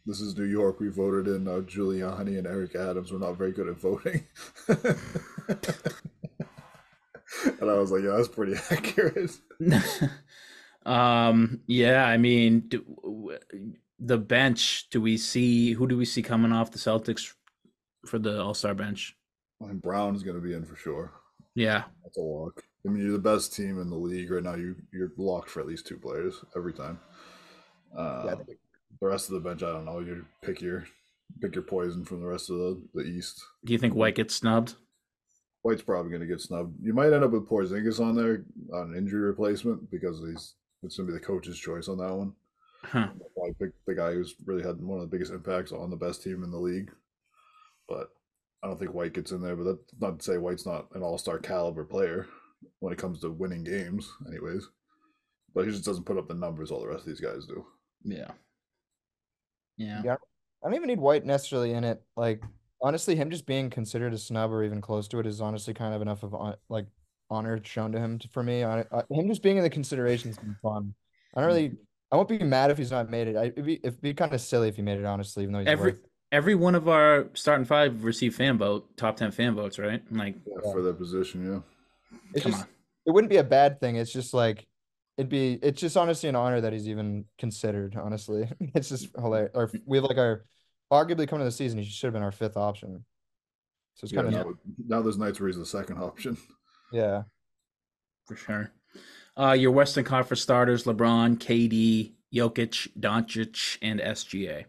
"This 0.04 0.20
is 0.20 0.36
New 0.36 0.46
York. 0.46 0.80
We 0.80 0.88
voted 0.88 1.28
in 1.28 1.46
uh, 1.46 1.60
Giuliani 1.60 2.38
and 2.38 2.44
Eric 2.48 2.74
Adams. 2.74 3.12
We're 3.12 3.20
not 3.20 3.38
very 3.38 3.52
good 3.52 3.68
at 3.68 3.76
voting." 3.78 4.24
and 7.60 7.70
I 7.70 7.74
was 7.74 7.92
like, 7.92 8.02
"Yeah, 8.02 8.16
that's 8.16 8.26
pretty 8.26 8.54
accurate." 8.70 9.30
um. 10.88 11.60
Yeah. 11.66 12.04
I 12.06 12.16
mean, 12.16 12.60
do, 12.68 12.84
w- 13.02 13.38
the 13.98 14.18
bench. 14.18 14.88
Do 14.90 15.00
we 15.00 15.16
see 15.16 15.72
who 15.72 15.86
do 15.86 15.96
we 15.96 16.04
see 16.04 16.22
coming 16.22 16.52
off 16.52 16.70
the 16.70 16.78
Celtics 16.78 17.32
for 18.06 18.18
the 18.18 18.40
All 18.42 18.54
Star 18.54 18.74
bench? 18.74 19.16
And 19.60 19.82
Brown 19.82 20.14
is 20.14 20.22
going 20.22 20.36
to 20.36 20.42
be 20.42 20.54
in 20.54 20.64
for 20.64 20.76
sure. 20.76 21.12
Yeah. 21.54 21.84
That's 22.04 22.16
a 22.18 22.20
lock. 22.20 22.62
I 22.86 22.90
mean, 22.90 23.02
you're 23.02 23.12
the 23.12 23.18
best 23.18 23.54
team 23.54 23.80
in 23.80 23.90
the 23.90 23.96
league 23.96 24.30
right 24.30 24.42
now. 24.42 24.54
You 24.54 24.76
you're 24.92 25.12
locked 25.16 25.50
for 25.50 25.60
at 25.60 25.66
least 25.66 25.86
two 25.86 25.98
players 25.98 26.36
every 26.56 26.72
time. 26.72 27.00
Uh, 27.96 28.22
Yeah, 28.26 28.34
the 29.00 29.06
rest 29.06 29.28
of 29.28 29.34
the 29.34 29.40
bench, 29.48 29.62
I 29.62 29.72
don't 29.72 29.84
know. 29.84 29.98
You 30.00 30.24
pick 30.42 30.60
your 30.60 30.86
pick 31.40 31.54
your 31.54 31.64
poison 31.64 32.04
from 32.04 32.20
the 32.20 32.26
rest 32.26 32.50
of 32.50 32.56
the, 32.58 32.82
the 32.94 33.02
East. 33.02 33.42
Do 33.64 33.72
you 33.72 33.78
think 33.78 33.94
White 33.94 34.14
gets 34.14 34.34
snubbed? 34.36 34.74
White's 35.62 35.82
probably 35.82 36.10
going 36.10 36.22
to 36.22 36.26
get 36.28 36.40
snubbed. 36.40 36.76
You 36.80 36.94
might 36.94 37.12
end 37.12 37.24
up 37.24 37.32
with 37.32 37.48
Porzingis 37.48 38.00
on 38.00 38.14
there 38.14 38.44
on 38.72 38.94
injury 38.96 39.20
replacement 39.22 39.90
because 39.90 40.20
he's 40.20 40.54
it's 40.82 40.96
going 40.96 41.06
to 41.06 41.12
be 41.12 41.18
the 41.18 41.24
coach's 41.24 41.58
choice 41.58 41.88
on 41.88 41.98
that 41.98 42.14
one. 42.14 42.32
Huh. 42.82 43.08
Probably 43.34 43.54
pick 43.58 43.70
the 43.86 43.94
guy 43.94 44.12
who's 44.12 44.34
really 44.46 44.62
had 44.62 44.80
one 44.80 45.00
of 45.00 45.02
the 45.02 45.14
biggest 45.14 45.32
impacts 45.32 45.72
on 45.72 45.90
the 45.90 45.96
best 45.96 46.22
team 46.22 46.44
in 46.44 46.50
the 46.50 46.58
league. 46.58 46.90
But 47.88 48.10
I 48.62 48.66
don't 48.68 48.78
think 48.78 48.94
White 48.94 49.14
gets 49.14 49.32
in 49.32 49.42
there. 49.42 49.56
But 49.56 49.64
that's 49.64 50.00
not 50.00 50.18
to 50.18 50.24
say 50.24 50.38
White's 50.38 50.66
not 50.66 50.86
an 50.94 51.02
all 51.02 51.18
star 51.18 51.38
caliber 51.38 51.84
player 51.84 52.26
when 52.80 52.92
it 52.92 52.98
comes 52.98 53.20
to 53.20 53.30
winning 53.30 53.64
games, 53.64 54.10
anyways. 54.28 54.68
But 55.54 55.64
he 55.64 55.72
just 55.72 55.84
doesn't 55.84 56.04
put 56.04 56.18
up 56.18 56.28
the 56.28 56.34
numbers 56.34 56.70
all 56.70 56.80
the 56.80 56.88
rest 56.88 57.00
of 57.00 57.06
these 57.06 57.20
guys 57.20 57.46
do. 57.46 57.66
Yeah. 58.04 58.30
Yeah. 59.76 60.02
Yeah. 60.04 60.16
I 60.62 60.66
don't 60.66 60.74
even 60.74 60.88
need 60.88 61.00
White 61.00 61.24
necessarily 61.24 61.72
in 61.72 61.84
it. 61.84 62.02
Like 62.16 62.42
honestly, 62.82 63.16
him 63.16 63.30
just 63.30 63.46
being 63.46 63.70
considered 63.70 64.12
a 64.12 64.18
snub 64.18 64.52
or 64.52 64.64
even 64.64 64.80
close 64.80 65.08
to 65.08 65.18
it 65.18 65.26
is 65.26 65.40
honestly 65.40 65.74
kind 65.74 65.94
of 65.94 66.02
enough 66.02 66.22
of 66.22 66.34
uh, 66.34 66.54
like 66.68 66.86
honor 67.30 67.60
shown 67.64 67.92
to 67.92 67.98
him 67.98 68.18
to, 68.18 68.28
for 68.28 68.42
me. 68.42 68.64
I, 68.64 68.80
I, 68.92 69.02
him 69.10 69.28
just 69.28 69.42
being 69.42 69.56
in 69.56 69.62
the 69.62 69.70
considerations 69.70 70.38
been 70.38 70.56
fun. 70.62 70.94
I 71.34 71.40
don't 71.40 71.48
really. 71.48 71.72
I 72.10 72.16
won't 72.16 72.28
be 72.28 72.38
mad 72.38 72.70
if 72.70 72.78
he's 72.78 72.90
not 72.90 73.10
made 73.10 73.28
it. 73.28 73.36
I, 73.36 73.44
it'd 73.44 73.64
be 73.66 73.74
it'd 73.84 74.00
be 74.00 74.14
kind 74.14 74.32
of 74.32 74.40
silly 74.40 74.68
if 74.68 74.76
he 74.76 74.82
made 74.82 74.98
it. 74.98 75.04
Honestly, 75.04 75.42
even 75.42 75.52
though 75.52 75.58
he's 75.60 75.68
Every 75.68 75.92
worth- 75.92 76.00
every 76.32 76.54
one 76.54 76.74
of 76.74 76.88
our 76.88 77.28
starting 77.34 77.64
five 77.66 78.04
received 78.04 78.36
fan 78.36 78.56
vote, 78.58 78.96
top 78.96 79.16
ten 79.16 79.30
fan 79.30 79.54
votes, 79.54 79.78
right? 79.78 80.02
Like, 80.10 80.36
Yeah, 80.46 80.72
for 80.72 80.82
their 80.82 80.94
position, 80.94 81.46
yeah. 81.52 82.18
it's 82.34 82.42
come 82.42 82.52
just 82.52 82.64
on. 82.64 82.68
it 83.06 83.10
wouldn't 83.10 83.30
be 83.30 83.36
a 83.36 83.44
bad 83.44 83.80
thing. 83.80 83.96
It's 83.96 84.12
just 84.12 84.32
like 84.32 84.66
it'd 85.18 85.28
be 85.28 85.58
it's 85.62 85.80
just 85.80 85.96
honestly 85.96 86.28
an 86.28 86.36
honor 86.36 86.60
that 86.62 86.72
he's 86.72 86.88
even 86.88 87.26
considered. 87.38 87.94
Honestly, 87.96 88.48
it's 88.74 88.88
just 88.88 89.08
hilarious. 89.16 89.50
Or 89.54 89.70
we 89.84 89.98
have 89.98 90.04
like 90.04 90.18
our 90.18 90.44
arguably 90.90 91.28
coming 91.28 91.40
to 91.40 91.44
the 91.44 91.50
season, 91.50 91.78
he 91.78 91.84
should 91.84 92.06
have 92.06 92.14
been 92.14 92.22
our 92.22 92.32
fifth 92.32 92.56
option. 92.56 93.04
So 93.96 94.04
it's 94.04 94.12
yeah 94.12 94.22
kind 94.22 94.34
of 94.34 94.46
now, 94.46 94.54
now 94.96 95.02
there's 95.02 95.18
nights 95.18 95.40
where 95.40 95.48
he's 95.48 95.58
the 95.58 95.66
second 95.66 95.98
option. 95.98 96.38
yeah. 96.92 97.22
for 98.26 98.36
sure. 98.36 98.72
Uh, 99.36 99.52
your 99.52 99.70
Western 99.70 100.04
Conference 100.04 100.40
starters: 100.40 100.84
LeBron, 100.84 101.38
KD, 101.38 102.12
Jokic, 102.34 102.88
Doncic, 102.98 103.78
and 103.80 104.00
SGA. 104.00 104.64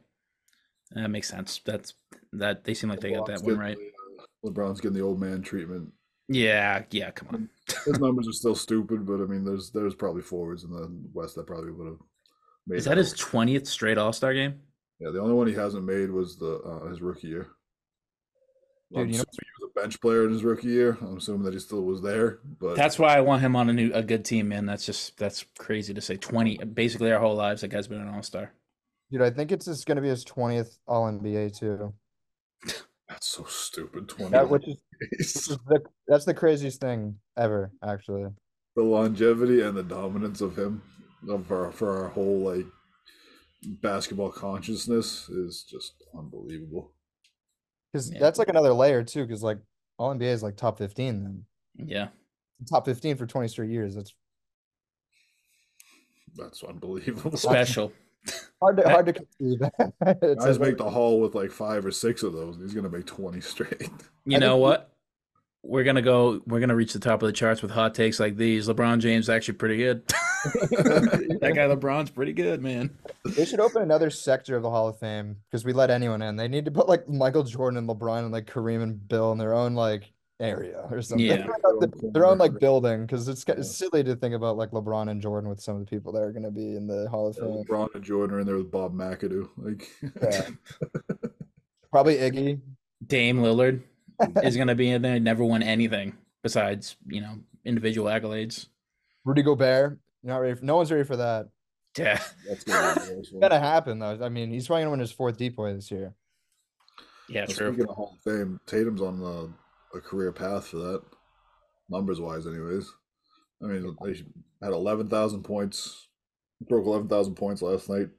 That 0.91 1.09
makes 1.09 1.29
sense. 1.29 1.61
That's 1.65 1.93
that. 2.33 2.63
They 2.63 2.73
seem 2.73 2.89
like 2.89 2.99
they 2.99 3.11
got 3.11 3.27
that 3.27 3.41
one 3.43 3.57
right. 3.57 3.77
the, 3.77 4.49
uh, 4.49 4.51
LeBron's 4.51 4.79
getting 4.79 4.97
the 4.97 5.03
old 5.03 5.19
man 5.19 5.41
treatment. 5.41 5.91
Yeah, 6.27 6.83
yeah. 6.91 7.11
Come 7.11 7.27
on. 7.33 7.49
His 7.85 7.99
numbers 7.99 8.27
are 8.27 8.33
still 8.33 8.55
stupid, 8.55 9.05
but 9.05 9.21
I 9.21 9.25
mean, 9.25 9.43
there's 9.43 9.71
there's 9.71 9.95
probably 9.95 10.21
forwards 10.21 10.63
in 10.63 10.71
the 10.71 10.89
West 11.13 11.35
that 11.35 11.47
probably 11.47 11.71
would 11.71 11.87
have 11.87 11.97
made. 12.67 12.77
Is 12.77 12.85
that 12.85 12.97
his 12.97 13.13
twentieth 13.13 13.67
straight 13.67 13.97
All 13.97 14.13
Star 14.13 14.33
game? 14.33 14.59
Yeah, 14.99 15.09
the 15.11 15.19
only 15.19 15.33
one 15.33 15.47
he 15.47 15.53
hasn't 15.53 15.85
made 15.85 16.11
was 16.11 16.37
the 16.37 16.59
uh, 16.59 16.89
his 16.89 17.01
rookie 17.01 17.27
year. 17.27 17.47
Dude, 18.91 19.01
I'm 19.01 19.09
you 19.09 19.17
know- 19.19 19.23
he 19.31 19.63
was 19.63 19.71
a 19.75 19.79
bench 19.79 20.01
player 20.01 20.25
in 20.25 20.31
his 20.31 20.43
rookie 20.43 20.67
year. 20.69 20.97
I'm 21.01 21.17
assuming 21.17 21.43
that 21.43 21.53
he 21.53 21.59
still 21.59 21.83
was 21.83 22.01
there, 22.01 22.39
but 22.59 22.75
That's 22.75 22.97
why 22.97 23.15
I 23.15 23.21
want 23.21 23.41
him 23.41 23.55
on 23.55 23.69
a 23.69 23.73
new 23.73 23.91
a 23.93 24.01
good 24.01 24.25
team, 24.25 24.47
man. 24.49 24.65
That's 24.65 24.85
just 24.85 25.17
that's 25.17 25.45
crazy 25.57 25.93
to 25.93 26.01
say. 26.01 26.17
Twenty, 26.17 26.57
basically 26.57 27.11
our 27.11 27.19
whole 27.19 27.35
lives, 27.35 27.61
that 27.61 27.67
guy's 27.69 27.87
been 27.87 28.01
an 28.01 28.09
All 28.09 28.23
Star. 28.23 28.53
Dude, 29.11 29.21
I 29.21 29.29
think 29.29 29.51
it's 29.51 29.65
just 29.65 29.85
gonna 29.85 30.01
be 30.01 30.07
his 30.09 30.23
twentieth 30.23 30.77
All 30.87 31.05
NBA 31.11 31.57
too. 31.57 31.93
that's 33.07 33.27
so 33.27 33.43
stupid. 33.45 34.09
Twenty. 34.09 34.31
That 34.31 34.49
which 34.49 34.67
is, 34.67 34.77
which 35.11 35.19
is 35.21 35.45
the, 35.67 35.81
that's 36.07 36.25
the 36.25 36.33
craziest 36.33 36.81
thing 36.81 37.15
ever, 37.37 37.71
actually. 37.83 38.25
the 38.75 38.83
longevity 38.83 39.61
and 39.61 39.77
the 39.77 39.83
dominance 39.83 40.41
of 40.41 40.57
him 40.57 40.81
of 41.27 41.51
our, 41.51 41.71
for 41.71 41.97
our 42.03 42.09
whole 42.09 42.39
like 42.39 42.65
basketball 43.63 44.31
consciousness 44.31 45.27
is 45.29 45.63
just 45.69 45.93
unbelievable. 46.17 46.91
Because 47.91 48.11
Yeah. 48.11 48.19
that's 48.19 48.39
like 48.39 48.49
another 48.49 48.73
layer 48.73 49.03
too. 49.03 49.25
Because 49.25 49.43
like 49.43 49.57
All 49.97 50.13
NBA 50.13 50.21
is 50.31 50.43
like 50.43 50.55
top 50.55 50.77
fifteen, 50.77 51.23
then 51.23 51.45
Yeah, 51.87 52.07
top 52.69 52.85
fifteen 52.85 53.15
for 53.17 53.25
twenty 53.25 53.47
straight 53.47 53.69
years. 53.69 53.95
That's 53.95 54.13
That's 56.35 56.63
unbelievable. 56.63 57.35
special. 57.37 57.91
hard 58.61 58.77
to 58.77 58.89
hard 58.89 59.05
to 59.07 59.13
conceive. 59.39 59.61
It's 60.21 60.45
Guys 60.45 60.59
like- 60.59 60.69
make 60.69 60.77
the 60.77 60.89
hall 60.89 61.19
with 61.19 61.35
like 61.35 61.51
five 61.51 61.85
or 61.85 61.91
six 61.91 62.23
of 62.23 62.33
those. 62.33 62.57
He's 62.57 62.73
gonna 62.73 62.89
make 62.89 63.05
twenty 63.05 63.41
straight. 63.41 63.89
You 64.25 64.39
know 64.39 64.57
what? 64.57 64.91
We're 65.61 65.83
gonna 65.83 66.01
go. 66.01 66.41
We're 66.47 66.59
gonna 66.61 66.75
reach 66.75 66.93
the 66.93 66.99
top 66.99 67.21
of 67.21 67.27
the 67.27 67.33
charts 67.33 67.61
with 67.61 67.71
hot 67.71 67.93
takes 67.93 68.19
like 68.19 68.37
these. 68.37 68.67
LeBron 68.67 68.99
James 68.99 69.25
is 69.25 69.29
actually 69.29 69.55
pretty 69.55 69.77
good. 69.77 70.07
that 70.71 71.51
guy 71.53 71.67
LeBron's 71.67 72.09
pretty 72.09 72.33
good, 72.33 72.61
man. 72.61 72.89
They 73.25 73.45
should 73.45 73.59
open 73.59 73.81
another 73.81 74.09
sector 74.09 74.55
of 74.55 74.63
the 74.63 74.69
Hall 74.69 74.87
of 74.87 74.97
Fame 74.99 75.35
because 75.49 75.65
we 75.65 75.73
let 75.73 75.89
anyone 75.91 76.21
in. 76.21 76.35
They 76.37 76.47
need 76.47 76.65
to 76.65 76.71
put 76.71 76.87
like 76.87 77.07
Michael 77.09 77.43
Jordan 77.43 77.77
and 77.77 77.89
LeBron 77.89 78.19
and 78.19 78.31
like 78.31 78.45
Kareem 78.45 78.81
and 78.83 79.07
Bill 79.07 79.31
in 79.33 79.37
their 79.37 79.53
own 79.53 79.75
like 79.75 80.11
area 80.39 80.87
or 80.89 81.01
something. 81.01 81.25
Yeah. 81.27 81.45
Their- 81.81 82.11
their 82.13 82.25
own 82.25 82.37
like 82.37 82.57
building 82.59 83.01
because 83.05 83.27
it's, 83.27 83.43
it's 83.49 83.75
silly 83.75 84.01
to 84.05 84.15
think 84.15 84.33
about 84.35 84.55
like 84.55 84.71
LeBron 84.71 85.09
and 85.11 85.21
Jordan 85.21 85.49
with 85.49 85.59
some 85.59 85.75
of 85.75 85.81
the 85.81 85.85
people 85.89 86.13
that 86.13 86.21
are 86.21 86.31
going 86.31 86.43
to 86.43 86.51
be 86.51 86.77
in 86.77 86.87
the 86.87 87.09
Hall 87.09 87.27
of 87.27 87.35
Yeah, 87.37 87.43
Fame. 87.43 87.65
LeBron 87.65 87.95
and 87.95 88.03
Jordan 88.03 88.37
are 88.37 88.39
in 88.39 88.47
there 88.47 88.55
with 88.57 88.71
Bob 88.71 88.93
McAdoo. 88.95 89.49
Like, 89.57 89.89
Yeah. 90.23 90.47
Probably 91.91 92.15
Iggy. 92.15 92.59
Dame 93.05 93.39
Lillard 93.39 93.81
is 94.43 94.57
gonna 94.57 94.75
be 94.75 94.89
in 94.89 95.01
there. 95.01 95.19
Never 95.19 95.43
won 95.43 95.63
anything 95.63 96.17
besides 96.43 96.95
you 97.07 97.21
know 97.21 97.39
individual 97.65 98.07
accolades. 98.07 98.67
Rudy 99.25 99.43
Gobert. 99.43 99.99
You're 100.23 100.33
not 100.33 100.39
ready. 100.39 100.55
For, 100.55 100.65
no 100.65 100.77
one's 100.77 100.91
ready 100.91 101.03
for 101.03 101.17
that. 101.17 101.49
Yeah, 101.97 102.21
that's 102.47 102.63
gonna 102.63 102.95
be 102.95 103.05
the 103.07 103.15
worst 103.15 103.31
It's 103.31 103.39
gonna 103.39 103.59
happen 103.59 103.99
though. 103.99 104.19
I 104.21 104.29
mean, 104.29 104.51
he's 104.51 104.67
probably 104.67 104.83
gonna 104.83 104.91
win 104.91 104.99
his 104.99 105.11
fourth 105.11 105.37
DPOY 105.37 105.75
this 105.75 105.91
year. 105.91 106.13
yeah, 107.27 107.45
Well, 107.47 107.55
true. 107.55 107.73
Speaking 107.73 107.89
of 107.89 107.95
Hall 107.95 108.15
of 108.15 108.31
Fame, 108.31 108.59
Tatum's 108.65 109.01
on 109.01 109.19
the, 109.19 109.51
a 109.97 110.01
career 110.01 110.31
path 110.31 110.67
for 110.67 110.77
that, 110.77 111.01
numbers 111.89 112.21
wise, 112.21 112.45
anyways. 112.45 112.91
I 113.61 113.65
mean, 113.67 113.95
they 114.03 114.23
had 114.61 114.71
eleven 114.73 115.09
thousand 115.09 115.43
points, 115.43 116.07
broke 116.67 116.85
eleven 116.85 117.07
thousand 117.07 117.35
points 117.35 117.61
last 117.61 117.89
night. 117.89 118.09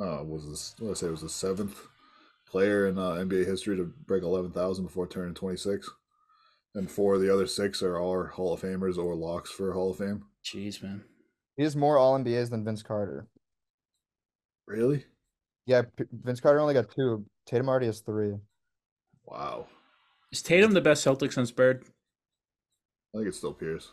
Uh, 0.00 0.22
was 0.24 0.48
this? 0.48 0.74
What 0.78 0.88
did 0.88 0.96
I 0.96 1.00
say? 1.00 1.06
It 1.08 1.10
was 1.10 1.22
the 1.22 1.28
seventh 1.28 1.78
player 2.50 2.86
in 2.88 2.98
uh, 2.98 3.12
NBA 3.12 3.46
history 3.46 3.76
to 3.76 3.92
break 4.06 4.22
eleven 4.22 4.50
thousand 4.50 4.84
before 4.84 5.06
turning 5.06 5.34
twenty 5.34 5.56
six, 5.56 5.90
and 6.74 6.90
four 6.90 7.14
of 7.14 7.20
the 7.20 7.32
other 7.32 7.46
six 7.46 7.82
are 7.82 7.98
all 7.98 8.26
Hall 8.26 8.54
of 8.54 8.60
Famers 8.60 8.98
or 8.98 9.14
locks 9.14 9.50
for 9.50 9.72
Hall 9.72 9.90
of 9.90 9.98
Fame. 9.98 10.24
Jeez, 10.44 10.82
man. 10.82 11.04
He 11.56 11.64
has 11.64 11.74
more 11.74 11.98
All 11.98 12.18
NBAs 12.18 12.50
than 12.50 12.64
Vince 12.64 12.82
Carter. 12.82 13.26
Really? 14.66 15.04
Yeah, 15.66 15.82
P- 15.96 16.04
Vince 16.12 16.40
Carter 16.40 16.60
only 16.60 16.74
got 16.74 16.90
two. 16.90 17.26
Tatum 17.46 17.68
already 17.68 17.86
has 17.86 18.00
three. 18.00 18.34
Wow. 19.24 19.66
Is 20.30 20.40
Tatum 20.40 20.72
the 20.72 20.80
best 20.80 21.02
Celtic 21.02 21.32
since 21.32 21.50
Bird? 21.50 21.84
I 23.14 23.18
think 23.18 23.28
it's 23.28 23.38
still 23.38 23.52
Pierce. 23.52 23.90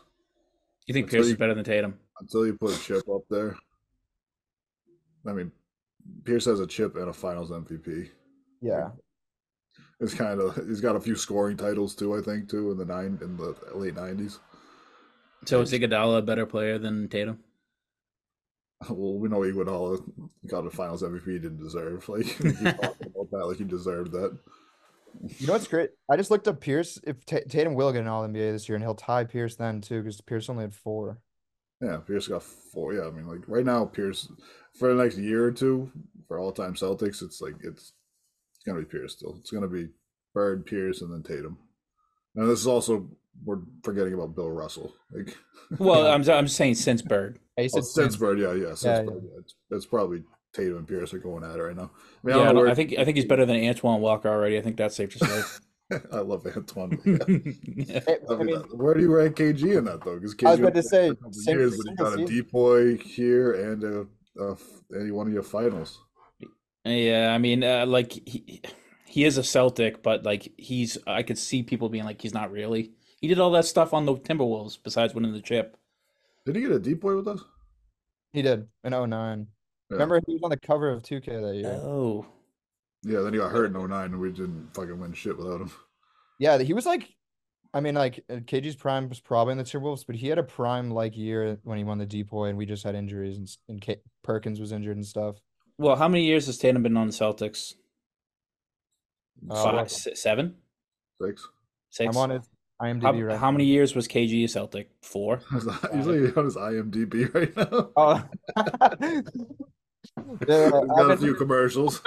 You 0.86 0.94
think 0.94 1.06
I'll 1.06 1.10
Pierce 1.10 1.24
tell 1.24 1.32
is 1.32 1.38
better 1.38 1.54
than 1.54 1.64
Tatum? 1.64 1.98
Until 2.20 2.46
you 2.46 2.54
put 2.54 2.76
a 2.76 2.80
Chip 2.80 3.08
up 3.08 3.22
there. 3.28 3.56
I 5.26 5.32
mean, 5.32 5.50
Pierce 6.24 6.44
has 6.44 6.60
a 6.60 6.66
chip 6.66 6.96
and 6.96 7.08
a 7.08 7.12
Finals 7.12 7.50
MVP. 7.50 8.10
Yeah. 8.60 8.90
It's 10.00 10.14
kind 10.14 10.40
of 10.40 10.54
he's 10.66 10.80
got 10.80 10.96
a 10.96 11.00
few 11.00 11.16
scoring 11.16 11.56
titles 11.56 11.94
too. 11.94 12.16
I 12.16 12.20
think 12.20 12.50
too 12.50 12.70
in 12.70 12.78
the 12.78 12.84
nine 12.84 13.18
in 13.22 13.36
the 13.36 13.54
late 13.74 13.96
nineties. 13.96 14.38
So 15.46 15.60
is 15.60 15.72
Iguodala 15.72 16.18
a 16.18 16.22
better 16.22 16.46
player 16.46 16.78
than 16.78 17.08
Tatum? 17.08 17.38
Well, 18.90 19.18
we 19.18 19.28
know 19.28 19.40
Iguodala 19.40 20.02
got 20.46 20.66
a 20.66 20.70
Finals 20.70 21.02
MVP 21.02 21.26
he 21.26 21.38
didn't 21.38 21.62
deserve. 21.62 22.06
Like 22.08 22.26
you 22.40 22.52
keep 22.52 22.80
talking 22.80 23.12
about 23.14 23.30
that, 23.30 23.46
like 23.46 23.58
he 23.58 23.64
deserved 23.64 24.12
that. 24.12 24.36
You 25.38 25.46
know 25.46 25.54
what's 25.54 25.68
great? 25.68 25.90
I 26.10 26.16
just 26.16 26.30
looked 26.30 26.48
up 26.48 26.60
Pierce. 26.60 27.00
If 27.04 27.24
Ta 27.24 27.38
Tatum 27.48 27.74
will 27.74 27.92
get 27.92 28.02
an 28.02 28.08
All 28.08 28.26
NBA 28.26 28.52
this 28.52 28.68
year, 28.68 28.76
and 28.76 28.84
he'll 28.84 28.94
tie 28.94 29.24
Pierce 29.24 29.56
then 29.56 29.80
too, 29.80 30.02
because 30.02 30.20
Pierce 30.20 30.50
only 30.50 30.64
had 30.64 30.74
four. 30.74 31.18
Yeah, 31.80 31.98
Pierce 31.98 32.28
got 32.28 32.42
four. 32.42 32.94
Yeah, 32.94 33.06
I 33.06 33.10
mean, 33.10 33.26
like 33.26 33.40
right 33.46 33.64
now, 33.64 33.84
Pierce 33.84 34.30
for 34.74 34.92
the 34.92 35.02
next 35.02 35.16
year 35.16 35.44
or 35.44 35.52
two 35.52 35.90
for 36.28 36.38
all 36.38 36.52
time 36.52 36.74
Celtics, 36.74 37.22
it's 37.22 37.40
like 37.40 37.54
it's 37.62 37.92
it's 37.92 37.92
gonna 38.66 38.80
be 38.80 38.84
Pierce 38.84 39.14
still. 39.14 39.36
It's 39.40 39.50
gonna 39.50 39.68
be 39.68 39.88
Bird, 40.34 40.66
Pierce, 40.66 41.02
and 41.02 41.12
then 41.12 41.22
Tatum. 41.22 41.58
And 42.34 42.48
this 42.48 42.60
is 42.60 42.66
also 42.66 43.08
we're 43.44 43.60
forgetting 43.82 44.14
about 44.14 44.34
Bill 44.34 44.50
Russell. 44.50 44.94
Like, 45.12 45.36
Well, 45.78 46.06
I'm 46.06 46.28
I'm 46.28 46.48
saying 46.48 46.76
since 46.76 47.02
Bird. 47.02 47.38
He 47.56 47.64
oh, 47.64 47.68
said 47.68 47.78
oh, 47.80 47.82
since 47.82 48.16
Bird, 48.16 48.38
yeah, 48.38 48.52
yeah, 48.52 48.74
since 48.74 48.84
Yeah, 48.84 49.02
Bird, 49.02 49.22
yeah. 49.24 49.40
It's, 49.40 49.54
it's 49.70 49.86
probably 49.86 50.22
Tatum 50.52 50.78
and 50.78 50.88
Pierce 50.88 51.12
are 51.14 51.18
going 51.18 51.44
at 51.44 51.56
it 51.56 51.62
right 51.62 51.76
now. 51.76 51.90
I 52.24 52.26
mean, 52.26 52.36
Yeah, 52.36 52.38
I, 52.38 52.42
I, 52.42 52.44
don't 52.46 52.54
know 52.54 52.60
where, 52.62 52.70
I 52.70 52.74
think 52.74 52.94
I 52.98 53.04
think 53.04 53.16
he's 53.16 53.24
better 53.24 53.46
than 53.46 53.56
Antoine 53.64 54.00
Walker 54.00 54.28
already. 54.28 54.58
I 54.58 54.62
think 54.62 54.76
that's 54.76 54.96
safe 54.96 55.16
to 55.16 55.24
say. 55.24 55.42
I 56.12 56.18
love 56.18 56.46
Antoine. 56.46 57.00
Yeah. 57.04 57.18
Yeah. 57.28 58.00
Hey, 58.06 58.16
I 58.28 58.32
I 58.32 58.36
mean, 58.38 58.46
mean, 58.46 58.56
where 58.72 58.94
do 58.94 59.00
you 59.00 59.14
rank 59.14 59.36
KG 59.36 59.78
in 59.78 59.84
that 59.84 60.04
though? 60.04 60.18
Because 60.18 60.34
I 60.44 60.50
was 60.50 60.60
about 60.60 60.74
to 60.74 60.82
say, 60.82 61.08
couple 61.10 61.32
same- 61.32 61.58
years, 61.58 61.76
but 61.76 61.90
he 61.90 61.96
got 61.96 62.20
a 62.20 62.26
season. 62.26 62.44
DPOY 62.44 63.00
here 63.02 63.52
and 63.72 63.84
a, 63.84 64.06
a 64.42 64.56
any 65.00 65.12
one 65.12 65.26
of 65.28 65.32
your 65.32 65.42
finals. 65.42 66.00
Yeah, 66.86 67.32
I 67.34 67.38
mean, 67.38 67.64
uh, 67.64 67.86
like 67.86 68.12
he 68.12 68.62
he 69.06 69.24
is 69.24 69.38
a 69.38 69.42
Celtic, 69.44 70.02
but 70.02 70.24
like 70.24 70.52
he's 70.56 70.98
I 71.06 71.22
could 71.22 71.38
see 71.38 71.62
people 71.62 71.88
being 71.88 72.04
like 72.04 72.22
he's 72.22 72.34
not 72.34 72.52
really. 72.52 72.92
He 73.20 73.28
did 73.28 73.38
all 73.38 73.50
that 73.52 73.64
stuff 73.64 73.92
on 73.94 74.04
the 74.04 74.14
Timberwolves 74.14 74.78
besides 74.82 75.14
winning 75.14 75.32
the 75.32 75.40
chip. 75.40 75.76
Did 76.44 76.56
he 76.56 76.62
get 76.62 76.70
a 76.72 76.78
DPOY 76.78 77.16
with 77.16 77.28
us? 77.28 77.40
he 78.36 78.42
did 78.42 78.68
in 78.84 78.92
09. 78.92 79.10
Yeah. 79.10 79.94
Remember, 79.94 80.20
he 80.26 80.34
was 80.34 80.42
on 80.42 80.50
the 80.50 80.58
cover 80.58 80.90
of 80.90 81.02
2K 81.02 81.24
that 81.24 81.54
year. 81.56 81.80
Oh, 81.82 82.26
Yeah, 83.02 83.20
then 83.20 83.32
he 83.32 83.38
got 83.38 83.50
hurt 83.50 83.74
in 83.74 83.88
09 83.88 84.04
and 84.04 84.20
we 84.20 84.30
didn't 84.30 84.74
fucking 84.74 84.98
win 84.98 85.14
shit 85.14 85.38
without 85.38 85.62
him. 85.62 85.70
Yeah, 86.38 86.58
he 86.58 86.74
was 86.74 86.84
like, 86.84 87.14
I 87.72 87.80
mean, 87.80 87.94
like 87.94 88.22
uh, 88.28 88.34
KG's 88.34 88.76
prime 88.76 89.08
was 89.08 89.20
probably 89.20 89.52
in 89.52 89.58
the 89.58 89.64
Timberwolves, 89.64 90.04
but 90.06 90.16
he 90.16 90.28
had 90.28 90.38
a 90.38 90.42
prime 90.42 90.90
like 90.90 91.16
year 91.16 91.58
when 91.64 91.78
he 91.78 91.84
won 91.84 91.98
the 91.98 92.06
DPOY, 92.06 92.50
and 92.50 92.58
we 92.58 92.66
just 92.66 92.84
had 92.84 92.94
injuries, 92.94 93.38
and, 93.38 93.48
and 93.68 93.80
K 93.80 93.96
Perkins 94.22 94.60
was 94.60 94.72
injured 94.72 94.96
and 94.96 95.06
stuff. 95.06 95.36
Well, 95.78 95.96
how 95.96 96.08
many 96.08 96.24
years 96.24 96.46
has 96.46 96.58
Tatum 96.58 96.82
been 96.82 96.96
on 96.96 97.08
the 97.08 97.12
Celtics? 97.12 97.74
Uh, 99.50 99.54
Five, 99.62 99.74
well, 99.74 99.84
s- 99.84 100.08
seven, 100.14 100.56
Six. 101.20 101.48
six. 101.90 102.16
I'm 102.16 102.20
on 102.22 102.30
his 102.30 102.48
IMDb 102.80 103.02
How, 103.02 103.12
right 103.12 103.38
how 103.38 103.46
now. 103.46 103.52
many 103.52 103.64
years 103.64 103.94
was 103.94 104.08
KG 104.08 104.44
a 104.44 104.48
Celtic? 104.48 104.90
Four. 105.02 105.40
He's 105.52 105.64
like 105.66 106.36
on 106.36 106.44
his 106.46 106.56
IMDb 106.56 107.32
right 107.34 107.56
now. 107.56 107.90
Oh. 107.96 108.24
Yeah, 110.48 110.70
He's 110.70 110.70
got 110.70 111.10
a 111.10 111.12
I've 111.14 111.18
few 111.20 111.34
commercials. 111.34 112.00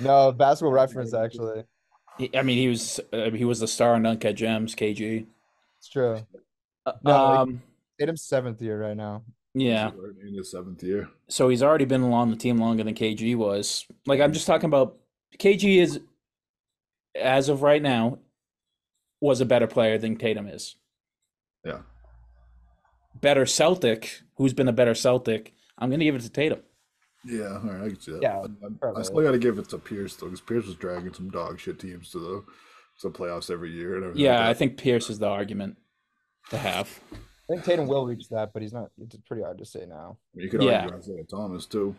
no, 0.00 0.32
basketball 0.32 0.72
reference 0.72 1.12
actually. 1.14 1.64
I 2.34 2.42
mean, 2.42 2.56
he 2.58 2.68
was 2.68 3.00
uh, 3.12 3.30
he 3.30 3.44
was 3.44 3.60
the 3.60 3.68
star 3.68 3.94
on 3.94 4.06
Uncut 4.06 4.34
Gems. 4.34 4.74
KG. 4.74 5.26
It's 5.78 5.88
true. 5.88 6.26
No, 6.86 6.92
like- 7.04 7.38
Um, 7.38 7.62
Tatum's 7.98 8.22
seventh 8.22 8.62
year 8.62 8.80
right 8.80 8.96
now. 8.96 9.22
Yeah. 9.54 9.90
in 10.22 10.34
his 10.34 10.50
seventh 10.50 10.82
year. 10.82 11.08
So 11.28 11.48
he's 11.48 11.62
already 11.62 11.84
been 11.84 12.02
along 12.02 12.30
the 12.30 12.36
team 12.36 12.58
longer 12.58 12.84
than 12.84 12.94
KG 12.94 13.36
was. 13.36 13.86
Like 14.06 14.20
I'm 14.20 14.32
just 14.32 14.46
talking 14.46 14.66
about 14.66 14.96
KG 15.38 15.78
is 15.78 16.00
as 17.14 17.48
of 17.48 17.62
right 17.62 17.82
now 17.82 18.18
was 19.20 19.40
a 19.40 19.46
better 19.46 19.66
player 19.66 19.98
than 19.98 20.16
Tatum 20.16 20.46
is. 20.46 20.76
Yeah. 21.64 21.80
Better 23.20 23.44
Celtic, 23.44 24.22
who's 24.36 24.54
been 24.54 24.68
a 24.68 24.72
better 24.72 24.94
Celtic, 24.94 25.52
I'm 25.78 25.90
going 25.90 26.00
to 26.00 26.04
give 26.04 26.14
it 26.14 26.22
to 26.22 26.30
Tatum. 26.30 26.60
Yeah, 27.24 27.58
all 27.58 27.60
right, 27.60 27.82
I 27.82 27.88
can 27.88 28.00
see 28.00 28.12
that. 28.12 28.22
Yeah, 28.22 28.40
um, 28.40 28.78
I- 28.82 28.86
I, 28.86 29.00
I 29.00 29.02
still 29.02 29.20
got 29.22 29.32
to 29.32 29.38
give 29.38 29.58
it 29.58 29.68
to 29.70 29.78
Pierce 29.78 30.16
though, 30.16 30.26
because 30.26 30.40
Pierce 30.40 30.66
was 30.66 30.76
dragging 30.76 31.12
some 31.12 31.28
dog 31.28 31.60
shit 31.60 31.78
teams 31.78 32.10
to 32.12 32.18
the 32.18 32.44
to 33.00 33.08
the 33.08 33.18
playoffs 33.18 33.50
every 33.50 33.72
year 33.72 33.96
and 33.96 34.04
everything. 34.04 34.24
Yeah, 34.24 34.36
I 34.36 34.38
like 34.38 34.48
that. 34.48 34.58
think 34.58 34.78
Pierce 34.78 35.10
is 35.10 35.18
the 35.18 35.28
argument 35.28 35.76
to 36.50 36.56
have. 36.58 37.00
I 37.50 37.54
think 37.54 37.64
Tatum 37.64 37.88
will 37.88 38.06
reach 38.06 38.28
that, 38.28 38.52
but 38.52 38.62
he's 38.62 38.72
not. 38.72 38.90
It's 39.00 39.16
pretty 39.26 39.42
hard 39.42 39.58
to 39.58 39.64
say 39.64 39.84
now. 39.88 40.18
you 40.34 40.48
could 40.48 40.62
yeah. 40.62 40.82
argue 40.82 40.98
Isaiah 40.98 41.24
Thomas 41.28 41.66
too. 41.66 41.96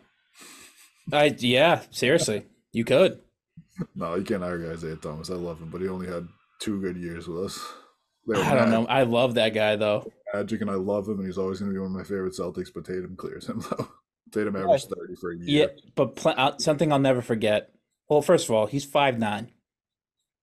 I 1.11 1.35
yeah, 1.37 1.81
seriously. 1.91 2.45
You 2.71 2.85
could. 2.85 3.19
No, 3.95 4.15
you 4.15 4.23
can't 4.23 4.43
argue 4.43 4.71
Isaiah 4.71 4.95
Thomas. 4.95 5.29
I 5.29 5.35
love 5.35 5.59
him, 5.59 5.69
but 5.69 5.81
he 5.81 5.87
only 5.87 6.07
had 6.07 6.27
two 6.59 6.79
good 6.81 6.97
years 6.97 7.27
with 7.27 7.45
us. 7.45 7.59
They 8.27 8.37
were 8.37 8.43
I 8.43 8.53
don't 8.53 8.69
mad- 8.69 8.71
know. 8.71 8.85
I 8.85 9.03
love 9.03 9.35
that 9.35 9.53
guy 9.53 9.75
though. 9.75 10.11
Magic, 10.33 10.61
and 10.61 10.69
I 10.69 10.75
love 10.75 11.07
him, 11.07 11.17
and 11.17 11.25
he's 11.25 11.37
always 11.37 11.59
going 11.59 11.71
to 11.71 11.73
be 11.73 11.79
one 11.79 11.87
of 11.91 11.95
my 11.97 12.03
favorite 12.03 12.33
Celtics. 12.33 12.69
But 12.73 12.85
Tatum 12.85 13.15
clears 13.15 13.47
him 13.47 13.61
though. 13.69 13.87
Tatum 14.31 14.55
averaged 14.55 14.87
thirty 14.89 15.15
for 15.15 15.31
a 15.31 15.37
year. 15.37 15.45
Yeah, 15.45 15.81
but 15.95 16.15
pl- 16.15 16.35
uh, 16.37 16.57
something 16.59 16.91
I'll 16.91 16.99
never 16.99 17.21
forget. 17.21 17.71
Well, 18.07 18.21
first 18.21 18.45
of 18.45 18.51
all, 18.55 18.67
he's 18.67 18.85
five 18.85 19.17
nine. 19.17 19.51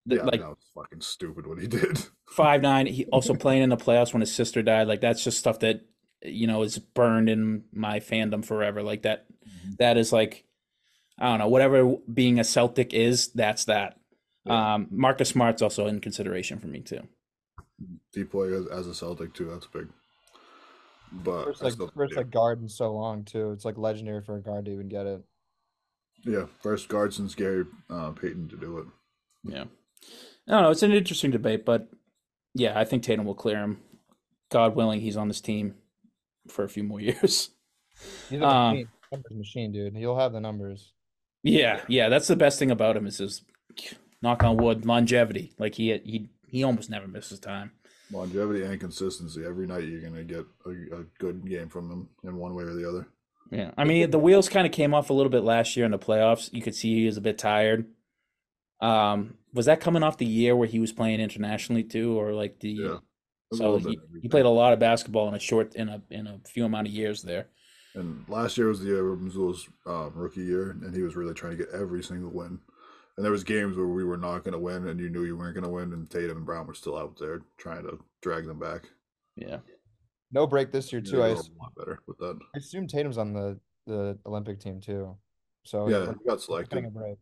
Yeah, 0.06 0.22
like 0.22 0.40
that 0.40 0.48
was 0.48 0.70
fucking 0.74 1.00
stupid 1.02 1.46
what 1.46 1.58
he 1.60 1.66
did. 1.66 1.98
five 2.28 2.62
nine. 2.62 2.86
He 2.86 3.04
also 3.06 3.34
playing 3.34 3.62
in 3.62 3.68
the 3.70 3.76
playoffs 3.76 4.12
when 4.12 4.20
his 4.20 4.34
sister 4.34 4.62
died. 4.62 4.88
Like 4.88 5.00
that's 5.00 5.22
just 5.22 5.38
stuff 5.38 5.58
that 5.60 5.82
you 6.22 6.46
know 6.46 6.62
is 6.62 6.78
burned 6.78 7.28
in 7.28 7.64
my 7.72 8.00
fandom 8.00 8.44
forever. 8.44 8.82
Like 8.82 9.02
that. 9.02 9.26
That 9.78 9.96
is 9.96 10.12
like 10.12 10.44
I 11.18 11.26
don't 11.30 11.38
know. 11.38 11.48
Whatever 11.48 11.96
being 12.12 12.38
a 12.38 12.44
Celtic 12.44 12.94
is, 12.94 13.28
that's 13.32 13.64
that. 13.66 13.98
Yeah. 14.44 14.74
Um, 14.74 14.88
Marcus 14.90 15.30
Smart's 15.30 15.62
also 15.62 15.86
in 15.86 16.00
consideration 16.00 16.58
for 16.58 16.68
me 16.68 16.80
too. 16.80 17.00
DPOY 18.16 18.60
as, 18.60 18.66
as 18.80 18.86
a 18.86 18.94
Celtic 18.94 19.34
too. 19.34 19.46
That's 19.50 19.66
big. 19.66 19.88
But 21.12 21.44
First 21.46 21.62
like 21.62 21.72
still- 21.72 21.90
first 21.94 22.12
yeah. 22.12 22.18
like 22.20 22.30
guard 22.30 22.60
in 22.62 22.68
so 22.68 22.92
long 22.92 23.24
too. 23.24 23.52
It's 23.52 23.64
like 23.64 23.78
legendary 23.78 24.22
for 24.22 24.36
a 24.36 24.42
guard 24.42 24.66
to 24.66 24.72
even 24.72 24.88
get 24.88 25.06
it. 25.06 25.22
yeah, 26.24 26.46
first 26.62 26.88
guard 26.88 27.14
since 27.14 27.34
Gary 27.34 27.64
uh, 27.90 28.10
Payton 28.10 28.48
to 28.50 28.56
do 28.56 28.78
it. 28.78 28.86
Yeah. 29.44 29.64
I 30.46 30.52
don't 30.52 30.62
know. 30.62 30.70
It's 30.70 30.82
an 30.82 30.92
interesting 30.92 31.30
debate, 31.30 31.64
but 31.64 31.88
yeah, 32.54 32.78
I 32.78 32.84
think 32.84 33.02
Tatum 33.02 33.24
will 33.26 33.34
clear 33.34 33.58
him. 33.58 33.80
God 34.50 34.74
willing, 34.74 35.00
he's 35.00 35.16
on 35.16 35.28
this 35.28 35.40
team 35.40 35.74
for 36.48 36.64
a 36.64 36.68
few 36.68 36.82
more 36.82 37.00
years. 37.08 37.50
He's 38.30 38.40
a 38.40 38.46
Um, 38.46 38.72
machine, 38.74 38.88
numbers 39.12 39.36
machine, 39.36 39.72
dude. 39.72 39.96
He'll 39.96 40.18
have 40.18 40.32
the 40.32 40.40
numbers. 40.40 40.92
Yeah, 41.42 41.82
yeah, 41.88 42.08
that's 42.08 42.28
the 42.28 42.36
best 42.36 42.58
thing 42.58 42.70
about 42.70 42.96
him 42.96 43.06
is 43.06 43.18
his 43.18 43.42
knock 44.22 44.42
on 44.42 44.56
wood 44.56 44.84
longevity. 44.84 45.52
Like 45.58 45.74
he 45.74 45.96
he 46.04 46.28
he 46.48 46.64
almost 46.64 46.90
never 46.90 47.06
misses 47.06 47.38
time. 47.40 47.72
Longevity 48.10 48.64
and 48.64 48.80
consistency. 48.80 49.44
Every 49.44 49.66
night 49.66 49.84
you're 49.84 50.00
gonna 50.00 50.24
get 50.24 50.46
a, 50.66 50.70
a 50.70 51.04
good 51.18 51.46
game 51.46 51.68
from 51.68 51.90
him 51.90 52.08
in 52.24 52.36
one 52.36 52.54
way 52.54 52.64
or 52.64 52.74
the 52.74 52.88
other. 52.88 53.06
Yeah, 53.50 53.70
I 53.76 53.84
mean 53.84 54.10
the 54.10 54.18
wheels 54.18 54.48
kind 54.48 54.66
of 54.66 54.72
came 54.72 54.94
off 54.94 55.10
a 55.10 55.14
little 55.14 55.30
bit 55.30 55.44
last 55.44 55.76
year 55.76 55.86
in 55.86 55.92
the 55.92 55.98
playoffs. 55.98 56.52
You 56.52 56.62
could 56.62 56.74
see 56.74 56.94
he 56.94 57.06
was 57.06 57.16
a 57.16 57.22
bit 57.22 57.38
tired. 57.38 57.86
Um, 58.80 59.34
was 59.52 59.66
that 59.66 59.80
coming 59.80 60.02
off 60.02 60.18
the 60.18 60.26
year 60.26 60.54
where 60.54 60.68
he 60.68 60.78
was 60.78 60.92
playing 60.92 61.20
internationally 61.20 61.82
too, 61.82 62.18
or 62.18 62.32
like 62.32 62.60
the? 62.60 62.70
Yeah. 62.70 62.96
So 63.54 63.78
he, 63.78 63.98
he 64.20 64.28
played 64.28 64.44
a 64.44 64.50
lot 64.50 64.74
of 64.74 64.78
basketball 64.78 65.26
in 65.28 65.34
a 65.34 65.38
short 65.38 65.74
in 65.74 65.88
a 65.88 66.02
in 66.10 66.26
a 66.26 66.38
few 66.46 66.64
amount 66.64 66.86
of 66.86 66.92
years 66.92 67.22
there. 67.22 67.48
And 67.94 68.24
last 68.28 68.58
year 68.58 68.68
was 68.68 68.80
the 68.80 68.86
year 68.86 69.12
of 69.12 69.18
Mazzulla's 69.18 69.66
um, 69.86 70.12
rookie 70.14 70.42
year, 70.42 70.70
and 70.70 70.94
he 70.94 71.02
was 71.02 71.16
really 71.16 71.34
trying 71.34 71.56
to 71.56 71.64
get 71.64 71.74
every 71.74 72.02
single 72.02 72.30
win. 72.30 72.58
And 73.16 73.24
there 73.24 73.32
was 73.32 73.42
games 73.42 73.76
where 73.76 73.86
we 73.86 74.04
were 74.04 74.18
not 74.18 74.44
going 74.44 74.52
to 74.52 74.58
win, 74.58 74.88
and 74.88 75.00
you 75.00 75.08
knew 75.08 75.24
you 75.24 75.36
weren't 75.36 75.54
going 75.54 75.64
to 75.64 75.70
win, 75.70 75.92
and 75.92 76.08
Tatum 76.08 76.36
and 76.36 76.46
Brown 76.46 76.66
were 76.66 76.74
still 76.74 76.96
out 76.96 77.18
there 77.18 77.40
trying 77.56 77.82
to 77.82 77.98
drag 78.20 78.46
them 78.46 78.60
back. 78.60 78.82
Yeah. 79.34 79.58
No 80.30 80.46
break 80.46 80.70
this 80.70 80.92
year 80.92 81.00
too. 81.00 81.16
they 81.16 81.22
I, 81.22 81.28
were 81.28 81.34
a 81.34 81.58
lot 81.58 81.74
better 81.76 82.00
with 82.06 82.18
that. 82.18 82.38
I 82.54 82.58
assume 82.58 82.86
Tatum's 82.86 83.18
on 83.18 83.32
the 83.32 83.58
the 83.86 84.18
Olympic 84.26 84.60
team 84.60 84.80
too. 84.80 85.16
So 85.64 85.88
Yeah, 85.88 86.12
he 86.12 86.28
got 86.28 86.40
selected. 86.40 86.84
a 86.84 86.90
break. 86.90 87.16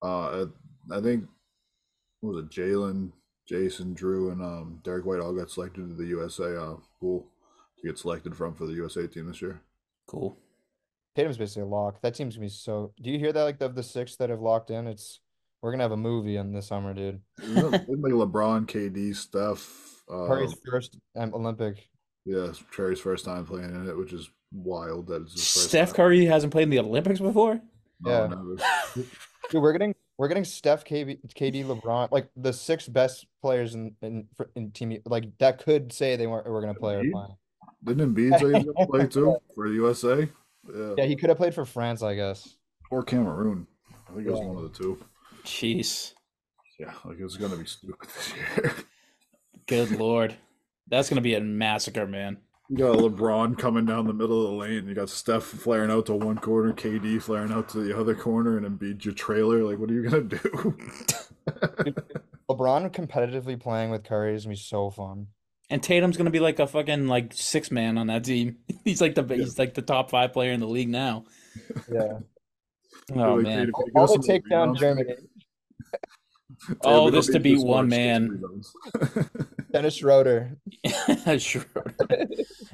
Uh, 0.00 0.46
I, 0.90 0.98
I 0.98 1.00
think 1.00 1.24
what 2.20 2.34
was 2.34 2.44
it 2.44 2.50
Jaylen, 2.50 3.12
Jayson, 3.50 3.94
Jrue, 3.96 4.32
and 4.32 4.42
um, 4.42 4.80
Derrick 4.84 5.04
White 5.06 5.20
all 5.20 5.32
got 5.34 5.50
selected 5.50 5.88
to 5.88 5.94
the 5.94 6.06
USA 6.08 6.56
uh, 6.56 6.74
pool 7.00 7.26
to 7.80 7.86
get 7.88 7.98
selected 7.98 8.36
from 8.36 8.54
for 8.54 8.66
the 8.66 8.74
USA 8.74 9.06
team 9.06 9.26
this 9.26 9.40
year. 9.42 9.60
Cool. 10.06 10.36
Tatum's 11.16 11.38
basically 11.38 11.62
a 11.62 11.66
lock. 11.66 12.00
That 12.02 12.14
team's 12.14 12.36
gonna 12.36 12.46
be 12.46 12.50
so. 12.50 12.92
Do 13.02 13.10
you 13.10 13.18
hear 13.18 13.32
that? 13.32 13.42
Like 13.42 13.58
the, 13.58 13.66
of 13.66 13.74
the 13.74 13.82
six 13.82 14.16
that 14.16 14.30
have 14.30 14.40
locked 14.40 14.70
in, 14.70 14.86
it's 14.86 15.20
we're 15.60 15.72
gonna 15.72 15.82
have 15.84 15.92
a 15.92 15.96
movie 15.96 16.36
in 16.36 16.52
the 16.52 16.62
summer, 16.62 16.94
dude. 16.94 17.20
Isn't 17.42 17.70
like 17.70 17.86
LeBron, 17.86 18.66
KD, 18.66 19.14
Steph. 19.16 20.02
Uh, 20.08 20.26
Curry's 20.26 20.54
first 20.68 20.96
um, 21.16 21.34
Olympic. 21.34 21.88
yeah, 22.24 22.52
Curry's 22.72 23.00
first 23.00 23.24
time 23.24 23.44
playing 23.44 23.70
in 23.74 23.88
it, 23.88 23.96
which 23.96 24.12
is 24.12 24.30
wild. 24.52 25.08
That 25.08 25.22
it's 25.22 25.32
his 25.32 25.42
first 25.42 25.68
Steph 25.68 25.88
time. 25.88 25.96
Curry 25.96 26.24
hasn't 26.26 26.52
played 26.52 26.64
in 26.64 26.70
the 26.70 26.78
Olympics 26.78 27.20
before. 27.20 27.60
No, 28.00 28.10
Yeah. 28.10 28.26
never. 28.28 28.56
Dude, 29.50 29.62
we're 29.62 29.72
getting 29.72 29.94
we're 30.20 30.28
getting 30.28 30.44
Steph, 30.44 30.84
KD, 30.84 31.18
KD, 31.34 31.64
LeBron, 31.64 32.10
like 32.10 32.28
the 32.36 32.52
six 32.52 32.86
best 32.86 33.24
players 33.40 33.74
in 33.74 33.94
in, 34.02 34.28
in 34.54 34.70
team 34.70 34.98
like 35.06 35.24
that 35.38 35.64
could 35.64 35.90
say 35.94 36.14
they 36.16 36.26
weren't 36.26 36.46
were 36.46 36.60
gonna 36.60 36.74
play 36.74 36.96
or 36.96 37.02
Embiid? 37.02 37.12
playing. 37.12 37.36
Didn't 37.84 38.14
Embiid 38.14 38.38
say 38.38 38.52
he's 38.58 38.64
gonna 38.66 38.86
play 38.86 39.06
too 39.06 39.38
for 39.54 39.66
the 39.66 39.74
USA? 39.76 40.28
Yeah. 40.70 40.94
Yeah, 40.98 41.04
he 41.06 41.16
could 41.16 41.30
have 41.30 41.38
played 41.38 41.54
for 41.54 41.64
France, 41.64 42.02
I 42.02 42.14
guess. 42.16 42.56
Or 42.90 43.02
Cameroon. 43.02 43.66
I 44.10 44.12
think 44.14 44.26
it 44.26 44.30
was 44.30 44.40
Yeah. 44.40 44.46
one 44.46 44.62
of 44.62 44.70
the 44.70 44.78
two. 44.78 45.02
Jeez. 45.44 46.12
Yeah, 46.78 46.92
like 47.06 47.18
it 47.18 47.24
was 47.24 47.38
gonna 47.38 47.56
be 47.56 47.64
stupid 47.64 47.96
this 48.14 48.34
year. 48.36 48.74
Good 49.66 49.90
lord. 49.92 50.34
That's 50.86 51.08
gonna 51.08 51.22
be 51.22 51.34
a 51.34 51.40
massacre, 51.40 52.06
man. 52.06 52.36
You 52.70 52.76
got 52.76 52.98
LeBron 52.98 53.58
coming 53.58 53.84
down 53.84 54.06
the 54.06 54.12
middle 54.12 54.44
of 54.44 54.50
the 54.50 54.56
lane. 54.56 54.86
You 54.86 54.94
got 54.94 55.10
Steph 55.10 55.42
flaring 55.42 55.90
out 55.90 56.06
to 56.06 56.14
one 56.14 56.38
corner, 56.38 56.72
KD 56.72 57.20
flaring 57.20 57.50
out 57.50 57.68
to 57.70 57.80
the 57.80 57.98
other 57.98 58.14
corner, 58.14 58.56
and 58.56 58.64
Embiid 58.64 59.04
your 59.04 59.12
trailer. 59.12 59.64
Like, 59.64 59.80
what 59.80 59.90
are 59.90 59.94
you 59.94 60.08
gonna 60.08 60.22
do? 60.22 60.76
LeBron 62.48 62.90
competitively 62.92 63.58
playing 63.60 63.90
with 63.90 64.04
Curry 64.04 64.36
is 64.36 64.44
gonna 64.44 64.52
be 64.52 64.56
so 64.60 64.88
fun. 64.88 65.26
And 65.68 65.82
Tatum's 65.82 66.16
gonna 66.16 66.30
be 66.30 66.38
like 66.38 66.60
a 66.60 66.66
fucking 66.68 67.08
like 67.08 67.32
six 67.34 67.72
man 67.72 67.98
on 67.98 68.06
that 68.06 68.22
team. 68.22 68.58
He's 68.84 69.00
like 69.00 69.16
the 69.16 69.24
he's 69.24 69.58
like 69.58 69.74
the 69.74 69.82
top 69.82 70.10
five 70.10 70.32
player 70.32 70.52
in 70.52 70.60
the 70.60 70.68
league 70.68 70.88
now. 70.88 71.24
Yeah. 71.92 72.18
Oh 73.12 73.34
Like, 73.34 73.42
man. 73.42 73.58
Tatum, 73.58 73.74
All, 73.74 73.84
give 73.86 73.96
us 73.96 74.00
all 74.00 74.06
some 74.08 74.20
the 74.20 74.28
takedown 74.28 74.42
rebounds. 74.42 74.80
Germany. 74.80 75.14
Tatum, 76.68 76.78
Oh, 76.84 77.04
we 77.06 77.10
this 77.10 77.26
to 77.26 77.32
need 77.32 77.42
beat 77.42 77.58
one 77.58 77.88
man. 77.88 78.40
Dennis 79.72 79.94
Schroeder. 79.94 80.56
sure. 81.38 81.64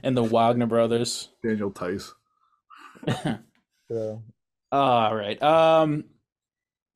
And 0.02 0.16
the 0.16 0.22
Wagner 0.22 0.66
brothers. 0.66 1.30
Daniel 1.42 1.70
Tice. 1.70 2.12
Yeah. 3.88 4.16
All 4.72 5.14
right. 5.14 5.40
Um 5.40 6.06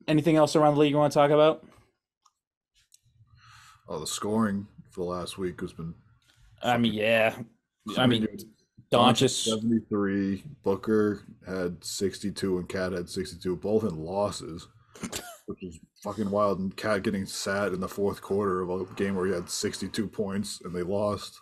anything 0.07 0.35
else 0.35 0.55
around 0.55 0.73
the 0.73 0.81
league 0.81 0.91
you 0.91 0.97
want 0.97 1.13
to 1.13 1.19
talk 1.19 1.31
about? 1.31 1.65
Oh, 3.87 3.99
the 3.99 4.07
scoring 4.07 4.67
for 4.89 5.01
the 5.01 5.09
last 5.09 5.37
week 5.37 5.59
has 5.61 5.73
been. 5.73 5.93
I 6.63 6.77
mean, 6.77 6.93
yeah. 6.93 7.35
I 7.97 8.07
mean, 8.07 8.23
Doncic 8.23 8.45
Doncic 8.91 9.49
73, 9.49 10.43
Booker 10.63 11.23
had 11.45 11.83
62, 11.83 12.59
and 12.59 12.69
KAT 12.69 12.93
had 12.93 13.09
62, 13.09 13.55
both 13.57 13.83
in 13.83 13.97
losses, 13.97 14.67
which 15.45 15.63
is 15.63 15.79
fucking 16.03 16.29
wild. 16.29 16.59
And 16.59 16.75
KAT 16.77 17.03
getting 17.03 17.25
sat 17.25 17.73
in 17.73 17.79
the 17.79 17.87
fourth 17.87 18.21
quarter 18.21 18.61
of 18.61 18.69
a 18.69 18.93
game 18.93 19.15
where 19.15 19.25
he 19.25 19.33
had 19.33 19.49
62 19.49 20.07
points 20.07 20.61
and 20.63 20.73
they 20.73 20.83
lost. 20.83 21.40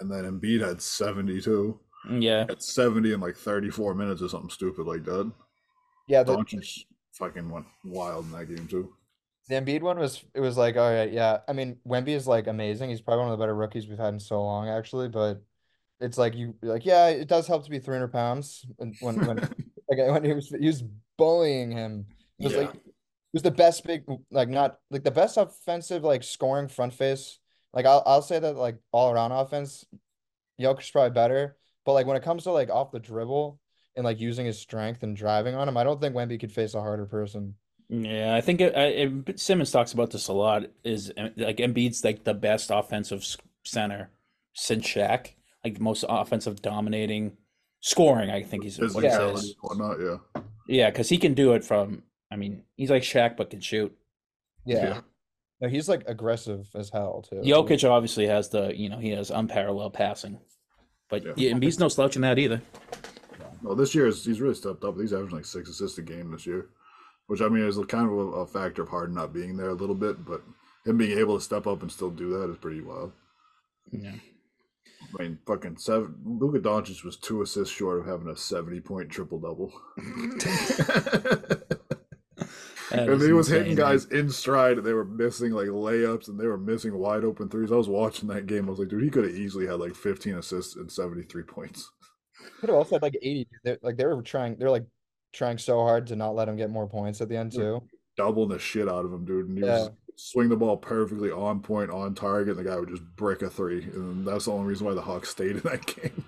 And 0.00 0.10
then 0.10 0.24
Embiid 0.24 0.60
had 0.66 0.80
72. 0.82 1.78
yeah. 2.18 2.46
At 2.48 2.62
70 2.62 3.12
in 3.12 3.20
like 3.20 3.36
34 3.36 3.94
minutes 3.94 4.22
or 4.22 4.28
something 4.28 4.50
stupid 4.50 4.86
like 4.86 5.04
that. 5.04 5.30
Yeah, 6.08 6.22
the, 6.22 6.36
Doncic 6.36 6.84
fucking 7.12 7.48
went 7.50 7.66
wild 7.84 8.24
in 8.26 8.32
that 8.32 8.46
game 8.46 8.66
too. 8.66 8.92
the 9.48 9.54
Embiid 9.56 9.82
one 9.82 9.98
was 9.98 10.24
it 10.34 10.40
was 10.40 10.56
like, 10.56 10.76
all 10.76 10.90
right, 10.90 11.12
yeah. 11.12 11.38
I 11.48 11.52
mean, 11.52 11.76
Wemby 11.86 12.08
is 12.08 12.26
like 12.26 12.46
amazing. 12.46 12.90
He's 12.90 13.00
probably 13.00 13.24
one 13.24 13.32
of 13.32 13.38
the 13.38 13.42
better 13.42 13.54
rookies 13.54 13.86
we've 13.88 13.98
had 13.98 14.14
in 14.14 14.20
so 14.20 14.42
long, 14.42 14.68
actually. 14.68 15.08
But 15.08 15.42
it's 16.00 16.16
like 16.16 16.34
you 16.34 16.54
like, 16.62 16.86
yeah, 16.86 17.08
it 17.08 17.28
does 17.28 17.46
help 17.46 17.64
to 17.64 17.70
be 17.70 17.78
300 17.78 18.08
pounds. 18.08 18.64
And 18.78 18.94
when 19.00 19.20
when 19.26 19.36
like 19.90 19.98
when 19.98 20.24
he 20.24 20.32
was 20.32 20.48
he 20.48 20.66
was 20.66 20.82
bullying 21.18 21.70
him, 21.72 22.06
it 22.38 22.44
was 22.44 22.52
Yeah. 22.54 22.60
like 22.60 22.74
it 22.74 23.34
was 23.34 23.42
the 23.42 23.50
best 23.50 23.84
big 23.84 24.04
like 24.30 24.48
not 24.48 24.78
like 24.90 25.04
the 25.04 25.10
best 25.10 25.36
offensive 25.36 26.02
like 26.04 26.22
scoring 26.22 26.68
front 26.68 26.94
face. 26.94 27.39
Like 27.72 27.86
I'll 27.86 28.02
I'll 28.06 28.22
say 28.22 28.38
that 28.38 28.56
like 28.56 28.76
all 28.92 29.12
around 29.12 29.32
offense, 29.32 29.84
Jokic's 30.60 30.90
probably 30.90 31.10
better. 31.10 31.56
But 31.84 31.92
like 31.92 32.06
when 32.06 32.16
it 32.16 32.22
comes 32.22 32.44
to 32.44 32.52
like 32.52 32.70
off 32.70 32.92
the 32.92 32.98
dribble 32.98 33.60
and 33.96 34.04
like 34.04 34.20
using 34.20 34.46
his 34.46 34.58
strength 34.58 35.02
and 35.02 35.16
driving 35.16 35.54
on 35.54 35.68
him, 35.68 35.76
I 35.76 35.84
don't 35.84 36.00
think 36.00 36.14
Wemby 36.14 36.40
could 36.40 36.52
face 36.52 36.74
a 36.74 36.80
harder 36.80 37.06
person. 37.06 37.54
Yeah, 37.88 38.34
I 38.36 38.40
think 38.40 38.60
it, 38.60 38.76
I, 38.76 38.84
it, 38.84 39.40
Simmons 39.40 39.72
talks 39.72 39.92
about 39.92 40.10
this 40.10 40.28
a 40.28 40.32
lot. 40.32 40.66
Is 40.84 41.12
like 41.36 41.56
Embiid's 41.56 42.04
like 42.04 42.22
the 42.22 42.34
best 42.34 42.70
offensive 42.72 43.26
center 43.64 44.10
since 44.52 44.86
Shaq, 44.86 45.30
like 45.64 45.74
the 45.74 45.82
most 45.82 46.04
offensive 46.08 46.62
dominating 46.62 47.36
scoring. 47.80 48.30
I 48.30 48.42
think 48.42 48.62
he's 48.62 48.78
what 48.78 49.02
he 49.02 49.10
Physicality, 49.10 49.38
says. 49.38 49.54
whatnot, 49.60 49.98
yeah. 50.00 50.42
Yeah, 50.68 50.90
because 50.90 51.08
he 51.08 51.18
can 51.18 51.34
do 51.34 51.54
it 51.54 51.64
from. 51.64 52.04
I 52.30 52.36
mean, 52.36 52.62
he's 52.76 52.90
like 52.90 53.02
Shaq, 53.02 53.36
but 53.36 53.50
can 53.50 53.60
shoot. 53.60 53.92
Yeah. 54.64 55.00
Yeah. 55.60 55.66
No, 55.66 55.70
he's 55.72 55.88
like 55.88 56.04
aggressive 56.06 56.68
as 56.74 56.90
hell 56.90 57.22
too. 57.28 57.36
Jokic 57.36 57.88
obviously 57.88 58.26
has 58.26 58.48
the 58.48 58.72
you 58.76 58.88
know 58.88 58.98
he 58.98 59.10
has 59.10 59.30
unparalleled 59.30 59.92
passing, 59.94 60.38
but 61.08 61.24
Yeah. 61.24 61.32
yeah, 61.36 61.52
Embiid's 61.52 61.78
no 61.78 61.88
slouch 61.88 62.16
in 62.16 62.22
that 62.22 62.38
either. 62.38 62.62
Well, 63.62 63.76
this 63.76 63.94
year 63.94 64.06
is, 64.06 64.24
he's 64.24 64.40
really 64.40 64.54
stepped 64.54 64.84
up. 64.84 64.96
He's 64.98 65.12
averaging 65.12 65.36
like 65.36 65.44
six 65.44 65.68
assists 65.68 65.98
a 65.98 66.02
game 66.02 66.30
this 66.32 66.46
year, 66.46 66.70
which 67.26 67.42
I 67.42 67.48
mean 67.48 67.64
is 67.64 67.76
kind 67.88 68.06
of 68.06 68.12
a, 68.12 68.20
a 68.40 68.46
factor 68.46 68.80
of 68.82 68.88
Harden 68.88 69.14
not 69.14 69.34
being 69.34 69.54
there 69.56 69.68
a 69.68 69.74
little 69.74 69.94
bit, 69.94 70.24
but 70.24 70.40
him 70.86 70.96
being 70.96 71.18
able 71.18 71.36
to 71.36 71.44
step 71.44 71.66
up 71.66 71.82
and 71.82 71.92
still 71.92 72.08
do 72.10 72.30
that 72.38 72.50
is 72.50 72.56
pretty 72.56 72.80
wild. 72.80 73.12
Yeah. 73.92 74.14
I 75.18 75.22
mean, 75.22 75.38
fucking 75.46 75.76
seven. 75.76 76.14
Luka 76.24 76.58
Doncic 76.60 77.04
was 77.04 77.16
two 77.18 77.42
assists 77.42 77.74
short 77.74 77.98
of 78.00 78.06
having 78.06 78.28
a 78.28 78.36
seventy-point 78.36 79.10
triple 79.10 79.38
double, 79.40 79.72
That 79.96 81.62
and 82.92 83.20
he 83.22 83.32
was 83.32 83.48
insane, 83.48 83.62
hitting 83.62 83.76
man. 83.76 83.86
guys 83.92 84.04
in 84.06 84.30
stride. 84.30 84.78
and 84.78 84.86
They 84.86 84.92
were 84.92 85.04
missing 85.04 85.52
like 85.52 85.68
layups, 85.68 86.28
and 86.28 86.38
they 86.38 86.46
were 86.46 86.58
missing 86.58 86.96
wide 86.98 87.24
open 87.24 87.48
threes. 87.48 87.70
I 87.72 87.76
was 87.76 87.88
watching 87.88 88.28
that 88.28 88.46
game. 88.46 88.66
I 88.66 88.70
was 88.70 88.78
like, 88.78 88.88
dude, 88.88 89.02
he 89.02 89.10
could 89.10 89.24
have 89.24 89.34
easily 89.34 89.66
had 89.66 89.80
like 89.80 89.94
fifteen 89.94 90.34
assists 90.36 90.76
and 90.76 90.90
seventy-three 90.90 91.44
points. 91.44 91.90
could 92.60 92.68
have 92.70 92.76
also 92.78 92.96
had 92.96 93.02
like 93.02 93.16
80. 93.22 93.48
They're, 93.64 93.78
like 93.82 93.96
they 93.96 94.06
were 94.06 94.22
trying, 94.22 94.56
they're 94.58 94.70
like 94.70 94.86
trying 95.32 95.58
so 95.58 95.80
hard 95.80 96.06
to 96.08 96.16
not 96.16 96.34
let 96.34 96.48
him 96.48 96.56
get 96.56 96.70
more 96.70 96.88
points 96.88 97.20
at 97.20 97.28
the 97.28 97.36
end 97.36 97.52
too. 97.52 97.82
Doubling 98.16 98.48
the 98.48 98.58
shit 98.58 98.88
out 98.88 99.04
of 99.04 99.12
him, 99.12 99.24
dude. 99.24 99.48
And 99.48 99.58
he 99.58 99.64
Yeah. 99.64 99.78
was 99.84 99.90
swing 100.16 100.48
the 100.48 100.56
ball 100.56 100.76
perfectly 100.76 101.30
on 101.30 101.60
point, 101.60 101.90
on 101.90 102.14
target. 102.14 102.56
And 102.56 102.66
the 102.66 102.70
guy 102.70 102.78
would 102.78 102.88
just 102.88 103.02
brick 103.16 103.42
a 103.42 103.48
three, 103.50 103.84
and 103.84 104.26
that's 104.26 104.46
the 104.46 104.52
only 104.52 104.66
reason 104.66 104.86
why 104.86 104.94
the 104.94 105.00
Hawks 105.02 105.28
stayed 105.30 105.52
in 105.56 105.60
that 105.60 105.86
game. 106.02 106.24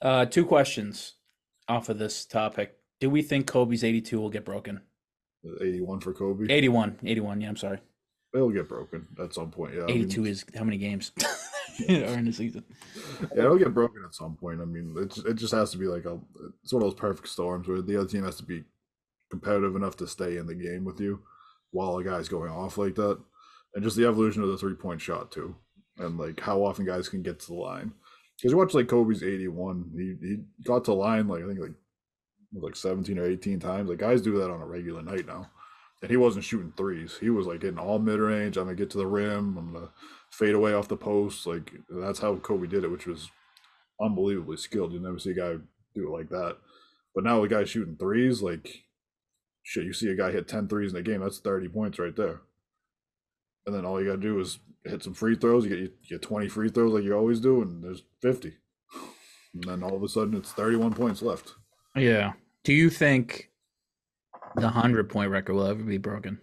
Uh, 0.00 0.26
two 0.26 0.44
questions 0.44 1.14
off 1.68 1.88
of 1.88 1.98
this 1.98 2.24
topic. 2.26 2.76
Do 3.00 3.10
we 3.10 3.22
think 3.22 3.46
Kobe's 3.46 3.84
82 3.84 4.18
will 4.20 4.30
get 4.30 4.44
broken? 4.44 4.80
Eighty-one 5.60 6.00
for 6.00 6.12
Kobe. 6.12 6.52
81, 6.52 7.00
81. 7.04 7.40
Yeah, 7.40 7.48
I'm 7.48 7.56
sorry. 7.56 7.78
It'll 8.34 8.50
get 8.50 8.68
broken 8.68 9.06
at 9.20 9.34
some 9.34 9.50
point. 9.50 9.74
Yeah, 9.74 9.82
I 9.82 9.86
mean, 9.86 9.96
82 10.04 10.24
is 10.24 10.44
how 10.56 10.64
many 10.64 10.78
games 10.78 11.12
are 11.88 11.94
in 11.94 12.24
the 12.24 12.32
season? 12.32 12.64
Yeah, 13.34 13.44
it'll 13.44 13.58
get 13.58 13.74
broken 13.74 14.04
at 14.04 14.14
some 14.14 14.36
point. 14.36 14.60
I 14.60 14.64
mean, 14.64 14.94
it 14.96 15.16
it 15.26 15.34
just 15.34 15.52
has 15.52 15.70
to 15.72 15.78
be 15.78 15.86
like 15.86 16.04
a 16.04 16.18
it's 16.62 16.72
one 16.72 16.82
of 16.82 16.88
those 16.88 16.98
perfect 16.98 17.28
storms 17.28 17.68
where 17.68 17.82
the 17.82 17.98
other 17.98 18.08
team 18.08 18.24
has 18.24 18.36
to 18.36 18.44
be 18.44 18.64
competitive 19.30 19.76
enough 19.76 19.96
to 19.96 20.06
stay 20.06 20.36
in 20.36 20.46
the 20.46 20.54
game 20.54 20.84
with 20.84 21.00
you 21.00 21.20
while 21.70 21.96
a 21.96 22.04
guy's 22.04 22.28
going 22.28 22.50
off 22.50 22.78
like 22.78 22.94
that, 22.96 23.18
and 23.74 23.82
just 23.82 23.96
the 23.96 24.06
evolution 24.06 24.42
of 24.42 24.48
the 24.48 24.58
three 24.58 24.74
point 24.74 25.00
shot 25.00 25.32
too, 25.32 25.56
and 25.98 26.18
like 26.18 26.40
how 26.40 26.64
often 26.64 26.84
guys 26.84 27.08
can 27.08 27.22
get 27.22 27.40
to 27.40 27.46
the 27.48 27.54
line. 27.54 27.92
Because 28.36 28.52
you 28.52 28.58
watch 28.58 28.74
like 28.74 28.88
Kobe's 28.88 29.22
eighty 29.22 29.48
one, 29.48 29.90
he 29.96 30.16
he 30.26 30.38
got 30.64 30.84
to 30.84 30.92
line 30.92 31.28
like 31.28 31.42
I 31.42 31.46
think 31.46 31.60
like 31.60 31.74
like 32.54 32.76
seventeen 32.76 33.18
or 33.18 33.24
eighteen 33.24 33.60
times. 33.60 33.88
Like 33.88 33.98
guys 33.98 34.22
do 34.22 34.38
that 34.38 34.50
on 34.50 34.60
a 34.60 34.66
regular 34.66 35.02
night 35.02 35.26
now. 35.26 35.50
And 36.02 36.10
he 36.10 36.16
wasn't 36.16 36.44
shooting 36.44 36.72
threes. 36.76 37.16
He 37.20 37.30
was 37.30 37.46
like 37.46 37.60
getting 37.60 37.78
all 37.78 37.98
mid 37.98 38.18
range. 38.18 38.56
I'm 38.56 38.64
gonna 38.64 38.76
get 38.76 38.90
to 38.90 38.98
the 38.98 39.06
rim. 39.06 39.56
I'm 39.56 39.72
gonna 39.72 39.90
fade 40.30 40.54
away 40.54 40.74
off 40.74 40.88
the 40.88 40.96
post. 40.96 41.46
Like 41.46 41.72
that's 41.88 42.18
how 42.18 42.36
Kobe 42.36 42.66
did 42.66 42.84
it, 42.84 42.90
which 42.90 43.06
was 43.06 43.30
unbelievably 44.00 44.56
skilled. 44.56 44.92
You 44.92 45.00
never 45.00 45.18
see 45.18 45.30
a 45.30 45.34
guy 45.34 45.54
do 45.94 46.08
it 46.08 46.10
like 46.10 46.28
that. 46.30 46.56
But 47.14 47.24
now 47.24 47.40
the 47.40 47.48
guy 47.48 47.64
shooting 47.64 47.96
threes, 47.96 48.42
like 48.42 48.84
shit, 49.62 49.84
you 49.84 49.92
see 49.92 50.08
a 50.08 50.16
guy 50.16 50.32
hit 50.32 50.48
10 50.48 50.68
threes 50.68 50.92
in 50.92 50.98
a 50.98 51.02
game, 51.02 51.20
that's 51.20 51.38
30 51.38 51.68
points 51.68 51.98
right 51.98 52.16
there. 52.16 52.40
And 53.66 53.74
then 53.74 53.84
all 53.84 54.00
you 54.00 54.06
gotta 54.06 54.18
do 54.18 54.40
is 54.40 54.58
hit 54.84 55.02
some 55.02 55.14
free 55.14 55.36
throws. 55.36 55.64
You 55.64 55.70
get 55.70 55.78
you 55.78 55.90
get 56.10 56.22
20 56.22 56.48
free 56.48 56.68
throws 56.68 56.92
like 56.92 57.04
you 57.04 57.16
always 57.16 57.40
do, 57.40 57.62
and 57.62 57.82
there's 57.82 58.02
50. 58.22 58.54
And 59.54 59.64
then 59.64 59.82
all 59.82 59.94
of 59.94 60.02
a 60.02 60.08
sudden 60.08 60.34
it's 60.34 60.52
31 60.52 60.94
points 60.94 61.22
left. 61.22 61.54
Yeah. 61.94 62.32
Do 62.64 62.72
you 62.72 62.90
think 62.90 63.50
the 64.56 64.62
100 64.62 65.08
point 65.08 65.30
record 65.30 65.54
will 65.54 65.66
ever 65.66 65.82
be 65.82 65.98
broken? 65.98 66.38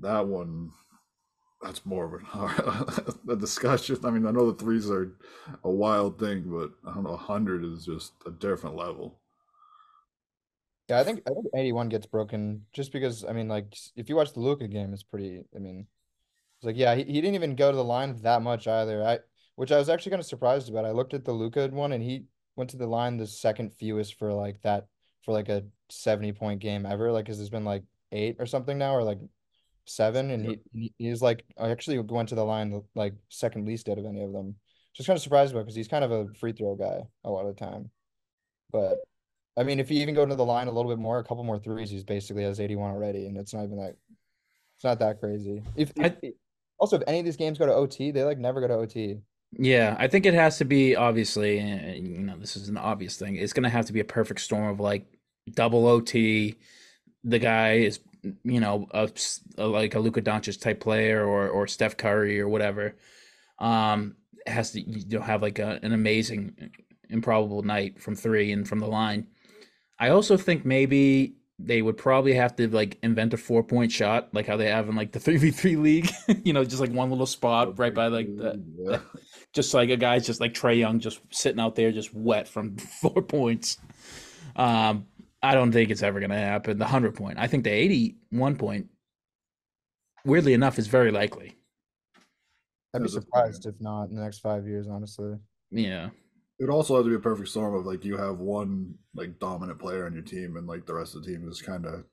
That 0.00 0.26
one 0.26 0.72
that's 1.62 1.86
more 1.86 2.04
of 2.04 2.12
a, 2.12 3.32
a 3.32 3.36
discussion. 3.36 3.98
I 4.04 4.10
mean, 4.10 4.26
I 4.26 4.30
know 4.30 4.50
the 4.50 4.62
threes 4.62 4.90
are 4.90 5.16
a 5.64 5.70
wild 5.70 6.18
thing, 6.18 6.44
but 6.46 6.70
I 6.88 6.94
don't 6.94 7.04
know, 7.04 7.16
hundred 7.16 7.64
is 7.64 7.84
just 7.84 8.12
a 8.26 8.30
different 8.30 8.76
level. 8.76 9.18
Yeah, 10.88 11.00
I 11.00 11.04
think 11.04 11.22
I 11.26 11.30
think 11.30 11.46
81 11.54 11.88
gets 11.88 12.06
broken 12.06 12.62
just 12.72 12.92
because 12.92 13.24
I 13.24 13.32
mean 13.32 13.48
like 13.48 13.76
if 13.96 14.08
you 14.08 14.16
watch 14.16 14.32
the 14.32 14.40
Luka 14.40 14.68
game, 14.68 14.92
it's 14.92 15.02
pretty. 15.02 15.42
I 15.54 15.58
mean, 15.58 15.86
it's 16.58 16.66
like 16.66 16.76
yeah, 16.76 16.94
he, 16.94 17.02
he 17.02 17.20
didn't 17.20 17.34
even 17.34 17.56
go 17.56 17.70
to 17.70 17.76
the 17.76 17.82
line 17.82 18.16
that 18.22 18.42
much 18.42 18.68
either. 18.68 19.04
I 19.04 19.18
which 19.56 19.72
I 19.72 19.78
was 19.78 19.88
actually 19.88 20.10
kind 20.10 20.20
of 20.20 20.26
surprised 20.26 20.68
about. 20.68 20.84
I 20.84 20.92
looked 20.92 21.14
at 21.14 21.24
the 21.24 21.32
Luka 21.32 21.66
one 21.68 21.92
and 21.92 22.02
he 22.02 22.26
went 22.54 22.70
to 22.70 22.76
the 22.76 22.86
line 22.86 23.16
the 23.16 23.26
second 23.26 23.72
fewest 23.72 24.14
for 24.18 24.32
like 24.32 24.62
that 24.62 24.86
for 25.26 25.32
like 25.32 25.50
a 25.50 25.64
70 25.90 26.32
point 26.32 26.60
game 26.60 26.86
ever. 26.86 27.12
Like, 27.12 27.26
cause 27.26 27.36
there's 27.36 27.50
been 27.50 27.66
like 27.66 27.82
eight 28.12 28.36
or 28.38 28.46
something 28.46 28.78
now, 28.78 28.94
or 28.96 29.02
like 29.04 29.18
seven, 29.84 30.30
and 30.30 30.44
Yep. 30.46 30.58
he, 30.72 30.80
he 30.98 31.08
he's 31.10 31.22
like 31.22 31.44
I 31.58 31.70
actually 31.70 31.98
went 31.98 32.30
to 32.30 32.34
the 32.36 32.44
line 32.44 32.82
like 32.94 33.14
second 33.28 33.66
least 33.66 33.88
out 33.90 33.98
of 33.98 34.06
any 34.06 34.22
of 34.22 34.32
them. 34.32 34.56
Just 34.94 35.06
kind 35.08 35.16
of 35.18 35.22
surprised 35.22 35.52
about 35.52 35.62
because 35.64 35.76
he's 35.76 35.88
kind 35.88 36.04
of 36.04 36.10
a 36.12 36.28
free 36.40 36.52
throw 36.52 36.74
guy 36.76 37.02
a 37.24 37.30
lot 37.30 37.46
of 37.46 37.54
the 37.54 37.60
time. 37.64 37.90
But 38.72 38.96
I 39.56 39.62
mean, 39.64 39.80
if 39.80 39.90
you 39.90 40.00
even 40.02 40.14
go 40.14 40.26
to 40.26 40.34
the 40.34 40.44
line 40.44 40.68
a 40.68 40.72
little 40.72 40.90
bit 40.90 40.98
more, 40.98 41.18
a 41.18 41.24
couple 41.24 41.44
more 41.44 41.58
threes, 41.58 41.90
he's 41.90 42.04
basically 42.04 42.44
has 42.44 42.60
81 42.60 42.90
already, 42.92 43.26
and 43.26 43.36
it's 43.36 43.54
not 43.54 43.64
even 43.64 43.78
that. 43.78 43.96
It's 44.76 44.84
not 44.84 44.98
that 45.00 45.20
crazy. 45.20 45.62
If, 45.76 45.92
I- 45.98 46.16
if 46.22 46.34
also 46.78 46.96
if 46.96 47.02
any 47.06 47.20
of 47.20 47.24
these 47.24 47.36
games 47.36 47.58
go 47.58 47.66
to 47.66 47.72
OT, 47.74 48.10
they 48.10 48.22
like 48.24 48.38
never 48.38 48.60
go 48.60 48.68
to 48.68 48.74
OT. 48.74 49.18
Yeah, 49.52 49.96
I 49.98 50.08
think 50.08 50.26
it 50.26 50.34
has 50.34 50.58
to 50.58 50.64
be 50.64 50.96
obviously, 50.96 51.60
uh, 51.60 51.92
you 51.94 52.18
know, 52.24 52.36
this 52.38 52.56
is 52.56 52.68
an 52.68 52.76
obvious 52.76 53.16
thing. 53.16 53.36
It's 53.36 53.52
going 53.52 53.62
to 53.64 53.70
have 53.70 53.86
to 53.86 53.92
be 53.92 54.00
a 54.00 54.04
perfect 54.04 54.40
storm 54.40 54.68
of 54.68 54.80
like 54.80 55.06
double 55.50 55.86
OT. 55.86 56.56
The 57.24 57.38
guy 57.38 57.74
is, 57.74 58.00
you 58.44 58.60
know, 58.60 58.86
a, 58.92 59.08
a- 59.58 59.66
like 59.66 59.94
a 59.94 59.98
Luka 60.00 60.22
Doncic 60.22 60.60
type 60.60 60.80
player 60.80 61.24
or 61.26 61.48
or 61.48 61.66
Steph 61.66 61.96
Curry 61.96 62.40
or 62.40 62.48
whatever. 62.48 62.96
um, 63.58 64.16
has 64.46 64.70
to 64.72 64.80
you 64.80 65.18
know 65.18 65.24
have 65.24 65.42
like 65.42 65.58
a, 65.58 65.80
an 65.82 65.92
amazing, 65.92 66.70
improbable 67.10 67.62
night 67.62 68.00
from 68.00 68.14
three 68.14 68.52
and 68.52 68.68
from 68.68 68.78
the 68.78 68.86
line. 68.86 69.26
I 69.98 70.10
also 70.10 70.36
think 70.36 70.64
maybe 70.64 71.34
they 71.58 71.80
would 71.82 71.96
probably 71.96 72.34
have 72.34 72.54
to 72.56 72.68
like 72.68 72.98
invent 73.02 73.32
a 73.34 73.36
four 73.38 73.64
point 73.64 73.90
shot, 73.90 74.28
like 74.34 74.46
how 74.46 74.56
they 74.56 74.68
have 74.70 74.88
in 74.88 74.94
like 74.94 75.10
the 75.12 75.18
three 75.26 75.36
v 75.38 75.50
three 75.50 75.76
league. 75.76 76.10
you 76.44 76.52
know, 76.52 76.64
just 76.64 76.80
like 76.80 76.92
one 76.92 77.10
little 77.10 77.26
spot 77.26 77.78
right 77.78 77.94
by 77.94 78.06
like 78.08 78.28
the, 78.36 78.62
yeah. 78.78 78.98
just 79.52 79.74
like 79.74 79.88
a 79.90 79.96
guy's 79.96 80.26
just 80.26 80.40
like 80.40 80.54
Trae 80.54 80.78
Young, 80.78 81.00
just 81.00 81.20
sitting 81.30 81.58
out 81.60 81.74
there, 81.74 81.90
just 81.90 82.14
wet 82.14 82.46
from 82.46 82.76
four 82.76 83.22
points. 83.22 83.78
Um, 84.54 85.06
I 85.42 85.54
don't 85.54 85.72
think 85.72 85.90
it's 85.90 86.02
ever 86.02 86.20
gonna 86.20 86.38
happen. 86.38 86.78
The 86.78 86.86
hundred 86.86 87.14
point, 87.14 87.38
I 87.38 87.46
think 87.46 87.64
the 87.64 87.70
eighty 87.70 88.16
one 88.30 88.56
point, 88.56 88.88
weirdly 90.24 90.54
enough, 90.54 90.78
is 90.78 90.86
very 90.86 91.10
likely. 91.10 91.56
I'd 92.94 93.02
be 93.02 93.08
surprised 93.08 93.66
if 93.66 93.74
not 93.80 94.04
in 94.08 94.16
the 94.16 94.22
next 94.22 94.38
five 94.38 94.66
years, 94.66 94.88
honestly. 94.88 95.36
Yeah, 95.70 96.06
It 96.58 96.64
would 96.64 96.70
also 96.70 96.96
have 96.96 97.04
to 97.04 97.10
be 97.10 97.16
a 97.16 97.20
perfect 97.20 97.48
storm 97.50 97.74
of 97.74 97.84
like 97.84 98.04
you 98.04 98.16
have 98.16 98.38
one 98.38 98.94
like 99.14 99.38
dominant 99.38 99.78
player 99.78 100.06
on 100.06 100.14
your 100.14 100.22
team 100.22 100.56
and 100.56 100.66
like 100.66 100.86
the 100.86 100.94
rest 100.94 101.14
of 101.14 101.22
the 101.24 101.30
team 101.32 101.46
is 101.48 101.60
kind 101.60 101.84
of 101.84 102.04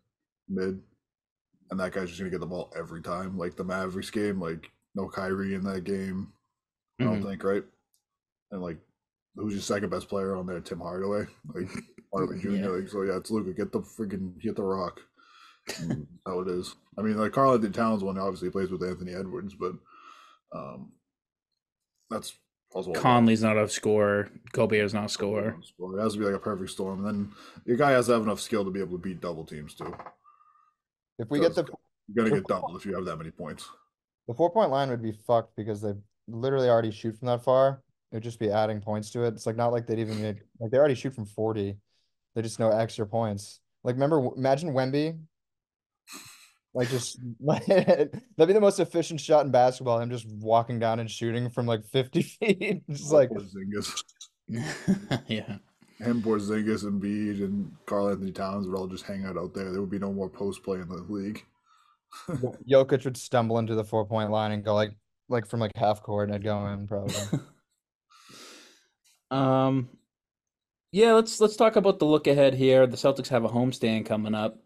mid, 0.50 0.82
and 1.72 1.80
that 1.80 1.94
guy's 1.94 2.10
just 2.10 2.20
gonna 2.20 2.30
get 2.30 2.42
the 2.42 2.46
ball 2.46 2.74
every 2.78 3.02
time. 3.02 3.38
Like 3.38 3.56
the 3.56 3.64
Mavericks 3.64 4.10
game, 4.10 4.40
like 4.42 4.70
no 4.96 5.08
Kyrie 5.08 5.56
in 5.56 5.64
that 5.64 5.86
game. 5.86 6.34
I 7.00 7.06
don't 7.06 7.22
Mhm. 7.22 7.30
think 7.30 7.44
right. 7.44 7.64
And 8.52 8.62
like, 8.62 8.78
who's 9.36 9.54
your 9.54 9.62
second 9.62 9.90
best 9.90 10.08
player 10.10 10.36
on 10.36 10.46
there? 10.46 10.60
Tim 10.60 10.80
Hardaway, 10.80 11.26
like 11.56 11.70
Hardaway 12.14 12.40
Jr. 12.40 12.50
Yeah. 12.50 12.68
Like, 12.68 12.88
so 12.88 13.02
yeah, 13.02 13.18
it's 13.18 13.32
Luka. 13.32 13.54
Get 13.54 13.72
the 13.72 13.80
freaking 13.80 14.40
get 14.42 14.56
the 14.56 14.64
rock. 14.64 15.02
And 15.80 16.08
how 16.26 16.42
it 16.42 16.50
is. 16.50 16.76
I 16.98 17.02
mean, 17.02 17.18
like 17.18 17.32
Karl-Anthony 17.32 17.72
Towns 17.72 18.04
one 18.04 18.18
obviously 18.18 18.50
plays 18.50 18.70
with 18.70 18.84
Anthony 18.84 19.14
Edwards, 19.14 19.56
but 19.56 19.74
um, 20.54 20.92
that's 22.10 22.34
also 22.74 22.92
Conley's 22.94 23.44
not 23.44 23.58
a 23.58 23.70
scorer. 23.70 24.30
Gobert's 24.52 24.94
not 24.94 25.06
a 25.06 25.10
scorer. 25.10 25.58
It 25.80 26.02
has 26.02 26.14
to 26.14 26.20
be 26.20 26.26
like 26.26 26.36
a 26.36 26.40
perfect 26.40 26.72
storm. 26.72 27.06
And 27.06 27.08
then 27.08 27.32
your 27.66 27.78
guy 27.78 27.92
has 27.92 28.08
to 28.08 28.14
have 28.14 28.24
enough 28.24 28.42
skill 28.42 28.66
to 28.66 28.72
be 28.72 28.82
able 28.82 28.98
to 28.98 29.02
beat 29.02 29.22
double 29.22 29.46
teams 29.46 29.74
too. 29.74 29.96
If 31.18 31.30
we 31.30 31.40
get 31.40 31.56
the 31.56 31.66
You're 32.14 32.26
gonna 32.26 32.42
get 32.42 32.48
doubled 32.48 32.76
if 32.76 32.86
you 32.86 32.96
have 32.96 33.06
that 33.06 33.18
many 33.18 33.32
points. 33.32 33.70
the 34.28 34.34
four 34.34 34.52
point 34.52 34.70
line 34.70 34.90
would 34.90 35.02
be 35.02 35.14
fucked 35.26 35.56
because 35.56 35.82
they 35.82 35.94
literally 36.28 36.70
already 36.70 36.92
shoot 36.92 37.18
from 37.18 37.28
that 37.28 37.44
far. 37.44 37.82
It 38.12 38.18
would 38.18 38.24
just 38.24 38.40
be 38.40 38.52
adding 38.52 38.82
points 38.82 39.10
to 39.12 39.24
it. 39.24 39.30
It's 39.30 39.46
like 39.46 39.56
not 39.56 39.72
like 39.72 39.88
they'd 39.88 40.00
even 40.00 40.22
need 40.22 40.42
like 40.60 40.72
they 40.72 40.78
already 40.78 40.96
shoot 40.96 41.16
from 41.16 41.26
forty. 41.26 41.78
They 42.36 42.42
just 42.42 42.60
know 42.60 42.72
extra 42.72 43.06
points. 43.06 43.60
Like 43.84 43.96
remember, 43.96 44.30
imagine 44.36 44.74
Wemby. 44.74 45.20
Like 46.74 46.90
just 46.90 47.20
that'd 47.40 48.12
be 48.38 48.54
the 48.54 48.60
most 48.60 48.80
efficient 48.80 49.22
shot 49.22 49.46
in 49.46 49.52
basketball. 49.52 50.00
Him 50.00 50.10
just 50.10 50.28
walking 50.28 50.80
down 50.80 51.00
and 51.00 51.10
shooting 51.10 51.50
from 51.50 51.68
like 51.68 51.86
fifty 51.86 52.22
feet. 52.24 52.82
Just 52.90 53.12
like 53.12 53.30
Porzingis, 53.30 54.04
yeah. 55.28 55.58
him, 56.00 56.22
Porzingis, 56.22 56.84
and 56.84 57.00
Bede, 57.00 57.42
and 57.42 57.72
Karl-Anthony 57.86 58.32
Towns 58.32 58.68
would 58.68 58.76
all 58.76 58.88
just 58.88 59.06
hang 59.06 59.26
out 59.26 59.38
out 59.38 59.54
there. 59.54 59.72
There 59.72 59.82
would 59.82 59.92
be 59.92 60.00
no 60.00 60.12
more 60.12 60.30
post 60.30 60.64
play 60.64 60.80
in 60.80 60.88
the 60.88 60.96
league. 61.08 61.46
Jokic 62.70 63.06
would 63.06 63.18
stumble 63.18 63.60
into 63.60 63.76
the 63.76 63.84
four 63.84 64.06
point 64.06 64.32
line 64.32 64.52
and 64.52 64.64
go 64.64 64.74
like 64.74 64.96
like 65.30 65.46
from 65.46 65.60
like 65.60 65.72
half 65.76 66.02
court 66.02 66.30
and 66.30 66.36
I'd 66.36 66.44
go 66.44 66.66
in 66.68 66.88
probably. 66.88 67.40
Um, 69.34 69.90
yeah, 70.94 71.14
let's 71.14 71.42
let's 71.42 71.56
talk 71.56 71.76
about 71.76 71.98
the 71.98 72.06
look 72.06 72.28
ahead 72.28 72.54
here. 72.54 72.86
The 72.86 72.98
Celtics 72.98 73.30
have 73.30 73.44
a 73.44 73.50
homestand 73.50 74.06
coming 74.06 74.36
up. 74.36 74.60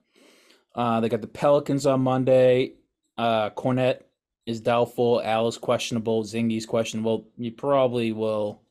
Uh, 0.76 0.99
they 0.99 1.08
got 1.08 1.22
the 1.22 1.28
Pelicans 1.28 1.86
on 1.86 2.02
Monday. 2.02 2.74
Uh, 3.18 3.49
Kornet 3.52 4.02
is 4.45 4.60
doubtful. 4.60 5.22
Al 5.24 5.48
is 5.48 5.58
questionable. 5.58 6.26
Zingy's 6.26 6.66
questionable. 6.66 7.30
You 7.38 7.54
probably 7.54 8.12
will 8.12 8.62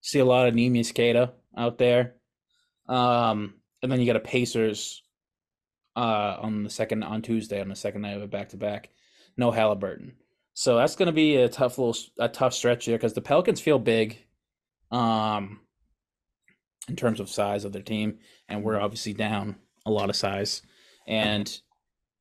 see 0.00 0.18
a 0.18 0.24
lot 0.24 0.48
of 0.48 0.54
Neemias 0.54 0.92
Queta 0.92 1.30
out 1.56 1.78
there. 1.78 2.16
Um, 2.88 3.54
and 3.84 3.92
then 3.92 4.00
you 4.00 4.06
got 4.06 4.16
a 4.16 4.20
Pacers 4.20 5.00
uh, 5.94 6.38
on 6.40 6.64
the 6.64 6.70
second 6.70 7.04
on 7.04 7.22
Tuesday 7.22 7.60
on 7.60 7.68
the 7.68 7.76
second 7.76 8.02
night 8.02 8.16
of 8.16 8.22
a 8.22 8.26
back 8.26 8.48
to 8.48 8.56
back. 8.56 8.88
No 9.36 9.52
Halliburton. 9.52 10.16
So 10.54 10.76
that's 10.76 10.96
going 10.96 11.06
to 11.06 11.12
be 11.12 11.36
a 11.36 11.48
tough 11.48 11.78
little 11.78 11.96
a 12.18 12.28
tough 12.28 12.52
stretch 12.52 12.86
here 12.86 12.96
because 12.96 13.14
the 13.14 13.22
Pelicans 13.22 13.60
feel 13.60 13.78
big 13.78 14.18
um 14.90 15.60
in 16.90 16.96
terms 16.96 17.20
of 17.20 17.30
size 17.30 17.64
of 17.64 17.72
their 17.72 17.82
team 17.82 18.18
and 18.48 18.62
we're 18.62 18.80
obviously 18.80 19.12
down 19.14 19.56
a 19.86 19.90
lot 19.90 20.10
of 20.10 20.16
size 20.16 20.62
and 21.06 21.60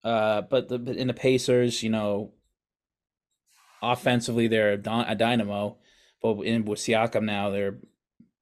uh 0.03 0.41
but 0.41 0.69
the 0.69 0.77
but 0.79 0.95
in 0.95 1.07
the 1.07 1.13
pacers 1.13 1.83
you 1.83 1.89
know 1.89 2.31
offensively 3.81 4.47
they're 4.47 4.73
a, 4.73 4.77
dy- 4.77 5.05
a 5.07 5.15
dynamo 5.15 5.77
but 6.21 6.39
in 6.41 6.65
with 6.65 6.79
Siakam 6.79 7.23
now 7.23 7.49
they're 7.49 7.79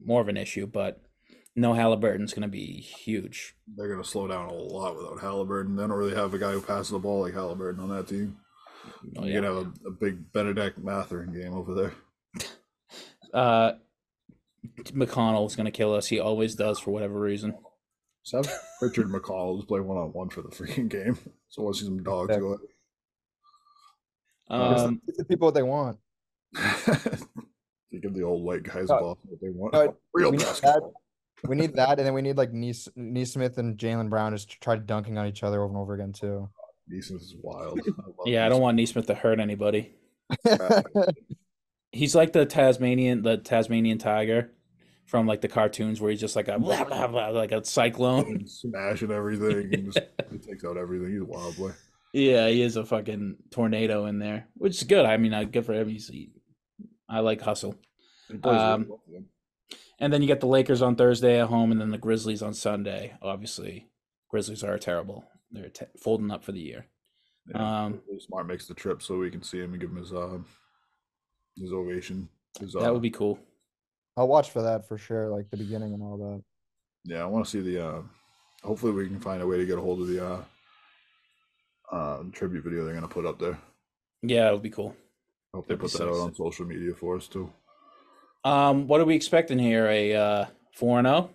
more 0.04 0.22
of 0.22 0.28
an 0.28 0.38
issue 0.38 0.68
but 0.68 1.02
no 1.56 1.74
Halliburton's 1.74 2.34
going 2.34 2.44
to 2.44 2.48
be 2.48 2.82
huge 2.82 3.56
They're 3.76 3.90
gonna 3.90 4.04
slow 4.04 4.28
down 4.28 4.50
a 4.50 4.54
lot 4.54 4.96
without 4.96 5.20
Halliburton. 5.20 5.76
They 5.76 5.82
don't 5.84 5.92
really 5.92 6.14
have 6.16 6.34
a 6.36 6.38
guy 6.38 6.52
who 6.52 6.62
passes 6.62 6.92
the 6.92 7.00
ball 7.00 7.22
like 7.22 7.34
Halliburton 7.34 7.82
on 7.82 7.90
that 7.90 8.08
team. 8.08 8.38
Oh, 9.18 9.26
You're 9.26 9.42
gonna 9.42 9.56
have 9.56 9.66
a, 9.66 9.88
a 9.88 9.92
big 9.92 10.32
Bennedict 10.32 10.78
Mathurin 10.78 11.34
game 11.34 11.54
over 11.56 11.74
there. 11.74 11.94
uh 13.34 13.72
McConnell's 14.94 15.56
going 15.56 15.66
to 15.66 15.72
kill 15.72 15.94
us 15.94 16.08
he 16.08 16.20
always 16.20 16.56
does 16.56 16.80
for 16.80 16.92
whatever 16.92 17.20
reason 17.20 17.56
So 18.24 18.38
have 18.44 18.52
Richard 18.82 19.08
McCall 19.08 19.58
just 19.58 19.68
play 19.68 19.80
one 19.80 19.98
on 19.98 20.14
one 20.14 20.30
for 20.30 20.42
the 20.42 20.50
freaking 20.50 20.90
game. 20.90 21.18
So 21.50 21.62
I 21.62 21.66
want 21.66 21.76
to 21.78 21.82
see 21.82 21.86
some 21.88 22.04
dogs 22.04 22.30
Yeah. 22.34 22.40
go. 22.40 22.58
um 24.50 25.02
Give 25.06 25.16
the 25.18 25.26
people 25.26 25.48
what 25.48 25.54
they 25.56 25.64
want. 25.64 25.98
you 27.90 28.00
give 28.02 28.14
the 28.14 28.24
old 28.24 28.44
white 28.44 28.64
guys 28.64 28.90
No, 28.90 29.00
ball 29.00 29.18
what 29.24 29.42
they 29.42 29.50
want. 29.50 29.74
no, 29.74 29.96
Real 30.14 30.32
we 30.32 30.38
need 30.38 30.44
basketball. 30.44 30.94
We 31.48 31.56
need 31.56 31.76
that, 31.76 32.00
and 32.00 32.06
then 32.08 32.14
we 32.14 32.22
need 32.24 32.36
like 32.36 32.52
Nees 32.52 32.90
Nesmith 32.96 33.58
and 33.60 33.78
Jaylen 33.78 34.10
Brown 34.10 34.34
just 34.34 34.50
to 34.52 34.60
try 34.60 34.76
dunking 34.76 35.18
on 35.18 35.28
each 35.28 35.44
other 35.44 35.62
over 35.62 35.68
and 35.72 35.78
over 35.78 35.94
again 35.94 36.12
too. 36.12 36.50
Nesmith 36.88 37.22
is 37.22 37.36
wild. 37.42 37.80
I 37.86 37.92
love 38.06 38.16
yeah 38.26 38.46
I 38.46 38.50
don't 38.50 38.62
want 38.62 38.76
Nesmith 38.78 39.08
to 39.08 39.16
hurt 39.16 39.40
anybody 39.40 39.94
He's 41.94 42.14
like 42.16 42.34
the 42.34 42.46
Tasmanian, 42.46 43.22
the 43.24 43.38
Tasmanian 43.38 43.98
tiger 43.98 44.52
from 45.08 45.26
like 45.26 45.42
the 45.42 45.48
cartoons, 45.48 46.00
where 46.00 46.12
he's 46.12 46.20
just 46.22 46.36
like 46.36 46.48
a 46.48 46.60
blah, 46.60 46.84
blah, 46.84 47.08
blah, 47.08 47.30
like 47.30 47.52
a 47.52 47.64
cyclone. 47.66 48.46
smashing 48.48 49.12
everything. 49.12 49.74
And 49.74 49.94
just, 49.94 50.06
he 50.32 50.38
takes 50.38 50.64
out 50.64 50.78
everything. 50.78 51.12
He's 51.12 51.22
a 51.22 51.26
wild 51.26 51.58
boy. 51.58 51.72
yeah, 52.14 52.48
he 52.48 52.62
is 52.62 52.76
a 52.76 52.86
fucking 52.86 53.38
tornado 53.52 54.06
in 54.06 54.20
there, 54.20 54.48
which 54.56 54.76
is 54.78 54.84
good. 54.84 55.06
I 55.06 55.18
mean, 55.18 55.34
uh, 55.34 55.44
good 55.46 55.66
for 55.66 55.74
him. 55.74 55.90
He's, 55.90 56.08
he, 56.08 56.32
I 57.10 57.22
like 57.22 57.42
hustle. 57.42 57.76
Really 58.30 58.44
Um, 58.58 58.86
well 58.90 59.02
for 59.06 59.12
them. 59.12 59.26
And 60.00 60.14
then 60.14 60.22
you 60.22 60.28
get 60.28 60.42
the 60.42 60.48
Lakers 60.48 60.82
on 60.84 60.96
Thursday 60.96 61.40
at 61.42 61.48
home, 61.48 61.72
and 61.72 61.82
then 61.82 61.90
the 61.90 61.98
Grizzlies 61.98 62.44
on 62.44 62.54
Sunday. 62.54 63.14
Obviously, 63.22 63.88
Grizzlies 64.30 64.64
are 64.64 64.78
terrible. 64.78 65.24
They're 65.52 65.70
t- 65.70 65.86
folding 66.04 66.30
up 66.30 66.44
for 66.44 66.52
the 66.52 66.60
year. 66.60 66.86
Yeah, 67.50 67.86
um, 67.86 68.02
Smart 68.20 68.46
makes 68.46 68.68
the 68.68 68.74
trip 68.76 69.02
so 69.02 69.18
we 69.18 69.32
can 69.32 69.42
see 69.42 69.58
him 69.60 69.72
and 69.72 69.80
give 69.82 69.90
him 69.90 69.96
his 69.98 70.14
uh, 70.14 70.38
his 71.56 71.72
ovation. 71.72 72.28
His, 72.60 72.76
uh, 72.76 72.82
That 72.82 72.94
would 72.94 73.02
be 73.02 73.10
cool. 73.10 73.40
I'll 74.18 74.28
watch 74.28 74.50
for 74.50 74.64
that 74.64 74.88
for 74.88 74.98
sure, 74.98 75.30
like 75.30 75.50
the 75.52 75.58
beginning 75.58 75.94
and 75.94 76.02
all 76.02 76.18
that. 76.18 76.44
Yeah, 77.06 77.22
I 77.22 77.26
want 77.28 77.46
to 77.46 77.52
see 77.52 77.62
the. 77.62 77.88
Uh, 77.88 78.02
hopefully, 78.64 78.92
we 78.92 79.08
can 79.08 79.20
find 79.20 79.42
a 79.42 79.48
way 79.48 79.58
to 79.58 79.66
get 79.66 79.78
a 79.78 79.82
hold 79.82 80.02
of 80.02 80.08
the 80.08 80.26
uh, 80.26 80.42
uh, 81.92 82.24
tribute 82.34 82.64
video 82.64 82.84
they're 82.84 82.96
gonna 82.96 83.08
put 83.08 83.28
up 83.28 83.40
there. 83.40 83.58
Yeah, 84.24 84.50
it 84.50 84.54
would 84.54 84.64
be 84.64 84.72
cool. 84.72 84.96
I 85.54 85.58
Hope 85.58 85.68
they 85.68 85.76
That'd 85.76 85.88
be 85.92 85.92
put 85.92 86.00
that 86.00 86.10
out 86.10 86.16
sick. 86.16 86.24
on 86.24 86.36
social 86.36 86.66
media 86.66 86.94
for 86.96 87.16
us 87.16 87.28
too. 87.28 87.52
Um, 88.44 88.88
what 88.88 89.00
are 89.00 89.06
we 89.06 89.16
expecting 89.16 89.60
here? 89.60 89.88
A 89.88 90.14
uh, 90.16 90.46
four 90.74 90.98
and 90.98 91.08
zero 91.08 91.30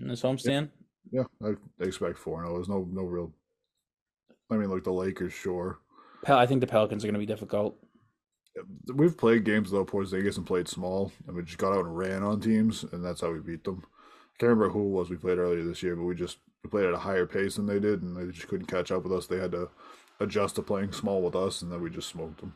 in 0.00 0.08
this 0.08 0.22
homestand? 0.22 0.70
Yeah, 1.12 1.24
I, 1.42 1.50
I 1.80 1.84
expect 1.84 2.18
four. 2.18 2.44
No, 2.44 2.54
there's 2.54 2.68
no 2.68 2.86
no 2.90 3.02
real. 3.04 3.32
I 4.50 4.56
mean, 4.56 4.70
like 4.70 4.84
the 4.84 4.92
Lakers, 4.92 5.32
sure. 5.32 5.78
Pel- 6.24 6.38
I 6.38 6.46
think 6.46 6.60
the 6.60 6.66
Pelicans 6.66 7.04
are 7.04 7.06
going 7.06 7.14
to 7.14 7.18
be 7.20 7.26
difficult. 7.26 7.76
We've 8.92 9.16
played 9.16 9.44
games 9.44 9.70
though. 9.70 9.84
Porzingis 9.84 10.36
and 10.36 10.46
played 10.46 10.68
small, 10.68 11.12
and 11.26 11.36
we 11.36 11.42
just 11.42 11.58
got 11.58 11.72
out 11.72 11.86
and 11.86 11.96
ran 11.96 12.22
on 12.22 12.40
teams, 12.40 12.84
and 12.92 13.04
that's 13.04 13.20
how 13.20 13.32
we 13.32 13.40
beat 13.40 13.64
them. 13.64 13.82
I 13.84 14.36
can't 14.38 14.50
remember 14.50 14.70
who 14.70 14.86
it 14.86 14.90
was 14.90 15.10
we 15.10 15.16
played 15.16 15.38
earlier 15.38 15.64
this 15.64 15.82
year, 15.82 15.96
but 15.96 16.04
we 16.04 16.14
just 16.14 16.38
we 16.62 16.70
played 16.70 16.86
at 16.86 16.94
a 16.94 16.98
higher 16.98 17.26
pace 17.26 17.56
than 17.56 17.66
they 17.66 17.80
did, 17.80 18.02
and 18.02 18.16
they 18.16 18.30
just 18.32 18.48
couldn't 18.48 18.66
catch 18.66 18.92
up 18.92 19.02
with 19.02 19.12
us. 19.12 19.26
They 19.26 19.38
had 19.38 19.52
to 19.52 19.70
adjust 20.20 20.56
to 20.56 20.62
playing 20.62 20.92
small 20.92 21.22
with 21.22 21.34
us, 21.34 21.62
and 21.62 21.72
then 21.72 21.82
we 21.82 21.90
just 21.90 22.08
smoked 22.08 22.40
them. 22.40 22.54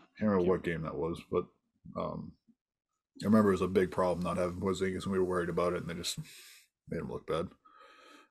I 0.00 0.20
Can't 0.20 0.30
remember 0.30 0.50
what 0.50 0.64
game 0.64 0.82
that 0.82 0.96
was, 0.96 1.20
but 1.30 1.46
um, 1.96 2.32
I 3.22 3.26
remember 3.26 3.50
it 3.50 3.54
was 3.54 3.62
a 3.62 3.68
big 3.68 3.90
problem 3.90 4.20
not 4.24 4.38
having 4.38 4.60
Porzingis, 4.60 5.04
and 5.04 5.12
we 5.12 5.18
were 5.18 5.24
worried 5.24 5.48
about 5.48 5.74
it, 5.74 5.82
and 5.82 5.88
they 5.88 5.94
just 5.94 6.18
made 6.90 7.00
him 7.00 7.10
look 7.10 7.26
bad. 7.26 7.48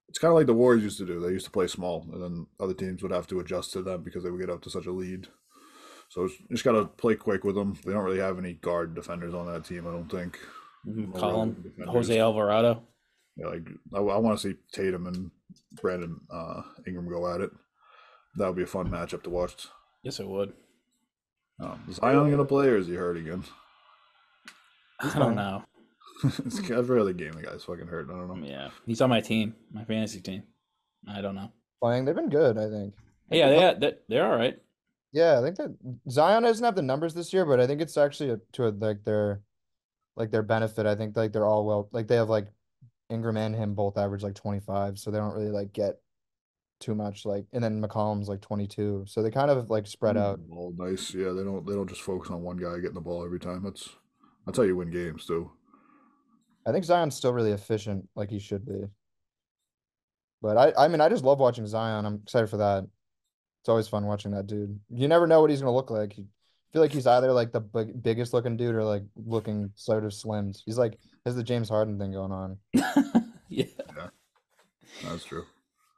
It's 0.10 0.20
kind 0.20 0.32
of 0.32 0.36
like 0.38 0.48
the 0.48 0.54
Warriors 0.54 0.84
used 0.84 0.98
to 1.00 1.06
do. 1.06 1.20
They 1.20 1.30
used 1.34 1.46
to 1.46 1.52
play 1.52 1.68
small, 1.68 2.08
and 2.14 2.22
then 2.22 2.48
other 2.60 2.74
teams 2.74 3.02
would 3.02 3.12
have 3.12 3.28
to 3.28 3.40
adjust 3.40 3.74
to 3.74 3.82
them 3.82 4.04
because 4.04 4.24
they 4.24 4.32
would 4.32 4.42
get 4.42 4.50
up 4.50 4.62
to 4.64 4.70
such 4.70 4.86
a 4.86 4.92
lead. 4.92 5.28
So 6.12 6.24
you 6.24 6.30
just 6.52 6.66
got 6.66 6.74
to 6.74 6.84
play 6.86 7.16
quick 7.16 7.46
with 7.46 7.56
them. 7.56 7.78
They 7.86 7.94
don't 7.94 8.04
really 8.04 8.20
have 8.20 8.38
any 8.38 8.56
guard 8.56 8.96
defenders 8.96 9.34
on 9.34 9.46
that 9.46 9.64
team, 9.64 9.88
I 9.88 9.92
don't 9.92 10.12
think. 10.12 10.38
Mhm, 10.86 11.16
Colin. 11.16 11.74
Jose 11.88 12.20
Alvarado. 12.20 12.84
Yeah, 13.38 13.48
like 13.48 13.66
I, 13.94 14.00
I 14.00 14.18
want 14.18 14.38
to 14.38 14.50
see 14.50 14.58
Tatum 14.74 15.08
and 15.08 15.32
Brandon 15.82 16.20
uh, 16.30 16.64
Ingram 16.86 17.08
go 17.08 17.34
at 17.34 17.40
it. 17.40 17.52
That 18.36 18.48
would 18.48 18.58
be 18.58 18.64
a 18.64 18.68
fun 18.68 18.90
matchup 18.90 19.24
to 19.24 19.30
watch. 19.30 19.68
Yes, 20.04 20.20
it 20.20 20.28
would. 20.28 20.52
Oh, 21.62 21.80
is 21.88 21.96
Zion 21.96 22.30
gonna 22.30 22.44
play 22.44 22.68
or 22.68 22.78
is 22.78 22.88
he 22.88 22.96
hurt 22.96 23.16
again? 23.16 23.46
I 25.00 25.18
don't 25.18 25.36
know. 25.36 25.64
it's 26.46 26.70
every 26.72 27.00
other 27.00 27.14
game 27.14 27.32
the 27.32 27.44
guy's 27.44 27.64
fucking 27.64 27.88
hurt. 27.88 28.10
I 28.10 28.18
don't 28.18 28.28
know. 28.42 28.46
Yeah, 28.46 28.70
he's 28.86 29.00
on 29.00 29.10
my 29.10 29.22
team, 29.22 29.56
my 29.72 29.86
fantasy 29.86 30.20
team. 30.20 30.44
I 31.08 31.22
don't 31.22 31.36
know. 31.36 31.54
Playing, 31.82 32.04
they've 32.04 32.16
been 32.16 32.30
good, 32.30 32.58
I 32.58 32.70
think. 32.70 32.96
Yeah, 33.30 33.50
they 33.50 33.80
they're, 33.80 33.98
they're 34.10 34.26
all 34.30 34.38
right. 34.38 34.60
Yeah, 35.14 35.40
I 35.40 35.42
think 35.42 35.58
that 35.58 35.76
Zion 36.10 36.44
doesn't 36.44 36.64
have 36.64 36.76
the 36.76 36.82
numbers 36.82 37.14
this 37.14 37.34
year, 37.34 37.46
but 37.46 37.60
I 37.60 37.68
think 37.68 37.82
it's 37.82 37.98
actually 37.98 38.30
a, 38.30 38.38
to 38.54 38.68
a, 38.68 38.70
like 38.70 39.04
their 39.04 39.42
like 40.16 40.32
their 40.32 40.44
benefit. 40.44 40.86
I 40.86 40.96
think 40.96 41.18
like 41.18 41.34
they're 41.34 41.46
all 41.46 41.66
well 41.66 41.90
like 41.92 42.08
they 42.08 42.16
have 42.16 42.30
like 42.30 42.48
Ingram 43.10 43.38
and 43.38 43.56
him 43.56 43.74
both 43.74 43.98
average 43.98 44.24
like 44.24 44.36
25, 44.36 44.98
so 44.98 45.12
they 45.12 45.18
don't 45.18 45.34
really 45.34 45.52
like 45.52 45.74
get 45.74 46.00
too 46.80 46.96
much 46.96 47.26
like 47.26 47.46
and 47.54 47.64
then 47.64 47.82
McCollum's 47.82 48.28
like 48.28 48.42
22. 48.42 49.06
So 49.08 49.22
they 49.22 49.30
kind 49.32 49.52
of 49.52 49.70
like 49.70 49.86
spread 49.86 50.18
out. 50.18 50.40
All 50.50 50.74
nice. 50.78 51.14
Yeah, 51.14 51.32
they 51.32 51.44
don't 51.44 51.66
they 51.66 51.74
don't 51.74 51.90
just 51.90 52.02
focus 52.02 52.32
on 52.32 52.42
one 52.42 52.58
guy 52.58 52.76
getting 52.78 52.94
the 52.94 53.02
ball 53.02 53.24
every 53.24 53.40
time. 53.40 53.64
That's 53.64 53.90
that's 54.46 54.58
how 54.58 54.64
you 54.64 54.76
win 54.76 54.92
games 54.92 55.26
too. 55.26 55.52
I 56.66 56.72
think 56.72 56.86
Zion's 56.86 57.16
still 57.16 57.34
really 57.34 57.52
efficient 57.52 58.08
like 58.16 58.30
he 58.30 58.40
should 58.40 58.66
be. 58.66 58.86
But 60.42 60.58
I 60.58 60.86
I 60.86 60.88
mean 60.88 61.02
I 61.02 61.10
just 61.10 61.24
love 61.24 61.40
watching 61.40 61.68
Zion. 61.68 62.06
I'm 62.06 62.22
excited 62.24 62.50
for 62.50 62.58
that. 62.58 62.86
It's 63.62 63.70
always 63.70 63.88
fun 63.88 64.06
watching 64.06 64.32
that 64.32 64.48
dude. 64.48 64.80
You 64.90 65.08
never 65.08 65.28
know 65.28 65.42
what 65.42 65.50
he's 65.50 65.62
gonna 65.62 65.74
look 65.74 65.92
like. 65.92 66.18
You 66.18 66.26
feel 66.74 66.82
like 66.82 66.92
he's 66.92 67.08
either 67.08 67.32
like 67.32 67.52
the 67.52 67.60
big, 67.60 68.02
biggest 68.02 68.34
looking 68.34 68.58
dude 68.58 68.76
or 68.76 68.84
like 68.84 69.04
looking 69.16 69.72
sort 69.76 70.04
of 70.04 70.12
slims. 70.12 70.62
He's 70.66 70.78
like 70.78 70.98
has 71.26 71.36
the 71.36 71.44
James 71.44 71.70
Harden 71.70 72.00
thing 72.00 72.14
going 72.14 72.32
on. 72.32 72.58
yeah. 73.50 73.66
That's 75.04 75.24
true. 75.24 75.46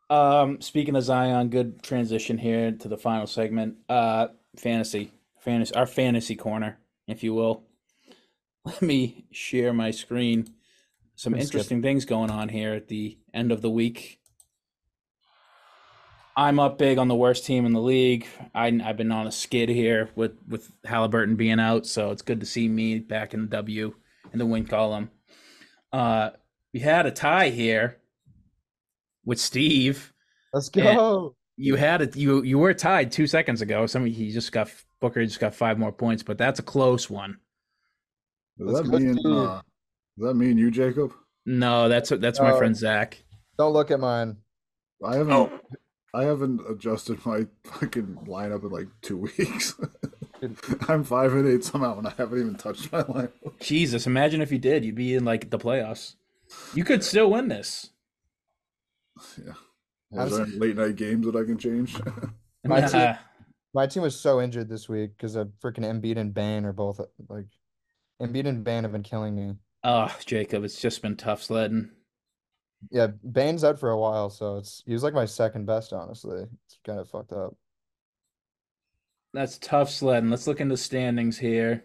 Um, 0.09 0.61
speaking 0.61 0.95
of 0.95 1.03
Zion, 1.03 1.49
good 1.49 1.81
transition 1.81 2.37
here 2.37 2.71
to 2.71 2.87
the 2.87 2.97
final 2.97 3.27
segment. 3.27 3.77
Uh, 3.89 4.27
fantasy, 4.57 5.11
fantasy, 5.39 5.73
our 5.73 5.85
fantasy 5.85 6.35
corner, 6.35 6.77
if 7.07 7.23
you 7.23 7.33
will. 7.33 7.63
Let 8.65 8.81
me 8.81 9.25
share 9.31 9.73
my 9.73 9.91
screen. 9.91 10.47
Some 11.15 11.33
Let's 11.33 11.47
skip. 11.47 11.55
interesting 11.55 11.81
things 11.81 12.05
going 12.05 12.31
on 12.31 12.49
here 12.49 12.73
at 12.73 12.87
the 12.87 13.17
end 13.33 13.51
of 13.51 13.61
the 13.61 13.69
week. 13.69 14.19
I'm 16.35 16.59
up 16.59 16.77
big 16.77 16.97
on 16.97 17.07
the 17.07 17.15
worst 17.15 17.45
team 17.45 17.65
in 17.65 17.73
the 17.73 17.81
league. 17.81 18.25
I, 18.55 18.67
I've 18.83 18.97
been 18.97 19.11
on 19.11 19.27
a 19.27 19.31
skid 19.31 19.69
here 19.69 20.09
with 20.15 20.33
with 20.47 20.71
Halliburton 20.83 21.35
being 21.35 21.59
out, 21.59 21.85
so 21.85 22.11
it's 22.11 22.21
good 22.23 22.39
to 22.39 22.45
see 22.45 22.67
me 22.67 22.99
back 22.99 23.33
in 23.33 23.41
the 23.41 23.47
W 23.47 23.93
in 24.31 24.39
the 24.39 24.45
win 24.45 24.65
column. 24.65 25.11
Uh, 25.91 26.31
we 26.73 26.79
had 26.79 27.05
a 27.05 27.11
tie 27.11 27.49
here 27.49 27.97
with 29.25 29.39
Steve. 29.39 30.11
Let's 30.53 30.69
go. 30.69 31.35
You 31.55 31.75
had 31.75 32.01
it. 32.01 32.15
You 32.15 32.41
you 32.41 32.57
were 32.57 32.73
tied 32.73 33.11
two 33.11 33.27
seconds 33.27 33.61
ago. 33.61 33.85
Some 33.85 34.05
he 34.05 34.31
just 34.31 34.51
got 34.51 34.71
Booker 34.99 35.23
just 35.23 35.39
got 35.39 35.53
five 35.53 35.77
more 35.77 35.91
points, 35.91 36.23
but 36.23 36.37
that's 36.39 36.59
a 36.59 36.63
close 36.63 37.09
one. 37.09 37.37
Does 38.57 38.77
that 38.77 38.89
go, 38.89 38.97
mean 38.97 39.13
Steve. 39.17 39.31
uh, 39.31 39.61
does 40.17 40.27
that 40.29 40.33
mean 40.35 40.57
you, 40.57 40.71
Jacob? 40.71 41.13
No, 41.45 41.89
that's 41.89 42.09
that's 42.09 42.39
my 42.39 42.57
friend 42.57 42.75
Zach. 42.75 43.21
Don't 43.59 43.73
look 43.73 43.91
at 43.91 43.99
mine. 43.99 44.37
I 45.03 45.17
haven't 45.17 45.33
Oh. 45.33 45.59
I 46.13 46.23
haven't 46.25 46.61
adjusted 46.69 47.25
my 47.25 47.47
fucking 47.63 48.19
lineup 48.27 48.63
in 48.63 48.69
like 48.69 48.87
two 49.01 49.17
weeks. 49.37 49.75
I'm 50.87 51.03
five 51.03 51.33
and 51.33 51.47
eight 51.47 51.63
somehow, 51.63 51.97
and 51.97 52.07
I 52.07 52.13
haven't 52.17 52.39
even 52.39 52.55
touched 52.55 52.91
my 52.91 53.03
lineup. 53.03 53.31
Jesus, 53.59 54.05
imagine 54.05 54.41
if 54.41 54.51
you 54.51 54.59
did, 54.59 54.83
you'd 54.85 54.95
be 54.95 55.15
in 55.15 55.25
like 55.25 55.49
the 55.49 55.57
playoffs. 55.59 56.15
You 56.75 56.83
could 56.83 57.03
still 57.03 57.31
win 57.31 57.47
this. 57.47 57.89
Yeah. 59.43 59.53
I'm 60.15 60.27
Is 60.27 60.37
there 60.37 60.45
any 60.45 60.57
late 60.57 60.75
night 60.75 60.95
games 60.95 61.25
that 61.25 61.35
I 61.35 61.43
can 61.43 61.57
change? 61.57 61.97
My 62.65 62.79
Nah. 62.81 62.87
team- 62.87 63.15
My 63.73 63.87
team 63.87 64.03
was 64.03 64.19
so 64.19 64.39
injured 64.39 64.69
this 64.69 64.87
week 64.87 65.11
because 65.17 65.35
of 65.35 65.51
freaking 65.63 65.79
Embiid 65.85 66.17
and 66.17 66.33
Bane 66.33 66.65
are 66.65 66.73
both 66.73 66.99
like 67.27 67.47
Embiid 68.21 68.45
and 68.47 68.63
Bane 68.63 68.83
have 68.83 68.91
been 68.91 69.01
killing 69.03 69.35
me. 69.35 69.55
Oh, 69.83 70.15
Jacob, 70.25 70.63
it's 70.63 70.79
just 70.79 71.01
been 71.01 71.15
tough 71.17 71.41
sledding. 71.41 71.89
Yeah, 72.91 73.07
Bane's 73.07 73.63
out 73.63 73.79
for 73.79 73.89
a 73.89 73.97
while, 73.97 74.29
so 74.29 74.57
it's 74.57 74.83
he 74.85 74.93
was 74.93 75.03
like 75.03 75.13
my 75.13 75.25
second 75.25 75.65
best, 75.65 75.93
honestly. 75.93 76.45
It's 76.65 76.79
kind 76.85 76.99
of 76.99 77.09
fucked 77.09 77.31
up. 77.31 77.55
That's 79.33 79.57
tough 79.57 79.89
sledding. 79.89 80.29
Let's 80.29 80.47
look 80.47 80.61
into 80.61 80.77
standings 80.77 81.37
here. 81.37 81.83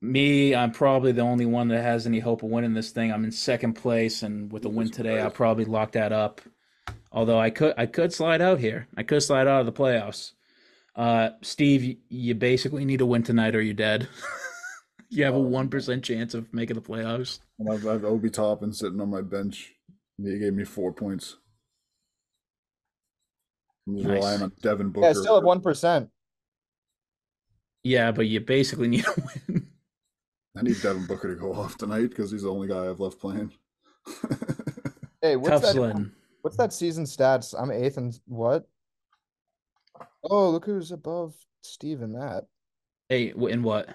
Me, 0.00 0.54
I'm 0.54 0.72
probably 0.72 1.12
the 1.12 1.22
only 1.22 1.46
one 1.46 1.68
that 1.68 1.82
has 1.82 2.06
any 2.06 2.18
hope 2.18 2.42
of 2.42 2.50
winning 2.50 2.74
this 2.74 2.90
thing. 2.90 3.12
I'm 3.12 3.24
in 3.24 3.30
second 3.30 3.74
place, 3.74 4.22
and 4.22 4.52
with 4.52 4.64
a 4.64 4.68
win 4.68 4.90
today, 4.90 5.20
I'll 5.20 5.30
probably 5.30 5.64
lock 5.64 5.92
that 5.92 6.12
up. 6.12 6.40
Although 7.12 7.38
I 7.38 7.50
could, 7.50 7.74
I 7.78 7.86
could 7.86 8.12
slide 8.12 8.42
out 8.42 8.58
here. 8.58 8.88
I 8.96 9.04
could 9.04 9.22
slide 9.22 9.46
out 9.46 9.60
of 9.60 9.66
the 9.66 9.72
playoffs. 9.72 10.32
Uh, 10.96 11.30
Steve, 11.40 11.98
you 12.08 12.34
basically 12.34 12.84
need 12.84 12.98
to 12.98 13.06
win 13.06 13.22
tonight, 13.22 13.54
or 13.54 13.62
you're 13.62 13.74
dead. 13.74 14.08
you 15.12 15.24
have 15.24 15.34
a 15.34 15.38
uh, 15.38 15.40
one 15.40 15.68
percent 15.68 16.02
chance 16.04 16.34
of 16.34 16.52
making 16.52 16.76
the 16.76 16.82
playoffs. 16.82 17.40
and 17.58 17.70
I've, 17.70 17.86
I've 17.86 18.04
Obi 18.04 18.30
Toppin 18.30 18.72
sitting 18.72 19.00
on 19.00 19.10
my 19.10 19.20
bench. 19.20 19.72
and 20.18 20.26
He 20.26 20.38
gave 20.38 20.54
me 20.54 20.64
four 20.64 20.92
points. 20.92 21.36
I'm 23.86 23.96
just 23.96 24.08
Nice. 24.08 24.16
relying 24.16 24.42
on 24.42 24.52
Devin 24.62 24.90
Booker. 24.90 25.06
Yeah, 25.06 25.12
still 25.12 25.36
at 25.36 25.42
one 25.42 25.60
percent. 25.60 26.08
Yeah, 27.84 28.12
but 28.12 28.26
you 28.26 28.40
basically 28.40 28.88
need 28.88 29.04
to 29.04 29.22
win. 29.48 29.68
I 30.56 30.62
need 30.62 30.80
Devin 30.82 31.06
Booker 31.06 31.34
to 31.34 31.40
go 31.40 31.54
off 31.54 31.76
tonight 31.78 32.10
because 32.10 32.30
he's 32.30 32.42
the 32.42 32.50
only 32.50 32.68
guy 32.68 32.88
I've 32.88 33.00
left 33.00 33.18
playing. 33.20 33.52
Hey, 35.24 35.36
what's 35.36 35.50
Tough 35.50 35.62
that? 35.62 35.72
sledding. 35.74 36.10
What's 36.40 36.56
that 36.56 36.72
season 36.72 37.04
stats? 37.04 37.54
I'm 37.56 37.70
eighth 37.70 37.96
and 37.96 38.18
what? 38.26 38.66
Oh, 40.24 40.50
look 40.50 40.64
who's 40.64 40.90
above 40.90 41.34
Steve 41.62 42.02
in 42.02 42.14
that. 42.14 42.46
Hey, 43.08 43.28
w- 43.30 43.46
in 43.46 43.62
what? 43.62 43.88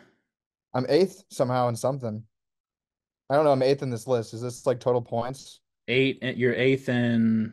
I'm 0.78 0.86
eighth 0.90 1.24
somehow 1.32 1.70
in 1.70 1.76
something. 1.76 2.22
I 3.32 3.36
don't 3.36 3.46
know. 3.46 3.52
I'm 3.52 3.64
eighth 3.64 3.82
in 3.82 3.90
this 3.90 4.06
list. 4.06 4.36
Is 4.36 4.42
this 4.42 4.68
like 4.68 4.80
total 4.80 5.02
points? 5.02 5.60
Eight. 5.88 6.22
You're 6.22 6.54
eighth 6.54 6.88
in. 6.88 7.52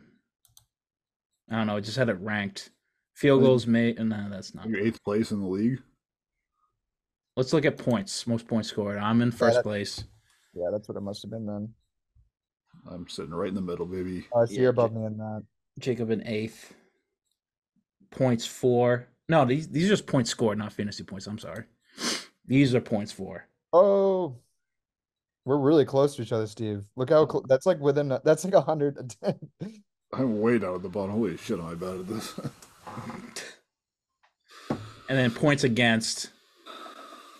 I 1.49 1.55
don't 1.55 1.65
know. 1.67 1.77
I 1.77 1.79
just 1.79 1.97
had 1.97 2.09
it 2.09 2.19
ranked. 2.21 2.69
Field 3.15 3.41
goals 3.41 3.65
made. 3.65 3.97
No, 3.97 4.29
that's 4.29 4.53
not. 4.53 4.69
You're 4.69 4.79
eighth 4.85 5.03
place 5.03 5.31
in 5.31 5.39
the 5.41 5.47
league. 5.47 5.81
Let's 7.35 7.51
look 7.51 7.65
at 7.65 7.79
points. 7.79 8.27
Most 8.27 8.47
points 8.47 8.69
scored. 8.69 8.99
I'm 8.99 9.21
in 9.23 9.31
first 9.31 9.55
that- 9.55 9.63
place. 9.63 10.03
Yeah, 10.53 10.69
that's 10.71 10.87
what 10.87 10.95
it 10.95 11.01
must 11.01 11.21
have 11.23 11.31
been 11.31 11.45
then. 11.47 11.73
I'm 12.89 13.07
sitting 13.09 13.33
right 13.33 13.49
in 13.49 13.55
the 13.55 13.61
middle, 13.61 13.87
baby. 13.87 14.25
Oh, 14.33 14.43
I 14.43 14.45
see 14.45 14.55
Yeah, 14.55 14.61
you're 14.61 14.69
above 14.69 14.93
me 14.93 15.03
in 15.03 15.17
that. 15.17 15.43
Jacob 15.79 16.11
in 16.11 16.25
eighth. 16.27 16.73
Points 18.11 18.45
four. 18.45 19.07
No, 19.27 19.45
these 19.45 19.67
these 19.67 19.87
are 19.87 19.89
just 19.89 20.05
points 20.05 20.29
scored, 20.29 20.59
not 20.59 20.71
fantasy 20.71 21.03
points. 21.03 21.25
I'm 21.25 21.39
sorry. 21.39 21.63
These 22.47 22.75
are 22.75 22.81
points 22.81 23.11
for. 23.11 23.47
Oh, 23.73 24.37
we're 25.45 25.57
really 25.57 25.85
close 25.85 26.15
to 26.15 26.21
each 26.21 26.31
other, 26.31 26.47
Steve. 26.47 26.85
Look 26.95 27.09
how 27.09 27.27
cl 27.27 27.43
that's 27.47 27.65
like 27.65 27.79
within. 27.79 28.11
a- 28.11 28.21
That's 28.23 28.43
like 28.43 28.53
a 28.53 28.61
hundred. 28.61 29.15
I'm 30.13 30.39
way 30.41 30.57
down 30.59 30.75
at 30.75 30.81
the 30.83 30.89
bottom. 30.89 31.11
Holy 31.11 31.37
shit, 31.37 31.59
am 31.59 31.65
I 31.65 31.75
bad 31.75 31.99
at 31.99 32.07
this? 32.07 32.33
And 35.07 35.17
then 35.19 35.29
points 35.29 35.63
against. 35.63 36.31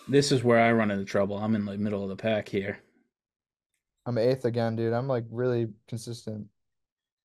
This 0.08 0.30
is 0.30 0.44
where 0.44 0.60
I 0.60 0.70
run 0.70 0.92
into 0.92 1.04
trouble. 1.04 1.36
I'm 1.36 1.56
in 1.56 1.64
the 1.64 1.76
middle 1.76 2.04
of 2.04 2.08
the 2.08 2.14
pack 2.16 2.48
here. 2.48 2.78
I'm 4.06 4.18
eighth 4.18 4.44
again, 4.44 4.76
dude. 4.76 4.92
I'm 4.92 5.08
like 5.08 5.24
really 5.32 5.66
consistent. 5.88 6.46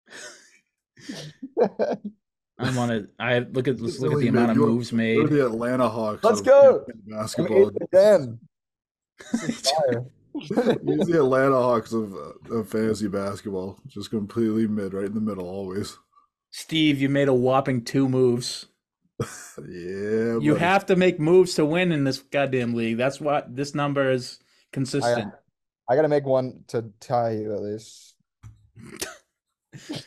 I'm 2.60 2.78
on 2.78 2.90
it. 2.90 3.08
I 3.18 3.38
look 3.40 3.66
at 3.68 3.80
let's 3.80 3.98
look 4.00 4.12
at 4.12 4.18
the 4.18 4.26
man, 4.30 4.36
amount 4.36 4.50
of 4.52 4.56
you're- 4.58 4.72
moves 4.72 4.92
made. 4.92 5.28
the 5.28 5.46
Atlanta 5.46 5.88
Hawks. 5.88 6.22
Let's 6.22 6.40
go! 6.40 6.84
I'm 6.88 7.00
Basketball. 7.18 7.68
eighth 7.70 7.82
again. 7.92 8.38
This 9.32 9.42
is 9.44 9.60
fire. 9.90 10.04
He's 10.34 11.06
the 11.06 11.18
Atlanta 11.18 11.56
Hawks 11.56 11.92
of, 11.92 12.14
uh, 12.14 12.54
of 12.54 12.68
fantasy 12.68 13.08
basketball. 13.08 13.78
Just 13.88 14.10
completely 14.10 14.66
mid, 14.66 14.94
right 14.94 15.04
in 15.06 15.14
the 15.14 15.20
middle, 15.20 15.48
always. 15.48 15.96
Steve, 16.52 17.00
you 17.00 17.08
made 17.08 17.28
a 17.28 17.34
whopping 17.34 17.82
two 17.84 18.08
moves. 18.08 18.66
Yeah. 19.58 20.38
You 20.40 20.52
buddy. 20.54 20.60
have 20.60 20.86
to 20.86 20.96
make 20.96 21.20
moves 21.20 21.54
to 21.56 21.66
win 21.66 21.92
in 21.92 22.04
this 22.04 22.18
goddamn 22.20 22.72
league. 22.72 22.96
That's 22.96 23.20
what 23.20 23.54
this 23.54 23.74
number 23.74 24.10
is 24.10 24.38
consistent. 24.72 25.34
I 25.90 25.96
gotta 25.96 26.08
make 26.08 26.24
one 26.24 26.64
to 26.68 26.90
tie 27.00 27.32
you 27.32 27.52
at 27.52 27.60
least. 27.60 28.14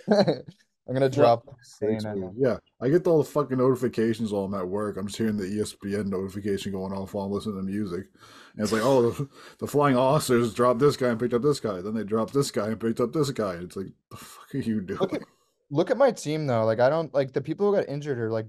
I'm 0.88 0.94
gonna 0.94 1.10
drop. 1.10 1.46
Thanks, 1.80 2.04
Bane, 2.04 2.12
I 2.12 2.14
dude. 2.14 2.24
know. 2.24 2.34
Yeah, 2.38 2.58
I 2.82 2.90
get 2.90 3.08
all 3.08 3.20
the 3.20 3.30
fucking 3.30 3.58
notifications 3.58 4.32
while 4.34 4.44
I'm 4.44 4.54
at 4.54 4.68
work. 4.68 4.98
I'm 4.98 5.08
just 5.08 5.18
hearing 5.18 5.38
the 5.38 5.46
ESPN 5.46 6.08
notification 6.08 6.72
going 6.74 6.92
off 6.92 7.14
while 7.14 7.26
I'm 7.26 7.32
listening 7.32 7.56
to 7.58 7.64
music. 7.64 8.08
And 8.56 8.64
it's 8.64 8.74
like, 8.74 8.82
oh, 8.84 9.10
the, 9.10 9.30
the 9.60 9.68
Flying 9.68 9.96
Officers 9.96 10.54
dropped 10.54 10.80
this 10.80 10.98
guy 10.98 11.08
and 11.10 11.20
picked 11.20 11.34
up 11.34 11.42
this 11.42 11.60
guy. 11.62 11.82
Then 11.82 11.94
they 11.94 12.04
dropped 12.04 12.34
this 12.34 12.52
guy 12.52 12.68
and 12.68 12.80
picked 12.80 13.00
up 13.00 13.14
this 13.14 13.32
guy. 13.32 13.54
It's 13.54 13.78
like, 13.78 13.88
the 14.12 14.18
fuck 14.18 14.54
are 14.56 14.58
you 14.58 14.82
doing? 14.82 15.00
Look 15.00 15.14
at 15.14 15.22
look 15.72 15.90
at 15.90 15.98
my 15.98 16.12
team 16.12 16.48
though. 16.48 16.66
Like 16.66 16.80
I 16.80 16.90
don't 16.90 17.14
like 17.14 17.32
the 17.34 17.42
people 17.42 17.70
who 17.70 17.78
got 17.78 17.88
injured 17.90 18.20
are 18.20 18.32
like 18.32 18.48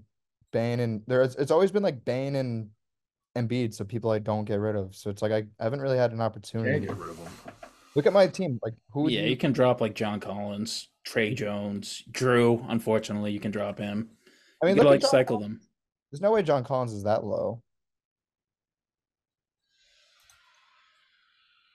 Bane 0.53 0.81
and 0.81 1.03
there. 1.07 1.23
It's, 1.23 1.37
it's 1.37 1.51
always 1.53 1.71
been 1.71 1.83
like 1.85 2.05
Bane 2.05 2.35
and 2.37 2.71
Embiid, 3.37 3.75
so 3.75 3.85
people 3.85 4.11
I 4.11 4.19
don't 4.19 4.45
get 4.45 4.61
rid 4.61 4.77
of. 4.77 4.95
So 4.95 5.11
it's 5.11 5.23
like 5.23 5.33
I, 5.33 5.45
I 5.59 5.65
haven't 5.65 5.81
really 5.81 5.99
had 5.99 6.13
an 6.13 6.19
Can't 6.19 6.43
get 6.43 6.65
rid 6.65 6.91
of 7.11 7.17
them. 7.17 7.55
Look 7.95 8.07
at 8.07 8.13
my 8.13 8.27
team. 8.27 8.59
Like 8.63 8.75
who? 8.91 9.09
yeah, 9.09 9.21
you- 9.23 9.31
you 9.31 9.37
can 9.37 9.53
drop 9.53 9.81
like 9.81 9.95
John 9.95 10.21
Collins, 10.21 10.89
Tre 11.05 11.35
Jones, 11.35 12.03
Drew. 12.11 12.65
Unfortunately, 12.69 13.33
you 13.33 13.41
can 13.41 13.51
drop 13.51 13.79
him. 13.79 14.09
I 14.63 14.67
mean, 14.67 14.77
you 14.77 14.83
look 14.83 14.87
can 14.87 14.93
like 14.93 15.01
John 15.03 15.11
cycle 15.11 15.37
Collins. 15.39 15.59
them. 15.61 15.69
There's 16.11 16.21
no 16.21 16.33
way 16.33 16.43
John 16.43 16.65
Collins 16.65 16.93
is 16.93 17.05
that 17.05 17.25
low. 17.25 17.63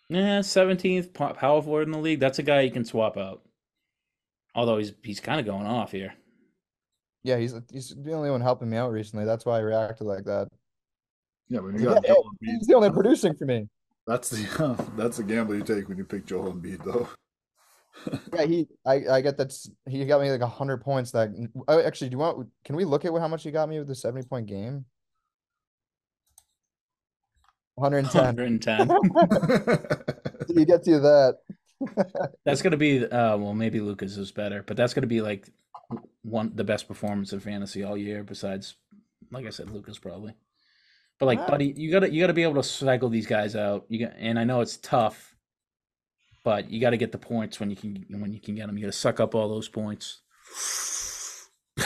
Yeah, 0.09 0.41
seventeenth 0.41 1.13
power 1.13 1.61
forward 1.61 1.83
in 1.87 1.91
the 1.91 1.99
league. 1.99 2.19
That's 2.19 2.39
a 2.39 2.43
guy 2.43 2.61
you 2.61 2.71
can 2.71 2.83
swap 2.85 3.15
out. 3.17 3.43
Although 4.55 4.79
he's 4.79 4.93
he's 5.03 5.19
kind 5.19 5.39
of 5.39 5.45
going 5.45 5.67
off 5.67 5.91
here. 5.91 6.13
Yeah, 7.23 7.37
he's 7.37 7.53
he's 7.71 7.93
the 7.95 8.13
only 8.13 8.31
one 8.31 8.41
helping 8.41 8.69
me 8.69 8.77
out 8.77 8.91
recently. 8.91 9.25
That's 9.25 9.45
why 9.45 9.57
I 9.57 9.61
reacted 9.61 10.07
like 10.07 10.23
that. 10.25 10.47
Yeah, 11.49 11.59
when 11.59 11.77
you 11.77 11.85
got 11.85 12.05
hey, 12.05 12.13
Joel 12.13 12.23
Embiid, 12.23 12.57
he's 12.57 12.67
the 12.67 12.73
only 12.75 12.89
producing 12.89 13.35
for 13.35 13.45
me. 13.45 13.67
that's 14.07 14.29
the 14.29 14.87
that's 14.97 15.17
the 15.17 15.23
gamble 15.23 15.55
you 15.55 15.63
take 15.63 15.87
when 15.87 15.97
you 15.97 16.05
pick 16.05 16.25
Joel 16.25 16.53
Embiid, 16.53 16.83
though. 16.83 17.07
Yeah, 18.33 18.45
he 18.45 18.67
I 18.85 19.01
I 19.11 19.21
get 19.21 19.37
that's 19.37 19.69
he 19.87 20.05
got 20.05 20.21
me 20.21 20.31
like 20.31 20.41
a 20.41 20.47
hundred 20.47 20.81
points. 20.81 21.11
That 21.11 21.29
oh, 21.67 21.81
actually, 21.81 22.09
do 22.09 22.13
you 22.13 22.19
want? 22.19 22.49
Can 22.63 22.75
we 22.75 22.85
look 22.85 23.05
at 23.05 23.11
how 23.11 23.27
much 23.27 23.43
he 23.43 23.51
got 23.51 23.67
me 23.67 23.79
with 23.79 23.87
the 23.87 23.95
seventy 23.95 24.27
point 24.27 24.45
game? 24.45 24.85
One 27.75 27.91
hundred 27.91 28.45
and 28.45 28.61
ten. 28.61 28.87
110. 28.87 30.55
he 30.55 30.65
gets 30.65 30.87
you 30.87 30.99
that. 30.99 31.37
that's 32.45 32.61
gonna 32.61 32.77
be 32.77 33.05
uh 33.05 33.37
well 33.37 33.53
maybe 33.53 33.79
Luka's 33.79 34.17
is 34.17 34.31
better, 34.31 34.63
but 34.63 34.75
that's 34.75 34.93
gonna 34.93 35.07
be 35.07 35.21
like 35.21 35.49
one 36.23 36.51
the 36.55 36.63
best 36.63 36.87
performance 36.87 37.33
in 37.33 37.39
fantasy 37.39 37.83
all 37.83 37.97
year 37.97 38.23
besides 38.23 38.75
like 39.31 39.45
I 39.45 39.49
said, 39.49 39.69
Luka's 39.69 39.99
probably. 39.99 40.33
But 41.19 41.27
like 41.27 41.47
buddy, 41.47 41.73
you 41.75 41.91
gotta 41.91 42.11
you 42.11 42.21
gotta 42.21 42.33
be 42.33 42.43
able 42.43 42.55
to 42.55 42.63
cycle 42.63 43.09
these 43.09 43.27
guys 43.27 43.55
out. 43.55 43.85
You 43.89 44.05
got 44.05 44.13
and 44.17 44.39
I 44.39 44.43
know 44.43 44.61
it's 44.61 44.77
tough, 44.77 45.35
but 46.49 46.71
you 46.71 46.81
gotta 46.81 46.97
get 46.97 47.11
the 47.11 47.17
points 47.19 47.59
when 47.59 47.69
you 47.69 47.75
can 47.75 48.03
when 48.09 48.33
you 48.33 48.39
can 48.39 48.55
get 48.55 48.65
them. 48.65 48.75
You 48.75 48.85
gotta 48.85 48.91
suck 48.91 49.19
up 49.19 49.35
all 49.35 49.47
those 49.47 49.69
points. 49.69 50.21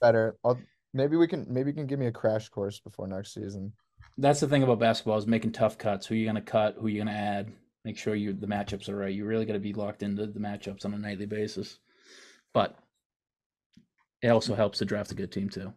Better. 0.00 0.36
I'll 0.44 0.58
maybe 0.92 1.16
we 1.16 1.28
can 1.28 1.46
maybe 1.48 1.70
you 1.70 1.74
can 1.74 1.86
give 1.86 2.00
me 2.00 2.08
a 2.08 2.10
crash 2.10 2.48
course 2.48 2.80
before 2.80 3.06
next 3.06 3.34
season. 3.34 3.74
That's 4.16 4.40
the 4.40 4.48
thing 4.48 4.64
about 4.64 4.80
basketball 4.80 5.18
is 5.18 5.28
making 5.28 5.52
tough 5.52 5.78
cuts. 5.78 6.04
Who 6.04 6.16
you 6.16 6.26
gonna 6.26 6.42
cut? 6.42 6.78
Who 6.80 6.88
you 6.88 6.98
gonna 6.98 7.12
add? 7.12 7.52
Make 7.84 7.96
sure 7.96 8.16
you 8.16 8.32
the 8.32 8.48
matchups 8.48 8.88
are 8.88 8.96
right. 8.96 9.14
You 9.14 9.24
really 9.24 9.44
got 9.44 9.52
to 9.52 9.60
be 9.60 9.72
locked 9.72 10.02
into 10.02 10.26
the 10.26 10.40
matchups 10.40 10.84
on 10.84 10.92
a 10.92 10.98
nightly 10.98 11.26
basis. 11.26 11.78
But 12.52 12.76
it 14.20 14.30
also 14.30 14.56
helps 14.56 14.78
to 14.78 14.84
draft 14.84 15.12
a 15.12 15.14
good 15.14 15.30
team 15.30 15.48
too. 15.48 15.72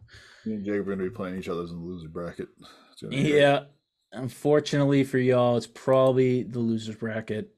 Me 0.47 0.55
and 0.55 0.65
Jacob 0.65 0.87
are 0.87 0.95
gonna 0.95 1.07
be 1.07 1.15
playing 1.15 1.37
each 1.37 1.47
other's 1.47 1.69
in 1.69 1.77
the 1.77 1.85
loser 1.85 2.09
bracket. 2.09 2.47
It's 2.91 3.03
gonna 3.03 3.15
be 3.15 3.21
great. 3.21 3.35
Yeah. 3.35 3.65
Unfortunately 4.13 5.03
for 5.03 5.17
y'all, 5.19 5.57
it's 5.57 5.67
probably 5.67 6.43
the 6.43 6.59
losers 6.59 6.95
bracket. 6.95 7.49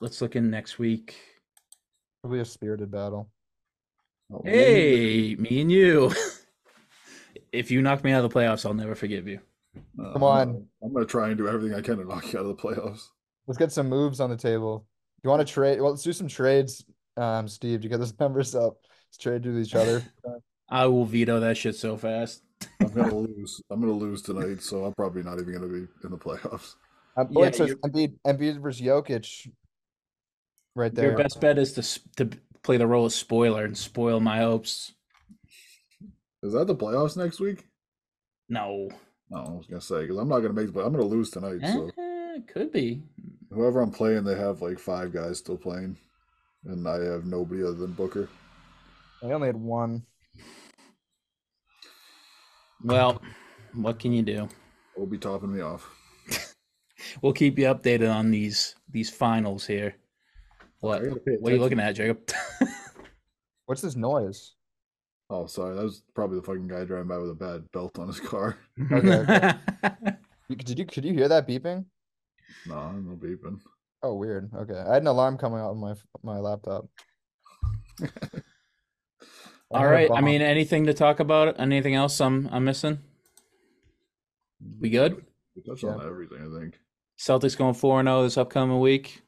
Let's 0.00 0.20
look 0.20 0.34
in 0.36 0.50
next 0.50 0.78
week. 0.78 1.14
Probably 2.22 2.40
a 2.40 2.44
spirited 2.44 2.90
battle. 2.90 3.28
Oh, 4.32 4.42
Hey, 4.44 5.36
me 5.36 5.60
and 5.60 5.70
you. 5.70 6.12
if 7.52 7.70
you 7.70 7.80
knock 7.82 8.02
me 8.02 8.12
out 8.12 8.24
of 8.24 8.30
the 8.30 8.36
playoffs, 8.38 8.66
I'll 8.66 8.74
never 8.74 8.94
forgive 8.94 9.28
you. 9.28 9.40
uh, 9.98 10.12
Come 10.12 10.16
I'm 10.16 10.22
on. 10.24 10.46
gonna- 10.52 10.64
I'm 10.82 10.92
gonna 10.92 11.06
try 11.06 11.28
and 11.28 11.38
do 11.38 11.48
everything 11.48 11.76
I 11.76 11.80
can 11.80 11.98
to 11.98 12.04
knock 12.04 12.32
you 12.32 12.38
out 12.40 12.46
of 12.46 12.56
the 12.56 12.62
playoffs. 12.62 13.08
Let's 13.46 13.58
get 13.58 13.72
some 13.72 13.88
moves 13.88 14.20
on 14.20 14.30
the 14.30 14.36
table. 14.36 14.86
You 15.22 15.30
want 15.30 15.46
to 15.46 15.52
trade? 15.52 15.80
Well, 15.80 15.90
let's 15.90 16.02
do 16.02 16.12
some 16.12 16.28
trades. 16.28 16.84
Um, 17.16 17.46
Steve, 17.48 17.80
do 17.80 17.84
you 17.84 17.90
get 17.90 17.98
those 17.98 18.16
numbers 18.20 18.54
up? 18.54 18.78
Let's 19.08 19.18
trade 19.18 19.42
to 19.44 19.58
each 19.58 19.74
other. 19.74 20.02
I 20.68 20.86
will 20.86 21.04
veto 21.04 21.40
that 21.40 21.56
shit 21.56 21.74
so 21.76 21.96
fast. 21.96 22.42
I'm 22.90 23.02
gonna 23.02 23.14
lose. 23.14 23.62
I'm 23.70 23.80
gonna 23.80 23.92
lose 23.92 24.22
tonight, 24.22 24.62
so 24.62 24.84
I'm 24.84 24.92
probably 24.94 25.22
not 25.22 25.40
even 25.40 25.52
gonna 25.54 25.68
be 25.68 25.86
in 26.04 26.10
the 26.10 26.18
playoffs. 26.18 26.74
Um, 27.16 27.26
Yeah, 27.32 27.40
wait, 27.40 27.54
so 27.56 27.66
Embiid, 27.66 28.14
Embiid 28.24 28.62
versus 28.62 28.80
Jokic, 28.80 29.50
right 30.76 30.94
there. 30.94 31.08
Your 31.08 31.16
best 31.18 31.40
bet 31.40 31.58
is 31.58 31.72
to 31.72 32.24
to 32.24 32.38
play 32.62 32.76
the 32.76 32.86
role 32.86 33.04
of 33.06 33.12
spoiler 33.12 33.64
and 33.64 33.76
spoil 33.76 34.20
my 34.20 34.38
hopes. 34.38 34.92
Is 36.44 36.52
that 36.52 36.68
the 36.68 36.76
playoffs 36.76 37.16
next 37.16 37.40
week? 37.40 37.66
No. 38.48 38.88
No, 39.28 39.38
I 39.38 39.50
was 39.50 39.66
gonna 39.66 39.80
say 39.80 40.02
because 40.02 40.18
I'm 40.18 40.28
not 40.28 40.38
gonna 40.38 40.54
make. 40.54 40.72
But 40.72 40.86
I'm 40.86 40.92
gonna 40.92 41.04
lose 41.04 41.30
tonight. 41.30 41.60
So 41.66 41.90
Eh, 41.98 42.38
could 42.46 42.70
be. 42.70 43.02
whoever 43.50 43.80
I'm 43.80 43.90
playing, 43.90 44.22
they 44.22 44.36
have 44.36 44.62
like 44.62 44.78
five 44.78 45.12
guys 45.12 45.38
still 45.38 45.58
playing, 45.58 45.96
and 46.64 46.86
I 46.86 47.02
have 47.02 47.26
nobody 47.26 47.64
other 47.64 47.74
than 47.74 47.92
Booker. 47.92 48.28
I 49.20 49.26
only 49.32 49.48
had 49.48 49.56
one. 49.56 50.06
Well, 52.82 53.20
what 53.74 53.98
can 53.98 54.12
you 54.12 54.22
do? 54.22 54.48
We'll 54.96 55.06
be 55.06 55.18
topping 55.18 55.54
me 55.54 55.60
off. 55.60 55.88
We'll 57.22 57.32
keep 57.32 57.58
you 57.58 57.64
updated 57.64 58.14
on 58.14 58.30
these 58.30 58.76
these 58.90 59.08
finals 59.08 59.66
here. 59.66 59.94
What? 60.80 61.00
I 61.00 61.06
gotta 61.06 61.20
pay 61.20 61.36
What 61.40 61.50
are 61.50 61.56
you 61.56 61.60
looking 61.62 61.80
at, 61.80 61.92
Jacob? 61.96 62.20
What's 63.66 63.80
this 63.80 63.96
noise? 63.96 64.52
Oh, 65.30 65.46
sorry, 65.46 65.76
that 65.76 65.82
was 65.82 66.02
probably 66.14 66.38
the 66.40 66.44
fucking 66.44 66.68
guy 66.68 66.84
driving 66.84 67.08
by 67.08 67.16
with 67.16 67.30
a 67.30 67.34
bad 67.34 67.64
belt 67.72 67.98
on 67.98 68.06
his 68.08 68.20
car. 68.20 68.58
Okay, 68.92 69.54
You- 70.48 70.56
Did 70.56 70.78
you 70.78 70.84
could 70.84 71.04
you 71.06 71.14
hear 71.14 71.28
that 71.28 71.48
beeping? 71.48 71.86
No, 72.66 72.92
no 72.92 73.16
beeping. 73.16 73.58
Oh, 74.02 74.14
weird. 74.14 74.50
Okay, 74.54 74.78
I 74.78 74.92
had 74.94 75.02
an 75.02 75.08
alarm 75.08 75.38
coming 75.38 75.58
out 75.58 75.70
on 75.70 75.78
my 75.78 75.94
my 76.22 76.38
laptop. 76.38 76.84
All 79.70 79.86
right. 79.86 80.10
I 80.12 80.20
mean, 80.20 80.42
anything 80.42 80.86
to 80.86 80.94
talk 80.94 81.20
about? 81.20 81.60
Anything 81.60 81.94
else 81.94 82.20
I'm 82.20 82.48
I'm 82.52 82.64
missing? 82.64 82.98
We 84.80 84.90
good? 84.90 85.24
We 85.54 85.62
touched 85.62 85.84
Yeah. 85.84 85.90
on 85.90 86.06
everything. 86.06 86.38
I 86.38 86.60
think. 86.60 86.80
Celtics 87.18 87.56
going 87.56 87.74
four 87.74 88.00
and 88.00 88.06
zero 88.08 88.22
this 88.22 88.36
upcoming 88.38 88.80
week. 88.80 89.22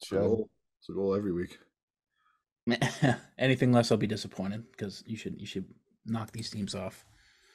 It's 0.00 0.12
a 0.12 0.16
goal. 0.16 0.50
It's 0.80 0.88
a 0.88 0.92
goal 0.92 1.14
every 1.14 1.32
week. 1.32 1.58
anything 3.38 3.72
less, 3.72 3.92
I'll 3.92 3.98
be 3.98 4.06
disappointed 4.08 4.64
because 4.72 5.04
you 5.06 5.16
should 5.16 5.40
you 5.40 5.46
should 5.46 5.66
knock 6.04 6.32
these 6.32 6.50
teams 6.50 6.74
off. 6.74 7.04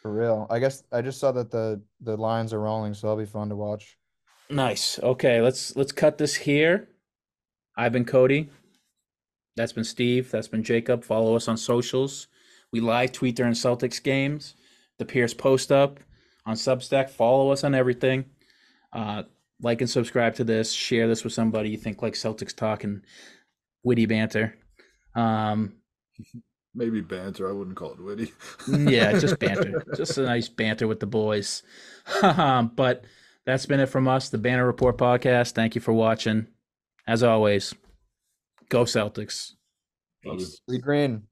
for 0.02 0.12
real. 0.14 0.48
I 0.50 0.60
guess 0.60 0.84
I 0.92 1.02
just 1.02 1.20
saw 1.20 1.32
that 1.34 1.52
the 1.52 1.82
the 2.00 2.16
lines 2.18 2.54
are 2.54 2.60
rolling, 2.62 2.94
so 2.94 3.08
that'll 3.08 3.20
be 3.22 3.26
fun 3.30 3.50
to 3.50 3.56
watch. 3.56 3.98
Nice. 4.50 5.00
Okay, 5.00 5.42
let's 5.42 5.76
let's 5.76 5.92
cut 5.92 6.18
this 6.18 6.36
here. 6.36 6.88
I've 7.78 7.92
been 7.92 8.06
Cody. 8.06 8.50
That's 9.56 9.74
been 9.74 9.84
Steve. 9.84 10.32
That's 10.32 10.48
been 10.48 10.64
Jacob. 10.64 11.04
Follow 11.04 11.36
us 11.36 11.48
on 11.48 11.58
socials. 11.58 12.28
We 12.72 12.80
live 12.80 13.12
tweet 13.12 13.36
during 13.36 13.54
Celtics 13.54 14.02
games. 14.02 14.56
The 14.98 15.06
Pierce 15.06 15.34
post 15.34 15.72
up 15.72 16.00
on 16.46 16.56
Substack. 16.56 17.10
Follow 17.10 17.52
us 17.52 17.64
on 17.64 17.76
everything. 17.76 18.26
Uh, 18.94 19.24
like 19.62 19.82
and 19.82 19.90
subscribe 19.90 20.36
to 20.36 20.44
this. 20.44 20.72
Share 20.72 21.08
this 21.08 21.24
with 21.24 21.34
somebody 21.34 21.70
you 21.70 21.78
think 21.78 22.02
like 22.02 22.14
Celtics 22.14 22.56
talk 22.56 22.84
and 22.84 23.04
witty 23.84 24.06
banter. 24.06 24.58
Um, 25.16 25.74
Maybe 26.74 27.02
banter. 27.02 27.50
I 27.50 27.52
wouldn't 27.52 27.76
call 27.76 27.94
it 27.94 28.02
witty. 28.02 28.32
yeah, 28.68 29.12
just 29.20 29.40
banter. 29.40 29.84
just 29.98 30.18
a 30.18 30.24
nice 30.24 30.48
banter 30.48 30.88
with 30.88 31.00
the 31.02 31.06
boys. 31.06 31.64
but 32.22 33.04
that's 33.46 33.66
been 33.66 33.80
it 33.80 33.88
from 33.88 34.08
us, 34.08 34.30
the 34.30 34.38
Banner 34.38 34.66
Report 34.66 34.98
podcast. 34.98 35.52
Thank 35.52 35.76
you 35.76 35.82
for 35.82 35.94
watching. 35.94 36.48
As 37.08 37.24
always, 37.24 37.74
go 38.72 38.86
Celtics. 38.86 39.52
Love. 40.26 40.40
Peace. 40.40 40.62
Green. 40.82 41.24